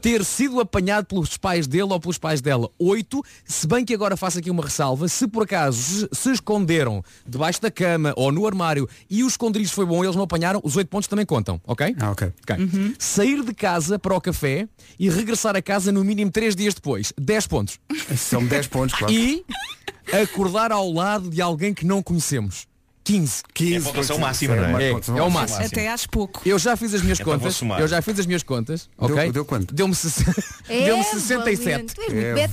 Ter 0.02 0.24
sido 0.26 0.60
apanhado 0.60 1.06
pelos 1.06 1.38
pais 1.38 1.68
dele 1.68 1.92
ou 1.92 2.00
pelos 2.00 2.18
pais 2.18 2.42
dela. 2.42 2.70
8. 2.80 3.24
Se 3.46 3.68
bem 3.68 3.86
que 3.86 3.94
agora 3.94 4.18
faço 4.18 4.40
aqui 4.40 4.50
uma 4.50 4.64
ressalva. 4.64 5.08
Se 5.08 5.28
por 5.28 5.44
acaso 5.44 6.10
se, 6.12 6.32
esconderam 6.32 7.04
debaixo 7.26 7.62
da 7.62 7.70
cama 7.70 8.14
ou 8.16 8.32
no 8.32 8.46
armário 8.46 8.88
e 9.10 9.24
o 9.24 9.28
esconderijo 9.28 9.74
foi 9.74 9.86
bom, 9.86 10.04
eles 10.04 10.16
não 10.16 10.24
apanharam, 10.24 10.62
os 10.64 10.76
8 10.76 10.88
pontos 10.88 11.08
também 11.08 11.26
contam. 11.26 11.62
Ok? 11.66 11.96
Ah, 12.00 12.12
ok. 12.12 12.34
Ok. 12.44 12.94
Sair 12.98 13.44
de 13.44 13.54
casa 13.54 14.00
para 14.00 14.16
o 14.16 14.22
café 14.22 14.68
e 14.98 15.10
regressar 15.10 15.56
a 15.56 15.62
casa 15.62 15.92
no 15.92 16.04
mínimo 16.04 16.32
3 16.32 16.56
dias 16.56 16.74
depois. 16.74 17.14
10 17.18 17.48
pontos. 17.48 17.80
São 18.18 18.46
10 18.46 18.68
pontos, 18.68 18.98
claro. 18.98 19.14
E 19.14 19.46
acordar 20.12 20.72
ao 20.72 20.92
lado 20.92 21.30
de 21.30 21.42
alguém 21.42 21.74
que 21.74 21.86
não 21.86 22.02
conhecemos. 22.02 22.69
15. 23.10 23.44
15 23.56 23.74
É 23.74 23.78
a 23.78 23.82
pontuação 23.82 24.20
máxima, 24.20 24.56
não 24.56 24.78
é? 24.78 24.92
É, 24.92 24.92
é 24.92 25.24
o 25.24 25.32
máximo. 25.32 25.66
Até 25.66 25.90
acho 25.90 26.08
pouco. 26.10 26.42
Eu 26.46 26.60
já 26.60 26.76
fiz 26.76 26.94
as 26.94 27.02
minhas 27.02 27.20
Então 27.20 27.34
contas. 27.34 27.62
Eu 27.80 27.88
já 27.88 28.02
fiz 28.04 28.20
as 28.20 28.26
minhas 28.28 28.44
contas. 28.44 28.88
Deu- 29.00 29.16
ok? 29.16 29.32
deu 29.32 29.46
quanto? 29.46 29.74
Deu-me 29.74 29.96
É, 30.70 30.86
deu-me 30.86 31.04
67. 31.04 31.66
valente. 31.66 31.96
Tu 31.96 32.02
és 32.02 32.14
muito 32.14 32.30
É 32.30 32.48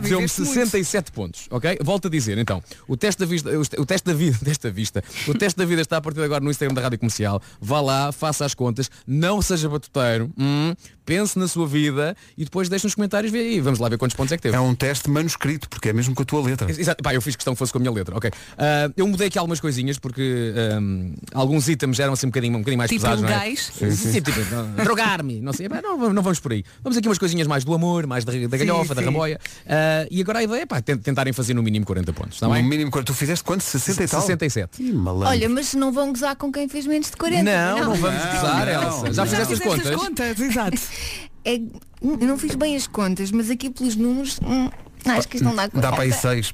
viveste 0.00 0.40
muito. 0.40 0.54
67 0.54 1.12
pontos, 1.12 1.46
ok? 1.50 1.78
Volto 1.82 2.08
a 2.08 2.10
dizer, 2.10 2.36
então, 2.38 2.62
o 2.88 2.96
teste 2.96 3.20
da 3.20 3.26
vista, 3.26 3.50
o 3.78 3.86
teste 3.86 4.06
da 4.06 4.14
vida, 4.14 4.38
desta 4.42 4.70
vista, 4.70 5.04
o 5.28 5.34
teste 5.34 5.56
da 5.56 5.64
vida 5.64 5.82
está 5.82 5.98
a 5.98 6.00
partir 6.00 6.18
de 6.18 6.24
agora 6.24 6.42
no 6.42 6.50
Instagram 6.50 6.74
da 6.74 6.82
Rádio 6.82 6.98
Comercial. 6.98 7.40
Vá 7.60 7.80
lá, 7.80 8.10
faça 8.10 8.44
as 8.44 8.54
contas, 8.54 8.90
não 9.06 9.40
seja 9.40 9.68
batuteiro, 9.68 10.30
hum, 10.36 10.74
pense 11.04 11.38
na 11.38 11.46
sua 11.46 11.66
vida 11.66 12.16
e 12.36 12.44
depois 12.44 12.68
deixe 12.68 12.84
nos 12.84 12.94
comentários 12.94 13.30
vê 13.32 13.38
aí. 13.38 13.60
Vamos 13.60 13.78
lá 13.78 13.88
ver 13.88 13.98
quantos 13.98 14.16
pontos 14.16 14.32
é 14.32 14.36
que 14.36 14.42
teve. 14.42 14.56
É 14.56 14.60
um 14.60 14.74
teste 14.74 15.08
manuscrito, 15.08 15.68
porque 15.68 15.90
é 15.90 15.92
mesmo 15.92 16.14
com 16.14 16.22
a 16.22 16.26
tua 16.26 16.42
letra. 16.42 16.68
Exato. 16.70 17.02
Pá, 17.02 17.14
eu 17.14 17.22
fiz 17.22 17.36
questão 17.36 17.54
que 17.54 17.58
fosse 17.58 17.72
com 17.72 17.78
a 17.78 17.80
minha 17.80 17.92
letra. 17.92 18.16
Ok. 18.16 18.30
Ah, 18.58 18.90
eu 18.96 19.06
mudei 19.06 19.28
aqui 19.28 19.38
algumas 19.38 19.60
coisinhas 19.76 19.98
porque 19.98 20.52
ahm, 20.72 21.12
alguns 21.34 21.68
itens 21.68 22.00
eram 22.00 22.14
assim 22.14 22.26
um 22.26 22.30
bocadinho, 22.30 22.54
um 22.56 22.60
bocadinho 22.60 22.78
mais 22.78 22.90
Tipo 22.90 23.02
pesados. 23.02 23.22
não 23.22 23.28
é? 23.28 23.54
Sim, 23.54 23.90
sim, 23.90 24.20
tipo, 24.22 24.40
não, 24.50 24.84
drogar-me. 24.84 25.40
Não 25.40 25.52
sei. 25.52 25.68
Não, 25.68 25.98
vamos- 25.98 26.14
não 26.14 26.22
vamos 26.22 26.40
por 26.40 26.52
aí. 26.52 26.64
Vamos 26.82 26.96
aqui 26.96 27.06
umas 27.06 27.18
coisinhas 27.18 27.46
mais 27.46 27.64
do 27.64 27.74
amor, 27.74 28.06
mais 28.06 28.24
da, 28.24 28.32
da 28.32 28.56
galhofa, 28.56 28.94
da 28.94 29.02
sim. 29.02 29.06
ramboia. 29.06 29.38
Ah, 29.68 30.06
e 30.10 30.20
agora 30.20 30.38
a 30.38 30.42
ideia 30.42 30.62
é 30.62 30.66
pá, 30.66 30.80
tent- 30.80 31.02
tentarem 31.02 31.32
fazer 31.32 31.52
no 31.54 31.62
mínimo 31.62 31.84
40 31.84 32.12
pontos. 32.12 32.34
Está 32.34 32.48
No 32.48 32.54
bem? 32.54 32.62
mínimo, 32.62 32.90
quando 32.90 33.04
tu 33.04 33.14
fizeste 33.14 33.44
quanto? 33.44 33.62
60 33.62 34.02
e 34.04 34.08
tal? 34.08 34.20
67. 34.22 34.82
Ih, 34.82 34.92
malandro. 34.92 35.28
Olha, 35.28 35.48
mas 35.48 35.74
não 35.74 35.92
vão 35.92 36.10
gozar 36.12 36.34
com 36.36 36.50
quem 36.50 36.68
fez 36.68 36.86
menos 36.86 37.10
de 37.10 37.16
40. 37.16 37.42
Não, 37.44 37.78
não, 37.80 37.94
vamos 37.94 38.24
gozar, 38.24 38.66
não, 38.66 38.82
Elsa. 38.82 39.12
Já 39.12 39.24
não. 39.24 39.30
fizeste 39.30 39.52
as 39.54 39.58
Fizeste 39.60 39.92
contas? 39.96 39.96
contas, 40.36 40.40
exato. 40.40 40.80
É, 41.48 41.60
não 42.02 42.36
fiz 42.36 42.56
bem 42.56 42.74
as 42.74 42.88
contas, 42.88 43.30
mas 43.30 43.50
aqui 43.50 43.70
pelos 43.70 43.94
números, 43.94 44.40
hum, 44.42 44.68
acho 45.14 45.28
que 45.28 45.36
isto 45.36 45.44
não 45.44 45.54
dá 45.54 45.64
conta. 45.68 45.80
Dá 45.80 45.92
para 45.92 46.02
aí 46.04 46.12
6. 46.14 46.52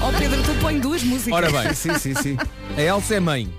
Ó 0.00 0.12
Pedro, 0.18 0.42
tu 0.42 0.54
põe 0.60 0.78
duas 0.78 1.02
músicas. 1.02 1.32
Ora 1.34 1.50
bem, 1.50 1.74
sim, 1.74 1.98
sim, 1.98 2.14
sim. 2.14 2.36
a 2.76 2.80
Elsa 2.80 3.14
é 3.14 3.20
mãe. 3.20 3.52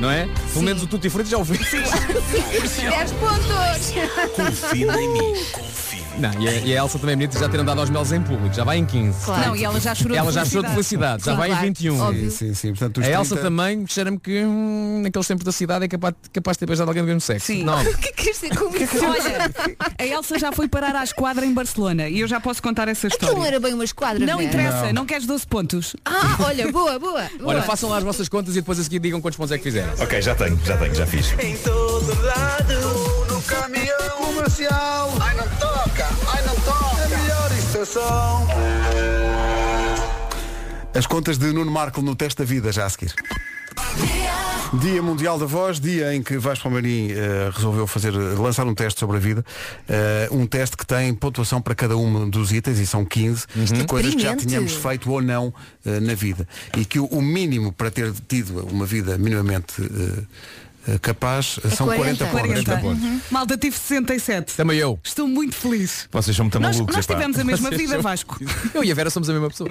Não 0.00 0.10
é? 0.10 0.28
Pelo 0.52 0.64
menos 0.64 0.82
o 0.82 0.86
Tutti 0.86 1.08
Frutti 1.08 1.30
já 1.30 1.38
ouviu. 1.38 1.56
10 1.58 3.12
pontos. 3.12 3.92
Confia 4.36 4.92
em 5.00 5.08
mim. 5.12 5.34
Confia. 5.52 5.87
Não, 6.18 6.32
e 6.42 6.48
a, 6.48 6.52
e 6.52 6.76
a 6.76 6.82
Elsa 6.82 6.98
também 6.98 7.12
é 7.12 7.16
bonita 7.16 7.38
já 7.38 7.48
ter 7.48 7.60
andado 7.60 7.80
aos 7.80 7.90
melos 7.90 8.12
em 8.12 8.20
público. 8.22 8.54
Já 8.54 8.64
vai 8.64 8.78
em 8.78 8.84
15. 8.84 9.24
Claro. 9.24 9.46
Não, 9.48 9.56
e 9.56 9.64
ela 9.64 9.80
já 9.80 9.94
chorou 9.94 10.16
Ela 10.16 10.28
de 10.28 10.34
já 10.34 10.44
chorou 10.44 10.62
de 10.64 10.70
felicidade, 10.70 11.24
já 11.24 11.34
vai 11.34 11.48
em 11.48 11.52
Claro, 11.52 11.66
21. 11.66 12.00
óbvio. 12.00 12.30
Sim, 12.30 12.36
sim, 12.48 12.54
sim. 12.54 12.68
Portanto, 12.70 12.98
os 13.00 13.06
A 13.06 13.10
Elsa 13.10 13.34
30 13.36 13.42
também 13.42 13.86
cheira-me 13.86 14.18
que 14.18 14.42
hum, 14.44 15.00
naqueles 15.02 15.26
tempos 15.28 15.44
da 15.44 15.52
cidade 15.52 15.84
é 15.84 15.88
capaz, 15.88 16.14
capaz 16.32 16.56
de 16.56 16.58
ter 16.60 16.66
beijado 16.66 16.90
alguém 16.90 17.02
do 17.02 17.06
mesmo 17.06 17.20
sexo. 17.20 17.46
Sim. 17.46 17.64
Não. 17.64 17.78
O 17.88 17.96
que 17.98 18.08
é 18.08 18.12
que 18.12 18.22
queres 18.24 18.40
dizer 18.40 18.56
com 18.56 18.76
isso? 18.76 18.98
Olha, 19.04 19.50
a 19.98 20.06
Elsa 20.06 20.38
já 20.38 20.52
foi 20.52 20.68
parar 20.68 20.94
à 20.96 21.04
esquadra 21.04 21.44
em 21.46 21.52
Barcelona 21.54 22.08
e 22.08 22.20
eu 22.20 22.28
já 22.28 22.40
posso 22.40 22.62
contar 22.62 22.88
essa 22.88 23.06
Aquilo 23.06 23.22
não 23.22 23.28
história. 23.30 23.48
era 23.48 23.60
bem 23.60 23.74
uma 23.74 23.84
esquadra. 23.84 24.18
Não 24.26 24.38
Vera. 24.38 24.42
interessa, 24.48 24.92
não. 24.92 25.06
queres 25.06 25.26
12 25.26 25.46
pontos. 25.46 25.96
Ah, 26.04 26.36
olha, 26.40 26.70
boa, 26.70 26.98
boa. 26.98 27.12
boa. 27.38 27.50
Olha, 27.54 27.62
façam 27.62 27.88
lá 27.88 27.98
as 27.98 28.04
vossas 28.04 28.28
contas 28.28 28.54
e 28.56 28.60
depois 28.60 28.78
a 28.78 28.82
seguir 28.82 28.98
digam 28.98 29.20
quantos 29.20 29.36
pontos 29.36 29.52
é 29.52 29.58
que 29.58 29.64
fizeram. 29.64 29.92
Ok, 29.98 30.20
já 30.20 30.34
tenho, 30.34 30.58
já 30.64 30.76
tenho, 30.76 30.94
já 30.94 31.06
fiz. 31.06 31.32
Em 31.38 31.56
todo 31.58 31.97
lado, 32.06 33.28
no 33.28 33.42
caminhão 33.42 34.10
comercial. 34.16 35.12
Ai 35.20 35.36
não 35.36 35.48
toca, 35.48 36.06
ai 36.32 36.46
não 36.46 36.54
toca. 36.56 37.04
A 37.04 37.08
melhor 37.08 37.52
estação. 37.52 38.46
As 40.94 41.06
contas 41.06 41.38
de 41.38 41.52
Nuno 41.52 41.70
Marco 41.70 42.02
no 42.02 42.16
teste 42.16 42.38
da 42.38 42.44
vida 42.44 42.72
já 42.72 42.86
a 42.86 42.90
seguir. 42.90 43.14
Dia 44.74 45.02
Mundial 45.02 45.38
da 45.38 45.46
Voz, 45.46 45.80
dia 45.80 46.14
em 46.14 46.22
que 46.22 46.36
Vasco 46.36 46.64
Palmeirim 46.64 47.10
eh, 47.10 47.50
resolveu 47.54 47.86
fazer, 47.86 48.10
lançar 48.10 48.66
um 48.66 48.74
teste 48.74 49.00
sobre 49.00 49.16
a 49.16 49.20
vida. 49.20 49.42
Eh, 49.88 50.28
um 50.30 50.46
teste 50.46 50.76
que 50.76 50.84
tem 50.86 51.14
pontuação 51.14 51.60
para 51.60 51.74
cada 51.74 51.96
um 51.96 52.28
dos 52.28 52.52
itens, 52.52 52.78
e 52.78 52.86
são 52.86 53.02
15, 53.02 53.46
de 53.54 53.84
coisas 53.86 54.14
que 54.14 54.20
já 54.20 54.36
tínhamos 54.36 54.74
feito 54.74 55.10
ou 55.10 55.22
não 55.22 55.54
eh, 55.86 56.00
na 56.00 56.14
vida. 56.14 56.46
E 56.76 56.84
que 56.84 56.98
o, 56.98 57.06
o 57.06 57.22
mínimo 57.22 57.72
para 57.72 57.90
ter 57.90 58.12
tido 58.28 58.66
uma 58.66 58.84
vida 58.84 59.16
minimamente 59.16 59.80
capaz, 61.02 61.58
É 61.64 61.68
são 61.70 61.86
40, 61.86 62.24
40. 62.26 62.76
pontos. 62.78 63.02
Uhum. 63.02 63.20
Malta, 63.30 63.56
tive 63.58 63.76
67. 63.76 64.54
Também 64.54 64.78
eu. 64.78 64.98
Estou 65.04 65.26
muito 65.28 65.54
feliz. 65.56 66.08
Vocês 66.10 66.36
são 66.36 66.44
muito 66.44 66.58
Nós, 66.60 66.76
malucos. 66.76 66.96
nós 66.96 67.04
epá. 67.04 67.14
tivemos 67.14 67.38
a 67.38 67.44
mesma 67.44 67.68
Vocês 67.68 67.80
vida, 67.80 67.92
são- 67.94 68.02
Vasco. 68.02 68.38
Eu 68.72 68.84
e 68.84 68.90
a 68.90 68.94
Vera 68.94 69.10
somos 69.10 69.28
a 69.28 69.32
mesma 69.32 69.50
pessoa. 69.50 69.70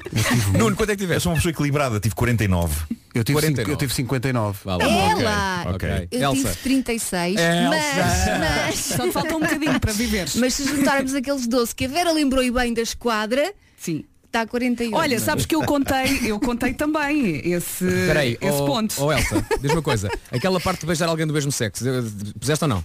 Nuno, 0.58 0.76
quanto 0.76 0.92
é 0.92 0.96
que 0.96 1.02
Eu 1.04 1.08
tiveste? 1.08 1.24
sou 1.24 1.32
uma 1.32 1.38
pessoa 1.38 1.52
equilibrada, 1.52 2.00
tive 2.00 2.14
49. 2.14 2.76
Eu 3.16 3.24
tive, 3.24 3.34
49. 3.40 3.62
cinco- 3.64 3.72
eu 3.72 3.78
tive 3.78 3.94
59. 3.96 4.60
Vá 4.64 4.78
lá. 4.78 4.84
Ela! 4.84 5.62
Ok, 5.74 5.90
ok. 5.90 6.08
Eu 6.12 6.22
Elsa. 6.22 6.42
tive 6.50 6.56
36, 6.64 7.36
Elsa. 7.40 7.70
mas, 7.70 8.40
mas, 8.40 8.76
Só 8.80 9.08
te 9.08 9.12
falta 9.12 9.36
um 9.36 9.40
bocadinho 9.40 9.80
para 9.80 9.92
viveres. 9.94 10.36
mas 10.36 10.54
se 10.54 10.66
juntarmos 10.66 11.16
aqueles 11.16 11.48
12 11.48 11.74
que 11.74 11.86
a 11.86 11.88
Vera 11.88 12.12
lembrou 12.12 12.44
e 12.44 12.52
bem 12.52 12.74
da 12.74 12.82
esquadra, 12.82 13.52
Sim. 13.80 14.04
Está 14.38 14.42
a 14.42 14.48
41. 14.48 14.96
Olha, 14.96 15.20
sabes 15.20 15.46
que 15.46 15.56
eu 15.56 15.64
contei, 15.64 16.20
eu 16.24 16.40
contei 16.40 16.74
também 16.74 17.42
esse, 17.52 17.86
Espera 17.86 18.20
aí, 18.20 18.38
esse 18.40 18.62
oh, 18.62 18.66
ponto. 18.66 18.96
oh 19.04 19.12
Elsa, 19.12 19.46
diz 19.62 19.72
uma 19.72 19.82
coisa. 19.82 20.10
Aquela 20.32 20.60
parte 20.60 20.82
de 20.82 20.86
beijar 20.86 21.10
alguém 21.10 21.26
do 21.26 21.34
mesmo 21.34 21.52
sexo, 21.52 21.88
eh, 21.88 22.04
puseste 22.40 22.64
ou 22.64 22.70
não? 22.70 22.84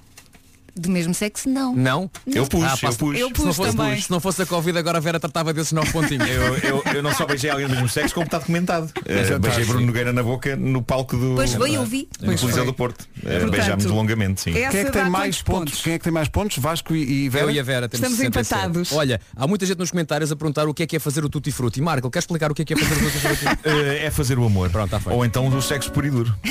Do 0.75 0.91
mesmo 0.91 1.13
sexo, 1.13 1.49
não. 1.51 1.75
Não? 1.77 2.11
Eu 2.27 2.47
pus, 2.47 2.65
Ah, 2.65 2.77
eu 2.83 2.95
pus. 2.95 3.19
Eu 3.19 3.27
Se 3.29 3.33
não, 3.33 3.33
pus 3.33 3.57
fosse, 3.57 3.77
também. 3.77 4.01
se 4.01 4.11
não 4.11 4.21
fosse 4.21 4.43
a 4.43 4.47
Covid, 4.47 4.79
agora 4.79 4.99
a 4.99 5.01
Vera 5.01 5.21
tratava 5.21 5.53
desses 5.53 5.73
nove 5.73 5.91
pontinhos. 5.93 6.27
Eu, 6.29 6.57
eu, 6.59 6.83
eu 6.95 7.03
não 7.03 7.13
só 7.15 7.27
beijei 7.27 7.51
alguém 7.51 7.67
do 7.69 7.75
mesmo 7.75 7.89
sexo, 7.91 8.15
como 8.15 8.25
está 8.25 8.39
documentado. 8.39 8.91
Está, 9.07 9.39
beijei 9.39 9.65
Bruno. 9.67 9.87
Nogueira 9.87 10.13
na 10.13 10.23
boca 10.23 10.57
no 10.57 10.83
palco 10.83 11.17
do, 11.17 11.35
Pois 11.35 11.55
bem, 11.55 11.75
eu 11.75 11.85
vi. 11.85 12.09
Pois 12.25 12.41
Coliseu 12.41 12.63
foi. 12.65 12.73
do 12.73 12.75
Porto. 12.75 13.07
Portanto, 13.21 13.51
Beijámos 13.51 13.85
longamente, 13.85 14.41
sim. 14.41 14.53
Quem 14.53 14.65
é 14.65 14.71
que 14.85 14.91
tem 14.91 15.11
mais 15.11 15.43
quantos 15.43 15.43
pontos? 15.43 15.83
Quem 15.83 15.93
é 15.93 15.99
que 15.99 16.05
tem 16.05 16.13
mais 16.13 16.29
pontos? 16.29 16.57
Vasco 16.59 16.95
e, 16.95 17.25
e 17.25 17.29
Vera? 17.29 17.45
Eu 17.47 17.51
e 17.51 17.61
a 17.61 17.63
Vera 17.63 17.89
temos 17.89 18.09
Estamos 18.11 18.33
67. 18.35 18.55
empatados. 18.61 18.93
Olha, 18.93 19.21
há 19.37 19.47
muita 19.47 19.67
gente 19.67 19.79
nos 19.79 19.91
comentários 19.91 20.33
a 20.33 20.37
perguntar 20.37 20.67
o 20.69 20.73
que 20.75 20.83
é 20.85 20.87
que 20.87 20.97
é 20.97 20.99
fazer 20.99 21.23
o 21.25 21.29
tutti 21.29 21.51
frutti. 21.53 21.81
Marco, 21.83 22.11
quer 22.11 22.21
explicar 22.21 22.51
o 22.51 22.55
que 22.55 22.63
é 22.63 22.65
que 22.65 22.73
é 22.73 22.77
fazer 22.77 22.95
o 22.95 23.05
tutti 23.11 23.19
frutti? 23.19 23.43
Eh, 23.65 24.07
é 24.07 24.11
fazer 24.11 24.39
o 24.39 24.45
amor. 24.47 24.71
Pronto, 24.71 24.91
tá. 24.91 25.01
Ou 25.11 25.25
então 25.25 25.47
o 25.47 25.63
sexo 25.63 25.93
puro 25.93 26.07
e 26.07 26.11
duro. 26.11 26.35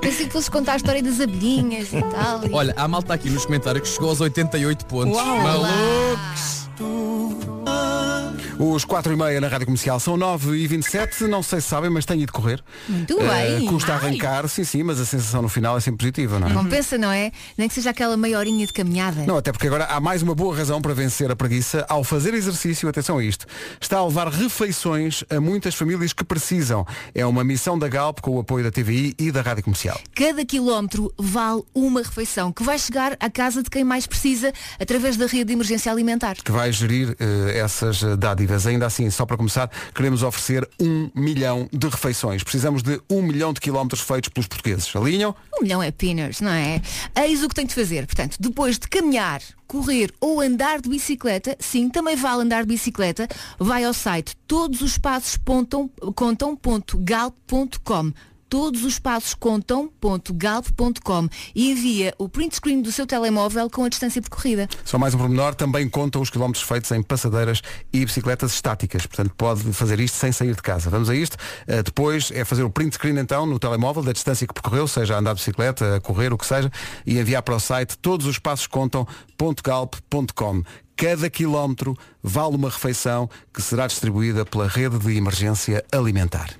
Pensei 0.00 0.26
que 0.26 0.32
fosse 0.32 0.50
contar 0.50 0.72
a 0.72 0.76
história 0.76 1.02
das 1.02 1.20
abelhinhas 1.20 1.92
e 1.92 2.00
tal. 2.00 2.31
E- 2.46 2.52
Olha, 2.52 2.74
há 2.76 2.86
malta 2.88 3.14
aqui 3.14 3.30
nos 3.30 3.44
comentários 3.46 3.88
que 3.88 3.94
chegou 3.94 4.08
aos 4.10 4.20
88 4.20 4.86
pontos. 4.86 5.14
Uau. 5.16 5.40
Malucos! 5.42 6.62
Os 8.58 8.84
4 8.84 9.12
e 9.12 9.16
meia 9.16 9.40
na 9.40 9.48
Rádio 9.48 9.66
Comercial 9.66 9.98
são 9.98 10.16
9 10.16 10.56
e 10.56 10.66
27 10.68 11.24
não 11.24 11.42
sei 11.42 11.60
se 11.60 11.66
sabem, 11.68 11.90
mas 11.90 12.04
tenho 12.06 12.20
ido 12.22 12.32
correr. 12.32 12.62
Muito 12.88 13.20
Eh, 13.20 13.56
bem. 13.58 13.66
custa 13.66 13.92
Ai. 13.92 13.98
arrancar, 13.98 14.48
sim, 14.48 14.62
sim, 14.62 14.84
mas 14.84 15.00
a 15.00 15.04
sensação 15.04 15.42
no 15.42 15.48
final 15.48 15.76
é 15.76 15.80
sempre 15.80 15.98
positiva, 15.98 16.38
não 16.38 16.46
é? 16.48 16.52
Compensa, 16.54 16.96
não 16.96 17.10
é? 17.10 17.32
Nem 17.58 17.66
que 17.68 17.74
seja 17.74 17.90
aquela 17.90 18.16
meia 18.16 18.38
horinha 18.38 18.64
de 18.64 18.72
caminhada. 18.72 19.24
Não, 19.26 19.36
até 19.36 19.50
porque 19.50 19.66
agora 19.66 19.86
há 19.86 19.98
mais 20.00 20.22
uma 20.22 20.34
boa 20.34 20.56
razão 20.56 20.80
para 20.80 20.94
vencer 20.94 21.28
a 21.30 21.34
preguiça 21.34 21.84
ao 21.88 22.04
fazer 22.04 22.34
exercício, 22.34 22.88
atenção 22.88 23.18
a 23.18 23.24
isto. 23.24 23.46
Está 23.80 23.98
a 23.98 24.06
levar 24.06 24.28
refeições 24.28 25.24
a 25.28 25.40
muitas 25.40 25.74
famílias 25.74 26.12
que 26.12 26.22
precisam. 26.22 26.86
É 27.14 27.26
uma 27.26 27.42
missão 27.42 27.76
da 27.76 27.88
Galp 27.88 28.20
com 28.20 28.36
o 28.36 28.40
apoio 28.40 28.62
da 28.62 28.70
TVI 28.70 29.14
e 29.18 29.32
da 29.32 29.42
Rádio 29.42 29.64
Comercial. 29.64 29.98
Cada 30.14 30.44
quilómetro 30.44 31.12
vale 31.18 31.62
uma 31.74 32.00
refeição 32.00 32.21
que 32.52 32.62
vai 32.62 32.78
chegar 32.78 33.16
à 33.20 33.28
casa 33.30 33.62
de 33.62 33.70
quem 33.70 33.84
mais 33.84 34.06
precisa 34.06 34.52
através 34.80 35.16
da 35.16 35.26
rede 35.26 35.44
de 35.46 35.52
emergência 35.52 35.90
alimentar. 35.90 36.36
que 36.42 36.52
vai 36.52 36.70
gerir 36.72 37.16
eh, 37.18 37.58
essas 37.58 38.02
eh, 38.02 38.16
dádivas. 38.16 38.66
Ainda 38.66 38.86
assim, 38.86 39.08
só 39.10 39.24
para 39.26 39.36
começar, 39.36 39.70
queremos 39.94 40.22
oferecer 40.22 40.68
um 40.80 41.10
milhão 41.14 41.68
de 41.72 41.86
refeições. 41.88 42.42
Precisamos 42.42 42.82
de 42.82 43.00
um 43.10 43.22
milhão 43.22 43.52
de 43.52 43.60
quilómetros 43.60 44.00
feitos 44.02 44.28
pelos 44.28 44.46
portugueses. 44.46 44.94
Alinham? 44.94 45.34
Um 45.58 45.62
milhão 45.62 45.82
é 45.82 45.90
pinners, 45.90 46.40
não 46.40 46.50
é? 46.50 46.80
Eis 47.16 47.42
o 47.42 47.48
que 47.48 47.54
tem 47.54 47.66
de 47.66 47.74
fazer. 47.74 48.06
Portanto, 48.06 48.36
depois 48.40 48.78
de 48.78 48.88
caminhar, 48.88 49.40
correr 49.66 50.12
ou 50.20 50.40
andar 50.40 50.80
de 50.80 50.88
bicicleta, 50.88 51.56
sim, 51.58 51.88
também 51.88 52.14
vale 52.16 52.42
andar 52.42 52.62
de 52.62 52.68
bicicleta, 52.68 53.26
vai 53.58 53.84
ao 53.84 53.94
site 53.94 54.36
todos 54.46 54.80
os 54.82 54.98
passos 54.98 55.36
pontam- 55.36 55.90
contam.galp.com 56.14 58.12
todos 58.52 58.84
os 58.84 58.98
passos 58.98 59.32
contam.galp.com 59.32 61.28
e 61.54 61.70
envia 61.70 62.14
o 62.18 62.28
print 62.28 62.56
screen 62.56 62.82
do 62.82 62.92
seu 62.92 63.06
telemóvel 63.06 63.70
com 63.70 63.82
a 63.82 63.88
distância 63.88 64.20
percorrida. 64.20 64.68
Só 64.84 64.98
mais 64.98 65.14
um 65.14 65.18
pormenor, 65.18 65.54
também 65.54 65.88
contam 65.88 66.20
os 66.20 66.28
quilómetros 66.28 66.62
feitos 66.62 66.90
em 66.90 67.02
passadeiras 67.02 67.62
e 67.90 68.04
bicicletas 68.04 68.52
estáticas. 68.52 69.06
Portanto, 69.06 69.32
pode 69.38 69.72
fazer 69.72 69.98
isto 70.00 70.18
sem 70.18 70.32
sair 70.32 70.54
de 70.54 70.60
casa. 70.60 70.90
Vamos 70.90 71.08
a 71.08 71.14
isto. 71.14 71.38
Eh, 71.66 71.82
depois 71.82 72.30
é 72.30 72.44
fazer 72.44 72.62
o 72.62 72.68
print 72.68 72.96
screen 72.96 73.18
então 73.18 73.46
no 73.46 73.58
telemóvel 73.58 74.02
da 74.02 74.12
distância 74.12 74.46
que 74.46 74.52
percorreu, 74.52 74.86
seja 74.86 75.14
a 75.14 75.18
andar 75.18 75.32
de 75.32 75.38
bicicleta, 75.38 75.96
a 75.96 76.00
correr, 76.02 76.30
o 76.30 76.36
que 76.36 76.44
seja, 76.44 76.70
e 77.06 77.18
enviar 77.18 77.42
para 77.42 77.54
o 77.54 77.60
site 77.60 77.96
todos 77.96 78.26
os 78.26 78.38
passos 78.38 78.66
contam.galp.com. 78.66 80.62
Cada 80.94 81.30
quilómetro 81.30 81.96
vale 82.22 82.56
uma 82.56 82.68
refeição 82.68 83.30
que 83.50 83.62
será 83.62 83.86
distribuída 83.86 84.44
pela 84.44 84.68
rede 84.68 84.98
de 84.98 85.16
emergência 85.16 85.82
alimentar. 85.90 86.50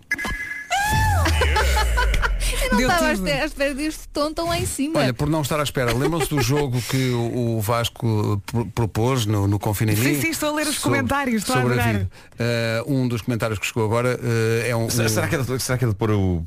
Não 2.73 2.79
Deu 2.79 2.89
estava 2.89 3.07
à 3.09 3.13
espera, 3.13 3.43
à 3.43 3.45
espera 3.47 3.75
deste 3.75 4.09
tom 4.09 4.33
tão 4.33 4.49
lá 4.49 4.59
em 4.59 4.67
cima. 4.67 4.99
Olha, 5.01 5.13
por 5.15 5.29
não 5.29 5.43
estar 5.43 5.61
à 5.61 5.63
espera, 5.63 5.93
lembram-se 5.95 6.29
do 6.31 6.41
jogo 6.41 6.81
que 6.91 7.11
o 7.11 7.57
o 7.57 7.61
Vasco 7.61 8.43
pro- 8.47 8.67
propôs 8.67 9.27
no, 9.27 9.47
no 9.47 9.59
confinamento? 9.59 10.03
Sim, 10.03 10.21
sim, 10.21 10.31
estou 10.31 10.49
a 10.51 10.53
ler 10.55 10.67
os 10.67 10.79
comentários, 10.79 11.43
estou 11.43 11.55
a 11.57 11.61
sobre 11.61 11.75
a 11.75 11.83
adorar. 11.83 11.95
vida. 12.01 12.11
Eh, 12.39 12.85
um 12.87 13.07
dos 13.07 13.21
comentários 13.23 13.59
que 13.59 13.67
chegou 13.67 13.85
agora 13.85 14.19
eh, 14.23 14.69
é 14.71 14.77
um. 14.77 14.89
Será, 14.91 15.05
um- 15.07 15.09
será 15.09 15.29
que 15.29 15.35
é 15.35 15.39
de, 15.39 15.61
será 15.61 15.79
que 15.79 15.85
é 15.85 15.89
de 15.89 15.95
pôr 15.95 16.11
o. 16.13 16.43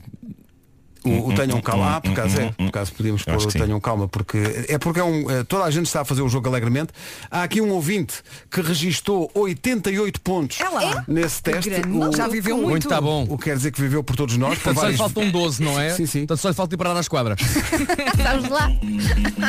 o, 1.05 1.29
o 1.29 1.33
tenham 1.35 1.61
calma. 1.61 1.95
Ah, 1.97 2.01
por 2.01 2.11
acaso 2.11 2.39
é. 2.41 2.51
Por 2.51 2.67
acaso 2.67 2.93
podíamos 2.93 3.23
pôr 3.23 3.35
o 3.35 3.47
tenham 3.47 3.79
calma, 3.79 4.07
porque 4.07 4.65
é 4.69 4.77
porque 4.77 4.99
é 4.99 5.03
um. 5.03 5.29
eh, 5.29 5.43
Toda 5.43 5.63
a 5.65 5.71
gente 5.71 5.85
está 5.85 6.01
a 6.01 6.05
fazer 6.05 6.21
o 6.21 6.29
jogo 6.29 6.47
alegremente. 6.49 6.91
Há 7.29 7.43
aqui 7.43 7.61
um 7.61 7.69
ouvinte 7.71 8.15
que 8.51 8.61
registou 8.61 9.29
88 9.33 10.21
pontos 10.21 10.59
É 10.61 10.65
nesse 11.07 11.41
teste. 11.41 11.69
O-. 11.87 12.15
Já 12.15 12.27
viveu 12.27 12.55
muito. 12.57 12.69
Muito 12.69 12.89
tá 12.89 12.99
bom. 12.99 13.25
O 13.29 13.37
que 13.37 13.45
quer 13.45 13.55
dizer 13.57 13.71
que 13.71 13.81
viveu 13.81 14.03
por 14.03 14.15
todos 14.15 14.35
nós. 14.37 14.57
por 14.59 14.63
Portanto, 14.73 14.81
só 14.81 14.89
lhe 14.89 14.97
vários- 14.97 15.13
faltam 15.13 15.31
12, 15.31 15.63
não 15.63 15.79
é? 15.79 15.89
Sim, 15.91 16.05
sim. 16.05 16.19
Portanto, 16.19 16.39
só 16.39 16.49
lhe 16.49 16.55
falta 16.55 16.75
ir 16.75 16.77
parar 16.77 16.95
à 16.97 16.99
esquadra. 16.99 17.35
Sabes 18.21 18.49
lá? 18.49 18.69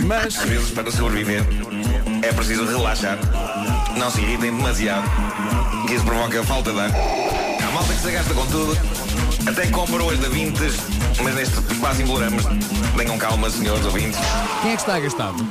Mas 0.05 0.39
Às 0.39 0.49
vezes, 0.49 0.71
para 0.71 0.91
sobreviver, 0.91 1.45
é 2.23 2.33
preciso 2.33 2.65
relaxar. 2.67 3.19
Não 3.99 4.11
se 4.11 4.21
irritem 4.21 4.55
demasiado, 4.55 5.09
que 5.87 5.95
isso 5.95 6.05
provoca 6.05 6.43
falta 6.45 6.73
de 6.73 6.81
ar. 6.81 6.91
Há 6.91 7.71
malta 7.73 7.93
que 7.95 8.01
se 8.01 8.11
gasta 8.11 8.35
com 8.35 8.47
tudo, 8.47 8.77
até 9.47 9.67
compra 9.71 10.03
hoje 10.03 10.21
da 10.21 10.29
Vintes, 10.29 10.77
mas 11.23 11.35
neste 11.35 11.61
quase 11.81 12.03
embolamos. 12.03 12.45
Tenham 12.97 13.19
calma, 13.19 13.49
senhores 13.51 13.85
ouvintes. 13.85 14.19
Quem 14.63 14.73
é 14.73 14.77
que 14.77 14.83
está 14.83 14.97
agastado? 14.97 15.47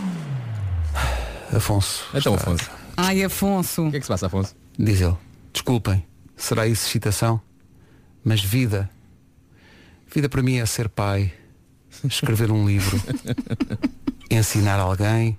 Afonso. 1.55 2.03
Então, 2.13 2.35
está- 2.35 2.51
Afonso. 2.51 2.69
Ai, 2.97 3.23
Afonso. 3.23 3.87
O 3.87 3.91
que 3.91 3.97
é 3.97 3.99
que 3.99 4.05
se 4.05 4.11
passa, 4.11 4.27
Afonso? 4.27 4.55
Diz 4.77 4.99
ele, 5.01 5.15
desculpem, 5.53 6.05
será 6.35 6.67
isso 6.67 6.85
excitação? 6.87 7.39
Mas 8.23 8.41
vida, 8.43 8.89
vida 10.13 10.27
para 10.27 10.41
mim 10.41 10.57
é 10.57 10.65
ser 10.65 10.89
pai, 10.89 11.31
escrever 12.03 12.51
um 12.51 12.65
livro, 12.67 12.99
ensinar 14.29 14.79
alguém, 14.79 15.37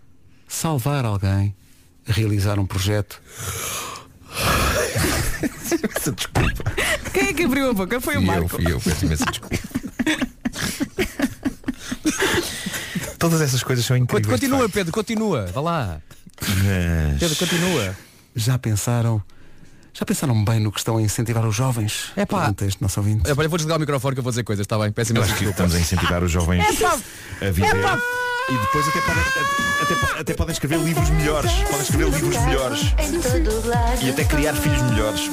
salvar 0.48 1.04
alguém, 1.04 1.54
realizar 2.06 2.58
um 2.58 2.66
projeto. 2.66 3.20
Desculpa. 6.16 6.72
Quem 7.18 7.28
é 7.28 7.32
que 7.32 7.44
abriu 7.44 7.70
a 7.70 7.72
boca? 7.72 7.98
Foi 7.98 8.14
o 8.16 8.20
Fui 8.20 8.28
eu, 8.28 8.32
Marco. 8.32 8.48
fui 8.48 8.72
eu, 8.72 8.78
peço 8.78 9.06
imensa 9.06 9.24
desculpa. 9.30 9.56
Todas 13.18 13.40
essas 13.40 13.62
coisas 13.62 13.84
são 13.86 13.96
incríveis. 13.96 14.26
Continua, 14.30 14.68
Pedro, 14.68 14.92
continua. 14.92 15.46
Vá 15.46 15.60
lá. 15.62 16.00
Mas... 16.42 17.18
Pedro, 17.18 17.36
continua. 17.36 17.96
Já 18.34 18.58
pensaram, 18.58 19.22
já 19.94 20.04
pensaram 20.04 20.44
bem 20.44 20.60
no 20.60 20.70
que 20.70 20.78
estão 20.78 20.98
a 20.98 21.02
incentivar 21.02 21.46
os 21.46 21.56
jovens? 21.56 22.12
É 22.16 22.26
pá. 22.26 22.52
Este 22.60 22.82
nosso 22.82 23.00
ouvinte. 23.00 23.22
Olha, 23.26 23.48
vou 23.48 23.56
desligar 23.56 23.78
o 23.78 23.80
microfone 23.80 24.14
que 24.14 24.18
eu 24.20 24.22
vou 24.22 24.30
dizer 24.30 24.44
coisas, 24.44 24.64
está 24.64 24.78
bem? 24.78 24.92
Peço 24.92 25.12
imensa 25.12 25.24
acho 25.32 25.38
que 25.38 25.44
desculpa. 25.46 25.62
estamos 25.64 25.74
a 25.74 25.80
incentivar 25.80 26.22
os 26.22 26.30
jovens 26.30 26.62
É 26.62 26.72
pá. 26.82 26.98
a 27.40 27.50
viver. 27.50 27.74
É 27.76 27.82
pá. 27.82 27.98
E 28.48 28.52
depois 28.58 28.86
até 28.88 29.00
podem, 29.00 29.22
até, 29.82 30.20
até 30.20 30.34
podem 30.34 30.52
escrever 30.52 30.78
livros 30.80 31.08
melhores. 31.10 31.50
Podem 31.52 31.80
escrever 31.80 32.10
livros 32.10 32.36
melhores. 32.44 32.80
E 34.04 34.10
até 34.10 34.24
criar 34.24 34.54
filhos 34.54 34.82
melhores. 34.82 35.30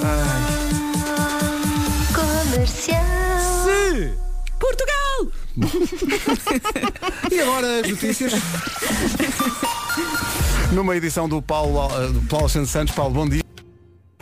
Comercial. 2.53 2.99
Portugal! 4.59 5.31
E 7.31 7.39
agora 7.39 7.79
as 7.79 7.89
notícias? 7.89 8.33
Numa 10.71 10.95
edição 10.95 11.27
do 11.27 11.41
Paulo, 11.41 11.89
eh, 11.99 12.09
do 12.09 12.21
Paulo 12.27 12.45
Alexandre 12.45 12.69
Santos, 12.69 12.93
Paulo, 12.93 13.11
bom 13.11 13.27
dia. 13.27 13.41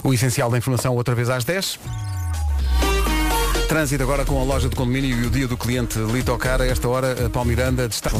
O 0.01 0.13
essencial 0.13 0.49
da 0.49 0.57
informação 0.57 0.95
outra 0.95 1.13
vez 1.13 1.29
às 1.29 1.43
10. 1.43 1.77
Trânsito 3.71 4.03
agora 4.03 4.25
com 4.25 4.37
a 4.37 4.43
loja 4.43 4.67
de 4.67 4.75
condomínio 4.75 5.17
e 5.17 5.25
o 5.25 5.29
dia 5.29 5.47
do 5.47 5.55
cliente 5.55 5.97
Litocar. 5.97 6.59
A 6.59 6.65
esta 6.65 6.89
hora, 6.89 7.27
a 7.27 7.29
Paulo 7.29 7.47
Miranda 7.47 7.85
está. 7.85 8.11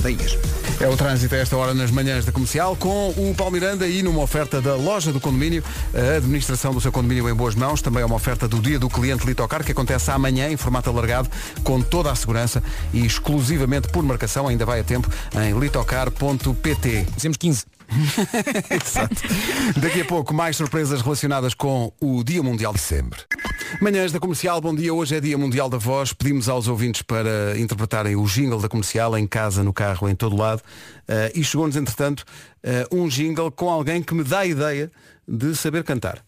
É 0.80 0.88
o 0.88 0.96
trânsito 0.96 1.36
a 1.36 1.40
esta 1.40 1.58
hora 1.58 1.74
nas 1.74 1.92
manhãs 1.92 2.24
da 2.24 2.32
comercial 2.32 2.74
com 2.78 3.10
o 3.10 3.36
Paulo 3.36 3.52
Miranda 3.52 3.86
e 3.86 4.02
numa 4.02 4.22
oferta 4.22 4.62
da 4.62 4.78
loja 4.78 5.12
do 5.12 5.20
condomínio, 5.20 5.62
a 5.94 6.16
administração 6.16 6.74
do 6.74 6.80
seu 6.80 6.90
condomínio 6.90 7.28
em 7.30 7.34
boas 7.34 7.54
mãos. 7.54 7.82
Também 7.82 8.02
é 8.02 8.06
uma 8.06 8.16
oferta 8.16 8.48
do 8.48 8.62
dia 8.62 8.80
do 8.80 8.90
cliente 8.90 9.28
Litocar 9.28 9.62
que 9.62 9.74
acontece 9.74 10.10
amanhã 10.10 10.50
em 10.50 10.56
formato 10.56 10.90
alargado 10.90 11.30
com 11.66 11.82
toda 11.82 12.10
a 12.10 12.16
segurança 12.16 12.64
e 12.94 13.06
exclusivamente 13.06 13.90
por 13.90 14.04
marcação. 14.04 14.48
Ainda 14.48 14.66
vai 14.66 14.80
a 14.80 14.84
tempo 14.86 15.10
em 15.36 15.60
litocar.pt. 15.60 17.08
Temos 17.20 17.36
15. 17.36 17.71
Exato. 18.70 19.16
Daqui 19.80 20.02
a 20.02 20.06
pouco 20.06 20.34
mais 20.34 20.56
surpresas 20.56 21.02
relacionadas 21.02 21.54
com 21.54 21.92
o 22.00 22.24
Dia 22.24 22.42
Mundial 22.42 22.74
de 22.74 22.80
Sempre. 22.80 23.20
Manhãs 23.82 24.12
da 24.12 24.20
Comercial, 24.20 24.60
bom 24.62 24.74
dia. 24.74 24.94
Hoje 24.94 25.16
é 25.16 25.20
Dia 25.20 25.38
Mundial 25.38 25.70
da 25.70 25.78
Voz. 25.78 26.14
Pedimos 26.14 26.50
aos 26.50 26.68
ouvintes 26.68 27.02
para 27.02 27.58
interpretarem 27.58 28.16
o 28.16 28.26
jingle 28.26 28.60
da 28.60 28.70
comercial 28.70 29.18
em 29.18 29.28
casa, 29.28 29.64
no 29.64 29.74
carro, 29.74 30.10
em 30.10 30.16
todo 30.16 30.36
lado. 30.36 30.62
Eh, 31.08 31.34
e 31.36 31.44
chegou-nos, 31.44 31.76
entretanto, 31.76 32.26
eh, 32.64 32.88
um 32.92 33.08
jingle 33.08 33.52
com 33.52 33.70
alguém 33.70 34.02
que 34.02 34.14
me 34.14 34.24
dá 34.24 34.40
a 34.40 34.46
ideia 34.46 34.92
de 35.28 35.56
saber 35.56 35.84
cantar. 35.84 36.24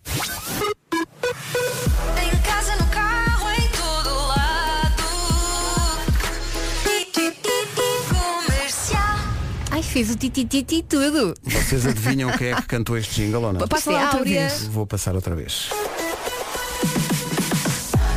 Fez 9.94 10.10
o 10.10 10.16
titititi 10.16 10.82
tudo. 10.82 11.36
Vocês 11.44 11.86
adivinham 11.86 12.32
quem 12.36 12.48
é 12.48 12.56
que 12.56 12.64
cantou 12.64 12.98
este 12.98 13.14
jingle 13.14 13.44
ou 13.44 13.54
não? 13.54 13.68
Passa 13.68 13.92
lá 13.92 14.06
outra 14.06 14.24
vez. 14.24 14.64
Vou 14.66 14.88
passar 14.88 15.14
outra 15.14 15.36
vez. 15.36 15.70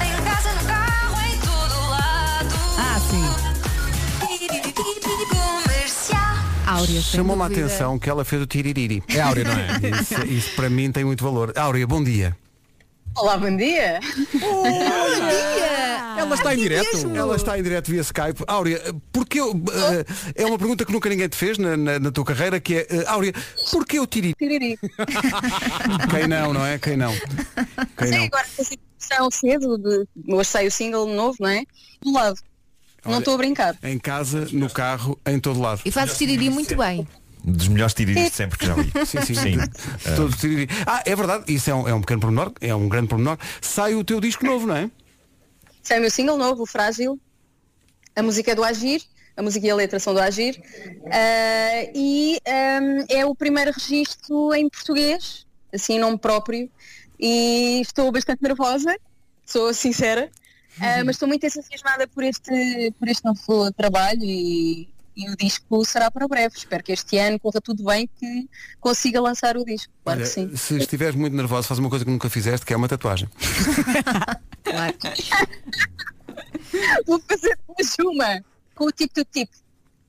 Em 0.01 0.25
casa, 0.25 0.55
no 0.55 0.67
carro, 0.67 1.17
em 1.27 1.39
todo 1.41 1.91
lado. 1.91 2.55
Ah, 2.79 2.99
sim. 2.99 3.29
Comercial. 5.29 6.39
Áurea, 6.67 7.03
Chamou-me 7.03 7.43
a 7.43 7.47
atenção 7.47 7.99
que 7.99 8.09
ela 8.09 8.25
fez 8.25 8.41
o 8.41 8.47
tiririri. 8.47 9.03
É 9.09 9.21
Áurea, 9.21 9.45
não 9.45 9.53
é? 9.53 10.01
Isso, 10.01 10.27
isso 10.27 10.57
para 10.57 10.71
mim 10.71 10.91
tem 10.91 11.05
muito 11.05 11.23
valor. 11.23 11.53
Áurea, 11.59 11.87
bom 11.87 12.03
dia. 12.03 12.35
Olá, 13.15 13.37
bom 13.37 13.55
dia. 13.55 14.01
Ela 16.17 16.35
está 16.35 16.55
em 16.55 16.59
direto. 16.59 17.17
Ela 17.17 17.37
está 17.37 17.59
em 17.59 17.63
direto 17.63 17.91
via 17.91 18.01
Skype. 18.01 18.43
Áurea, 18.47 18.81
porque 19.13 19.41
eu, 19.41 19.53
eh, 19.53 20.05
é 20.43 20.47
uma 20.47 20.59
pergunta 20.59 20.85
que 20.85 20.93
nunca 20.93 21.09
ninguém 21.09 21.29
te 21.29 21.37
fez 21.37 21.59
na, 21.59 21.77
na- 21.77 21.99
na 21.99 22.11
tua 22.11 22.25
carreira, 22.25 22.59
que 22.61 22.75
é, 22.77 22.87
eh, 22.91 23.05
Áurea, 23.07 23.33
porquê 23.71 23.99
o 24.01 24.07
tiriri? 24.07 24.35
Tiriri. 24.35 24.79
Quem 26.11 26.27
não, 26.29 26.53
não 26.53 26.65
é? 26.65 26.79
Quem 26.79 26.97
não? 26.97 27.13
Quem 27.97 28.09
Sim, 28.09 28.19
não? 28.19 28.25
agora 28.25 28.45
fazer 28.57 28.79
produção 28.99 29.31
cedo, 29.31 29.79
de, 29.79 30.07
hoje 30.35 30.49
sai 30.49 30.67
o 30.67 30.71
single 30.71 31.07
novo, 31.07 31.37
não 31.41 31.49
é? 31.49 31.63
Do 32.03 32.13
lado. 32.13 32.39
Não 33.05 33.13
Olha, 33.13 33.19
estou 33.21 33.35
a 33.35 33.39
brincar. 33.39 33.77
Em 33.83 33.99
casa, 33.99 34.49
no 34.53 34.69
carro, 34.69 35.19
em 35.27 35.39
todo 35.39 35.61
lado. 35.61 35.81
E 35.85 35.91
faz 35.91 36.17
tiriri 36.19 36.51
muito 36.51 36.77
bem. 36.77 37.07
Dos 37.45 37.69
melhores 37.69 37.95
tiriris 37.95 38.31
de 38.31 38.35
sempre 38.37 38.59
que 38.59 38.67
já 38.67 38.75
vi. 38.75 38.91
Sim, 39.07 39.21
sim. 39.23 39.35
Sim. 39.35 39.57
Todo 40.17 40.37
tiriri. 40.37 40.69
Ah, 40.85 41.03
é 41.07 41.15
verdade, 41.15 41.45
isso 41.47 41.71
é 41.71 41.75
um, 41.75 41.87
é 41.89 41.95
um 41.95 42.01
pequeno 42.01 42.21
pormenor, 42.21 42.53
é 42.61 42.75
um 42.75 42.89
grande 42.89 43.07
pormenor. 43.07 43.39
Sai 43.61 43.95
o 43.95 44.03
teu 44.03 44.21
disco 44.21 44.45
novo, 44.45 44.67
não 44.67 44.75
é? 44.77 44.91
Sai 45.87 45.99
o 45.99 46.01
meu 46.01 46.11
single 46.11 46.37
novo, 46.37 46.65
o 46.65 46.67
Frágil. 46.67 47.17
A 48.17 48.21
música 48.21 48.51
é 48.51 48.55
do 48.57 48.65
Agir. 48.65 49.01
A 49.37 49.43
música 49.43 49.65
e 49.65 49.71
a 49.71 49.75
letra 49.77 50.01
são 50.01 50.13
do 50.13 50.19
Agir. 50.19 50.61
Ah, 51.13 51.89
e 51.95 52.41
ahm, 52.45 53.05
é 53.09 53.25
o 53.25 53.37
primeiro 53.37 53.71
registro 53.71 54.53
em 54.53 54.69
português, 54.69 55.47
assim, 55.73 55.95
em 55.95 56.01
nome 56.01 56.19
próprio. 56.19 56.69
E 57.21 57.81
estou 57.83 58.11
bastante 58.11 58.43
nervosa, 58.43 58.99
sou 59.45 59.73
sincera. 59.73 60.29
Ah, 60.81 61.05
mas 61.05 61.15
estou 61.15 61.29
muito 61.29 61.47
entusiasmada 61.47 62.09
por 62.09 62.25
este, 62.25 62.93
por 62.99 63.07
este 63.07 63.25
novo 63.25 63.71
trabalho 63.71 64.25
e, 64.25 64.89
e 65.17 65.31
o 65.31 65.37
disco 65.37 65.85
será 65.85 66.11
para 66.11 66.27
breve. 66.27 66.57
Espero 66.57 66.83
que 66.83 66.91
este 66.91 67.17
ano 67.17 67.39
corra 67.39 67.61
tudo 67.61 67.85
bem 67.85 68.11
que 68.19 68.49
consiga 68.81 69.21
lançar 69.21 69.57
o 69.57 69.65
disco. 69.65 69.93
Claro 70.03 70.19
Olha, 70.19 70.29
que 70.29 70.35
sim. 70.35 70.57
se 70.57 70.79
estiveres 70.79 71.15
muito 71.15 71.37
nervoso, 71.37 71.69
faz 71.69 71.79
uma 71.79 71.89
coisa 71.89 72.05
que 72.05 72.11
nunca 72.11 72.29
fizeste, 72.29 72.67
que 72.67 72.75
é 72.75 72.77
uma 72.77 72.89
tatuagem. 72.89 73.29
Claro. 74.71 74.95
Vou 77.07 77.23
fazer 77.29 77.59
mais 77.69 77.95
uma 78.01 78.45
com 78.75 78.87
o 78.87 78.93
tipo 78.93 79.15
do 79.15 79.25
tipo. 79.25 79.53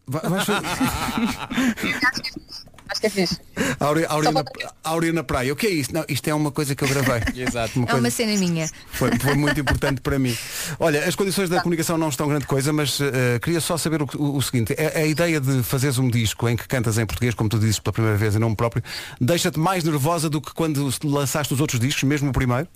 Vai- 0.07 0.21
vais 0.29 0.45
fazer- 0.45 0.67
Acho 2.89 3.01
que 3.01 3.07
é 3.07 3.09
fixe. 3.09 3.37
Áurea, 3.81 4.07
Áurea, 4.07 4.31
na, 4.31 4.43
Áurea 4.85 5.11
na 5.11 5.21
praia. 5.21 5.51
O 5.51 5.57
que 5.57 5.67
é 5.67 5.69
isso? 5.69 5.93
Não, 5.93 6.05
isto 6.07 6.25
é 6.29 6.33
uma 6.33 6.53
coisa 6.53 6.73
que 6.73 6.85
eu 6.85 6.87
gravei. 6.87 7.21
Exato. 7.43 7.77
Uma 7.79 7.89
É 7.89 7.93
uma 7.95 8.09
cena 8.09 8.31
minha. 8.39 8.69
Foi, 8.91 9.11
foi 9.19 9.35
muito 9.35 9.59
importante 9.59 9.99
para 9.99 10.17
mim. 10.17 10.33
Olha, 10.79 11.03
as 11.05 11.13
condições 11.13 11.49
da 11.49 11.59
comunicação 11.61 11.97
não 11.97 12.07
estão 12.07 12.29
grande 12.29 12.45
coisa, 12.47 12.71
mas 12.71 12.97
eh, 13.01 13.39
queria 13.39 13.59
só 13.59 13.77
saber 13.77 14.01
o, 14.01 14.07
o- 14.17 14.37
o 14.37 14.41
seguinte. 14.41 14.73
A, 14.79 14.99
a 14.99 15.05
ideia 15.05 15.41
de 15.41 15.61
fazeres 15.63 15.97
um 15.97 16.09
disco 16.09 16.47
em 16.47 16.55
que 16.55 16.65
cantas 16.65 16.97
em 16.97 17.05
português, 17.05 17.35
como 17.35 17.49
tu 17.49 17.59
dizes 17.59 17.77
pela 17.77 17.91
primeira 17.91 18.17
vez 18.17 18.37
em 18.37 18.39
nome 18.39 18.55
próprio, 18.55 18.81
deixa-te 19.19 19.59
mais 19.59 19.83
nervosa 19.83 20.29
do 20.29 20.39
que 20.39 20.53
quando 20.53 20.89
lançaste 21.03 21.53
os 21.53 21.59
outros 21.59 21.81
discos, 21.81 22.03
mesmo 22.03 22.29
o 22.29 22.33
primeiro? 22.33 22.69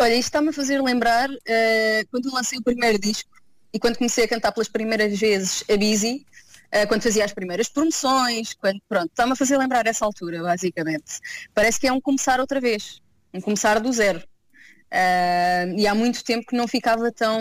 Olha, 0.00 0.14
isto 0.14 0.28
está-me 0.28 0.48
a 0.48 0.52
fazer 0.52 0.80
lembrar 0.80 1.28
eh, 1.46 2.04
quando 2.10 2.26
eu 2.26 2.32
lancei 2.32 2.58
o 2.58 2.62
primeiro 2.62 2.98
disco 2.98 3.28
e 3.70 3.78
quando 3.78 3.98
comecei 3.98 4.24
a 4.24 4.28
cantar 4.28 4.50
pelas 4.50 4.66
primeiras 4.66 5.18
vezes 5.20 5.62
a 5.70 5.76
Busy, 5.76 6.24
eh, 6.72 6.86
quando 6.86 7.02
fazia 7.02 7.22
as 7.22 7.34
primeiras 7.34 7.68
promoções, 7.68 8.54
quando, 8.54 8.80
pronto, 8.88 9.10
está-me 9.10 9.32
a 9.32 9.36
fazer 9.36 9.58
lembrar 9.58 9.86
essa 9.86 10.06
altura, 10.06 10.42
basicamente. 10.42 11.20
Parece 11.52 11.78
que 11.78 11.86
é 11.86 11.92
um 11.92 12.00
começar 12.00 12.40
outra 12.40 12.58
vez, 12.62 13.02
um 13.34 13.42
começar 13.42 13.78
do 13.78 13.92
zero. 13.92 14.22
Eh, 14.90 15.74
e 15.76 15.86
há 15.86 15.94
muito 15.94 16.24
tempo 16.24 16.46
que 16.46 16.56
não 16.56 16.66
ficava 16.66 17.12
tão, 17.12 17.38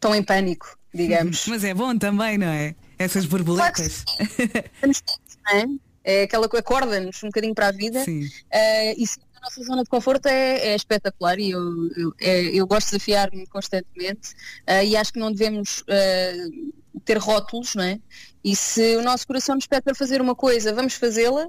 tão 0.00 0.14
em 0.14 0.22
pânico, 0.22 0.78
digamos. 0.94 1.44
Mas 1.48 1.62
é 1.62 1.74
bom 1.74 1.96
também, 1.98 2.38
não 2.38 2.48
é? 2.48 2.74
Essas 2.98 3.26
borboletas. 3.26 4.02
Estamos 4.18 5.02
todos, 5.02 5.38
não 5.44 5.58
é? 5.58 5.64
É 6.02 6.22
aquela 6.22 6.48
que 6.48 6.56
acorda-nos 6.56 7.22
um 7.22 7.26
bocadinho 7.26 7.54
para 7.54 7.68
a 7.68 7.72
vida 7.72 8.02
Eh, 8.50 8.94
e 8.96 9.06
sim, 9.06 9.20
a 9.40 9.46
nossa 9.46 9.62
zona 9.62 9.82
de 9.82 9.88
conforto 9.88 10.26
é, 10.26 10.68
é 10.72 10.74
espetacular 10.76 11.38
e 11.38 11.50
eu, 11.50 11.60
eu, 11.96 12.14
é- 12.20 12.44
eu 12.54 12.66
gosto 12.66 12.86
de 12.88 12.92
desafiar-me 12.92 13.46
constantemente 13.46 14.34
eh, 14.66 14.84
e 14.86 14.96
acho 14.96 15.12
que 15.12 15.18
não 15.18 15.32
devemos 15.32 15.82
eh, 15.88 16.36
ter 17.04 17.16
rótulos, 17.18 17.74
não 17.74 17.84
é? 17.84 17.98
E 18.44 18.54
se 18.56 18.96
o 18.96 19.02
nosso 19.02 19.26
coração 19.26 19.54
nos 19.54 19.66
pede 19.66 19.82
para 19.82 19.94
fazer 19.94 20.20
uma 20.20 20.34
coisa, 20.34 20.74
vamos 20.74 20.94
fazê-la 20.94 21.46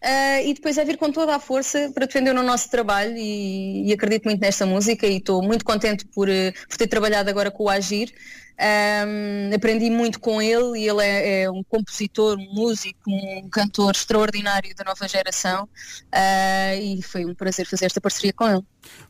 eh, 0.00 0.46
e 0.48 0.54
depois 0.54 0.78
é 0.78 0.84
vir 0.84 0.96
com 0.96 1.10
toda 1.12 1.34
a 1.36 1.40
força 1.40 1.90
para 1.94 2.06
defender 2.06 2.34
o 2.34 2.42
nosso 2.42 2.70
trabalho 2.70 3.16
e, 3.16 3.88
e 3.88 3.92
acredito 3.92 4.24
muito 4.24 4.40
nesta 4.40 4.64
música 4.66 5.06
e 5.06 5.16
estou 5.18 5.42
muito 5.42 5.64
contente 5.64 6.06
por, 6.06 6.28
por 6.68 6.76
ter 6.78 6.86
trabalhado 6.86 7.28
agora 7.30 7.50
com 7.50 7.64
o 7.64 7.68
Agir. 7.70 8.12
Ahm, 8.56 9.52
aprendi 9.54 9.90
muito 9.90 10.20
com 10.20 10.40
ele 10.40 10.78
e 10.78 10.88
ele 10.88 11.02
é, 11.02 11.42
é 11.42 11.50
um 11.50 11.64
compositor, 11.64 12.38
um 12.38 12.54
músico, 12.54 13.10
um 13.10 13.48
cantor 13.50 13.92
extraordinário 13.92 14.72
da 14.76 14.84
nova 14.84 15.08
geração 15.08 15.68
ah, 16.12 16.76
e 16.76 17.02
foi 17.02 17.24
um 17.24 17.34
prazer 17.34 17.66
fazer 17.66 17.86
esta 17.86 18.00
parceria 18.00 18.32
com 18.32 18.48
ele. 18.48 18.62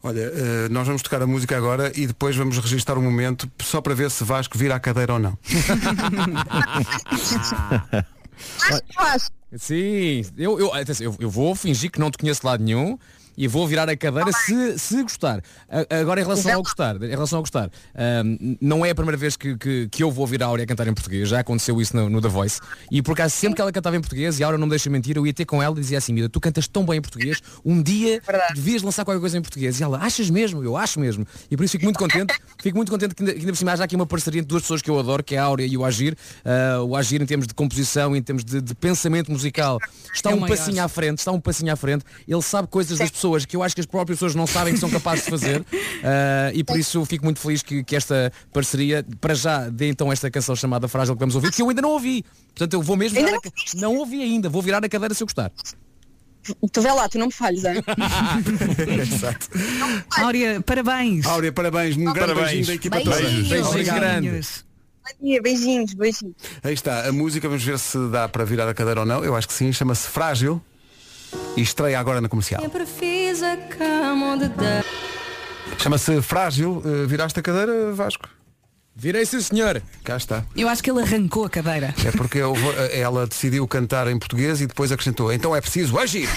Olha, 0.02 0.20
eh, 0.20 0.68
nós 0.70 0.86
vamos 0.86 1.02
tocar 1.02 1.20
a 1.20 1.26
música 1.26 1.56
agora 1.56 1.92
e 1.94 2.06
depois 2.06 2.34
vamos 2.36 2.56
registrar 2.58 2.96
um 2.96 3.02
momento 3.02 3.50
só 3.60 3.80
para 3.80 3.94
ver 3.94 4.10
se 4.10 4.24
Vasco 4.24 4.56
vira 4.56 4.74
a 4.76 4.80
cadeira 4.80 5.14
ou 5.14 5.18
não. 5.18 5.36
Sim, 9.56 10.22
eu, 10.36 10.58
eu, 10.58 10.72
atenção, 10.74 11.06
eu, 11.06 11.16
eu 11.20 11.30
vou 11.30 11.54
fingir 11.54 11.90
que 11.90 12.00
não 12.00 12.10
te 12.10 12.18
conheço 12.18 12.40
de 12.40 12.46
lado 12.46 12.64
nenhum 12.64 12.98
e 13.36 13.46
vou 13.48 13.66
virar 13.66 13.88
a 13.88 13.96
cadeira 13.96 14.30
se, 14.32 14.78
se 14.78 15.02
gostar. 15.02 15.42
Agora 16.00 16.20
em 16.20 16.24
relação 16.24 16.52
ao 16.54 16.62
gostar, 16.62 16.96
em 17.02 17.08
relação 17.08 17.38
ao 17.38 17.42
gostar, 17.42 17.70
ahm, 17.94 18.56
não 18.60 18.84
é 18.84 18.90
a 18.90 18.94
primeira 18.94 19.16
vez 19.16 19.36
que, 19.36 19.56
que, 19.56 19.88
que 19.88 20.02
eu 20.02 20.10
vou 20.10 20.22
ouvir 20.22 20.42
a 20.42 20.46
Áurea 20.46 20.66
cantar 20.66 20.86
em 20.86 20.94
português, 20.94 21.28
já 21.28 21.40
aconteceu 21.40 21.80
isso 21.80 21.96
no, 21.96 22.08
no 22.08 22.20
The 22.20 22.28
Voice. 22.28 22.60
E 22.90 23.02
por 23.02 23.12
acaso 23.12 23.34
sempre 23.34 23.56
que 23.56 23.62
ela 23.62 23.72
cantava 23.72 23.96
em 23.96 24.00
português, 24.00 24.38
e 24.38 24.42
a 24.42 24.46
Áurea 24.46 24.58
não 24.58 24.66
me 24.66 24.70
deixa 24.70 24.88
mentir, 24.90 25.16
eu 25.16 25.26
ia 25.26 25.32
ter 25.32 25.44
com 25.44 25.62
ela 25.62 25.76
e 25.76 25.80
dizia 25.80 25.98
assim, 25.98 26.12
Mida, 26.12 26.28
tu 26.28 26.40
cantas 26.40 26.68
tão 26.68 26.84
bem 26.84 26.98
em 26.98 27.02
português, 27.02 27.40
um 27.64 27.82
dia 27.82 28.20
devias 28.54 28.82
lançar 28.82 29.04
qualquer 29.04 29.20
coisa 29.20 29.36
em 29.38 29.42
português. 29.42 29.80
E 29.80 29.82
ela, 29.82 29.98
achas 29.98 30.30
mesmo? 30.30 30.62
Eu 30.62 30.76
acho 30.76 31.00
mesmo. 31.00 31.26
E 31.50 31.56
por 31.56 31.64
isso 31.64 31.72
fico 31.72 31.84
muito 31.84 31.98
contente, 31.98 32.34
fico 32.62 32.76
muito 32.76 32.90
contente 32.90 33.14
que 33.14 33.22
ainda, 33.22 33.32
que 33.32 33.40
ainda 33.40 33.52
por 33.52 33.58
cima 33.58 33.72
haja 33.72 33.84
aqui 33.84 33.96
uma 33.96 34.06
parceria 34.06 34.40
entre 34.40 34.48
duas 34.48 34.62
pessoas 34.62 34.80
que 34.80 34.90
eu 34.90 34.98
adoro, 34.98 35.22
que 35.24 35.34
é 35.34 35.38
a 35.38 35.44
Áurea 35.44 35.66
e 35.66 35.76
o 35.76 35.84
Agir. 35.84 36.16
Ah, 36.44 36.82
o 36.82 36.96
Agir 36.96 37.20
em 37.20 37.26
termos 37.26 37.46
de 37.46 37.54
composição, 37.54 38.14
em 38.14 38.22
termos 38.22 38.44
de, 38.44 38.60
de 38.60 38.74
pensamento 38.74 39.30
musical, 39.30 39.78
está 40.14 40.30
É 40.30 40.34
um 40.34 40.40
maior. 40.40 40.56
passinho 40.56 40.82
à 40.82 40.88
frente, 40.88 41.18
está 41.18 41.32
um 41.32 41.40
passinho 41.40 41.72
à 41.72 41.76
frente. 41.76 42.04
Ele 42.28 42.42
sabe 42.42 42.68
coisas 42.68 42.98
das 42.98 43.10
pessoas 43.10 43.23
que 43.46 43.56
eu 43.56 43.62
acho 43.62 43.74
que 43.74 43.80
as 43.80 43.86
próprias 43.86 44.18
pessoas 44.18 44.34
não 44.34 44.46
sabem 44.46 44.74
que 44.74 44.80
são 44.80 44.90
capazes 44.90 45.24
de 45.24 45.30
fazer. 45.30 45.64
Ah, 46.02 46.50
e 46.54 46.62
por 46.62 46.78
isso 46.78 47.04
fico 47.04 47.24
muito 47.24 47.40
feliz 47.40 47.62
que, 47.62 47.82
que 47.82 47.96
esta 47.96 48.32
parceria, 48.52 49.04
para 49.20 49.34
já, 49.34 49.68
dê 49.68 49.88
então 49.88 50.12
esta 50.12 50.30
canção 50.30 50.54
chamada 50.54 50.88
Frágil 50.88 51.14
que 51.14 51.20
vamos 51.20 51.34
ouvir, 51.34 51.52
que 51.52 51.62
eu 51.62 51.68
ainda 51.68 51.82
não 51.82 51.90
ouvi. 51.90 52.24
Portanto, 52.48 52.74
eu 52.74 52.82
vou 52.82 52.96
mesmo 52.96 53.18
virar 53.18 53.36
a 53.36 53.40
não 53.76 53.96
ouvi 53.96 54.22
ainda, 54.22 54.48
vou 54.48 54.62
virar 54.62 54.84
a 54.84 54.88
cadeira 54.88 55.14
se 55.14 55.22
eu 55.22 55.26
gostar. 55.26 55.50
Tu 56.70 56.82
vê 56.82 56.92
lá, 56.92 57.08
tu 57.08 57.18
não 57.18 57.26
me 57.26 57.32
falhes, 57.32 57.64
hein? 57.64 57.82
Exato. 59.00 59.48
Áurea, 60.18 60.60
parabéns. 60.60 61.24
Áurea, 61.24 61.50
parabéns. 61.50 61.96
Um 61.96 62.04
grande 62.04 62.18
Parabéns. 62.20 62.46
beijinho 62.46 62.66
da 62.66 62.74
equipa 62.74 62.96
Beijinhos. 62.96 63.48
toda. 63.48 63.62
Beijinhos 63.62 63.88
grandes. 63.88 64.64
Dia, 65.22 65.42
beijinhos, 65.42 65.94
beijinhos. 65.94 66.34
Aí 66.62 66.74
está, 66.74 67.08
a 67.08 67.12
música, 67.12 67.48
vamos 67.48 67.64
ver 67.64 67.78
se 67.78 67.98
dá 68.10 68.28
para 68.28 68.44
virar 68.44 68.68
a 68.68 68.74
cadeira 68.74 69.00
ou 69.00 69.06
não. 69.06 69.24
Eu 69.24 69.34
acho 69.34 69.48
que 69.48 69.54
sim, 69.54 69.72
chama-se 69.72 70.08
Frágil 70.08 70.62
e 71.56 71.62
estreia 71.62 71.98
agora 71.98 72.20
na 72.20 72.28
comercial. 72.28 72.62
A. 72.64 72.68
Chama-se 75.82 76.22
Frágil. 76.22 76.82
Eh, 76.84 77.06
viraste 77.06 77.38
a 77.38 77.42
cadeira, 77.42 77.92
Vasco? 77.92 78.28
Virei 78.96 79.26
sim 79.26 79.40
senhor. 79.40 79.82
Cá 80.04 80.16
está. 80.16 80.44
Eu 80.56 80.68
acho 80.68 80.80
que 80.80 80.88
ele 80.88 81.02
arrancou 81.02 81.44
a 81.44 81.50
cadeira. 81.50 81.92
É 82.06 82.12
porque 82.12 82.38
eu 82.38 82.54
vou- 82.54 82.72
ela 82.92 83.26
decidiu 83.26 83.66
cantar 83.66 84.06
em 84.06 84.16
português 84.16 84.60
e 84.60 84.68
depois 84.68 84.92
acrescentou, 84.92 85.32
então 85.32 85.54
é 85.54 85.60
preciso 85.60 85.98
agir. 85.98 86.28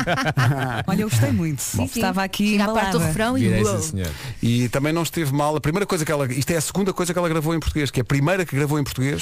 Olha, 0.88 1.02
eu 1.02 1.10
gostei 1.10 1.32
muito. 1.32 1.60
Sim, 1.60 1.86
sim. 1.86 2.00
Estava 2.00 2.24
aqui 2.24 2.58
à 2.60 2.68
parte 2.68 2.92
do 2.92 2.98
refrão 2.98 3.36
e 3.36 3.42
Virei 3.42 3.64
sim 3.66 3.80
senhor. 3.90 4.10
E 4.42 4.70
também 4.70 4.90
não 4.92 5.02
esteve 5.02 5.34
mal. 5.34 5.54
A 5.54 5.60
primeira 5.60 5.84
coisa 5.84 6.02
que 6.02 6.10
ela. 6.10 6.26
Isto 6.32 6.50
é 6.52 6.56
a 6.56 6.60
segunda 6.62 6.94
coisa 6.94 7.12
que 7.12 7.18
ela 7.18 7.28
gravou 7.28 7.54
em 7.54 7.60
português, 7.60 7.90
que 7.90 8.00
é 8.00 8.02
a 8.02 8.06
primeira 8.06 8.46
que 8.46 8.56
gravou 8.56 8.78
em 8.78 8.84
português. 8.84 9.20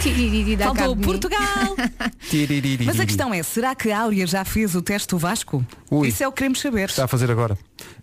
Tiriri 0.00 0.56
da 0.56 0.74
Faltou. 0.74 0.96
Portugal. 0.96 1.76
Mas 2.86 3.00
a 3.00 3.06
questão 3.06 3.34
é, 3.34 3.42
será 3.42 3.74
que 3.74 3.90
a 3.90 4.00
Áurea 4.00 4.26
já 4.26 4.44
fez 4.44 4.74
o 4.74 4.82
teste 4.82 5.08
do 5.08 5.18
Vasco? 5.18 5.64
Ui. 5.90 6.08
Isso 6.08 6.22
é 6.22 6.28
o 6.28 6.32
que 6.32 6.38
queremos 6.38 6.60
saber. 6.60 6.88
Está 6.88 7.04
a 7.04 7.08
fazer 7.08 7.30
agora. 7.30 7.58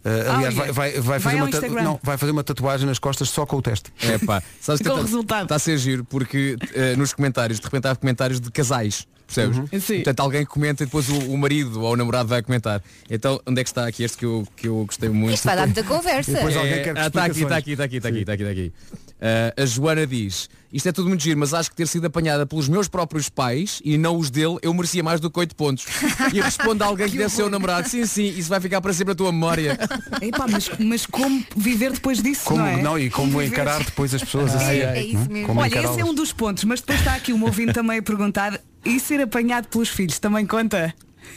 Uh, 0.05 0.31
aliás, 0.31 0.53
vai, 0.55 0.71
vai, 0.71 0.91
vai 0.91 1.19
vai 1.19 1.19
fazer 1.19 1.69
uma 1.71 1.81
não, 1.81 1.99
vai 2.01 2.17
fazer 2.17 2.31
uma 2.31 2.43
tatuagem 2.43 2.87
nas 2.87 2.99
costas 2.99 3.29
só 3.29 3.45
com 3.45 3.57
o 3.57 3.61
teste. 3.61 3.91
É 4.01 4.17
pá, 4.17 4.41
sabes 4.61 4.81
que 4.81 4.87
Com 4.87 4.93
o 4.95 4.97
tá- 4.97 5.03
resultado. 5.03 5.43
Está 5.43 5.55
a 5.55 5.59
ser 5.59 5.77
giro 5.77 6.03
porque 6.05 6.55
eh, 6.73 6.95
nos 6.95 7.13
comentários, 7.13 7.59
de 7.59 7.65
repente 7.65 7.87
há 7.87 7.95
comentários 7.95 8.39
de 8.39 8.49
casais. 8.51 9.07
Percebes? 9.25 9.57
Uhum. 9.57 9.67
Sim. 9.81 9.95
Portanto, 9.95 10.19
alguém 10.21 10.45
comenta 10.45 10.83
e 10.83 10.85
depois 10.85 11.09
o, 11.09 11.17
o 11.31 11.37
marido 11.37 11.81
ou 11.81 11.91
o 11.91 11.95
namorado 11.97 12.29
vai 12.29 12.41
comentar. 12.41 12.81
Então, 13.09 13.41
onde 13.45 13.59
é 13.59 13.63
que 13.63 13.69
está 13.69 13.85
aqui 13.85 14.03
este 14.03 14.17
que 14.17 14.25
eu, 14.25 14.47
que 14.55 14.67
eu 14.69 14.85
gostei 14.85 15.09
muito? 15.09 15.33
Isto 15.33 15.43
vai 15.43 15.55
dar 15.57 15.65
muita 15.65 15.83
conversa. 15.83 16.31
Depois 16.31 16.55
alguém 16.55 16.73
É, 16.73 16.79
quer 16.83 16.97
ah, 16.97 17.07
está 17.07 17.25
aqui, 17.25 17.41
está 17.41 17.57
aqui, 17.57 17.71
está 17.73 17.83
aqui, 17.83 17.97
está 17.97 18.07
aqui, 18.07 18.19
está 18.19 18.33
aqui, 18.33 18.43
está 18.43 18.51
aqui. 18.51 18.73
Ah, 19.19 19.53
a 19.61 19.65
Joana 19.65 20.07
diz, 20.07 20.49
isto 20.71 20.87
é 20.87 20.91
tudo 20.93 21.09
muito 21.09 21.21
giro, 21.23 21.37
mas 21.39 21.53
acho 21.53 21.69
que 21.69 21.75
ter 21.75 21.87
sido 21.87 22.05
apanhada 22.05 22.45
pelos 22.45 22.69
meus 22.69 22.87
próprios 22.87 23.27
pais 23.27 23.81
e 23.83 23.97
não 23.97 24.15
os 24.15 24.29
dele, 24.29 24.57
eu 24.61 24.73
merecia 24.73 25.03
mais 25.03 25.19
do 25.19 25.29
que 25.29 25.39
8 25.39 25.55
pontos. 25.55 25.85
E 26.33 26.39
responde 26.39 26.83
a 26.83 26.85
alguém 26.85 27.09
que 27.11 27.17
deve 27.17 27.33
ser 27.33 27.43
o 27.43 27.49
namorado, 27.49 27.89
sim, 27.89 28.05
sim, 28.05 28.27
isso 28.27 28.47
vai 28.47 28.61
ficar 28.61 28.79
para 28.79 28.93
sempre 28.93 29.11
na 29.11 29.15
tua 29.15 29.31
memória. 29.31 29.66
Epá, 30.21 30.45
mas, 30.49 30.69
mas 30.79 31.05
como 31.05 31.43
viver 31.55 31.91
depois 31.91 32.21
disso, 32.21 32.45
Como, 32.45 32.59
não 32.59 32.67
é? 32.67 32.81
não, 32.81 32.99
e 32.99 33.09
como 33.09 33.31
Viver- 33.39 33.47
encarar 33.47 33.83
depois 33.83 34.13
as 34.13 34.23
pessoas 34.23 34.55
assim. 34.55 34.65
É, 34.65 34.97
é 34.99 35.03
isso 35.03 35.17
não 35.19 35.27
mesmo. 35.27 35.47
Como 35.47 35.59
Olha, 35.61 35.79
esse 35.79 35.99
é 36.01 36.05
um 36.05 36.13
dos 36.13 36.31
pontos, 36.31 36.63
mas 36.63 36.79
depois 36.79 36.99
está 36.99 37.15
aqui 37.15 37.33
um 37.33 37.43
ouvinte 37.43 37.73
também 37.73 37.99
a 37.99 38.01
perguntar 38.01 38.59
e 38.85 38.99
ser 38.99 39.21
apanhado 39.21 39.67
pelos 39.67 39.89
filhos 39.89 40.19
também 40.19 40.45
conta? 40.45 40.93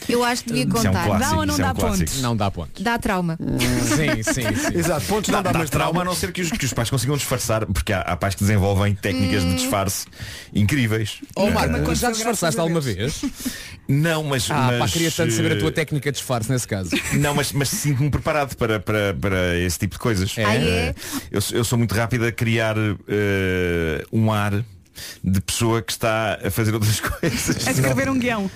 Eu 0.08 0.24
acho 0.24 0.42
que 0.44 0.48
devia 0.52 0.64
Isso 0.64 0.76
é 0.76 0.80
um 0.80 0.84
contar. 0.92 1.04
clássico. 1.06 1.30
Dá 1.30 1.36
ou 1.40 1.46
não 1.46 1.54
isso 1.54 1.62
é 1.62 1.64
um 1.64 1.68
dá 1.68 1.74
clássico. 1.74 1.98
pontos? 2.10 2.22
Não 2.22 2.36
dá 2.36 2.50
pontos. 2.50 2.82
Dá 2.82 2.98
trauma. 2.98 3.38
Sim, 3.38 4.22
sim, 4.22 4.32
sim. 4.32 4.78
Exato, 4.78 5.06
pontos 5.06 5.30
não 5.30 5.42
dá, 5.42 5.52
dá 5.52 5.58
mas 5.58 5.70
trauma 5.70 6.02
a 6.02 6.04
não 6.04 6.14
ser 6.14 6.32
que 6.32 6.40
os, 6.42 6.50
que 6.50 6.64
os 6.64 6.72
pais 6.72 6.90
consigam 6.90 7.16
disfarçar, 7.16 7.64
porque 7.66 7.92
há, 7.92 8.00
há 8.00 8.16
pais 8.16 8.34
que 8.34 8.40
desenvolvem 8.40 8.94
técnicas 8.94 9.42
de 9.44 9.54
disfarce 9.54 10.06
incríveis. 10.54 11.18
Oh 11.36 11.46
Eh, 11.48 11.50
Marco, 11.50 11.94
já 11.94 12.10
disfarçaste 12.10 12.58
alguma 12.60 12.80
vez? 12.80 13.22
Não, 13.88 14.22
mas. 14.24 14.50
Ah, 14.50 14.68
mas 14.70 14.78
pá, 14.78 14.88
queria 14.88 15.10
tanto 15.10 15.32
saber 15.32 15.52
a 15.52 15.58
tua 15.58 15.68
eh, 15.68 15.72
técnica 15.72 16.10
de 16.12 16.18
disfarce 16.18 16.50
nesse 16.50 16.66
caso. 16.66 16.90
Não, 17.14 17.34
mas, 17.34 17.52
mas 17.52 17.68
sinto-me 17.68 18.10
preparado 18.10 18.56
para, 18.56 18.80
para, 18.80 19.14
para 19.14 19.58
esse 19.58 19.78
tipo 19.78 19.94
de 19.94 19.98
coisas. 20.00 20.34
Ah, 20.38 20.54
é? 20.54 20.58
Eh, 20.58 20.94
eu, 21.30 21.40
sou- 21.40 21.56
eu 21.56 21.64
sou 21.64 21.78
muito 21.78 21.94
rápido 21.94 22.24
a 22.26 22.32
criar 22.32 22.76
eh, 23.08 24.04
um 24.12 24.32
ar 24.32 24.64
de 25.22 25.40
pessoa 25.40 25.82
que 25.82 25.92
está 25.92 26.38
a 26.44 26.50
fazer 26.50 26.72
outras 26.74 27.00
coisas. 27.00 27.66
A 27.66 27.70
escrever 27.70 28.08
um 28.08 28.18
guião. 28.18 28.50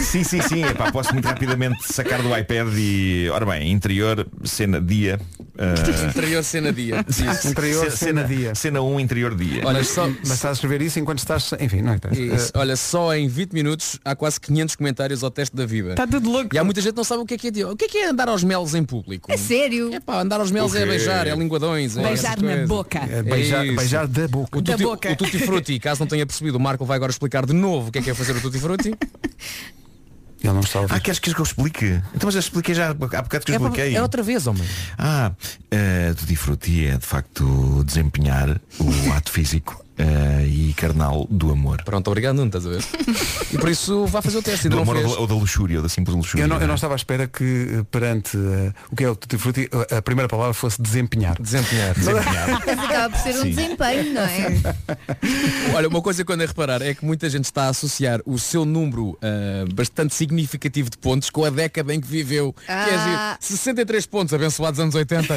Sim, 0.00 0.24
sim, 0.24 0.40
sim. 0.42 0.64
Epá, 0.64 0.90
posso 0.92 1.12
muito 1.12 1.26
rapidamente 1.26 1.92
sacar 1.92 2.22
do 2.22 2.36
iPad 2.36 2.68
e. 2.76 3.28
Ora 3.32 3.46
bem, 3.46 3.70
interior, 3.70 4.26
cena 4.44 4.80
dia. 4.80 5.20
Eh, 5.58 6.08
Interior 6.08 6.42
cena 6.44 6.72
dia. 6.72 7.04
Interior, 7.44 7.90
ce- 7.90 7.96
cena, 7.96 8.24
dia. 8.24 8.54
Cena 8.54 8.80
1, 8.82 9.00
interior 9.00 9.34
dia. 9.34 9.62
Olha, 9.64 9.82
só, 9.84 10.06
Mas 10.08 10.32
estás 10.32 10.44
a 10.44 10.52
escrever 10.52 10.82
isso 10.82 10.98
enquanto 10.98 11.18
estás. 11.18 11.50
Enfim, 11.60 11.82
não 11.82 11.92
é? 11.92 11.98
Isso. 12.18 12.52
Olha, 12.54 12.76
só 12.76 13.14
em 13.14 13.28
20 13.28 13.52
minutos 13.52 13.98
há 14.04 14.14
quase 14.14 14.40
500 14.40 14.76
comentários 14.76 15.22
ao 15.24 15.30
teste 15.30 15.54
da 15.56 15.66
vida. 15.66 15.90
Está 15.90 16.06
tudo 16.06 16.30
louco. 16.30 16.54
E 16.54 16.58
há 16.58 16.64
muita 16.64 16.80
gente 16.80 16.92
que 16.92 16.96
não 16.96 17.04
sabe 17.04 17.22
o 17.22 17.26
que 17.26 17.34
é 17.34 17.38
que 17.38 17.48
é 17.48 17.50
de- 17.50 17.64
O 17.64 17.76
que 17.76 17.84
é 17.86 17.88
que 17.88 17.98
é 17.98 18.08
andar 18.08 18.28
aos 18.28 18.42
melos 18.44 18.74
em 18.74 18.84
público? 18.84 19.30
É 19.32 19.36
sério? 19.36 19.92
É 19.94 20.00
pá, 20.00 20.20
andar 20.20 20.40
aos 20.40 20.50
melos 20.50 20.74
é 20.74 20.84
beijar, 20.86 21.26
é 21.26 21.34
linguadões. 21.34 21.96
é 21.96 22.02
Beijar 22.02 22.40
na 22.42 22.66
boca. 22.66 22.98
É 22.98 23.22
beijar, 23.22 23.64
isso. 23.66 23.76
beijar 23.76 24.06
da 24.06 24.28
boca. 24.28 24.58
O 24.58 24.62
Da 24.62 24.72
tutti, 24.72 24.84
boca. 24.84 25.12
o 25.12 25.16
tutti 25.16 25.38
frutti, 25.38 25.78
caso 25.78 26.00
não 26.00 26.06
tenha 26.06 26.26
percebido, 26.26 26.56
o 26.56 26.60
Marco 26.60 26.84
vai 26.84 26.96
agora 26.96 27.10
explicar 27.10 27.46
de 27.46 27.52
novo 27.52 27.88
o 27.88 27.92
que 27.92 27.98
é 27.98 28.02
que 28.02 28.10
é 28.10 28.14
fazer 28.14 28.36
o 28.36 28.40
tutti 28.40 28.58
frutti. 28.58 28.94
Ele 30.46 30.54
não 30.54 30.60
está 30.60 30.78
a 30.78 30.82
ouvir. 30.82 30.94
Ah, 30.94 31.00
queres, 31.00 31.18
que 31.18 31.30
eu 31.30 31.42
explique? 31.42 31.84
Então 32.14 32.26
mas 32.26 32.34
eu 32.34 32.40
expliquei 32.40 32.74
já 32.74 32.90
há 32.90 32.94
bocado 32.94 33.28
que 33.28 33.36
eu 33.36 33.54
É, 33.54 33.56
expliquei. 33.58 33.96
é 33.96 34.02
outra 34.02 34.22
vez, 34.22 34.46
homem. 34.46 34.64
Ah, 34.98 35.32
uh, 35.32 36.14
Tutti 36.14 36.36
Frutti 36.36 36.86
é 36.86 36.96
de 36.96 37.06
facto 37.06 37.82
desempenhar 37.84 38.60
o 38.80 39.12
ato 39.14 39.30
físico 39.30 39.84
eh, 39.98 40.46
e 40.46 40.74
carnal 40.74 41.26
do 41.30 41.50
amor. 41.50 41.82
Pronto, 41.84 42.08
obrigado, 42.08 42.36
não 42.36 42.46
estás 42.46 42.66
a 42.66 42.70
ver? 42.70 42.84
E 43.52 43.58
por 43.58 43.68
isso 43.70 44.06
vá 44.06 44.20
fazer 44.20 44.38
o 44.38 44.42
teste. 44.42 44.68
Do 44.68 44.80
amor 44.80 44.96
ou 44.96 45.26
da- 45.26 45.34
luxúria, 45.34 45.76
ou 45.78 45.82
da 45.82 45.88
simples 45.88 46.16
luxúria. 46.16 46.42
Eu 46.44 46.48
não, 46.48 46.56
eu 46.60 46.66
não 46.66 46.72
é? 46.72 46.74
estava 46.74 46.94
à 46.94 46.96
espera 46.96 47.28
que 47.28 47.78
eh, 47.78 47.84
perante 47.90 48.36
eh, 48.36 48.72
o 48.90 48.96
que 48.96 49.04
é 49.04 49.08
o 49.08 49.14
Tutti 49.14 49.38
Frutti 49.38 49.70
a 49.96 50.02
primeira 50.02 50.28
palavra 50.28 50.52
fosse 50.52 50.82
desempenhar. 50.82 51.36
Desempenhar. 51.40 51.94
Mas 52.66 52.78
acaba 52.78 53.10
por 53.10 53.18
ser 53.20 53.38
um 53.38 53.42
Sim. 53.42 53.50
desempenho, 53.50 54.12
não 54.14 54.22
é? 54.22 54.46
Olha, 55.74 55.88
uma 55.88 56.02
coisa 56.02 56.24
que 56.24 56.32
eu 56.32 56.36
reparar 56.36 56.82
é 56.82 56.92
que 56.92 57.04
muita 57.04 57.30
gente 57.30 57.44
está 57.44 57.64
a 57.64 57.68
associar 57.68 58.20
o 58.26 58.38
seu 58.38 58.64
número 58.64 59.16
ah, 59.22 59.64
bastante 59.72 60.12
significativo 60.14 60.90
de 60.90 60.98
pontos 60.98 61.30
com 61.30 61.44
a 61.44 61.50
década 61.50 61.94
em 61.94 62.00
que 62.00 62.08
viveu. 62.08 62.54
É 62.68 62.72
Ah. 62.72 63.38
giro. 63.38 63.58
63 63.58 64.06
pontos, 64.06 64.34
abençoados 64.34 64.80
anos 64.80 64.94
80. 64.94 65.34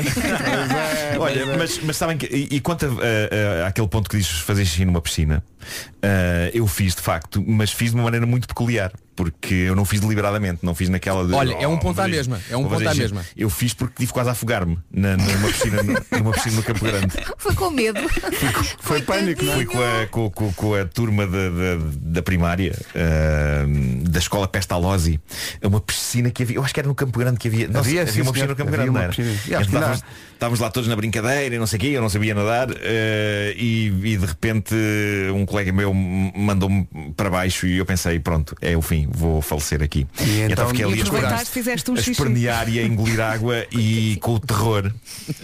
Olha, 1.20 1.58
mas, 1.58 1.80
mas 1.84 1.96
sabem 1.98 2.18
que 2.18 2.26
e, 2.26 2.56
e 2.56 2.60
quanto 2.60 2.86
a, 2.86 2.90
a- 2.90 3.64
a- 3.64 3.68
àquele 3.68 3.88
ponto 3.88 4.10
que 4.10 4.18
dizes 4.18 4.40
fazer 4.50 4.66
xixi 4.66 4.84
numa 4.84 5.00
piscina, 5.00 5.44
ah, 6.02 6.50
eu 6.54 6.66
fiz 6.66 6.96
de 6.96 7.02
facto, 7.02 7.44
mas 7.46 7.72
fiz 7.72 7.92
de 7.92 7.98
uma 7.98 8.06
maneira 8.06 8.26
muito 8.26 8.48
peculiar, 8.48 8.92
porque 9.20 9.54
eu 9.54 9.76
não 9.76 9.84
fiz 9.84 10.00
deliberadamente, 10.00 10.60
não 10.64 10.74
fiz 10.74 10.88
naquela 10.88 11.28
de. 11.28 11.34
Olha, 11.34 11.54
é 11.56 11.68
um 11.68 11.74
"Oh, 11.74 11.78
ponto 11.78 12.00
à 12.00 12.08
mesma, 12.08 12.40
é 12.50 12.56
um 12.56 12.64
ponto 12.64 12.88
à 12.88 12.92
isto." 12.92 13.02
mesma. 13.02 13.26
Eu 13.36 13.50
fiz 13.50 13.74
porque 13.74 13.96
tive 13.98 14.14
quase 14.14 14.30
a 14.30 14.32
afogar-me 14.32 14.80
na, 14.90 15.18
numa, 15.18 15.48
piscina, 15.50 15.84
numa 15.84 16.32
piscina 16.32 16.56
no 16.56 16.64
Campo 16.64 16.86
Grande. 16.86 17.14
Foi 17.38 17.54
com 17.54 17.70
medo. 17.70 18.00
Foi 18.80 19.02
pânico, 19.04 19.44
não 19.44 19.52
é? 19.52 19.56
Fui 19.58 19.66
com 19.66 19.78
a, 19.84 20.08
com, 20.08 20.30
com- 20.32 20.54
com 20.54 20.74
a 20.74 20.86
turma 20.86 21.28
da, 21.28 21.50
da, 21.50 21.86
da 22.00 22.22
primária 22.24 22.74
ah, 22.96 23.66
da 24.10 24.20
escola 24.20 24.48
Pestalozzi 24.48 25.20
a 25.62 25.68
uma 25.68 25.82
piscina 25.82 26.32
que 26.32 26.44
havia, 26.44 26.56
eu 26.56 26.64
acho 26.64 26.74
que 26.74 26.80
era 26.80 26.88
no 26.88 26.96
Campo 26.96 27.20
Grande 27.20 27.38
que 27.38 27.50
havia, 27.50 27.68
não 27.68 27.82
Havia, 27.82 28.04
havia 28.04 28.14
sim, 28.14 28.22
uma 28.22 28.32
piscina 28.32 28.52
no 28.52 28.56
Campo 28.56 28.72
Grande, 28.72 28.90
não 28.90 29.10
estávamos, 30.34 30.62
lá 30.62 30.70
todos 30.70 30.88
na 30.88 30.96
brincadeira 30.96 31.54
e 31.54 31.60
não 31.60 31.68
sei 31.68 31.76
o 31.78 31.82
quê, 31.82 31.88
eu 31.88 32.02
não 32.02 32.08
sabia 32.08 32.34
nadar 32.34 32.70
ah, 32.72 33.54
e, 33.58 33.88
e 33.88 34.18
de 34.18 34.26
repente 34.26 34.74
um 35.36 35.46
colega 35.46 35.74
meu 35.74 35.94
mandou-me 35.94 36.88
para 37.18 37.30
baixo 37.30 37.68
e 37.68 37.78
eu 37.78 37.86
pensei, 37.86 38.20
pronto, 38.20 38.56
é 38.62 38.78
o 38.78 38.82
fim, 38.82 39.09
vou 39.12 39.42
falecer 39.42 39.82
aqui. 39.82 40.08
E 40.20 40.42
então- 40.42 40.70
fiquei 40.70 40.86
ali 40.86 41.00
E 41.00 41.02
a 41.02 41.06
um 41.92 41.94
a 41.94 41.98
xixi. 41.98 42.12
espernear 42.12 42.70
e 42.70 42.80
a 42.80 42.84
engolir 42.84 43.20
água 43.20 43.66
e 43.72 44.18
com 44.22 44.34
o 44.36 44.40
terror 44.40 44.92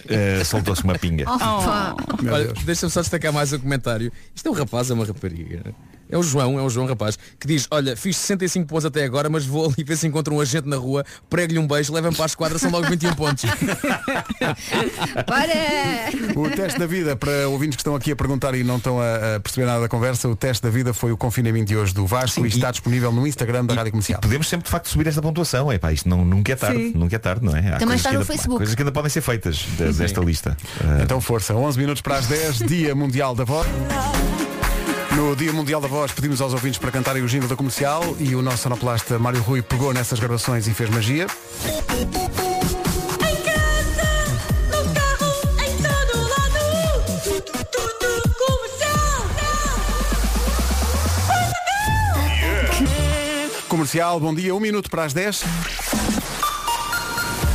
ah, 0.09 0.43
soltou-se 0.45 0.83
uma 0.83 0.97
pinga. 0.97 1.29
Opa. 1.29 1.95
Olha, 2.31 2.53
deixa-me 2.65 2.91
só 2.91 3.01
destacar 3.01 3.31
mais 3.33 3.51
um 3.53 3.59
comentário. 3.59 4.11
Isto 4.35 4.47
é 4.47 4.51
um 4.51 4.55
rapaz, 4.55 4.89
é 4.89 4.93
uma 4.93 5.05
rapariga. 5.05 5.73
É 6.09 6.17
o 6.17 6.23
João, 6.23 6.59
é 6.59 6.61
o 6.61 6.69
João 6.69 6.85
rapaz, 6.87 7.17
que 7.39 7.47
diz, 7.47 7.67
olha, 7.71 7.95
fiz 7.97 8.15
65 8.17 8.67
pontos 8.67 8.85
até 8.85 9.03
agora, 9.03 9.29
mas 9.29 9.45
vou 9.45 9.65
ali 9.65 9.83
ver 9.83 9.97
se 9.97 10.05
encontro 10.07 10.33
um 10.35 10.39
agente 10.39 10.67
na 10.67 10.75
rua, 10.77 11.03
prego-lhe 11.29 11.57
um 11.59 11.67
beijo, 11.67 11.91
leva-me 11.93 12.15
para 12.15 12.25
a 12.25 12.27
esquadra, 12.27 12.57
são 12.59 12.69
logo 12.71 12.87
21 12.87 13.13
pontos. 13.15 13.43
Para! 15.25 16.39
O 16.39 16.49
teste 16.49 16.79
da 16.79 16.85
vida, 16.85 17.15
para 17.15 17.47
ouvintes 17.49 17.75
que 17.75 17.81
estão 17.81 17.95
aqui 17.95 18.11
a 18.11 18.15
perguntar 18.15 18.53
e 18.55 18.63
não 18.63 18.77
estão 18.77 18.99
a, 18.99 19.35
a 19.35 19.39
perceber 19.39 19.65
nada 19.65 19.81
da 19.81 19.87
conversa, 19.87 20.27
o 20.27 20.35
teste 20.35 20.61
da 20.63 20.69
vida 20.69 20.93
foi 20.93 21.11
o 21.11 21.17
confinamento 21.17 21.65
de 21.65 21.77
hoje 21.77 21.93
do 21.93 22.05
Vasco 22.05 22.45
e 22.45 22.49
está 22.49 22.71
disponível 22.71 23.11
no 23.11 23.25
Instagram 23.25 23.65
da 23.65 23.73
Rádio 23.73 23.91
Comercial. 23.91 24.19
Podemos 24.21 24.47
sempre 24.47 24.65
de 24.65 24.71
facto 24.71 24.87
subir 24.89 25.07
esta 25.07 25.21
pontuação. 25.21 25.71
É 25.71 25.77
pá, 25.77 25.91
isto 25.91 26.07
não, 26.07 26.23
nunca 26.23 26.51
é 26.51 26.55
tarde. 26.55 26.77
Sim. 26.77 26.93
Nunca 26.95 27.15
é 27.15 27.19
tarde, 27.19 27.45
não 27.45 27.55
é? 27.55 27.59
Há 27.59 27.77
Também 27.77 27.87
coisas 27.87 27.95
está 27.97 28.09
que 28.09 28.15
no 28.15 28.21
ainda- 28.21 28.25
Facebook. 28.33 28.57
Coisas 28.57 28.75
que 28.75 28.81
ainda 28.81 28.91
podem 28.91 29.09
ser 29.09 29.21
feitas 29.21 29.55
de- 29.55 29.93
desta 29.93 30.21
lista. 30.21 30.57
Ah, 30.81 30.99
Então 31.03 31.19
força, 31.21 31.53
11 31.53 31.77
minutos 31.79 32.01
para 32.01 32.17
as 32.17 32.27
10, 32.27 32.59
Dia 32.67 32.93
Mundial 32.95 33.33
da 33.35 33.43
Voz. 33.43 33.67
No 35.15 35.33
Dia 35.33 35.53
Mundial 35.53 35.79
da 35.79 35.87
Voz 35.87 36.11
pedimos 36.11 36.41
aos 36.41 36.51
ouvintes 36.51 36.77
para 36.77 36.91
cantarem 36.91 37.23
o 37.23 37.27
jingle 37.27 37.47
da 37.47 37.55
comercial 37.55 38.03
e 38.19 38.35
o 38.35 38.41
nosso 38.41 38.63
sonoplasta 38.63 39.17
Mário 39.17 39.41
Rui 39.41 39.61
pegou 39.61 39.93
nessas 39.93 40.19
gravações 40.19 40.67
e 40.67 40.73
fez 40.73 40.89
magia. 40.89 41.25
Em 41.63 41.75
casa, 43.41 44.25
no 44.67 44.93
carro, 44.93 45.31
em 45.63 45.77
todo 45.77 46.21
lado. 46.21 46.59
Tu, 47.13 47.41
tu, 47.41 47.63
tu, 47.63 47.79
tu, 47.97 48.29
comercial. 48.45 49.23
Comercial, 53.69 54.19
bom 54.19 54.35
dia, 54.35 54.53
um 54.53 54.59
minuto 54.59 54.89
para 54.89 55.05
as 55.05 55.13
10. 55.13 55.45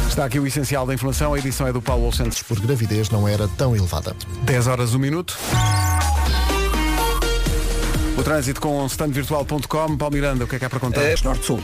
Está 0.08 0.24
aqui 0.24 0.40
o 0.40 0.46
essencial 0.46 0.86
da 0.86 0.94
informação, 0.94 1.34
a 1.34 1.38
edição 1.38 1.66
é 1.66 1.72
do 1.74 1.82
Paulo 1.82 2.11
Santos. 2.11 2.42
Por 2.42 2.58
gravidez 2.58 3.11
não 3.11 3.28
era 3.28 3.46
tão 3.48 3.76
elevada. 3.76 4.16
10 4.44 4.66
horas, 4.66 4.94
1 4.94 4.98
minuto. 4.98 5.38
O 8.20 8.22
trânsito 8.22 8.60
com 8.60 8.84
standvirtual.com. 8.84 9.96
Paulo 9.96 10.14
Miranda, 10.14 10.44
o 10.44 10.46
que 10.46 10.56
é 10.56 10.58
que 10.58 10.64
há 10.66 10.68
para 10.68 10.78
contar? 10.78 11.00
É, 11.00 11.14
Norte-Sul. 11.24 11.58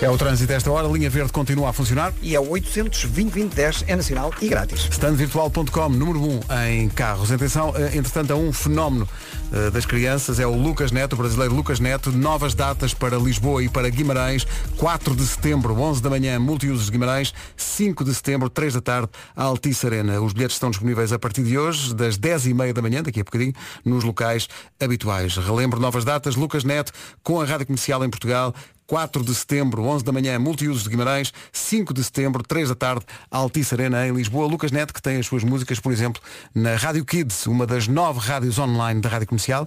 É 0.00 0.10
o 0.10 0.16
trânsito 0.18 0.52
a 0.52 0.56
esta 0.56 0.70
hora, 0.70 0.88
linha 0.88 1.08
verde 1.08 1.32
continua 1.32 1.70
a 1.70 1.72
funcionar. 1.72 2.12
E 2.22 2.34
é 2.34 2.40
800 2.40 3.04
2010 3.04 3.84
é 3.86 3.96
nacional 3.96 4.32
e 4.40 4.48
grátis. 4.48 4.88
Standvirtual.com, 4.90 5.88
número 5.88 6.20
1 6.20 6.40
em 6.68 6.88
carros. 6.88 7.30
Atenção, 7.30 7.72
eh, 7.76 7.96
entretanto, 7.96 8.32
há 8.32 8.36
um 8.36 8.52
fenómeno 8.52 9.08
eh, 9.52 9.70
das 9.70 9.86
crianças, 9.86 10.40
é 10.40 10.46
o 10.46 10.54
Lucas 10.54 10.90
Neto, 10.90 11.12
o 11.12 11.16
brasileiro 11.16 11.54
Lucas 11.54 11.78
Neto. 11.78 12.10
Novas 12.10 12.54
datas 12.54 12.94
para 12.94 13.16
Lisboa 13.16 13.62
e 13.62 13.68
para 13.68 13.88
Guimarães. 13.88 14.46
4 14.76 15.14
de 15.14 15.26
setembro, 15.26 15.78
11 15.78 16.02
da 16.02 16.10
manhã, 16.10 16.38
multiusos 16.38 16.86
de 16.86 16.92
Guimarães. 16.92 17.32
5 17.56 18.04
de 18.04 18.14
setembro, 18.14 18.48
3 18.48 18.74
da 18.74 18.80
tarde, 18.80 19.08
Altice 19.36 19.86
Arena. 19.86 20.20
Os 20.20 20.32
bilhetes 20.32 20.56
estão 20.56 20.70
disponíveis 20.70 21.12
a 21.12 21.18
partir 21.18 21.42
de 21.42 21.58
hoje, 21.58 21.94
das 21.94 22.16
10 22.16 22.46
e 22.46 22.54
meia 22.54 22.74
da 22.74 22.82
manhã, 22.82 23.02
daqui 23.02 23.20
a 23.20 23.24
bocadinho, 23.24 23.52
nos 23.84 24.04
locais 24.04 24.48
habituais. 24.80 25.36
Relembro 25.36 25.80
novas 25.80 26.04
datas, 26.04 26.36
Lucas 26.36 26.64
Neto, 26.64 26.92
com 27.22 27.40
a 27.40 27.44
Rádio 27.44 27.66
Comercial 27.66 28.04
em 28.04 28.10
Portugal. 28.10 28.54
4 28.92 29.24
de 29.24 29.34
setembro, 29.34 29.84
11 29.84 30.04
da 30.04 30.12
manhã, 30.12 30.38
multiusos 30.38 30.82
de 30.82 30.90
Guimarães, 30.90 31.32
5 31.50 31.94
de 31.94 32.04
setembro, 32.04 32.42
3 32.42 32.68
da 32.68 32.74
tarde, 32.74 33.06
Altice 33.30 33.74
Arena 33.74 34.06
em 34.06 34.12
Lisboa. 34.12 34.46
Lucas 34.46 34.70
Neto, 34.70 34.92
que 34.92 35.00
tem 35.00 35.16
as 35.16 35.24
suas 35.24 35.42
músicas, 35.42 35.80
por 35.80 35.90
exemplo, 35.90 36.20
na 36.54 36.76
Rádio 36.76 37.02
Kids, 37.02 37.46
uma 37.46 37.66
das 37.66 37.88
nove 37.88 38.20
rádios 38.20 38.58
online 38.58 39.00
da 39.00 39.08
Rádio 39.08 39.28
Comercial. 39.28 39.66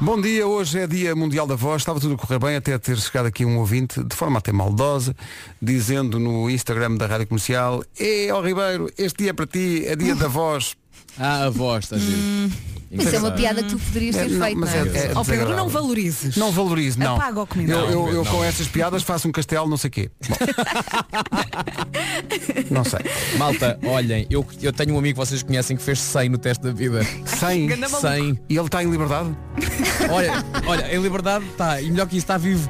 Bom 0.00 0.18
dia, 0.18 0.46
hoje 0.46 0.78
é 0.78 0.86
Dia 0.86 1.14
Mundial 1.14 1.46
da 1.46 1.54
Voz. 1.54 1.82
Estava 1.82 2.00
tudo 2.00 2.14
a 2.14 2.16
correr 2.16 2.38
bem 2.38 2.56
até 2.56 2.78
ter 2.78 2.96
chegado 2.96 3.26
aqui 3.26 3.44
um 3.44 3.58
ouvinte, 3.58 4.02
de 4.02 4.16
forma 4.16 4.38
até 4.38 4.52
maldosa, 4.52 5.14
dizendo 5.60 6.18
no 6.18 6.48
Instagram 6.48 6.94
da 6.94 7.06
Rádio 7.06 7.26
Comercial 7.26 7.84
É, 8.00 8.32
ó 8.32 8.40
Ribeiro, 8.40 8.90
este 8.96 9.24
dia 9.24 9.30
é 9.30 9.34
para 9.34 9.46
ti, 9.46 9.84
é 9.84 9.94
dia 9.94 10.16
da 10.16 10.28
voz. 10.28 10.74
Ah, 11.18 11.44
a 11.44 11.50
voz, 11.50 11.84
está 11.84 11.96
giro. 11.96 12.75
Isso 12.90 13.14
é 13.14 13.18
uma 13.18 13.30
piada 13.32 13.62
que 13.62 13.70
tu 13.70 13.78
poderias 13.78 14.16
ter 14.16 14.22
É, 14.22 14.28
não, 14.28 14.44
feito, 14.44 14.58
mas 14.60 14.70
não 14.74 14.78
é? 14.78 14.82
é- 14.98 15.06
é 15.06 15.12
Ó 15.14 15.24
Pedro, 15.24 15.56
não 15.56 15.68
valorizes. 15.68 16.36
Não 16.36 16.52
valorizo, 16.52 16.98
não. 16.98 17.16
Apaga 17.16 17.40
o 17.42 17.46
comentário. 17.46 17.84
Eu, 17.90 18.08
eu, 18.08 18.12
eu 18.16 18.24
com 18.24 18.42
essas 18.44 18.66
piadas 18.68 19.02
faço 19.02 19.28
um 19.28 19.32
castelo, 19.32 19.68
não 19.68 19.76
sei 19.76 19.90
quê. 19.90 20.10
Bom. 20.28 20.36
não 22.70 22.84
sei. 22.84 23.00
Malta, 23.38 23.78
olhem, 23.84 24.26
eu, 24.30 24.46
eu 24.62 24.72
tenho 24.72 24.94
um 24.94 24.98
amigo 24.98 25.20
que 25.20 25.26
vocês 25.26 25.42
conhecem 25.42 25.76
que 25.76 25.82
fez 25.82 25.98
100 25.98 26.28
no 26.28 26.38
teste 26.38 26.62
da 26.62 26.72
vida. 26.72 27.02
100. 27.24 27.68
100. 27.88 28.40
E 28.48 28.56
ele 28.56 28.66
está 28.66 28.82
em 28.82 28.90
liberdade? 28.90 29.36
Olha, 30.10 30.44
olha, 30.66 30.94
em 30.94 31.00
liberdade 31.00 31.44
está, 31.46 31.80
e 31.80 31.90
melhor 31.90 32.06
que 32.06 32.16
isso, 32.16 32.24
está 32.24 32.36
vivo. 32.38 32.68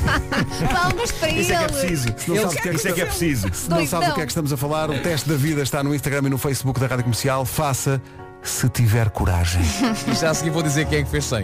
Palmas 0.72 1.12
para 1.12 1.28
ele. 1.30 1.40
Isso 1.40 1.52
é 1.52 1.56
que 1.58 1.64
é 1.64 1.68
preciso. 1.68 2.14
Se 2.16 2.28
não 2.30 2.36
Ele- 2.36 2.44
sabe 2.44 2.56
o 2.56 2.62
que 2.62 2.68
é 2.68 2.70
que 2.70 2.76
Isso 2.76 2.88
é 2.88 2.92
que 2.92 3.00
é 3.00 3.06
preciso. 3.06 3.48
Se 3.52 3.70
não 3.70 3.86
sabe 3.86 4.06
do 4.06 4.14
que 4.14 4.20
é 4.20 4.24
que 4.26 4.30
estamos 4.30 4.52
a 4.52 4.56
falar, 4.56 4.90
o 4.90 4.98
teste 5.00 5.28
da 5.28 5.36
vida 5.36 5.62
está 5.62 5.82
no 5.82 5.94
Instagram 5.94 6.26
e 6.26 6.30
no 6.30 6.38
Facebook 6.38 6.78
da 6.78 6.86
Rádio 6.86 7.04
Comercial. 7.04 7.44
Faça 7.44 8.00
se 8.42 8.68
tiver 8.68 9.10
coragem. 9.10 9.62
Já 10.20 10.30
a 10.30 10.34
seguir 10.34 10.50
vou 10.50 10.62
dizer 10.62 10.86
quem 10.86 11.00
é 11.00 11.02
que 11.02 11.10
fez 11.10 11.24
100. 11.24 11.42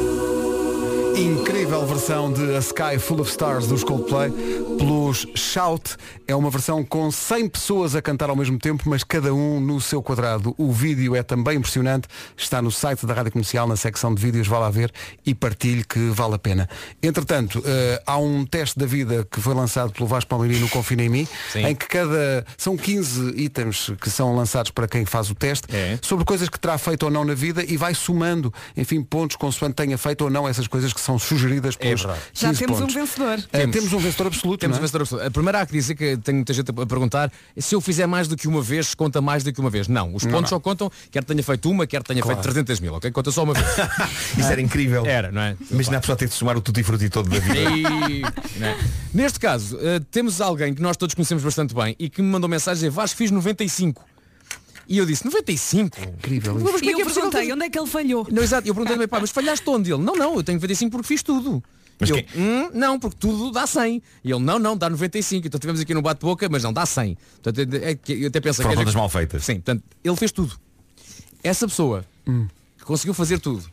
Incrível 1.17 1.87
versão 1.87 2.31
de 2.31 2.55
A 2.55 2.59
Sky 2.59 2.99
Full 2.99 3.21
of 3.23 3.31
Stars 3.31 3.67
dos 3.67 3.83
Coldplay 3.83 4.31
pelos 4.79 5.27
Shout. 5.35 5.97
É 6.29 6.37
uma 6.37 6.51
versão 6.51 6.85
com 6.85 7.11
100 7.11 7.49
pessoas 7.49 7.95
a 7.97 8.03
cantar 8.03 8.29
ao 8.29 8.37
mesmo 8.37 8.59
tempo, 8.59 8.85
mas 8.87 9.03
cada 9.03 9.33
um 9.33 9.59
no 9.59 9.81
seu 9.81 10.03
quadrado. 10.03 10.55
O 10.59 10.71
vídeo 10.71 11.17
é 11.17 11.23
também 11.23 11.57
impressionante. 11.57 12.07
Está 12.37 12.61
no 12.61 12.71
site 12.71 13.07
da 13.07 13.15
Rádio 13.15 13.33
Comercial, 13.33 13.67
na 13.67 13.77
secção 13.77 14.15
de 14.15 14.21
vídeos. 14.21 14.47
Vá 14.47 14.59
lá 14.59 14.69
ver 14.69 14.93
e 15.25 15.35
partilhe 15.35 15.85
que 15.85 15.99
vale 16.11 16.35
a 16.35 16.39
pena. 16.39 16.69
Entretanto, 17.03 17.63
eh, 17.65 18.03
há 18.07 18.19
um 18.19 18.45
teste 18.45 18.79
da 18.79 18.85
vida 18.85 19.27
que 19.31 19.41
foi 19.41 19.55
lançado 19.55 19.93
pelo 19.93 20.07
Vasco 20.07 20.29
Palmeirinho 20.29 20.61
no 20.63 20.69
Confina 20.69 21.03
em 21.03 21.09
Mim, 21.09 21.29
Sim. 21.51 21.65
em 21.65 21.75
que 21.75 21.87
cada... 21.89 22.45
São 22.59 22.77
15 22.77 23.33
itens 23.37 23.91
que 24.03 24.11
são 24.11 24.37
lançados 24.37 24.71
para 24.71 24.87
quem 24.87 25.07
faz 25.07 25.31
o 25.31 25.35
teste 25.35 25.67
É. 25.75 25.99
sobre 26.03 26.27
coisas 26.27 26.49
que 26.51 26.61
terá 26.61 26.77
feito 26.77 27.05
ou 27.05 27.11
não 27.11 27.25
na 27.25 27.35
vida 27.35 27.65
e 27.67 27.77
vai 27.79 27.95
somando, 27.95 28.53
enfim, 28.77 29.03
pontos 29.03 29.37
consoante 29.37 29.77
tenha 29.77 29.97
feito 29.97 30.23
ou 30.23 30.31
não 30.31 30.47
essas 30.47 30.67
coisas 30.67 30.93
que 30.93 31.06
são 31.07 31.19
sugeridas 31.19 31.77
pelos 31.77 32.03
verdade. 32.03 32.21
15 32.35 32.53
Já 32.55 32.59
temos 32.59 32.79
pontos. 32.81 32.95
um 32.97 32.99
vencedor. 33.01 33.39
Eh, 33.53 33.67
temos 33.69 33.93
um 33.93 33.99
vencedor 33.99 34.27
absoluto. 34.27 34.61
Temos 34.61 34.77
não 34.77 34.81
um 34.81 34.85
é? 34.85 34.87
vencedor 34.87 35.03
absoluto. 35.03 35.27
A 35.27 35.31
primeira 35.31 35.61
há 35.61 35.67
que 35.67 35.73
dizer 35.73 35.95
que 35.95 36.17
tenho 36.19 36.37
muita 36.39 36.53
gente 36.53 36.71
a 36.71 36.87
perguntar 36.87 37.33
se 37.57 37.75
eu 37.75 37.81
fizer 37.81 38.07
mais 38.07 38.29
do 38.29 38.37
que 38.37 38.47
uma 38.49 38.61
vez, 38.61 38.95
conta 38.95 39.21
mais 39.21 39.43
do 39.45 39.53
que 39.53 39.61
uma 39.61 39.71
vez. 39.71 39.89
Não, 39.89 40.15
os 40.15 40.25
Não, 40.25 40.33
pontos 40.33 40.51
não. 40.51 40.57
só 40.59 40.61
contam, 40.61 40.91
quer 41.11 41.25
tenha 41.25 41.43
feito 41.43 41.71
uma, 41.71 41.87
quer 41.87 42.03
tenha 42.03 42.21
Claro. 42.21 42.37
feito 42.37 42.43
300 42.53 42.81
mil, 42.81 42.95
ok? 42.95 43.11
Conta 43.11 43.31
só 43.31 43.45
uma 43.45 43.55
vez. 43.55 43.67
Isso 44.37 44.49
era 44.51 44.61
incrível. 44.61 45.07
Era, 45.07 45.31
não 45.31 45.41
é? 45.41 45.57
Imagina 45.71 45.99
a 45.99 46.01
pessoa 46.01 46.17
ter 46.17 46.29
de 46.29 46.35
somar 46.35 46.57
o 46.57 46.61
tutti 46.61 46.83
frutti 46.83 47.09
todo 47.09 47.31
da 47.31 47.39
vida. 47.39 47.57
E- 48.11 48.23
é? 48.63 48.77
Neste 49.15 49.39
caso, 49.39 49.79
eh, 49.81 50.01
temos 50.11 50.41
alguém 50.41 50.75
que 50.75 50.83
nós 50.83 50.97
todos 50.97 51.15
conhecemos 51.15 51.43
bastante 51.45 51.75
bem 51.75 51.95
e 51.99 52.09
que 52.11 52.21
me 52.21 52.29
mandou 52.29 52.49
mensagem 52.51 52.73
a 52.73 52.89
dizer, 52.89 52.91
Vasco, 52.91 53.17
fiz 53.17 53.31
95. 53.31 54.05
E 54.89 54.99
eu 54.99 55.07
disse, 55.07 55.25
95? 55.25 55.99
Incrível. 56.01 56.55
Mas 56.55 56.81
é 56.81 56.85
E 56.85 56.89
é 56.89 56.93
eu 56.95 56.99
possível 57.01 57.15
perguntei 57.31 57.53
onde 57.53 57.65
é 57.65 57.71
que 57.71 57.79
ele 57.79 57.87
falhou. 57.89 58.27
Não, 58.31 58.43
exato, 58.43 58.69
eu 58.69 58.75
perguntei 58.75 59.07
pá, 59.09 59.19
mas 59.21 59.31
falhaste 59.31 59.69
onde? 59.69 59.93
Ele, 59.93 60.03
não, 60.03 60.15
não, 60.15 60.35
eu 60.37 60.43
tenho 60.45 60.57
95 60.59 60.91
porque 60.93 61.07
fiz 61.09 61.23
tudo. 61.23 61.63
Mas 61.99 62.11
eu, 62.11 62.17
quem- 62.17 62.27
"Hum, 62.37 62.71
não, 62.75 62.99
porque 63.01 63.17
tudo 63.19 63.51
dá 63.51 63.67
100. 63.67 64.03
E 64.23 64.31
ele, 64.31 64.39
não, 64.45 64.59
não, 64.59 64.77
dá 64.77 64.89
95. 64.91 65.47
Então 65.47 65.59
tivemos 65.59 65.81
aqui 65.81 65.95
no 65.95 66.03
bate-boca, 66.03 66.47
mas 66.49 66.63
não, 66.63 66.73
dá 66.73 66.85
100. 66.85 67.17
Portanto, 67.43 67.75
é- 67.75 67.91
é 67.91 67.95
que 67.95 68.13
eu 68.23 68.29
até 68.29 68.39
penso 68.41 68.59
Foram 68.63 68.71
que 68.71 68.77
contas 68.77 68.95
mal 68.95 69.09
feitas. 69.09 69.45
Sim, 69.45 69.55
portanto, 69.55 69.83
ele 70.05 70.17
fez 70.17 70.31
tudo. 70.31 70.59
Essa 71.43 71.67
pessoa 71.67 72.05
que 72.79 72.85
conseguiu 72.85 73.15
fazer 73.15 73.39
tudo 73.41 73.65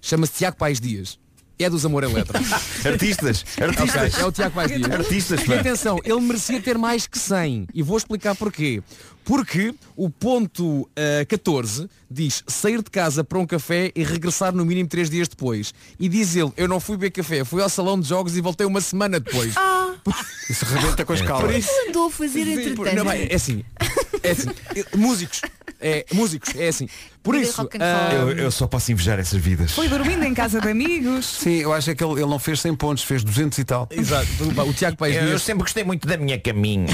chama-se 0.00 0.34
Tiago 0.34 0.56
Paes 0.56 0.78
Dias. 0.80 1.18
É 1.58 1.70
dos 1.70 1.86
Amor 1.86 2.02
Eletro. 2.04 2.36
Artistas, 2.84 3.44
artistas. 3.60 4.14
Ok, 4.14 4.22
é 4.22 4.26
o 4.26 4.32
Tiago 4.32 4.54
Paes 4.54 4.72
Dias. 4.76 4.90
Artistas, 4.90 5.40
E 5.46 5.52
atenção, 5.54 5.98
ele 6.04 6.20
merecia 6.20 6.60
ter 6.60 6.76
mais 6.76 7.06
que 7.06 7.18
100. 7.18 7.68
E 7.72 7.82
vou 7.82 7.96
explicar 7.96 8.34
porquê. 8.34 8.82
Porque 9.24 9.74
o 9.96 10.10
ponto 10.10 10.88
ah, 10.96 11.24
14 11.26 11.88
diz 12.10 12.42
sair 12.46 12.82
de 12.82 12.90
casa 12.90 13.22
para 13.24 13.38
um 13.38 13.46
café 13.46 13.90
e 13.94 14.02
regressar 14.04 14.52
no 14.54 14.64
mínimo 14.66 14.88
3 14.88 15.08
dias 15.08 15.28
depois. 15.28 15.72
E 15.98 16.08
diz 16.08 16.34
ele, 16.36 16.52
eu 16.56 16.66
não 16.68 16.80
fui 16.80 16.96
beber 16.96 17.10
café, 17.12 17.44
fui 17.44 17.62
ao 17.62 17.68
salão 17.68 17.98
de 17.98 18.08
jogos 18.08 18.36
e 18.36 18.40
voltei 18.40 18.66
uma 18.66 18.80
semana 18.80 19.18
depois. 19.20 19.54
Isso 20.50 20.64
rebenta 20.66 21.04
com 21.04 21.12
a 21.12 21.16
escala. 21.16 21.40
Por 21.44 21.54
isso- 21.54 21.70
Andou 21.88 22.08
a 22.08 22.10
fazer 22.10 22.40
entretanto. 22.48 22.94
não, 22.96 23.10
é 23.10 23.32
assim. 23.34 23.64
É 24.22 24.30
assim. 24.32 24.48
eh, 24.74 24.84
Músicos. 24.96 25.40
É, 25.86 26.06
músicos, 26.14 26.54
é 26.56 26.68
assim. 26.68 26.88
Por 27.22 27.34
Vida 27.34 27.46
isso. 27.46 27.68
ah, 27.78 28.10
Eu, 28.14 28.30
eu 28.32 28.50
só 28.50 28.66
posso 28.66 28.90
invejar 28.90 29.18
essas 29.18 29.38
vidas. 29.38 29.72
Foi 29.72 29.86
dormindo 29.86 30.24
em 30.24 30.32
casa 30.32 30.58
de 30.58 30.68
amigos. 30.68 31.26
Sim, 31.40 31.56
eu 31.56 31.74
acho 31.74 31.90
é 31.90 31.94
que 31.94 32.02
ele, 32.02 32.14
ele 32.14 32.26
não 32.26 32.38
fez 32.38 32.60
100 32.60 32.74
pontos, 32.76 33.04
fez 33.04 33.22
200 33.22 33.58
e 33.58 33.64
tal. 33.64 33.86
Exato. 33.90 34.26
O 34.66 34.72
Tiago 34.72 34.96
Paes 34.96 35.14
Eu, 35.16 35.24
eu 35.24 35.38
sempre 35.38 35.62
gostei 35.64 35.84
muito 35.84 36.08
da 36.08 36.16
minha 36.16 36.40
caminha. 36.40 36.86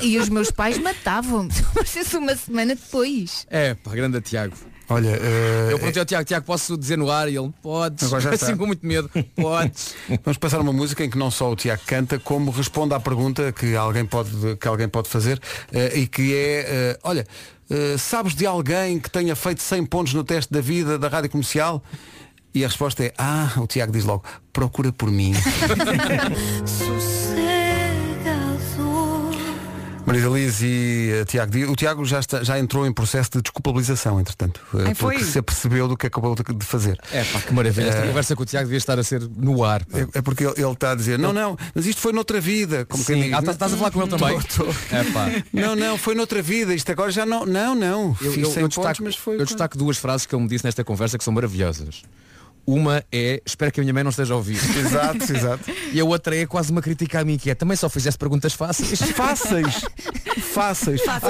E 0.00 0.16
os 0.18 0.30
meus 0.30 0.50
pais 0.50 0.78
matavam-me. 0.78 1.50
Parecesse 1.74 2.16
uma 2.16 2.34
semana 2.34 2.74
depois. 2.74 3.46
É, 3.50 3.74
pá, 3.74 3.90
grande 3.90 4.20
Tiago. 4.22 4.54
Olha, 4.88 5.08
eh, 5.08 5.68
Eu 5.70 5.78
perguntei 5.78 6.00
ao 6.00 6.06
Tiago, 6.06 6.24
Tiago, 6.26 6.44
posso 6.46 6.76
dizer 6.76 6.98
no 6.98 7.10
ar? 7.10 7.28
E 7.30 7.36
ele, 7.36 7.50
podes. 7.62 8.04
Agora 8.04 8.20
já 8.20 8.34
está. 8.34 8.46
assim 8.46 8.56
com 8.56 8.66
muito 8.66 8.86
medo. 8.86 9.10
Podes. 9.34 9.94
Vamos 10.22 10.36
passar 10.38 10.60
uma 10.60 10.72
música 10.74 11.02
em 11.04 11.08
que 11.10 11.16
não 11.16 11.30
só 11.30 11.50
o 11.50 11.56
Tiago 11.56 11.82
canta, 11.86 12.18
como 12.18 12.50
responde 12.50 12.92
à 12.94 13.00
pergunta 13.00 13.50
que 13.52 13.74
alguém 13.74 14.04
pode, 14.04 14.56
que 14.56 14.68
alguém 14.68 14.88
pode 14.88 15.08
fazer 15.08 15.40
eh, 15.72 16.00
e 16.00 16.06
que 16.06 16.34
é, 16.34 16.66
eh, 16.68 16.98
olha, 17.02 17.26
eh, 17.74 17.98
sabes 17.98 18.34
de 18.34 18.46
alguém 18.46 19.00
que 19.00 19.10
tenha 19.10 19.34
feito 19.34 19.60
100 19.60 19.86
pontos 19.86 20.14
no 20.14 20.22
teste 20.22 20.52
da 20.52 20.60
vida 20.60 20.96
da 20.98 21.08
rádio 21.08 21.28
comercial? 21.30 21.82
E 22.54 22.64
a 22.64 22.68
resposta 22.68 23.02
é, 23.02 23.12
ah, 23.18 23.52
o 23.56 23.66
Tiago 23.66 23.90
diz 23.90 24.04
logo, 24.04 24.22
procura 24.52 24.92
por 24.92 25.10
mim. 25.10 25.34
Marisa 30.06 30.28
Liz 30.28 30.60
e 30.60 31.10
eh, 31.20 31.24
Tiago 31.24 31.50
Dias. 31.50 31.68
O 31.70 31.74
Tiago 31.74 32.04
já, 32.04 32.20
está- 32.20 32.44
já 32.44 32.58
entrou 32.58 32.86
em 32.86 32.92
processo 32.92 33.30
de 33.32 33.40
desculpabilização, 33.42 34.20
entretanto. 34.20 34.60
eh, 34.74 34.84
Ai, 34.88 34.94
foi? 34.94 35.14
porque 35.14 35.24
se 35.30 35.38
apercebeu 35.38 35.88
do 35.88 35.96
que 35.96 36.06
acabou 36.06 36.34
de 36.34 36.42
de 36.44 36.64
fazer. 36.66 37.00
É 37.10 37.24
pá, 37.24 37.40
que 37.40 37.54
maravilha. 37.54 37.88
Esta 37.88 38.06
conversa 38.06 38.36
com 38.36 38.42
o 38.42 38.46
Tiago 38.46 38.66
devia 38.66 38.76
estar 38.76 38.98
a 38.98 39.02
ser 39.02 39.22
no 39.34 39.64
ar. 39.64 39.80
É, 39.94 40.18
é 40.18 40.22
porque 40.22 40.44
ele, 40.44 40.54
ele 40.58 40.72
está 40.72 40.90
a 40.92 40.94
dizer, 40.94 41.18
não, 41.18 41.32
não, 41.32 41.56
mas 41.74 41.86
isto 41.86 42.00
foi 42.02 42.12
noutra 42.12 42.38
vida. 42.40 42.84
Como 42.84 43.02
quem 43.02 43.16
Sim. 43.16 43.22
diz, 43.28 43.32
Ah, 43.32 43.42
tá- 43.42 43.52
estás 43.52 43.72
a 43.72 43.76
falar 43.78 43.90
com 43.90 44.02
ele 44.02 44.10
também? 44.10 44.38
Tô, 44.54 44.64
tô. 44.64 44.70
É 44.94 45.04
pá. 45.10 45.26
Não, 45.52 45.74
não, 45.74 45.96
foi 45.96 46.14
noutra 46.14 46.42
vida. 46.42 46.74
Isto 46.74 46.92
agora 46.92 47.10
já 47.10 47.24
não. 47.24 47.46
Não, 47.46 47.74
não. 47.74 48.14
Eu, 48.20 48.32
Fiz 48.32 48.44
eu, 48.44 48.50
100 48.50 48.62
eu 48.62 48.68
pontos, 48.68 48.76
destaco, 48.98 49.12
foi. 49.22 49.34
eu 49.40 49.44
destaco 49.46 49.78
duas 49.78 49.96
frases 49.96 50.26
que 50.26 50.34
ele 50.34 50.42
me 50.42 50.48
disse 50.48 50.64
nesta 50.66 50.84
conversa 50.84 51.16
que 51.16 51.24
são 51.24 51.32
maravilhosas. 51.32 52.02
Uma 52.66 53.04
é, 53.12 53.42
espero 53.44 53.70
que 53.70 53.80
a 53.80 53.82
minha 53.82 53.92
mãe 53.92 54.02
não 54.02 54.10
esteja 54.10 54.32
a 54.34 54.36
ouvir. 54.36 54.56
Exato, 54.78 55.32
exato. 55.32 55.64
E 55.92 56.00
a 56.00 56.04
outra 56.04 56.34
é 56.36 56.46
quase 56.46 56.70
uma 56.72 56.80
crítica 56.80 57.20
a 57.20 57.24
mim, 57.24 57.36
que 57.36 57.50
é, 57.50 57.54
também 57.54 57.76
só 57.76 57.88
fizesse 57.90 58.16
perguntas 58.16 58.52
fáceis. 58.54 58.98
Fáceis. 59.00 59.72
Fáceis. 60.54 61.02
Ah, 61.08 61.20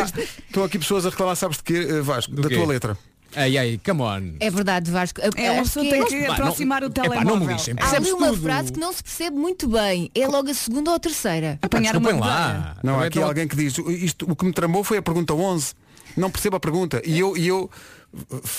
Estão 0.49 0.65
aqui 0.65 0.79
pessoas 0.79 1.07
a 1.07 1.11
reclamar, 1.11 1.37
sabes 1.37 1.57
de 1.59 1.63
quê, 1.65 1.87
eh, 1.91 2.01
Vasco? 2.01 2.33
Do 2.33 2.43
da 2.43 2.49
quê? 2.49 2.55
tua 2.57 2.67
letra. 2.67 2.97
Ai, 3.37 3.59
ai, 3.59 3.81
come 3.85 4.01
on. 4.03 4.37
É 4.39 4.49
verdade, 4.49 4.89
Vasco. 4.93 5.21
A- 5.21 5.31
É, 5.41 5.51
uma 5.51 5.63
pessoa 5.65 5.85
que 5.85 5.91
tem 5.91 6.05
que 6.05 6.25
Pá, 6.27 6.35
aproximar 6.35 6.81
não- 6.83 6.89
o 6.89 6.91
epá, 6.93 7.03
não 7.03 7.11
telemóvel. 7.11 7.47
me 7.49 7.53
lixem. 7.53 7.75
Há 7.81 7.97
ali 7.97 8.13
uma 8.13 8.29
tudo. 8.29 8.43
frase 8.43 8.73
que 8.73 8.79
não 8.79 8.93
se 8.93 9.03
percebe 9.03 9.37
muito 9.37 9.67
bem. 9.69 10.09
É 10.15 10.29
logo 10.29 10.49
a 10.49 10.55
segunda 10.55 10.91
ou 10.91 10.97
a 10.97 11.01
terceira. 11.01 11.59
Apanhar 11.61 11.97
uma 11.97 12.13
lá. 12.15 12.77
Não, 12.85 13.01
há 13.01 13.07
aqui 13.07 13.21
alguém 13.21 13.49
que 13.49 13.57
diz, 13.57 13.77
isto, 13.89 14.31
o 14.31 14.37
que 14.37 14.45
me 14.45 14.53
tramou 14.53 14.85
foi 14.85 14.99
a 14.99 15.03
pergunta 15.03 15.35
11. 15.35 15.75
Não 16.17 16.31
percebo 16.31 16.55
a 16.57 16.61
pergunta. 16.61 17.03
E 17.05 17.19
eu. 17.19 17.37
E 17.37 17.49
eu 17.49 17.69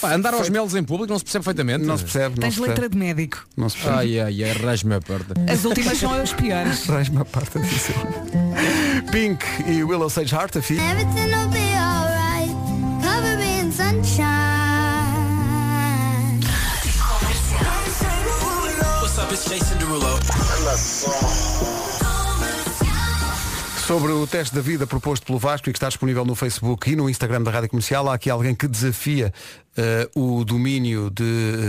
Pá, 0.01 0.13
andar 0.13 0.33
aos 0.33 0.49
melos 0.49 0.75
em 0.75 0.83
público 0.83 1.11
não 1.11 1.17
se 1.19 1.23
percebe 1.25 1.45
perfeitamente. 1.45 1.85
não 1.85 1.97
se 1.97 2.03
percebe. 2.03 2.35
Não 2.35 2.41
Tens 2.41 2.55
se 2.55 2.59
letra 2.59 2.75
percebe. 2.75 2.93
de 2.93 2.97
médico. 2.97 3.47
Não 3.55 3.69
se 3.69 3.77
percebe. 3.77 3.97
Ai, 3.97 4.19
ai, 4.19 4.43
ai, 4.43 4.51
rasme 4.53 4.95
a 4.95 5.01
porta. 5.01 5.33
As 5.51 5.65
últimas 5.65 5.97
são 5.97 6.13
as 6.13 6.33
piores. 6.33 6.81
Traz-me 6.85 7.17
a 7.21 7.25
disso. 7.59 7.91
Pink 9.11 9.45
e 9.67 9.83
Willow 9.83 10.09
Sage 10.09 10.33
Heart, 10.35 10.57
a 10.57 10.61
filha. 10.61 10.81
What's 19.01 19.17
up, 19.19 19.31
it's 19.31 19.45
Jason 19.49 19.77
Derulo. 19.77 20.19
Sobre 23.87 24.11
o 24.11 24.25
teste 24.25 24.55
da 24.55 24.61
vida 24.61 24.87
proposto 24.87 25.25
pelo 25.25 25.37
Vasco 25.37 25.69
e 25.69 25.71
que 25.71 25.77
está 25.77 25.87
disponível 25.87 26.25
no 26.25 26.33
Facebook 26.33 26.89
e 26.91 26.95
no 26.95 27.07
Instagram 27.09 27.43
da 27.43 27.51
Rádio 27.51 27.69
Comercial, 27.69 28.09
há 28.09 28.15
aqui 28.15 28.29
alguém 28.31 28.55
que 28.55 28.67
desafia 28.67 29.31
eh, 29.77 30.09
o 30.15 30.43
domínio 30.43 31.11
de 31.11 31.23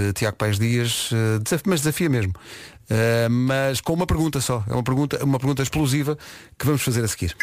eh, 0.08 0.12
Tiago 0.14 0.36
Paes 0.38 0.58
Dias, 0.58 1.10
eh, 1.12 1.38
desaf- 1.40 1.64
mas 1.66 1.80
desafia 1.80 2.08
mesmo. 2.08 2.32
Mas 3.28 3.80
com 3.80 3.92
uma 3.94 4.06
pergunta 4.06 4.40
só. 4.40 4.62
É 4.68 4.72
uma 4.72 4.82
pergunta, 4.84 5.22
uma 5.24 5.38
pergunta 5.40 5.60
explosiva 5.60 6.16
que 6.56 6.64
vamos 6.64 6.82
fazer 6.82 7.04
a 7.04 7.08
seguir. 7.08 7.34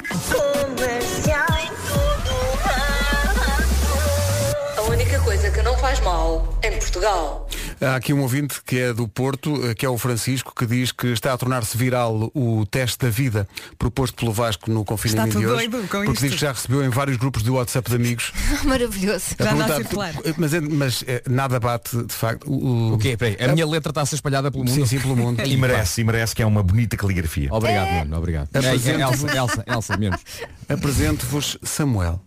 A 4.77 4.81
única 4.83 5.19
coisa 5.19 5.51
que 5.51 5.61
não 5.61 5.77
faz 5.77 5.99
mal 5.99 6.57
em 6.63 6.71
Portugal. 6.79 7.49
Há 7.85 7.95
aqui 7.95 8.13
um 8.13 8.21
ouvinte 8.21 8.61
que 8.65 8.77
é 8.79 8.93
do 8.93 9.07
Porto, 9.07 9.69
eh, 9.69 9.73
que 9.75 9.85
é 9.85 9.89
o 9.89 9.97
Francisco, 9.97 10.53
que 10.55 10.65
diz 10.65 10.91
que 10.91 11.07
está 11.07 11.33
a 11.33 11.37
tornar-se 11.37 11.77
viral 11.77 12.31
o 12.33 12.65
teste 12.65 12.97
da 12.99 13.09
vida 13.09 13.47
proposto 13.77 14.15
pelo 14.15 14.31
Vasco 14.31 14.71
no 14.71 14.85
confinamento 14.85 15.29
Está 15.29 15.39
de 15.39 15.45
tudo 15.45 15.55
hoje. 15.57 15.67
doido 15.67 15.87
com 15.87 15.97
porque 16.05 16.11
isto. 16.11 16.21
diz 16.23 16.33
que 16.35 16.41
já 16.41 16.51
recebeu 16.51 16.83
em 16.83 16.89
vários 16.89 17.17
grupos 17.17 17.43
de 17.43 17.49
WhatsApp 17.49 17.89
de 17.89 17.95
amigos. 17.95 18.31
Maravilhoso. 18.63 19.25
a 19.39 19.43
perguntar- 19.43 20.13
mas, 20.37 20.53
é- 20.53 20.61
mas 20.61 21.03
é, 21.07 21.23
nada 21.29 21.59
bate, 21.59 21.97
de 22.05 22.13
facto. 22.13 22.49
O, 22.49 22.93
O 22.93 22.97
quê? 22.97 23.17
Peraí, 23.17 23.37
a 23.49 23.53
minha 23.53 23.65
letra 23.67 23.91
está 23.91 24.01
a 24.01 24.05
ser 24.05 24.15
espalhada 24.15 24.49
pelo 24.51 24.63
mundo? 24.63 24.73
Sim, 24.73 24.85
sim, 24.85 24.99
pelo 24.99 25.15
mundo. 25.15 25.41
E 25.45 25.57
merece, 25.57 26.01
e 26.01 26.03
merece 26.03 26.35
que 26.35 26.41
é 26.41 26.45
uma 26.45 26.63
bonita 26.63 26.95
caligrafia. 26.97 27.49
Obrigado, 27.51 27.89
mano, 27.91 28.17
obrigado. 28.17 28.49
É, 28.53 28.57
é, 28.57 28.67
Apresento-vos- 28.67 29.23
Elsa, 29.23 29.37
Elsa, 29.37 29.63
Elsa, 29.67 29.97
menos. 29.97 30.21
Apresento-vos 30.69 31.57
Samuel. 31.63 32.21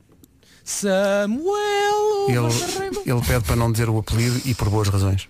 Samuel. 0.65 2.27
Ele, 2.29 3.03
ele 3.13 3.21
pede 3.27 3.45
para 3.45 3.57
não 3.57 3.71
dizer 3.71 3.89
o 3.89 3.99
apelido 3.99 4.41
e 4.45 4.55
por 4.55 4.69
boas 4.69 4.89
razões. 4.89 5.29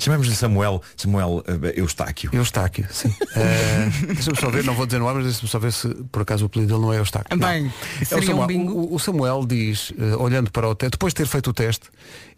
Chamamos-lhe 0.00 0.34
Samuel, 0.34 0.82
Samuel 0.96 1.44
eh, 1.46 1.74
Eustáquio. 1.80 2.30
Eustáquio, 2.32 2.86
sim. 2.90 3.14
Eh, 3.36 3.88
deixa-me 4.06 4.36
só 4.38 4.50
ver, 4.50 4.64
não 4.64 4.74
vou 4.74 4.86
dizer 4.86 4.98
no 4.98 5.08
ar, 5.08 5.14
mas 5.14 5.24
deixa-me 5.24 5.48
só 5.48 5.58
ver 5.58 5.72
se 5.72 5.88
por 6.10 6.22
acaso 6.22 6.44
o 6.44 6.46
apelido 6.46 6.72
dele 6.72 6.84
não 6.84 6.92
é 6.92 6.98
Eustáquio. 6.98 7.38
Bem. 7.38 7.72
É 8.10 8.14
o 8.14 8.18
um 8.18 8.22
Samuel. 8.22 8.46
bingo. 8.46 8.72
O, 8.72 8.94
o 8.94 8.98
Samuel 8.98 9.46
diz, 9.46 9.92
eh, 9.98 10.16
olhando 10.16 10.50
para 10.50 10.68
o 10.68 10.74
teste, 10.74 10.92
depois 10.92 11.12
de 11.12 11.18
ter 11.18 11.26
feito 11.26 11.50
o 11.50 11.52
teste, 11.52 11.88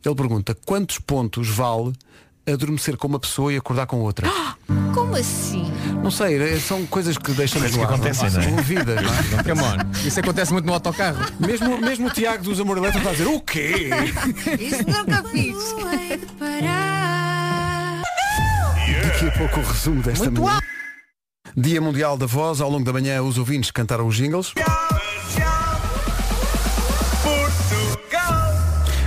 ele 0.04 0.14
pergunta 0.14 0.56
quantos 0.66 0.98
pontos 0.98 1.48
vale 1.48 1.92
adormecer 2.46 2.96
com 2.96 3.06
uma 3.08 3.18
pessoa 3.20 3.52
e 3.52 3.56
acordar 3.56 3.86
com 3.86 4.00
outra. 4.00 4.28
Como 4.94 5.16
assim? 5.16 5.72
Não 6.02 6.10
sei, 6.10 6.36
eh, 6.42 6.58
são 6.58 6.84
coisas 6.86 7.16
que 7.16 7.32
deixamos 7.32 7.70
Coisas 7.70 7.76
no 7.76 7.86
que 7.86 7.92
ar, 7.92 7.94
acontecem, 7.94 8.30
não 8.30 8.40
é? 8.40 8.50
não 8.92 9.62
é? 9.62 9.84
On. 9.96 10.06
Isso 10.06 10.20
acontece 10.20 10.52
muito 10.52 10.66
no 10.66 10.74
autocarro. 10.74 11.24
Mesmo, 11.38 11.78
mesmo 11.80 12.08
o 12.08 12.10
Tiago 12.10 12.42
dos 12.42 12.60
Amor 12.60 12.76
Elétrico 12.76 13.08
está 13.08 13.10
a 13.10 13.12
dizer, 13.12 13.28
o 13.28 13.40
quê? 13.40 13.90
Isso 14.60 14.84
nunca 14.86 15.22
fiz. 15.30 15.56
Daqui 19.02 19.26
a 19.28 19.30
pouco 19.32 19.60
o 19.60 19.64
resumo 19.64 20.02
desta 20.02 20.24
Muito 20.24 20.42
manhã. 20.42 20.58
Dia 21.56 21.80
Mundial 21.80 22.16
da 22.16 22.26
Voz, 22.26 22.60
ao 22.60 22.70
longo 22.70 22.84
da 22.84 22.92
manhã 22.92 23.22
os 23.22 23.36
ouvintes 23.38 23.70
cantaram 23.70 24.06
os 24.06 24.16
jingles. 24.16 24.52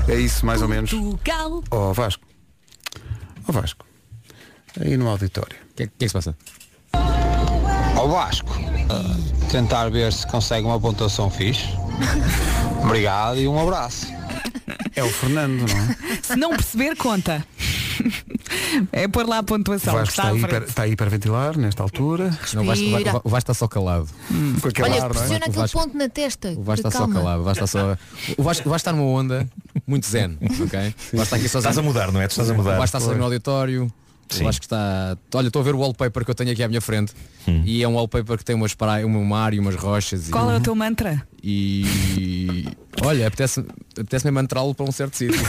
É 0.08 0.16
isso, 0.16 0.46
mais 0.46 0.62
ou 0.62 0.68
menos. 0.68 0.92
Portugal. 0.92 1.64
Ó 1.72 1.92
Vasco. 1.94 2.24
Ó 3.48 3.52
Vasco. 3.52 3.86
Aí 4.80 4.96
no 4.98 5.08
auditório. 5.10 5.56
O 5.72 5.74
que, 5.76 5.84
é- 5.84 5.88
que 5.88 5.94
é 5.94 5.98
que 6.00 6.08
se 6.10 6.14
passa? 6.14 6.36
Ao 7.96 8.10
Vasco, 8.10 8.54
ah, 8.90 9.50
tentar 9.52 9.90
ver 9.90 10.12
se 10.14 10.28
consegue 10.28 10.66
uma 10.68 10.80
pontuação 10.80 11.30
fixe. 11.32 11.66
Obrigado 12.84 13.38
e 13.40 13.48
um 13.48 13.60
abraço. 13.60 14.06
É 14.96 15.04
o 15.04 15.10
Fernando, 15.10 15.66
não 15.68 15.78
é? 15.78 15.96
Se 16.22 16.36
não 16.36 16.50
perceber, 16.52 16.96
conta. 16.96 17.46
É 18.92 19.08
pôr 19.08 19.28
lá 19.28 19.40
a 19.40 19.44
pontuação. 19.44 19.94
Vasco 19.94 20.10
está 20.10 20.34
está, 20.34 20.48
hiper, 20.48 20.64
está 20.64 20.84
a 20.84 20.88
hiperventilar 20.88 21.58
nesta 21.58 21.84
altura. 21.84 22.38
Não, 22.54 22.64
o 22.64 22.66
Vasco, 22.66 22.84
o 22.86 22.90
Respira. 22.90 23.12
Vasco 23.24 23.38
está 23.38 23.54
só 23.54 23.68
calado. 23.68 24.08
Com 24.62 24.68
aquele 24.68 24.90
Olha, 24.90 24.96
ar, 24.96 25.00
não 25.02 25.06
é? 25.06 25.10
pressiona 25.10 25.34
O 25.34 25.50
aquele 25.50 25.56
Vasco- 25.58 25.80
ponto 25.80 25.98
na 25.98 26.10
testa. 26.10 26.50
O 26.52 26.64
Vasco 26.64 26.88
está 26.88 27.00
só 27.00 27.08
calado. 27.08 27.42
O 27.42 27.44
Vasco 27.44 27.64
está 27.64 27.80
só. 27.80 27.98
O 28.38 28.44
Vasco, 28.44 28.68
o 28.68 28.72
Vasco 28.72 28.76
está 28.76 28.92
numa 28.94 29.04
onda 29.06 29.48
muito 29.88 30.06
zen, 30.08 30.38
ok? 30.42 30.54
O 31.14 31.18
Vasco 31.18 31.24
está 31.24 31.36
aqui 31.38 31.48
sozinho. 31.50 31.70
Estás 31.70 31.78
a 31.78 31.82
mudar, 31.82 32.12
não 32.12 32.22
é? 32.22 32.28
Tu 32.28 32.32
estás 32.32 32.50
a 32.50 32.54
mudar. 32.54 32.72
O 32.72 32.78
Vasco 32.78 32.86
está 32.86 33.00
sozinho 33.00 33.18
no 33.20 33.24
auditório. 33.26 33.92
Sim. 34.28 34.48
Acho 34.48 34.60
que 34.60 34.66
está. 34.66 35.16
Olha, 35.36 35.48
estou 35.48 35.62
a 35.62 35.64
ver 35.66 35.76
o 35.76 35.80
wallpaper 35.80 36.26
que 36.26 36.32
eu 36.32 36.36
tenho 36.36 36.52
aqui 36.52 36.64
à 36.64 36.68
minha 36.68 36.82
frente. 36.82 37.14
Hum. 37.48 37.62
E 37.64 37.84
é 37.84 37.88
um 37.88 37.94
wallpaper 37.94 38.38
que 38.40 38.44
tem 38.44 38.56
umas 38.56 38.74
praia, 38.74 39.06
um 39.06 39.24
mar 39.24 39.54
e 39.54 39.60
umas 39.60 39.76
rochas. 39.76 40.30
Qual 40.30 40.50
e... 40.50 40.54
é 40.56 40.58
o 40.58 40.62
teu 40.62 40.74
mantra? 40.74 41.22
E. 41.44 42.66
Olha, 43.04 43.28
apetece- 43.28 43.64
apetece-me 44.00 44.32
mantrá-lo 44.32 44.74
para 44.74 44.84
um 44.84 44.92
certo 44.92 45.16
sítio. 45.16 45.40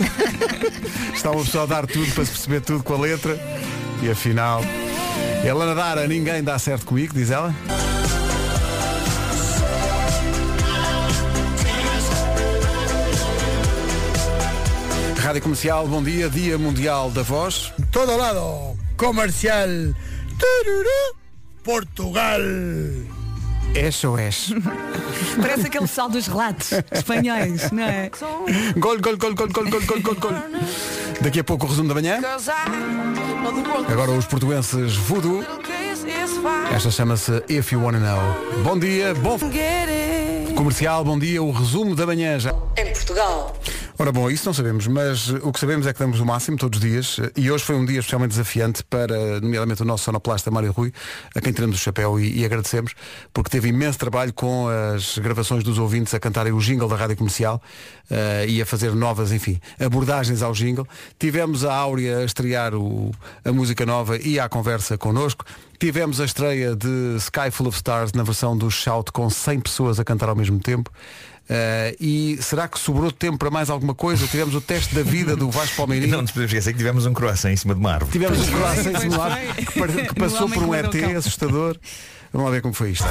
Está 1.14 1.30
uma 1.30 1.44
pessoa 1.44 1.64
a 1.64 1.66
dar 1.66 1.86
tudo 1.86 2.10
para 2.12 2.24
se 2.24 2.30
perceber 2.32 2.60
tudo 2.60 2.82
com 2.82 2.94
a 2.94 2.98
letra. 2.98 3.38
E 4.02 4.10
afinal. 4.10 4.62
Ela 5.44 5.66
nadar 5.66 5.98
a 5.98 6.06
ninguém 6.06 6.42
dá 6.42 6.58
certo 6.58 6.86
comigo, 6.86 7.14
diz 7.14 7.30
ela. 7.30 7.54
Rádio 15.18 15.40
Comercial, 15.40 15.88
bom 15.88 16.02
dia, 16.02 16.28
Dia 16.28 16.58
Mundial 16.58 17.10
da 17.10 17.22
Voz. 17.22 17.72
Todo 17.90 18.14
lado, 18.16 18.78
comercial. 18.96 19.68
Tururú, 20.38 21.16
Portugal. 21.62 22.40
És 23.74 24.04
ou 24.04 24.18
és? 24.18 24.52
Parece 25.40 25.66
aquele 25.66 25.86
sal 25.86 26.08
dos 26.08 26.26
relatos 26.26 26.70
espanhóis, 26.92 27.70
não 27.70 27.82
é? 27.82 28.10
Gol, 28.76 28.98
gol, 29.00 29.16
gol, 29.16 29.34
gol, 29.34 29.48
gol, 29.48 29.64
gol, 29.64 29.80
gol, 29.80 30.00
gol, 30.00 30.14
gol. 30.14 30.32
Daqui 31.20 31.40
a 31.40 31.44
pouco 31.44 31.66
o 31.66 31.68
resumo 31.68 31.88
da 31.88 31.94
manhã. 31.94 32.20
Agora 33.90 34.10
os 34.12 34.26
portugueses 34.26 34.94
Voodoo. 34.96 35.44
Esta 36.74 36.90
chama-se 36.90 37.42
If 37.48 37.72
You 37.72 37.82
Wanna 37.82 37.98
Know. 37.98 38.62
Bom 38.62 38.78
dia, 38.78 39.14
bom 39.14 39.38
comercial, 40.54 41.04
bom 41.04 41.18
dia, 41.18 41.42
o 41.42 41.50
resumo 41.50 41.94
da 41.94 42.06
manhã 42.06 42.38
já. 42.38 42.54
Em 42.76 42.86
Portugal. 42.92 43.54
Ora 43.96 44.10
bom, 44.10 44.28
isso 44.28 44.44
não 44.46 44.52
sabemos, 44.52 44.88
mas 44.88 45.28
uh, 45.30 45.38
o 45.44 45.52
que 45.52 45.60
sabemos 45.60 45.86
é 45.86 45.92
que 45.92 46.00
damos 46.00 46.18
o 46.18 46.26
máximo 46.26 46.56
todos 46.56 46.80
os 46.80 46.84
dias 46.84 47.18
uh, 47.18 47.30
e 47.36 47.48
hoje 47.48 47.62
foi 47.62 47.76
um 47.76 47.84
dia 47.84 48.00
especialmente 48.00 48.30
desafiante 48.30 48.82
para, 48.82 49.40
nomeadamente, 49.40 49.82
o 49.82 49.84
nosso 49.84 50.02
sonoplasta 50.02 50.50
Mário 50.50 50.72
Rui, 50.72 50.92
a 51.32 51.40
quem 51.40 51.52
tiramos 51.52 51.76
o 51.76 51.78
chapéu 51.78 52.18
e, 52.18 52.40
e 52.40 52.44
agradecemos, 52.44 52.92
porque 53.32 53.48
teve 53.50 53.68
imenso 53.68 53.96
trabalho 53.96 54.32
com 54.32 54.66
as 54.68 55.16
gravações 55.18 55.62
dos 55.62 55.78
ouvintes 55.78 56.12
a 56.12 56.18
cantarem 56.18 56.52
o 56.52 56.58
jingle 56.58 56.88
da 56.88 56.96
Rádio 56.96 57.16
Comercial 57.16 57.62
uh, 58.10 58.48
e 58.48 58.60
a 58.60 58.66
fazer 58.66 58.92
novas, 58.96 59.30
enfim, 59.30 59.60
abordagens 59.78 60.42
ao 60.42 60.52
jingle. 60.52 60.88
Tivemos 61.16 61.64
a 61.64 61.72
Áurea 61.72 62.18
a 62.18 62.24
estrear 62.24 62.74
o- 62.74 63.12
a 63.44 63.52
música 63.52 63.86
nova 63.86 64.16
e 64.18 64.40
à 64.40 64.48
conversa 64.48 64.98
connosco. 64.98 65.44
Tivemos 65.78 66.20
a 66.20 66.24
estreia 66.24 66.74
de 66.74 67.16
Sky 67.18 67.50
Full 67.52 67.68
of 67.68 67.76
Stars 67.76 68.12
na 68.12 68.24
versão 68.24 68.56
do 68.56 68.68
Shout 68.72 69.12
com 69.12 69.30
100 69.30 69.60
pessoas 69.60 70.00
a 70.00 70.04
cantar 70.04 70.28
ao 70.28 70.36
mesmo 70.36 70.58
tempo. 70.58 70.90
Uh, 71.44 71.94
e 72.00 72.38
será 72.40 72.66
que 72.66 72.78
sobrou 72.78 73.12
tempo 73.12 73.36
para 73.36 73.50
mais 73.50 73.68
alguma 73.68 73.94
coisa? 73.94 74.26
Tivemos 74.26 74.54
o 74.54 74.60
teste 74.60 74.94
da 74.94 75.02
vida 75.02 75.36
do 75.36 75.50
Vasco 75.50 75.76
Palmeirinho. 75.76 76.12
Não 76.12 76.22
nos 76.22 76.30
podemos 76.30 76.50
esquecer 76.50 76.72
que 76.72 76.78
tivemos 76.78 77.04
um 77.04 77.12
croissant 77.12 77.50
em 77.50 77.56
cima 77.56 77.74
de 77.74 77.80
uma 77.80 77.92
árvore. 77.92 78.12
Tivemos 78.12 78.40
um 78.40 78.52
croissant 78.52 78.90
em 78.90 79.00
cima 79.00 79.16
pois 79.16 79.32
ar 79.32 79.38
foi. 79.38 79.88
que, 79.88 80.08
que 80.08 80.14
passou 80.20 80.48
por 80.48 80.62
um 80.62 80.74
ET 80.74 80.94
assustador. 81.16 81.76
Vamos 82.34 82.48
lá 82.48 82.50
ver 82.50 82.62
como 82.62 82.74
foi 82.74 82.90
isto. 82.90 83.06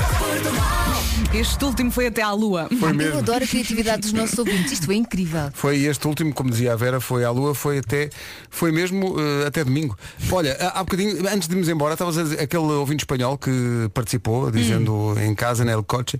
Este 1.33 1.63
último 1.63 1.89
foi 1.89 2.07
até 2.07 2.21
à 2.21 2.33
lua. 2.33 2.67
Foi 2.77 2.89
Eu 2.89 2.93
mesmo. 2.93 3.19
adoro 3.19 3.41
a 3.41 3.47
criatividade 3.47 4.01
dos 4.01 4.11
nossos 4.11 4.37
ouvintes. 4.37 4.73
Isto 4.73 4.91
é 4.91 4.95
incrível. 4.95 5.49
Foi 5.53 5.79
este 5.85 6.05
último, 6.05 6.33
como 6.33 6.49
dizia 6.51 6.73
a 6.73 6.75
Vera, 6.75 6.99
foi 6.99 7.23
à 7.23 7.31
Lua, 7.31 7.55
foi 7.55 7.77
até, 7.77 8.09
foi 8.49 8.71
mesmo 8.73 9.15
eh, 9.17 9.47
até 9.47 9.63
domingo. 9.63 9.97
Olha, 10.29 10.57
há 10.73 10.83
bocadinho, 10.83 11.25
antes 11.29 11.47
de 11.47 11.53
irmos 11.53 11.69
embora, 11.69 11.93
estavas 11.93 12.17
a 12.17 12.23
dizer 12.23 12.41
aquele 12.41 12.63
ouvinte 12.63 13.03
espanhol 13.03 13.37
que 13.37 13.89
participou, 13.93 14.51
dizendo 14.51 15.15
em 15.19 15.33
casa, 15.33 15.63
no 15.63 15.83
coche, 15.83 16.19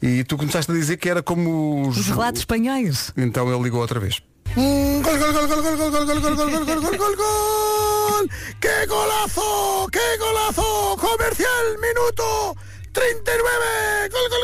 e 0.00 0.22
tu 0.22 0.36
começaste 0.36 0.70
a 0.70 0.74
dizer 0.74 0.96
que 0.96 1.08
era 1.08 1.22
como 1.24 1.88
os. 1.88 1.98
Os 1.98 2.06
relatos 2.06 2.42
espanhóis. 2.42 3.10
Então 3.16 3.52
ele 3.52 3.62
ligou 3.64 3.80
outra 3.80 3.98
vez. 3.98 4.22
Mm, 4.56 5.02
Gol, 5.02 5.18
gol, 5.18 5.32
gol, 5.32 5.48
gol, 5.48 5.62
gol, 5.62 5.74
gol, 5.74 5.90
gol, 5.90 6.06
gol, 6.06 6.20
gol, 6.20 6.36
gol, 6.36 6.48
gol, 6.50 6.64
gol, 6.64 6.80
gol, 6.80 6.96
gol, 6.96 7.16
gol. 7.16 8.30
¡Qué 8.60 8.86
golazo! 8.86 9.88
¡Qué 9.90 10.06
golazo! 10.20 10.96
Comercial, 10.96 11.78
minuto 11.82 12.54
39. 12.92 14.08
Gol, 14.12 14.28
gol, 14.30 14.30
gol, 14.30 14.30
gol, 14.30 14.30
gol, 14.30 14.43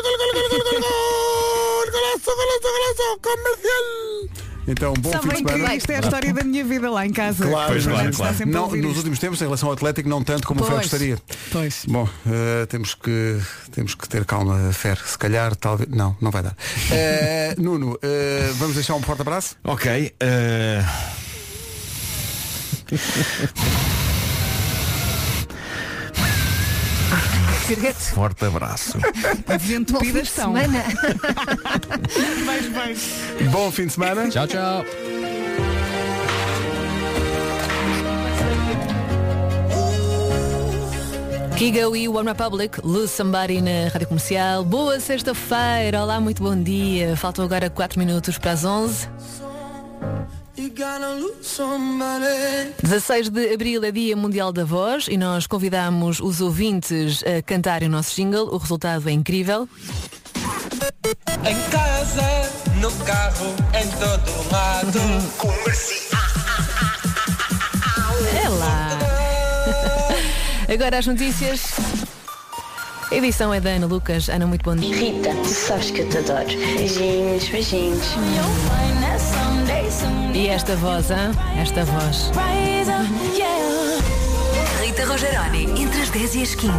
Então, 4.71 4.93
bom 4.93 5.11
fim 5.11 5.17
de 5.17 5.23
Sabem 5.27 5.43
que 5.43 5.51
semana. 5.51 5.75
isto 5.75 5.89
é 5.91 5.95
a 5.97 5.99
história 5.99 6.33
da 6.33 6.43
minha 6.43 6.63
vida 6.63 6.89
lá 6.89 7.05
em 7.05 7.11
casa. 7.11 7.45
Claro, 7.45 7.77
O 7.77 7.81
Fernando 7.81 8.13
está 8.13 8.33
sempre 8.33 8.53
a 8.55 8.57
Não, 8.57 8.63
ouvir 8.63 8.77
nos 8.81 8.87
isto. 8.91 8.97
últimos 8.99 9.19
tempos, 9.19 9.41
em 9.41 9.45
relação 9.45 9.67
ao 9.69 9.73
Atlético, 9.73 10.07
não 10.07 10.23
tanto 10.23 10.47
como 10.47 10.61
o 10.61 10.63
Fer 10.63 10.73
Pois. 10.75 10.83
gostaria. 10.87 11.17
Pois. 11.51 11.83
Bom, 11.87 12.07
eh, 12.25 12.65
temos, 12.67 12.93
que, 12.95 13.37
temos 13.71 13.95
que 13.95 14.07
ter 14.07 14.23
calma, 14.25 14.71
Fer. 14.71 14.97
Se 15.05 15.17
calhar, 15.17 15.55
talvez. 15.55 15.89
Não, 15.89 16.15
não 16.21 16.31
vai 16.31 16.43
dar. 16.43 16.55
Eh, 16.91 17.55
Nuno, 17.59 17.99
eh, 18.01 18.51
vamos 18.55 18.75
deixar 18.75 18.95
um 18.95 19.01
forte 19.01 19.21
abraço? 19.21 19.55
Ok. 19.63 20.13
eh, 20.19 20.83
Forte 28.13 28.45
abraço. 28.45 28.97
Desentupidas 29.47 30.13
Bom 30.13 30.19
estão. 30.21 30.53
fim 30.55 30.61
de 30.61 30.69
semana. 30.69 30.83
Vais, 32.45 32.67
vais. 32.67 33.09
Bom 33.51 33.71
fim 33.71 33.85
de 33.87 33.93
semana. 33.93 34.29
Tchau, 34.29 34.47
tchau. 34.47 34.85
Kigo 41.57 41.95
e 41.95 42.09
One 42.09 42.27
Republic, 42.27 42.79
Lose 42.83 43.09
Somebody 43.13 43.61
na 43.61 43.87
Rádio 43.93 44.07
Comercial. 44.07 44.63
Boa 44.63 44.99
sexta-feira, 44.99 46.01
olá, 46.01 46.19
muito 46.19 46.41
bom 46.41 46.55
dia. 46.55 47.15
Faltam 47.15 47.45
agora 47.45 47.69
4 47.69 47.99
minutos 47.99 48.37
para 48.39 48.51
as 48.53 48.65
11. 48.65 49.07
16 52.83 53.29
de 53.29 53.53
Abril 53.53 53.83
é 53.83 53.91
Dia 53.91 54.15
Mundial 54.15 54.53
da 54.53 54.63
Voz 54.63 55.07
e 55.09 55.17
nós 55.17 55.47
convidamos 55.47 56.19
os 56.19 56.39
ouvintes 56.39 57.23
a 57.23 57.41
cantarem 57.41 57.87
o 57.87 57.91
nosso 57.91 58.15
jingle. 58.15 58.47
O 58.53 58.57
resultado 58.57 59.09
é 59.09 59.11
incrível. 59.11 59.67
Em 61.43 61.69
casa, 61.71 62.21
no 62.79 62.91
carro, 63.05 63.47
em 63.73 63.87
todo 63.97 64.51
lado. 64.51 64.99
Comercial. 65.37 66.21
É 68.45 68.47
lá. 68.47 68.89
Agora 70.71 70.99
as 70.99 71.07
notícias. 71.07 71.73
A 73.11 73.15
edição 73.15 73.53
é 73.53 73.59
da 73.59 73.71
Ana 73.71 73.87
Lucas. 73.87 74.29
Ana, 74.29 74.47
muito 74.47 74.63
bom 74.63 74.75
dia. 74.75 74.95
Rita, 74.95 75.35
tu 75.43 75.49
sabes 75.49 75.91
que 75.91 76.01
eu 76.01 76.09
te 76.09 76.19
adoro. 76.19 76.45
Beijinhos, 76.45 77.49
beijinhos. 77.49 78.07
E 80.33 80.47
esta 80.47 80.75
voz, 80.75 81.09
hein? 81.11 81.31
esta 81.59 81.83
voz. 81.85 82.31
Rita 84.81 85.05
Rogeroni, 85.05 85.81
entre 85.81 86.01
as 86.01 86.09
10 86.09 86.35
e 86.35 86.41
as 86.43 86.55
15, 86.55 86.71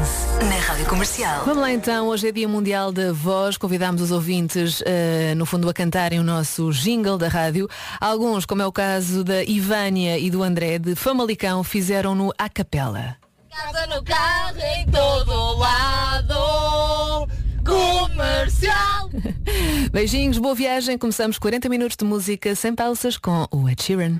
na 0.48 0.56
Rádio 0.60 0.86
Comercial. 0.86 1.44
Vamos 1.44 1.62
lá 1.62 1.72
então, 1.72 2.08
hoje 2.08 2.28
é 2.28 2.32
Dia 2.32 2.46
Mundial 2.46 2.92
da 2.92 3.12
Voz, 3.12 3.56
convidámos 3.56 4.00
os 4.02 4.10
ouvintes, 4.10 4.82
eh, 4.86 5.34
no 5.36 5.46
fundo, 5.46 5.68
a 5.68 5.74
cantarem 5.74 6.20
o 6.20 6.22
nosso 6.22 6.70
jingle 6.70 7.18
da 7.18 7.28
rádio. 7.28 7.68
Alguns, 8.00 8.46
como 8.46 8.62
é 8.62 8.66
o 8.66 8.72
caso 8.72 9.24
da 9.24 9.42
Ivânia 9.42 10.18
e 10.18 10.30
do 10.30 10.42
André, 10.42 10.78
de 10.78 10.94
Famalicão, 10.94 11.64
fizeram-no 11.64 12.32
à 12.38 12.48
capela. 12.48 13.16
Casa 13.50 13.86
no 13.88 14.02
carro, 14.04 14.58
em 14.78 14.86
todo 14.86 15.58
lado. 15.58 17.28
Comercial. 17.64 19.10
Beijinhos, 19.92 20.38
boa 20.38 20.54
viagem. 20.54 20.98
Começamos 20.98 21.38
40 21.38 21.68
minutos 21.68 21.96
de 21.96 22.04
música 22.04 22.54
sem 22.54 22.74
pausas 22.74 23.16
com 23.16 23.46
o 23.50 23.68
Ed 23.68 23.82
Sheeran. 23.82 24.18